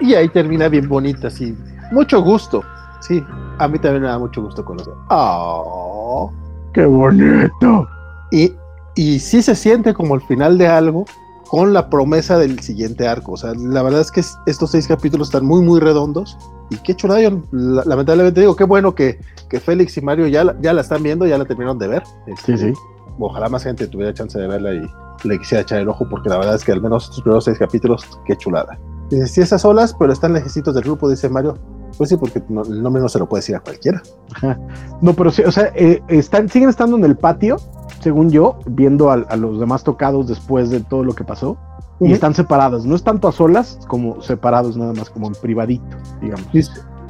[0.00, 1.56] Y ahí termina bien bonita, sí.
[1.92, 2.62] Mucho gusto.
[3.00, 3.22] Sí,
[3.58, 4.94] a mí también me da mucho gusto conocer.
[5.10, 6.32] ¡Oh!
[6.72, 7.86] ¡Qué bonito!
[8.30, 8.54] Y,
[8.94, 11.04] y sí se siente como el final de algo
[11.48, 13.32] con la promesa del siguiente arco.
[13.32, 16.38] O sea, la verdad es que estos seis capítulos están muy, muy redondos.
[16.70, 19.18] Y qué chulada, lamentablemente digo, qué bueno que,
[19.50, 22.02] que Félix y Mario ya la, ya la están viendo, ya la terminaron de ver.
[22.46, 22.72] sí, sí.
[23.18, 26.38] Ojalá más gente tuviera chance de verla y le quisiera echar el ojo, porque la
[26.38, 28.78] verdad es que al menos estos primeros seis capítulos, qué chulada.
[29.10, 31.58] Dice, sí, esas olas, pero están lejecitos del grupo, dice Mario.
[31.98, 34.02] Pues sí, porque el nombre no se lo puede decir a cualquiera.
[35.02, 37.56] No, pero sí, o sea, eh, están, siguen estando en el patio,
[38.02, 41.56] según yo, viendo a, los demás tocados después de todo lo que pasó.
[42.00, 45.96] Y están separados, no es tanto a solas como separados, nada más como en privadito,
[46.20, 46.48] digamos.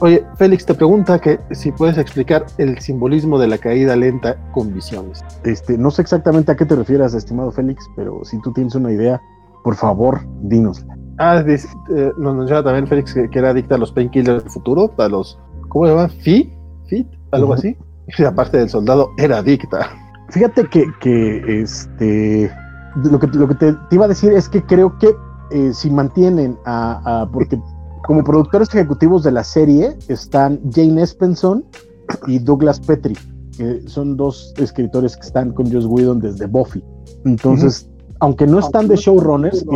[0.00, 4.74] Oye, Félix te pregunta que si puedes explicar el simbolismo de la caída lenta con
[4.74, 5.24] visiones.
[5.44, 8.92] Este, no sé exactamente a qué te refieres, estimado Félix, pero si tú tienes una
[8.92, 9.22] idea,
[9.64, 10.94] por favor, dínosla.
[11.18, 15.08] Ah, eh, nos menciona también Félix que, era adicta a los painkillers del futuro, a
[15.08, 15.38] los,
[15.68, 16.08] ¿cómo se llama?
[16.08, 16.52] ¿Fit?
[16.86, 17.06] ¿Fit?
[17.30, 17.78] Algo así.
[18.18, 19.88] Y aparte del soldado, era adicta.
[20.32, 22.50] Fíjate que, que este,
[22.96, 25.14] lo que, lo que te, iba a decir es que creo que
[25.50, 27.60] eh, si mantienen a, porque
[28.06, 31.64] como productores ejecutivos de la serie están Jane Espenson
[32.26, 33.16] y Douglas Petrie,
[33.58, 36.82] que son dos escritores que están con Joss Whedon desde Buffy.
[37.26, 39.66] Entonces, aunque no están de showrunners,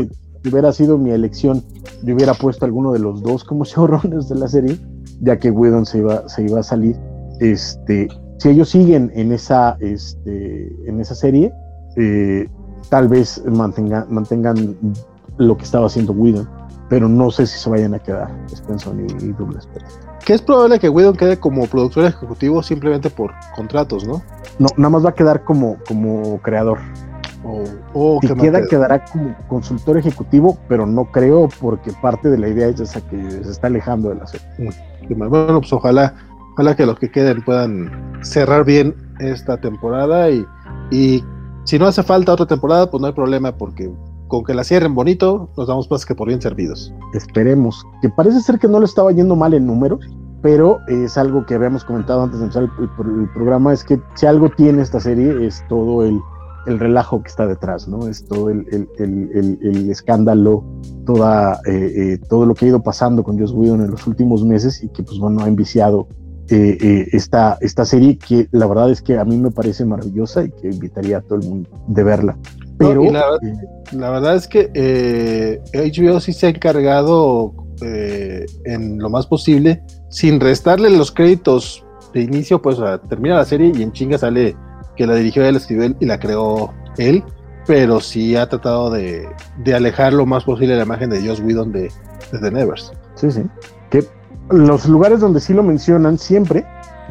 [0.43, 1.62] que hubiera sido mi elección,
[2.02, 4.78] yo hubiera puesto alguno de los dos como showrunners de la serie,
[5.20, 6.97] ya que Whedon se iba, se iba a salir.
[7.41, 11.52] Este, si ellos siguen en esa, este, en esa serie,
[11.97, 12.48] eh,
[12.90, 14.76] tal vez mantengan, mantengan
[15.39, 16.48] lo que estaba haciendo Whedon,
[16.89, 19.68] pero no sé si se vayan a quedar Spencer y, Douglas
[20.24, 24.23] Que es probable que Whedon quede como productor ejecutivo simplemente por contratos, ¿no?
[24.58, 26.78] No, nada más va a quedar como, como creador.
[27.94, 32.66] O si queda, quedará como consultor ejecutivo, pero no creo porque parte de la idea
[32.66, 34.47] es esa que se está alejando de la serie.
[35.08, 36.15] Bueno, pues ojalá,
[36.57, 40.47] ojalá que los que queden puedan cerrar bien esta temporada y,
[40.91, 41.23] y
[41.65, 43.93] si no hace falta otra temporada, pues no hay problema porque
[44.28, 46.93] con que la cierren bonito, nos damos más que por bien servidos.
[47.12, 50.01] Esperemos, que parece ser que no le estaba yendo mal en números,
[50.41, 54.49] pero es algo que habíamos comentado antes de empezar el programa, es que si algo
[54.49, 56.18] tiene esta serie es todo el
[56.67, 58.09] el relajo que está detrás, ¿no?
[58.09, 58.67] Es todo el,
[59.89, 60.65] escándalo,
[61.07, 64.44] toda, eh, eh, todo lo que ha ido pasando con Joss Whedon en los últimos
[64.44, 66.09] meses y que, pues bueno, ha enviciado
[66.49, 70.50] eh, esta, esta serie que la verdad es que a mí me parece maravillosa y
[70.50, 72.36] que invitaría a todo el mundo de verla.
[72.78, 73.05] Pero
[73.92, 80.91] la, verdad es que HBO sí se ha encargado en lo más posible, sin restarle
[80.91, 84.57] los créditos de inicio, pues termina la serie y en chinga sale
[84.97, 87.23] que la dirigió él, escribió y la creó él,
[87.66, 89.28] pero sí ha tratado de,
[89.75, 91.91] alejar lo más posible la imagen de Joss Whedon de,
[92.33, 92.92] de The Nevers.
[93.15, 93.42] Sí, sí.
[93.91, 94.05] Que
[94.50, 96.65] los lugares donde sí lo mencionan siempre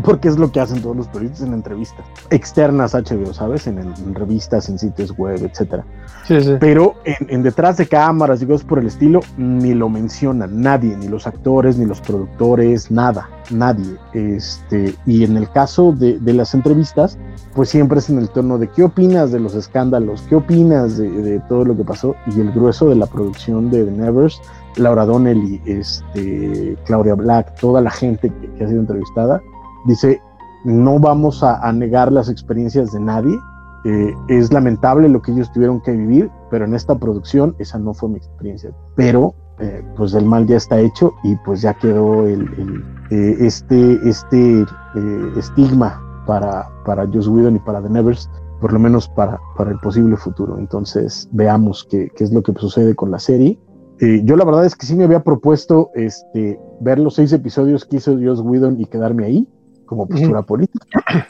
[0.03, 3.67] porque es lo que hacen todos los periodistas en entrevistas externas HBO, ¿sabes?
[3.67, 5.85] En, revistas, en sitios web, etcétera.
[6.25, 6.55] Sí, sí.
[6.59, 11.07] Pero en, detrás de cámaras y cosas por el estilo, ni lo mencionan nadie, ni
[11.07, 13.95] los actores, ni los productores, nada, nadie.
[14.13, 17.17] Este, y en el caso de, las entrevistas,
[17.53, 21.41] pues siempre es en el tono de qué opinas de los escándalos, qué opinas de,
[21.47, 24.41] todo lo que pasó, y el grueso de la producción de The Nevers
[24.77, 29.41] Laura Donnelly, este, Claudia Black, toda la gente que ha sido entrevistada,
[29.85, 30.19] Dice,
[30.63, 33.39] no vamos a, negar las experiencias de nadie.
[33.85, 37.93] Eh, es lamentable lo que ellos tuvieron que vivir, pero en esta producción esa no
[37.93, 38.71] fue mi experiencia.
[38.95, 44.09] Pero eh, pues el mal ya está hecho y pues ya quedó el, eh, este,
[44.09, 44.65] este
[45.37, 48.27] estigma para, para Joss Whedon y para The Nevers,
[48.59, 50.57] por lo menos para, el posible futuro.
[50.57, 53.59] Entonces veamos qué es lo que sucede con la serie.
[53.99, 57.97] Yo la verdad es que sí me había propuesto este, ver los seis episodios que
[57.97, 59.47] hizo Joss Whedon y quedarme ahí
[59.85, 60.87] como postura política.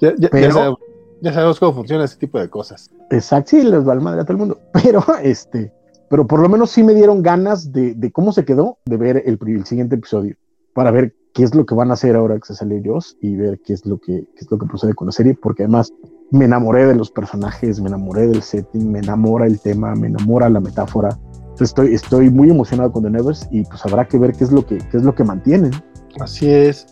[0.00, 2.90] Ya, sabemos, cómo funciona ese tipo de cosas.
[3.10, 4.58] Exacto, sí, les va al madre a todo el mundo.
[4.72, 5.72] Pero este,
[6.10, 9.38] pero por lo menos sí me dieron ganas de, cómo se quedó, de ver el,
[9.46, 10.36] el, siguiente episodio,
[10.74, 13.36] para ver qué es lo que van a hacer ahora que se sale Joss y
[13.36, 15.92] ver qué es lo que, qué es lo que procede con la serie, porque además
[16.30, 20.48] me enamoré de los personajes, me enamoré del setting, me enamora el tema, me enamora
[20.48, 21.18] la metáfora.
[21.60, 24.66] estoy, estoy muy emocionado con The Nevers y pues habrá que ver qué es lo
[24.66, 25.72] que, qué es lo que mantienen.
[26.20, 26.86] Así es.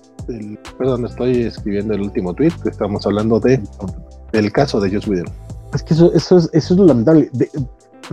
[0.79, 3.61] perdón, estoy escribiendo el último tweet que estamos hablando de
[4.33, 5.27] del caso de Joss Whedon.
[5.75, 7.31] Es que eso, eso, es, eso es lo lamentable.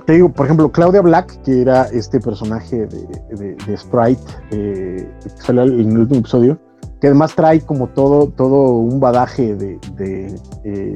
[0.05, 5.41] te digo, por ejemplo, Claudia Black, que era este personaje de, de, Sprite eh, que
[5.41, 6.59] salió en el último episodio,
[6.99, 10.95] que además trae como todo, todo un badaje de, de, eh,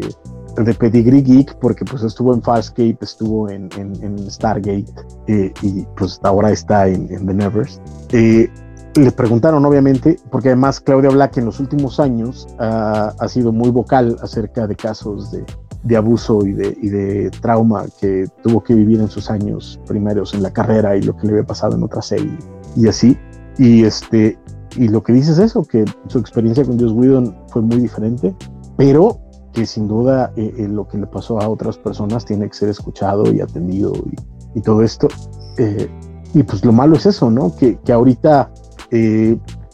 [0.57, 4.85] de Pedigree Geek, porque pues estuvo en Farscape, estuvo en, en, Stargate
[5.27, 7.81] eh, y pues ahora está en, The Nevers.
[8.11, 8.49] Eh,
[8.95, 14.17] le preguntaron obviamente, porque además Claudia Black en los últimos años ha sido muy vocal
[14.21, 15.43] acerca de casos de,
[15.83, 20.33] de abuso y de, y de, trauma que tuvo que vivir en sus años primeros
[20.33, 22.37] en la carrera y lo que le había pasado en otra serie
[22.75, 23.17] y así.
[23.57, 24.37] Y este
[24.75, 28.35] y lo que dice es eso, que su experiencia con Joss Whedon fue muy diferente,
[28.77, 29.19] pero
[29.51, 32.69] que sin duda eh, eh, lo que le pasó a otras personas tiene que ser
[32.69, 33.93] escuchado y atendido
[34.55, 35.07] y, todo esto.
[35.57, 35.89] Eh,
[36.33, 37.55] y pues lo malo es eso, ¿no?
[37.55, 38.51] Que, que ahorita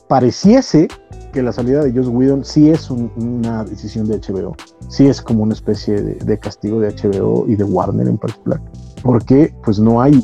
[0.08, 0.88] pareciese
[1.34, 4.56] que la salida de Joss Whedon sí es una decisión de HBO,
[4.88, 8.62] sí es como una especie de, de, castigo de HBO y de Warner en particular,
[9.04, 10.24] porque pues no hay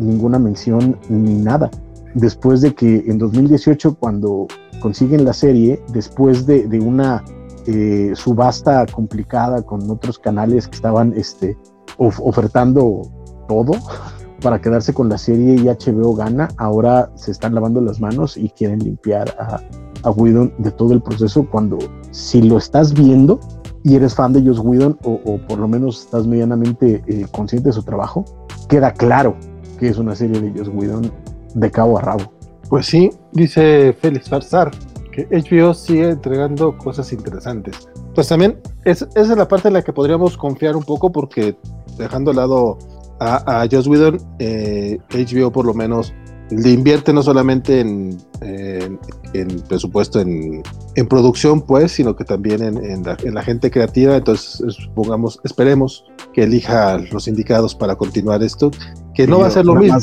[0.00, 1.70] ninguna mención ni nada
[2.14, 4.46] después de que en 2018, cuando
[4.80, 7.24] consiguen la serie, después de, una
[7.66, 11.56] eh, subasta complicada con otros canales que estaban este,
[11.98, 13.02] ofertando
[13.48, 13.72] todo
[14.42, 18.48] para quedarse con la serie y HBO gana, ahora se están lavando las manos y
[18.50, 19.60] quieren limpiar a,
[20.02, 20.12] a
[20.58, 21.78] de todo el proceso cuando
[22.10, 23.38] si lo estás viendo
[23.84, 27.72] y eres fan de Joss Whedon o, por lo menos estás medianamente eh, consciente de
[27.72, 28.24] su trabajo,
[28.68, 29.36] queda claro
[29.78, 31.10] que es una serie de Joss Whedon
[31.54, 32.32] de cabo a rabo.
[32.68, 34.70] Pues sí, dice Félix Farsar,
[35.12, 37.88] que HBO sigue entregando cosas interesantes.
[38.14, 41.56] Pues también es, esa es la parte en la que podríamos confiar un poco porque
[41.98, 42.78] dejando al lado
[43.20, 46.12] a, a Joss Whedon, eh, HBO por lo menos
[46.50, 50.62] le invierte no solamente en, en, presupuesto en,
[51.08, 54.16] producción, pues, sino que también en, la, gente creativa.
[54.16, 58.70] Entonces, supongamos, esperemos que elija los indicados para continuar esto,
[59.14, 59.98] que no va a ser lo mismo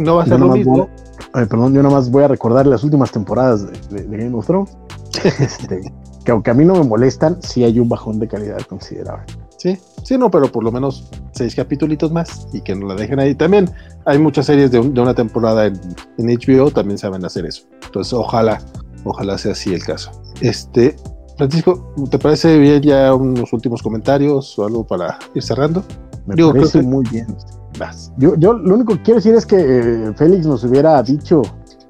[0.00, 0.88] no va a ser lo mismo.
[1.32, 4.76] perdón, yo nada más voy a recordar las últimas temporadas de, Game of Thrones.
[5.24, 5.92] este,
[6.24, 9.26] que aunque a mí no me molestan, sí hay un bajón de calidad considerable.
[9.56, 13.20] Sí, sí, no, pero por lo menos seis capítulos más y que no la dejen
[13.20, 13.34] ahí.
[13.34, 13.70] También
[14.06, 15.78] hay muchas series de, una temporada en,
[16.16, 17.64] HBO, también saben hacer eso.
[17.84, 18.60] Entonces, ojalá,
[19.04, 20.10] ojalá sea así el caso.
[20.40, 20.96] Este,
[21.36, 25.84] Francisco, ¿te parece bien ya unos últimos comentarios o algo para ir cerrando?
[26.26, 27.26] Me parece muy bien.
[28.18, 31.42] Yo, yo lo único que quiero decir es que eh, Félix nos hubiera dicho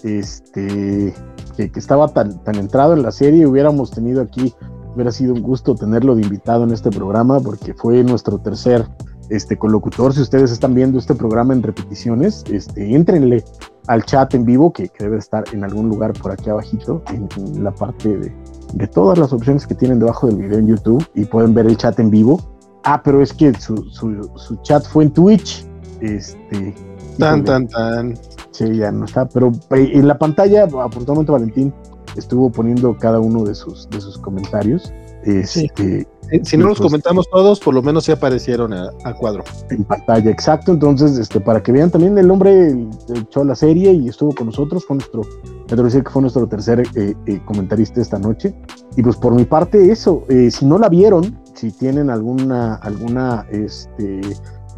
[0.02, 1.14] este,
[1.56, 4.54] que, estaba tan, tan entrado en la serie, hubiéramos tenido aquí,
[4.94, 8.86] hubiera sido un gusto tenerlo de invitado en este programa, porque fue nuestro tercer
[9.28, 10.12] este, colocutor.
[10.12, 13.44] Si ustedes están viendo este programa en repeticiones, este, entrenle
[13.86, 17.72] al chat en vivo, que, debe estar en algún lugar por aquí abajito, en, la
[17.72, 18.32] parte de,
[18.74, 21.76] de, todas las opciones que tienen debajo del video en YouTube, y pueden ver el
[21.76, 22.40] chat en vivo.
[22.84, 25.66] Ah, pero es que su, su, su chat fue en Twitch.
[26.00, 26.74] Este,
[27.18, 28.18] tan, tan, tan.
[28.50, 29.28] Sí, ya no está.
[29.28, 31.74] Pero eh, en la pantalla, afortunadamente Valentín
[32.16, 34.92] estuvo poniendo cada uno de sus, de sus comentarios.
[35.24, 36.08] Este,
[36.42, 39.44] Si no los pues, comentamos todos, por lo menos se aparecieron a, cuadro.
[39.70, 40.72] En pantalla, exacto.
[40.72, 44.84] Entonces, este, para que vean también el hombre echó la serie y estuvo con nosotros,
[44.86, 45.22] fue nuestro,
[45.70, 48.54] me decir que fue nuestro tercer eh, eh, comentarista esta noche.
[48.96, 54.20] Y pues por mi parte, eso, si no la vieron, si tienen alguna, alguna, este,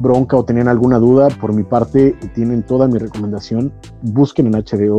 [0.03, 3.73] bronca o tenían alguna duda, por mi parte tienen toda mi recomendación.
[4.03, 4.99] Busquen en HBO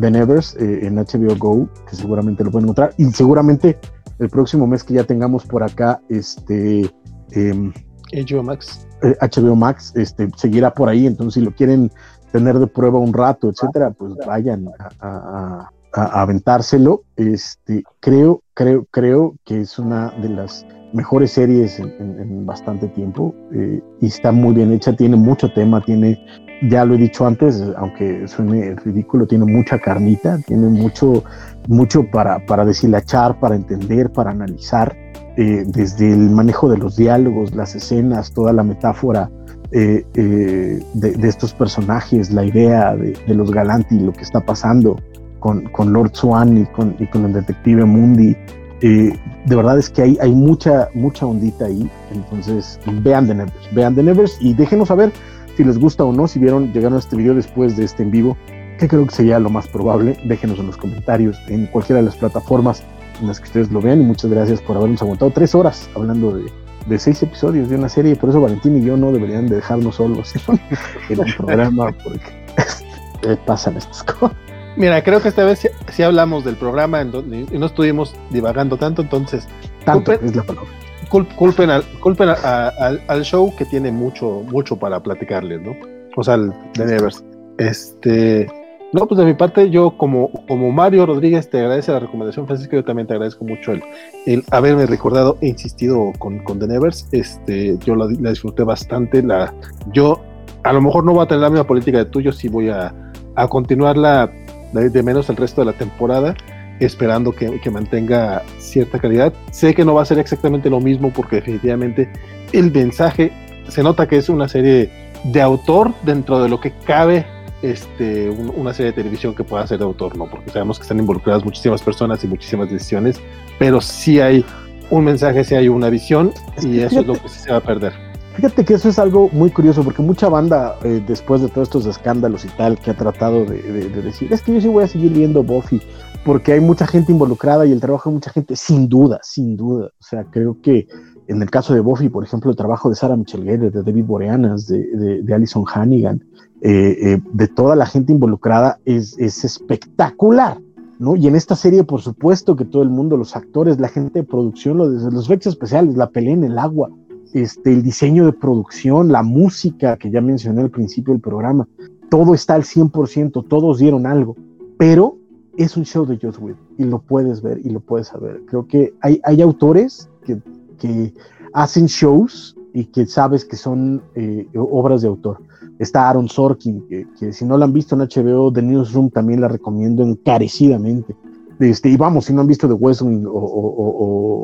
[0.00, 2.94] The Nevers, eh, en HBO Go, que seguramente lo pueden encontrar.
[2.96, 3.78] Y seguramente
[4.18, 6.90] el próximo mes que ya tengamos por acá, este...
[7.30, 8.86] HBO em, Max.
[9.02, 11.06] HBO eh, Max, este, seguirá por ahí.
[11.06, 11.92] Entonces, si lo quieren
[12.32, 14.68] tener de prueba un rato, etcétera, pues vayan
[15.00, 17.02] a, a aventárselo.
[17.16, 23.80] Este, creo, creo, creo que es una de las mejores series en, bastante tiempo eh,
[24.00, 26.18] y está muy bien hecha, tiene mucho tema, tiene,
[26.62, 31.24] ya lo he dicho antes, aunque suene ridículo, tiene mucha carnita, tiene mucho,
[31.66, 34.96] mucho para, para deshilachar, para entender, para analizar,
[35.36, 39.30] eh, desde el manejo de los diálogos, las escenas, toda la metáfora
[39.70, 44.96] eh, de, estos personajes, la idea de, los Galanti, lo que está pasando
[45.38, 48.34] con, con Lord Swan y con, y con el detective Mundi
[48.80, 51.88] de verdad es que hay, hay mucha, mucha ondita ahí.
[52.12, 55.12] Entonces, vean The Nevers, vean The Nevers y déjenos saber
[55.56, 58.12] si les gusta o no, si vieron, llegaron a este video después de este en
[58.12, 58.36] vivo,
[58.78, 60.16] que creo que sería lo más probable.
[60.24, 62.84] Déjenos en los comentarios en cualquiera de las plataformas
[63.20, 66.38] en las que ustedes lo vean y muchas gracias por habernos aguantado tres horas hablando
[66.86, 69.96] de, seis episodios de una serie, por eso Valentín y yo no deberían de dejarnos
[69.96, 70.32] solos
[71.10, 74.36] en un programa porque pasan estas cosas.
[74.78, 79.46] Mira, creo que esta vez sí, hablamos del programa y no estuvimos divagando tanto, entonces
[79.84, 80.68] tanto es la palabra
[81.08, 85.74] culpen, al, culpen al, show que tiene mucho, mucho para platicarles, ¿no?
[86.16, 87.24] O sea, el de Nevers.
[87.58, 88.46] Este,
[88.92, 92.76] no, pues de mi parte, yo como, como Mario Rodríguez te agradece la recomendación, Francisco,
[92.76, 93.82] yo también te agradezco mucho el,
[94.26, 97.08] el haberme recordado e insistido con, con The Nevers.
[97.12, 99.22] Este, yo la, disfruté bastante.
[99.22, 99.52] La,
[99.92, 100.20] yo
[100.62, 102.94] a lo mejor no voy a tener la misma política de tuyo, sí voy a,
[103.34, 104.30] a continuarla
[104.72, 106.34] de, menos el resto de la temporada
[106.80, 109.32] esperando que, que, mantenga cierta calidad.
[109.50, 112.08] Sé que no va a ser exactamente lo mismo porque definitivamente
[112.52, 113.32] el mensaje
[113.68, 114.90] se nota que es una serie
[115.24, 117.26] de autor dentro de lo que cabe
[117.62, 120.26] este, una serie de televisión que pueda ser de autor, ¿no?
[120.26, 123.20] Porque sabemos que están involucradas muchísimas personas y muchísimas decisiones,
[123.58, 124.44] pero sí hay
[124.90, 126.32] un mensaje, sí hay una visión
[126.62, 128.07] y eso es lo que sí se va a perder.
[128.38, 131.86] Fíjate que eso es algo muy curioso, porque mucha banda, eh, después de todos estos
[131.86, 134.86] escándalos y tal, que ha tratado de, de, decir, es que yo sí voy a
[134.86, 135.82] seguir viendo Buffy,
[136.24, 139.86] porque hay mucha gente involucrada y el trabajo de mucha gente, sin duda, sin duda.
[139.86, 140.86] O sea, creo que
[141.26, 144.04] en el caso de Buffy, por ejemplo, el trabajo de Sarah Michelle Gellar, de David
[144.04, 144.86] Boreanas, de,
[145.20, 146.22] de, Alison Hannigan,
[146.60, 150.60] eh, eh, de toda la gente involucrada es, es, espectacular.
[151.00, 151.16] ¿no?
[151.16, 154.24] Y en esta serie, por supuesto, que todo el mundo, los actores, la gente de
[154.24, 156.88] producción, los, los efectos especiales, la pelea en el agua,
[157.34, 161.68] este, el diseño de producción, la música que ya mencioné al principio del programa,
[162.10, 164.36] todo está al 100%, todos dieron algo,
[164.78, 165.16] pero
[165.56, 168.42] es un show de Joss Whedon y lo puedes ver y lo puedes saber.
[168.46, 170.40] Creo que hay, hay autores que,
[170.78, 171.12] que
[171.52, 175.40] hacen shows y que sabes que son eh, obras de autor.
[175.78, 179.48] Está Aaron Sorkin, que, si no la han visto en HBO, The Newsroom también la
[179.48, 181.16] recomiendo encarecidamente.
[181.58, 184.42] Este, y vamos, si no han visto The West o, o,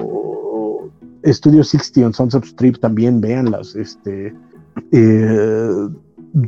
[1.27, 3.75] Studio 60 on Sunset Strip, también véanlas.
[3.75, 4.35] Este,
[4.93, 5.89] eh,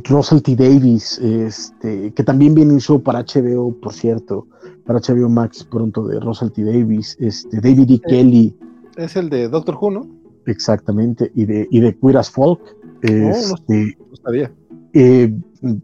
[0.09, 0.55] Russell T.
[0.55, 4.47] Davis, este, que también viene un show para HBO, por cierto
[4.87, 6.63] para HBO Max pronto de Russell T.
[6.63, 8.01] Davis, este, David E.
[8.07, 8.57] Kelly.
[8.95, 10.07] Es el de Doctor Who, ¿no?
[10.45, 12.61] Exactamente, y de, y de Queer as Folk.
[13.01, 14.51] Este, no, sabía.
[14.93, 15.37] Eh,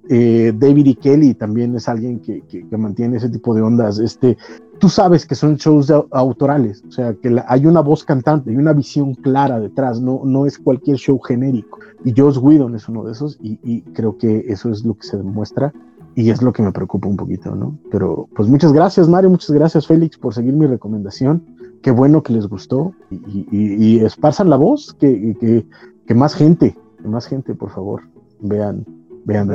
[0.09, 0.95] eh, David E.
[0.95, 3.99] Kelly también es alguien que, que, mantiene ese tipo de ondas.
[3.99, 4.37] Este,
[4.79, 8.73] tú sabes que son shows autorales, o sea, que hay una voz cantante, hay una
[8.73, 11.79] visión clara detrás, no, no es cualquier show genérico.
[12.05, 15.07] Y Joss Whedon es uno de esos, y, y creo que eso es lo que
[15.07, 15.73] se demuestra
[16.15, 17.77] y es lo que me preocupa un poquito, ¿no?
[17.91, 21.43] Pero pues muchas gracias Mario, muchas gracias Félix por seguir mi recomendación.
[21.81, 25.65] Qué bueno que les gustó y, y, esparzan la voz, que, que,
[26.07, 28.03] que, más gente, más gente, por favor,
[28.39, 28.85] vean,
[29.25, 29.47] vean.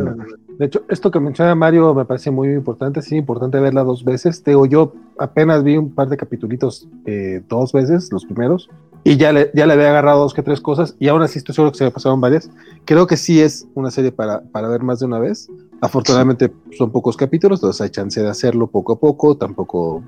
[0.59, 4.43] De hecho, esto que menciona Mario me parece muy importante, sí, importante verla dos veces.
[4.43, 8.69] Teo, yo apenas vi un par de capitulitos eh, dos veces, los primeros,
[9.05, 11.55] y ya le, ya le había agarrado dos que tres cosas, y ahora sí estoy
[11.55, 12.51] seguro que se me pasaron varias.
[12.85, 15.49] Creo que sí es una serie para, para ver más de una vez.
[15.81, 20.03] Afortunadamente son pocos capítulos, entonces hay chance de hacerlo poco a poco, tampoco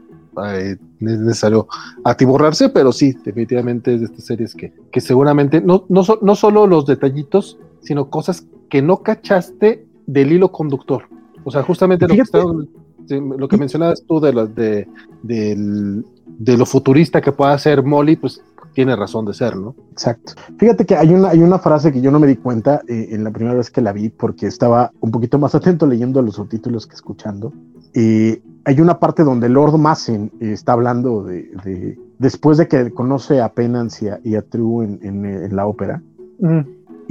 [0.56, 1.68] es necesario
[2.04, 6.66] atiborrarse, pero sí, definitivamente es de estas series que, que seguramente no, no, no solo
[6.66, 11.04] los detallitos, sino cosas que no cachaste del hilo conductor.
[11.44, 14.88] O sea, justamente lo que, lo que mencionabas tú de, de,
[15.22, 18.42] de, de lo futurista que pueda ser Molly, pues
[18.72, 19.74] tiene razón de ser, ¿no?
[19.90, 20.34] Exacto.
[20.58, 23.24] Fíjate que hay una, hay una frase que yo no me di cuenta eh, en
[23.24, 26.86] la primera vez que la vi porque estaba un poquito más atento leyendo los subtítulos
[26.86, 27.52] que escuchando.
[27.94, 33.40] y hay una parte donde Lord Massen eh, está hablando de, después de que conoce
[33.40, 36.02] a Penance y a, True en, la ópera.
[36.38, 36.60] Mm.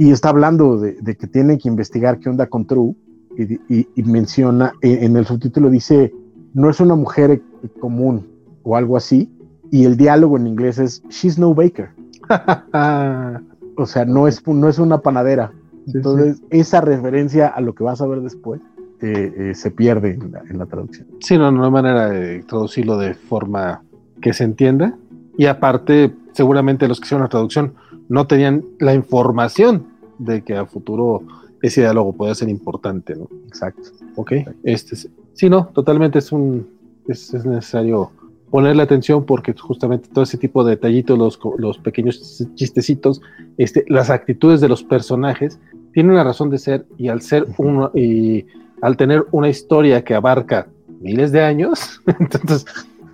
[0.00, 2.94] Y está hablando de, que tiene que investigar qué onda con True
[3.36, 6.10] y, menciona, eh, en el subtítulo dice,
[6.54, 7.42] no es una mujer
[7.80, 8.26] común
[8.62, 9.30] o algo así,
[9.70, 11.90] y el diálogo en inglés es She's no baker.
[13.76, 15.52] o sea, no es, no es una panadera.
[15.86, 18.58] Entonces, esa referencia a lo que vas a ver después
[19.02, 21.08] eh, eh, se pierde en la, traducción.
[21.20, 23.82] Sí, no, no hay manera de traducirlo de forma
[24.22, 24.96] que se entienda.
[25.36, 27.74] Y aparte, seguramente los que hicieron la traducción
[28.08, 29.89] no tenían la información
[30.20, 31.22] de que a futuro
[31.62, 33.28] ese diálogo puede ser importante, ¿no?
[33.46, 33.82] Exacto.
[34.16, 34.32] Ok,
[34.62, 34.96] este
[35.34, 36.66] sí, no, totalmente es un
[37.08, 38.10] es, es necesario
[38.50, 43.22] ponerle atención porque justamente todo ese tipo de detallitos, los, los pequeños chistecitos,
[43.56, 45.58] este, las actitudes de los personajes,
[45.92, 48.46] tienen una razón de ser y al ser uno y
[48.82, 50.66] al tener una historia que abarca
[51.00, 52.66] miles de años, entonces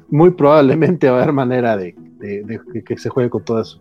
[0.08, 3.80] muy probablemente va a haber manera de, de, que se juegue con todas.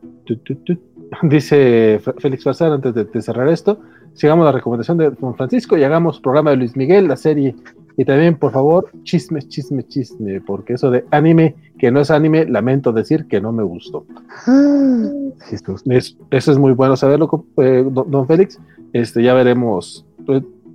[1.24, 3.80] Dice Félix Farsar antes de, cerrar esto,
[4.14, 7.56] sigamos la recomendación de Don Francisco y hagamos programa de Luis Miguel, la serie.
[7.98, 12.46] Y también, por favor, chisme, chisme, chisme, porque eso de anime, que no es anime,
[12.46, 14.06] lamento decir que no me gustó.
[14.48, 15.10] Ah,
[16.32, 18.60] eso es muy bueno saberlo, eh, don, Félix.
[18.92, 20.06] Este, ya veremos.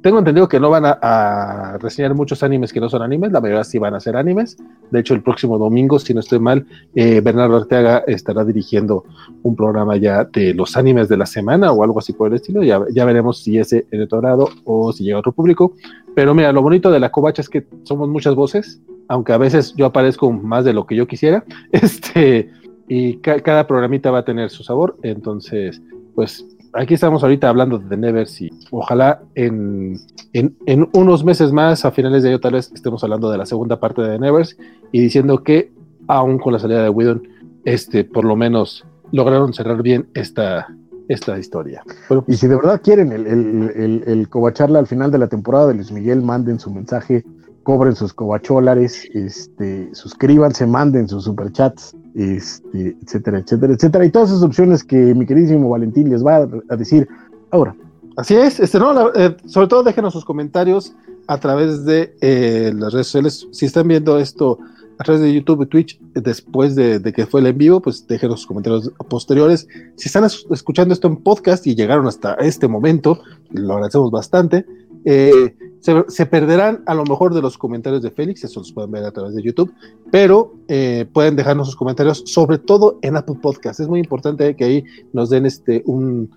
[0.03, 3.65] Tengo entendido que no van a, reseñar muchos animes que no son animes, la mayoría
[3.65, 4.57] sí van a ser animes.
[4.91, 9.05] De hecho, el próximo domingo, si no estoy mal, eh, Bernardo Arteaga estará dirigiendo
[9.43, 12.63] un programa ya de los animes de la semana o algo así por el estilo.
[12.63, 15.75] Ya, veremos si es en otro o si llega a otro público.
[16.15, 19.75] Pero mira, lo bonito de la covacha es que somos muchas voces, aunque a veces
[19.77, 21.45] yo aparezco más de lo que yo quisiera.
[21.73, 22.51] Este,
[22.89, 24.97] y cada programita va a tener su sabor.
[25.03, 25.81] Entonces,
[26.15, 29.99] pues aquí estamos ahorita hablando de Nevers y ojalá en,
[30.33, 33.81] en, unos meses más, a finales de año tal vez estemos hablando de la segunda
[33.81, 34.57] parte de Nevers
[34.93, 35.73] y diciendo que
[36.07, 37.23] aún con la salida de Whedon,
[37.65, 40.69] este, por lo menos lograron cerrar bien esta,
[41.09, 41.83] esta historia.
[42.27, 45.69] y si de verdad quieren el, el, el, el covacharla al final de la temporada
[45.69, 47.25] de Luis Miguel, manden su mensaje
[47.63, 54.43] cobren sus cobacholares, este, suscríbanse, manden sus superchats, este, etcétera, etcétera, etcétera, y todas esas
[54.43, 57.09] opciones que mi queridísimo Valentín les va a, decir
[57.51, 57.75] ahora.
[58.17, 60.95] Así es, este, no, eh, sobre todo déjenos sus comentarios
[61.27, 63.47] a través de eh, las redes sociales.
[63.53, 64.59] Si están viendo esto
[64.99, 68.41] a través de YouTube y Twitch después de, que fue el en vivo, pues déjenos
[68.41, 69.67] sus comentarios posteriores.
[69.97, 74.67] Si están escuchando esto en podcast y llegaron hasta este momento, lo agradecemos bastante.
[75.07, 79.05] Eh, se, perderán a lo mejor de los comentarios de Félix, eso los pueden ver
[79.05, 79.73] a través de YouTube,
[80.11, 83.81] pero eh, pueden dejarnos sus comentarios, sobre todo en Apple Podcast.
[83.81, 84.85] Es muy importante que ahí
[85.15, 86.31] nos den este, un,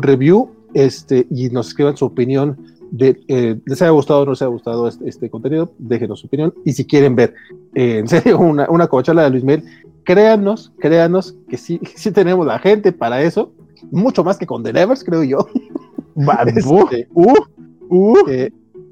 [0.00, 2.72] review este, y nos escriban su opinión.
[2.92, 6.28] De, eh, les haya gustado o no les haya gustado este, este contenido, déjenos su
[6.28, 6.54] opinión.
[6.64, 7.34] Y si quieren ver
[7.74, 9.64] eh, en serio una, una de Luis Miguel,
[10.04, 13.52] créanos, créanos que sí, sí tenemos la gente para eso,
[13.90, 15.48] mucho más que con The Nevers, creo yo.
[16.46, 17.34] Este, uh,
[17.90, 18.18] uh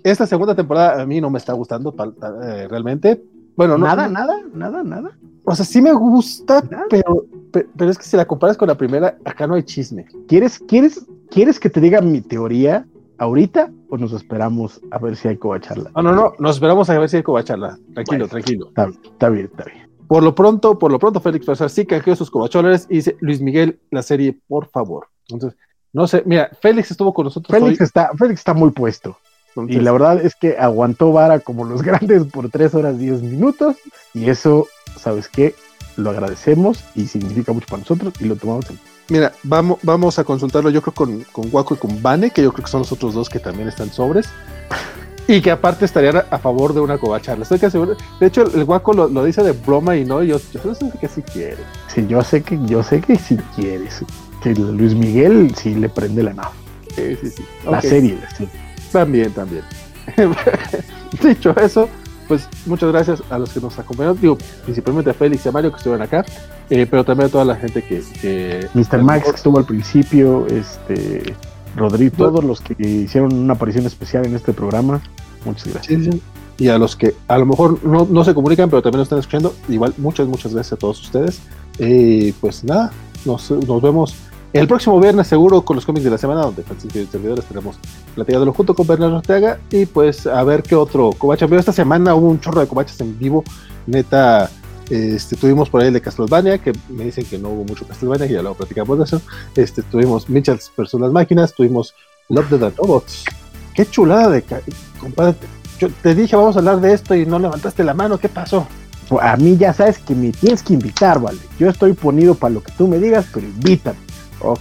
[0.05, 1.95] esta segunda temporada a mí no me está gustando
[2.45, 3.23] eh, realmente.
[3.57, 5.19] Bueno, nada, nada, nada, nada.
[5.45, 9.19] O sea, sí me gusta, pero, pero es que si la comparas con la primera,
[9.25, 10.07] acá no hay chisme.
[10.29, 15.29] ¿Quieres, quieres, ¿Quieres que te diga mi teoría ahorita o nos esperamos a ver si
[15.29, 15.91] hay covacharla?
[15.97, 17.79] No, no, no, nos esperamos a ver si hay covacharla.
[17.95, 18.69] Tranquilo, tranquilo.
[18.69, 19.89] Está, bien, está bien.
[20.07, 23.41] Por lo pronto, por lo pronto, Félix Pazar sí canjeó sus covacholares y dice, Luis
[23.41, 25.07] Miguel, la serie, por favor.
[25.29, 25.59] Entonces,
[25.95, 27.59] no sé, mira, Félix estuvo con nosotros.
[27.59, 29.17] Félix, Está, Félix está muy puesto
[29.69, 33.77] y la verdad es que aguantó vara como los grandes por 3 horas 10 minutos.
[34.15, 34.67] Y eso,
[34.99, 35.55] ¿sabes qué?
[35.97, 40.25] Lo agradecemos y significa mucho para nosotros y lo tomamos en Mira, vamos, vamos a
[40.25, 42.93] consultarlo yo creo con, con Waco y con Bane, que yo creo que son los
[42.93, 44.29] otros dos que también están sobres.
[45.29, 47.45] Y que aparte estarían a, favor de una covacharla.
[47.45, 47.79] Estoy casi
[48.21, 51.07] De hecho, el Waco lo, lo, dice de broma y no, yo, yo sé que
[51.07, 51.59] sí quiere.
[51.87, 53.89] Sí, yo sé que, yo sé que sí quiere.
[54.43, 56.51] Que Luis Miguel sí le prende la nave.
[56.97, 57.45] Sí, sí, sí.
[57.65, 58.49] La serie, sí.
[58.93, 59.63] También, también.
[61.23, 61.89] Dicho eso,
[62.29, 65.71] pues muchas gracias a los que nos acompañaron, digo, principalmente a Félix y a Mario
[65.71, 66.25] que estuvieron acá,
[66.71, 68.69] eh, pero también a toda la gente que...
[68.75, 69.03] Mr.
[69.03, 71.35] Max que estuvo al principio, este
[71.77, 75.01] Rodrigo, todos los que hicieron una aparición especial en este programa,
[75.45, 76.17] muchas gracias.
[76.59, 79.55] Y a los que a lo mejor no, se comunican, pero también nos están escuchando,
[79.69, 81.41] igual muchas, muchas gracias a todos ustedes.
[81.79, 82.93] Eh, pues nada,
[83.25, 84.15] nos, nos vemos
[84.53, 87.77] el próximo viernes seguro con los cómics de la semana, donde Francisco y servidores tenemos
[88.15, 91.49] platicándolo junto con Bernardo Ortega y pues a ver qué otro covacha.
[91.49, 93.45] Pero esta semana hubo un chorro de covachas en vivo,
[93.87, 94.51] neta.
[94.91, 98.27] Este, tuvimos por ahí el de Castlevania, que me dicen que no hubo mucho Castlevania,
[98.27, 99.23] y ya lo platicamos de eso.
[99.57, 101.95] Este, tuvimos Mitchells versus las máquinas, tuvimos
[102.29, 103.25] Love the Robots.
[103.75, 104.45] Qué chulada de
[105.01, 105.37] compadre.
[105.79, 108.67] Yo te dije, vamos a hablar de esto y no levantaste la mano, ¿qué pasó?
[109.21, 111.39] A mí ya sabes que me tienes que invitar, vale.
[111.59, 113.99] Yo estoy ponido para lo que tú me digas, pero invítame.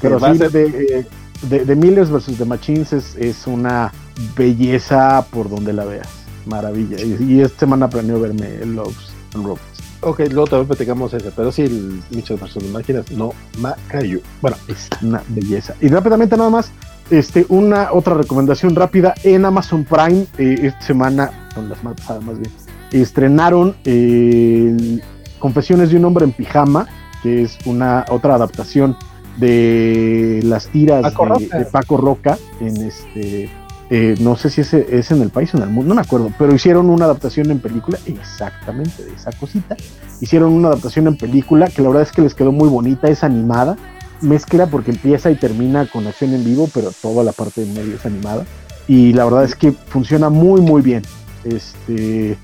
[0.02, 1.06] Pero sí, de,
[1.50, 3.92] de, de, Millers versus The Machines es, una
[4.36, 6.08] belleza por donde la veas.
[6.46, 6.98] Maravilla.
[7.02, 9.62] Y, esta semana planeo verme Loves and Robots.
[10.02, 14.20] Ok, luego también platicamos ese, pero sí, el versus The Machines no Macayo.
[14.42, 15.76] Bueno, es una belleza.
[15.82, 16.72] Y rápidamente nada más,
[17.12, 22.22] este, una otra recomendación rápida en Amazon Prime eh, esta semana, con las semana pasada
[22.22, 22.52] más bien,
[22.92, 25.00] estrenaron eh,
[25.42, 26.88] Confesiones de un hombre en pijama,
[27.24, 28.96] que es una otra adaptación
[29.38, 33.50] de las tiras de, Paco Roca en este
[33.94, 36.02] eh, no sé si es, es en el país o en el mundo, no me
[36.02, 39.76] acuerdo, pero hicieron una adaptación en película, exactamente de esa cosita.
[40.22, 43.22] Hicieron una adaptación en película que la verdad es que les quedó muy bonita, es
[43.26, 43.76] animada,
[44.22, 47.96] mezcla porque empieza y termina con acción en vivo, pero toda la parte de medio
[47.96, 48.46] es animada.
[48.88, 51.04] Y la verdad es que funciona muy, muy bien.
[51.44, 52.38] Este,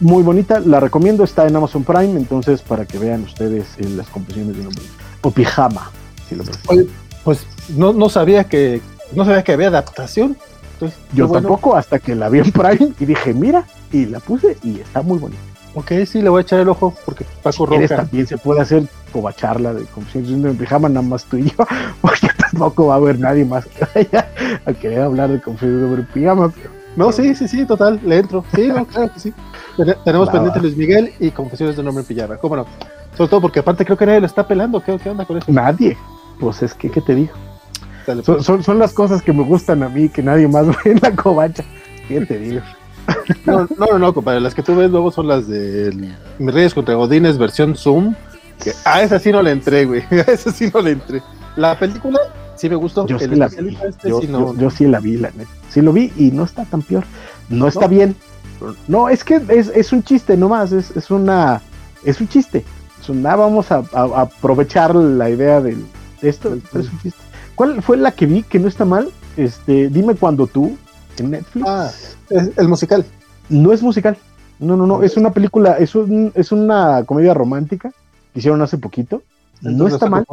[0.00, 4.08] muy bonita, la recomiendo, está en Amazon Prime, entonces para que vean ustedes eh, las
[4.10, 4.84] composiciones de un hombre.
[5.24, 5.90] O pijama,
[6.28, 6.86] si lo Oye,
[7.24, 8.80] pues no, no sabía que
[9.14, 10.36] no sabía que había adaptación.
[10.74, 14.56] Entonces, Yo tampoco, hasta que la vi en Prime y dije, mira, y la puse
[14.62, 15.40] y está muy bonita.
[15.74, 17.96] Ok, sí, le voy a echar el ojo porque Paco Si Roca.
[17.96, 18.86] también se puede hacer
[19.72, 21.56] de composiciones de un pijama, nada más tú y yo,
[22.00, 24.28] porque tampoco va a haber nadie más que vaya
[24.66, 25.40] a querer hablar de
[25.96, 26.50] de un pijama.
[26.50, 28.44] pero- No, sí, sí, sí, total, le entro.
[28.54, 29.32] Sí, no, claro que sí.
[29.76, 30.60] Ten- Tenemos pendiente.
[30.60, 32.36] Luis Miguel y Confesiones de un hombre en pijama.
[32.36, 32.66] ¿Cómo no?
[33.16, 34.80] Sobre todo porque aparte creo que nadie lo está pelando.
[34.82, 35.50] ¿Qué, qué onda con eso?
[35.52, 35.96] Nadie.
[36.40, 37.32] Pues es que, ¿qué te digo?
[38.06, 38.44] Dale, pues.
[38.44, 41.14] son, son las cosas que me gustan a mí, que nadie más ve en la
[41.14, 41.64] covacha.
[42.08, 42.60] ¿Qué te digo?
[43.46, 44.40] No, no, no, compadre.
[44.40, 48.14] Las que tú ves luego son las de Mis Reyes contra Godines versión Zoom.
[48.62, 50.02] Que a esa sí no le entré, güey.
[50.10, 51.22] A esa sí no le entré.
[51.56, 52.18] La película
[52.56, 53.06] sí me gustó.
[53.06, 53.76] Yo sí la vi.
[53.86, 54.54] este Yo, sí no.
[54.54, 55.50] yo- yo sí la vi, la neta.
[55.68, 57.04] Sí lo vi y no está tan peor.
[57.50, 57.88] No está No.
[57.88, 58.16] bien.
[58.88, 60.72] No, es que es, es un chiste nomás.
[60.72, 61.60] Es, es una.
[62.04, 62.64] Es un chiste.
[63.04, 65.84] Es una, vamos a, a- a aprovechar la idea del,
[66.22, 66.50] de esto.
[66.50, 67.12] Del-.
[67.54, 69.10] ¿Cuál fue la que vi que no está mal?
[69.36, 70.76] Este, dime cuando tú
[71.18, 71.66] en Netflix.
[71.68, 71.90] Ah.
[72.30, 73.04] Es el musical.
[73.50, 74.16] No es musical.
[74.58, 75.02] No, no, no.
[75.02, 77.90] Es una película, es, un, es una comedia romántica
[78.32, 79.22] que hicieron hace poquito.
[79.60, 80.24] No está mal.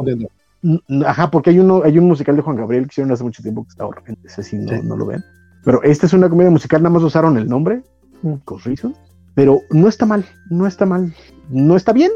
[1.04, 3.64] Ajá, porque hay uno, hay un musical de Juan Gabriel que hicieron hace mucho tiempo
[3.64, 4.18] que está horrendo.
[4.24, 4.80] Ese sí no, Sí.
[4.82, 5.22] no lo ven.
[5.64, 7.82] Pero esta es una comedia musical, nada más usaron el nombre,
[8.22, 8.34] Mm.
[8.44, 8.96] con reasons.
[9.34, 11.12] Pero no está mal, no está mal.
[11.48, 12.10] No está bien,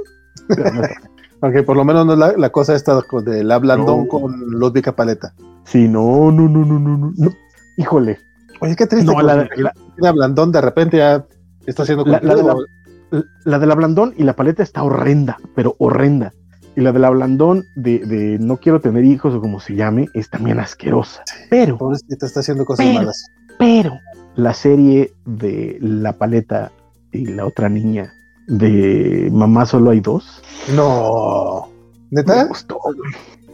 [1.42, 4.08] Aunque por lo menos no es la, la cosa esta con- de la Blandón No.
[4.08, 5.34] con Ludwig Paleta.
[5.64, 7.30] Sí, no, no, no, no, no, no.
[7.76, 8.18] Híjole.
[8.60, 9.12] Oye, qué triste.
[9.12, 11.26] No, la, la, la Blandón de repente ya
[11.66, 12.42] está haciendo La- la de
[13.44, 16.32] la- de la Blandón y la paleta está horrenda, pero horrenda.
[16.74, 20.08] Y la de la Blandón de, de no quiero tener hijos o como se llame,
[20.14, 21.22] es también asquerosa.
[21.50, 23.26] Pero, Pobrecita, está haciendo cosas Pero- malas.
[23.58, 23.98] pero,
[24.34, 26.72] la serie de la paleta
[27.12, 28.12] y la otra niña
[28.46, 30.42] de Mamá solo hay dos,
[30.74, 31.68] No.
[32.10, 32.44] me ¿Neta?
[32.46, 32.96] gustó, güey.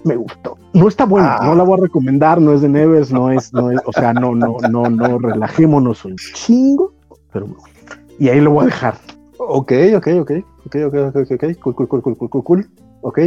[0.05, 0.57] Me gustó.
[0.73, 1.47] No está buena, Ah.
[1.47, 4.13] no la voy a recomendar, no es de Neves, no es, no es, o sea,
[4.13, 6.93] no, no, no, no, relajémonos un chingo,
[7.33, 7.71] pero me gustó.
[8.19, 8.95] y ahí lo voy a dejar.
[9.39, 10.31] Ok, ok, ok.
[10.67, 11.59] Ok, ok, ok, ok, ok.
[11.61, 12.71] Cool, cool, cool, cool, cool, cool, cool.
[13.03, 13.19] Ok.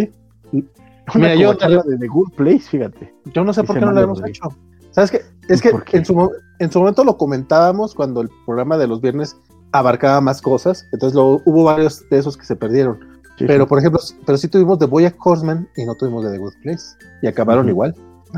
[0.53, 0.64] Una
[1.16, 3.14] Mira, yo- de The Good Place, fíjate.
[3.34, 4.44] Yo no sé por qué no lo hemos hecho.
[4.92, 5.22] ¿Sabes qué?
[5.50, 9.38] Es que en su, en su momento lo comentábamos cuando el programa de los viernes
[9.80, 10.88] abarcaba más cosas.
[10.92, 13.00] Entonces lo, hubo varios de esos que se perdieron.
[13.38, 13.70] Sí, Pero, sí.
[13.70, 16.84] por ejemplo, pero sí tuvimos de Boyack Horseman y no tuvimos de The Good Place.
[17.22, 17.94] Y acabaron igual.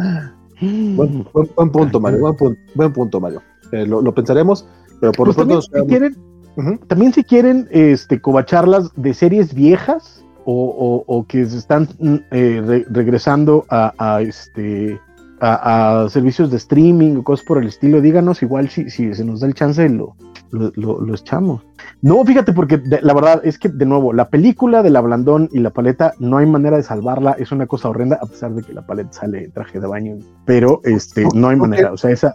[0.59, 2.19] Buen, buen- buen punto, Mario.
[2.19, 3.41] Buen, pun- buen punto, Mario.
[3.71, 4.67] Eh, lo, lo pensaremos,
[4.99, 6.15] pero por Pues lo pronto también, si
[6.55, 11.87] quieren, también si quieren este, covacharlas de series viejas o, o- o que se están
[11.99, 14.99] mm, eh, re- regresando a, a, este,
[15.41, 19.23] a, a servicios de streaming o cosas por el estilo, díganos igual si, si se
[19.23, 20.15] nos da el chance lo,
[20.51, 21.61] lo, lo- lo echamos.
[22.01, 25.49] No, fíjate, porque de- la verdad es que, de nuevo, la película de la Blandón
[25.51, 28.63] y la paleta no hay manera de salvarla, es una cosa horrenda, a pesar de
[28.63, 32.11] que la paleta sale en traje de baño, pero este, no hay manera, o sea,
[32.11, 32.33] esa,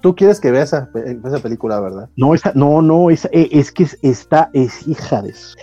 [0.00, 0.88] Tú quieres que vea esa,
[1.24, 2.08] esa película, ¿verdad?
[2.16, 5.56] No, esa, no, no, esa, eh, es que es- está, es hija de eso.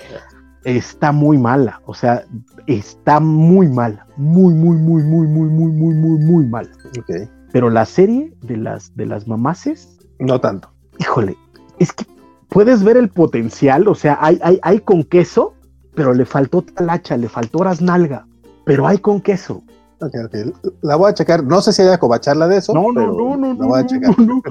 [0.66, 2.24] Está muy mala, o sea,
[2.68, 6.70] está muy mala, muy, muy, muy, muy, muy, muy, muy, muy, muy mala.
[7.00, 7.30] Ok.
[7.54, 10.70] Pero la serie de las, de las mamaces, No tanto.
[11.00, 11.38] híjole,
[11.80, 12.06] es que
[12.50, 15.54] puedes ver el potencial, o sea, hay, hay, hay con queso,
[15.94, 18.26] pero le faltó talacha, le faltó nalga,
[18.66, 19.62] pero hay con queso.
[20.02, 20.36] Ok, ok.
[20.82, 21.42] La voy a checar.
[21.44, 22.74] No sé si haya covacharla de eso.
[22.74, 24.20] No, no, no, no, La no, voy a no, checar.
[24.20, 24.42] no,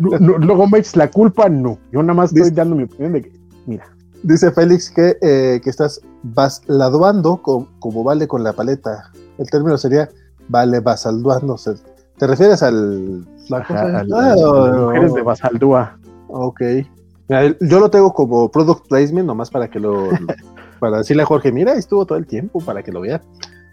[0.00, 1.78] no, no, luego me la culpa, no.
[1.92, 3.32] Yo nada más estoy Dice- dando mi opinión de que,
[3.66, 3.84] mira,
[4.22, 9.10] Dice Félix que, eh, que estás basladuando co- como vale con la paleta.
[9.36, 10.08] El término sería
[10.48, 11.56] vale basalduando.
[12.16, 13.20] ¿Te refieres al.
[13.50, 13.98] la Ajá, cosa?
[14.00, 15.98] al- Ah, al- oh, las mujeres de Basaldúa.
[16.36, 16.60] Ok.
[17.28, 20.08] Mira, yo lo tengo como product placement, nomás para que lo.
[20.80, 23.22] para decirle a Jorge, mira, estuvo todo el tiempo para que lo vea.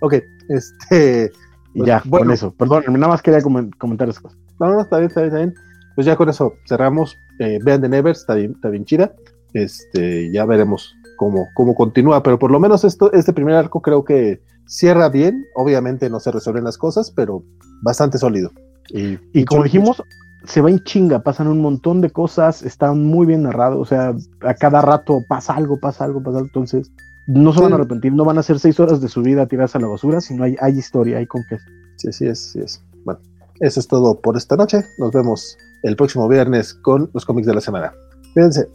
[0.02, 0.16] Ok,
[0.50, 1.32] este.
[1.74, 2.26] Y Pues, ya, bueno.
[2.26, 2.54] con eso.
[2.54, 4.38] Perdón, nada más quería comen- comentar esas cosas.
[4.60, 5.54] No, no, está bien, está bien, está bien.
[5.96, 7.18] Pues ya con eso cerramos.
[7.40, 9.14] Eh, vean The Nevers, está bien, está bien chida.
[9.54, 14.04] Este, ya veremos cómo, cómo continúa, pero por lo menos esto, este primer arco creo
[14.06, 15.46] que cierra bien.
[15.56, 17.44] Obviamente no se resuelven las cosas, pero
[17.82, 18.52] bastante sólido.
[18.90, 20.02] Y, Y como dijimos,
[20.46, 24.16] se va en chinga, pasan un montón de cosas, están muy bien narrados, o sea,
[24.42, 26.92] a cada rato pasa algo, pasa algo, pasa algo, entonces
[27.28, 27.64] no se Sí.
[27.64, 29.88] van a arrepentir, no van a ser seis horas de su vida tiradas a la
[29.88, 31.58] basura, sino hay, hay historia, hay con qué.
[31.98, 32.84] Sí, sí es, sí es.
[33.06, 33.20] Bueno,
[33.60, 34.84] eso es todo por esta noche.
[34.98, 37.94] Nos vemos el próximo viernes con los cómics de la semana.
[38.34, 38.68] Cuídense.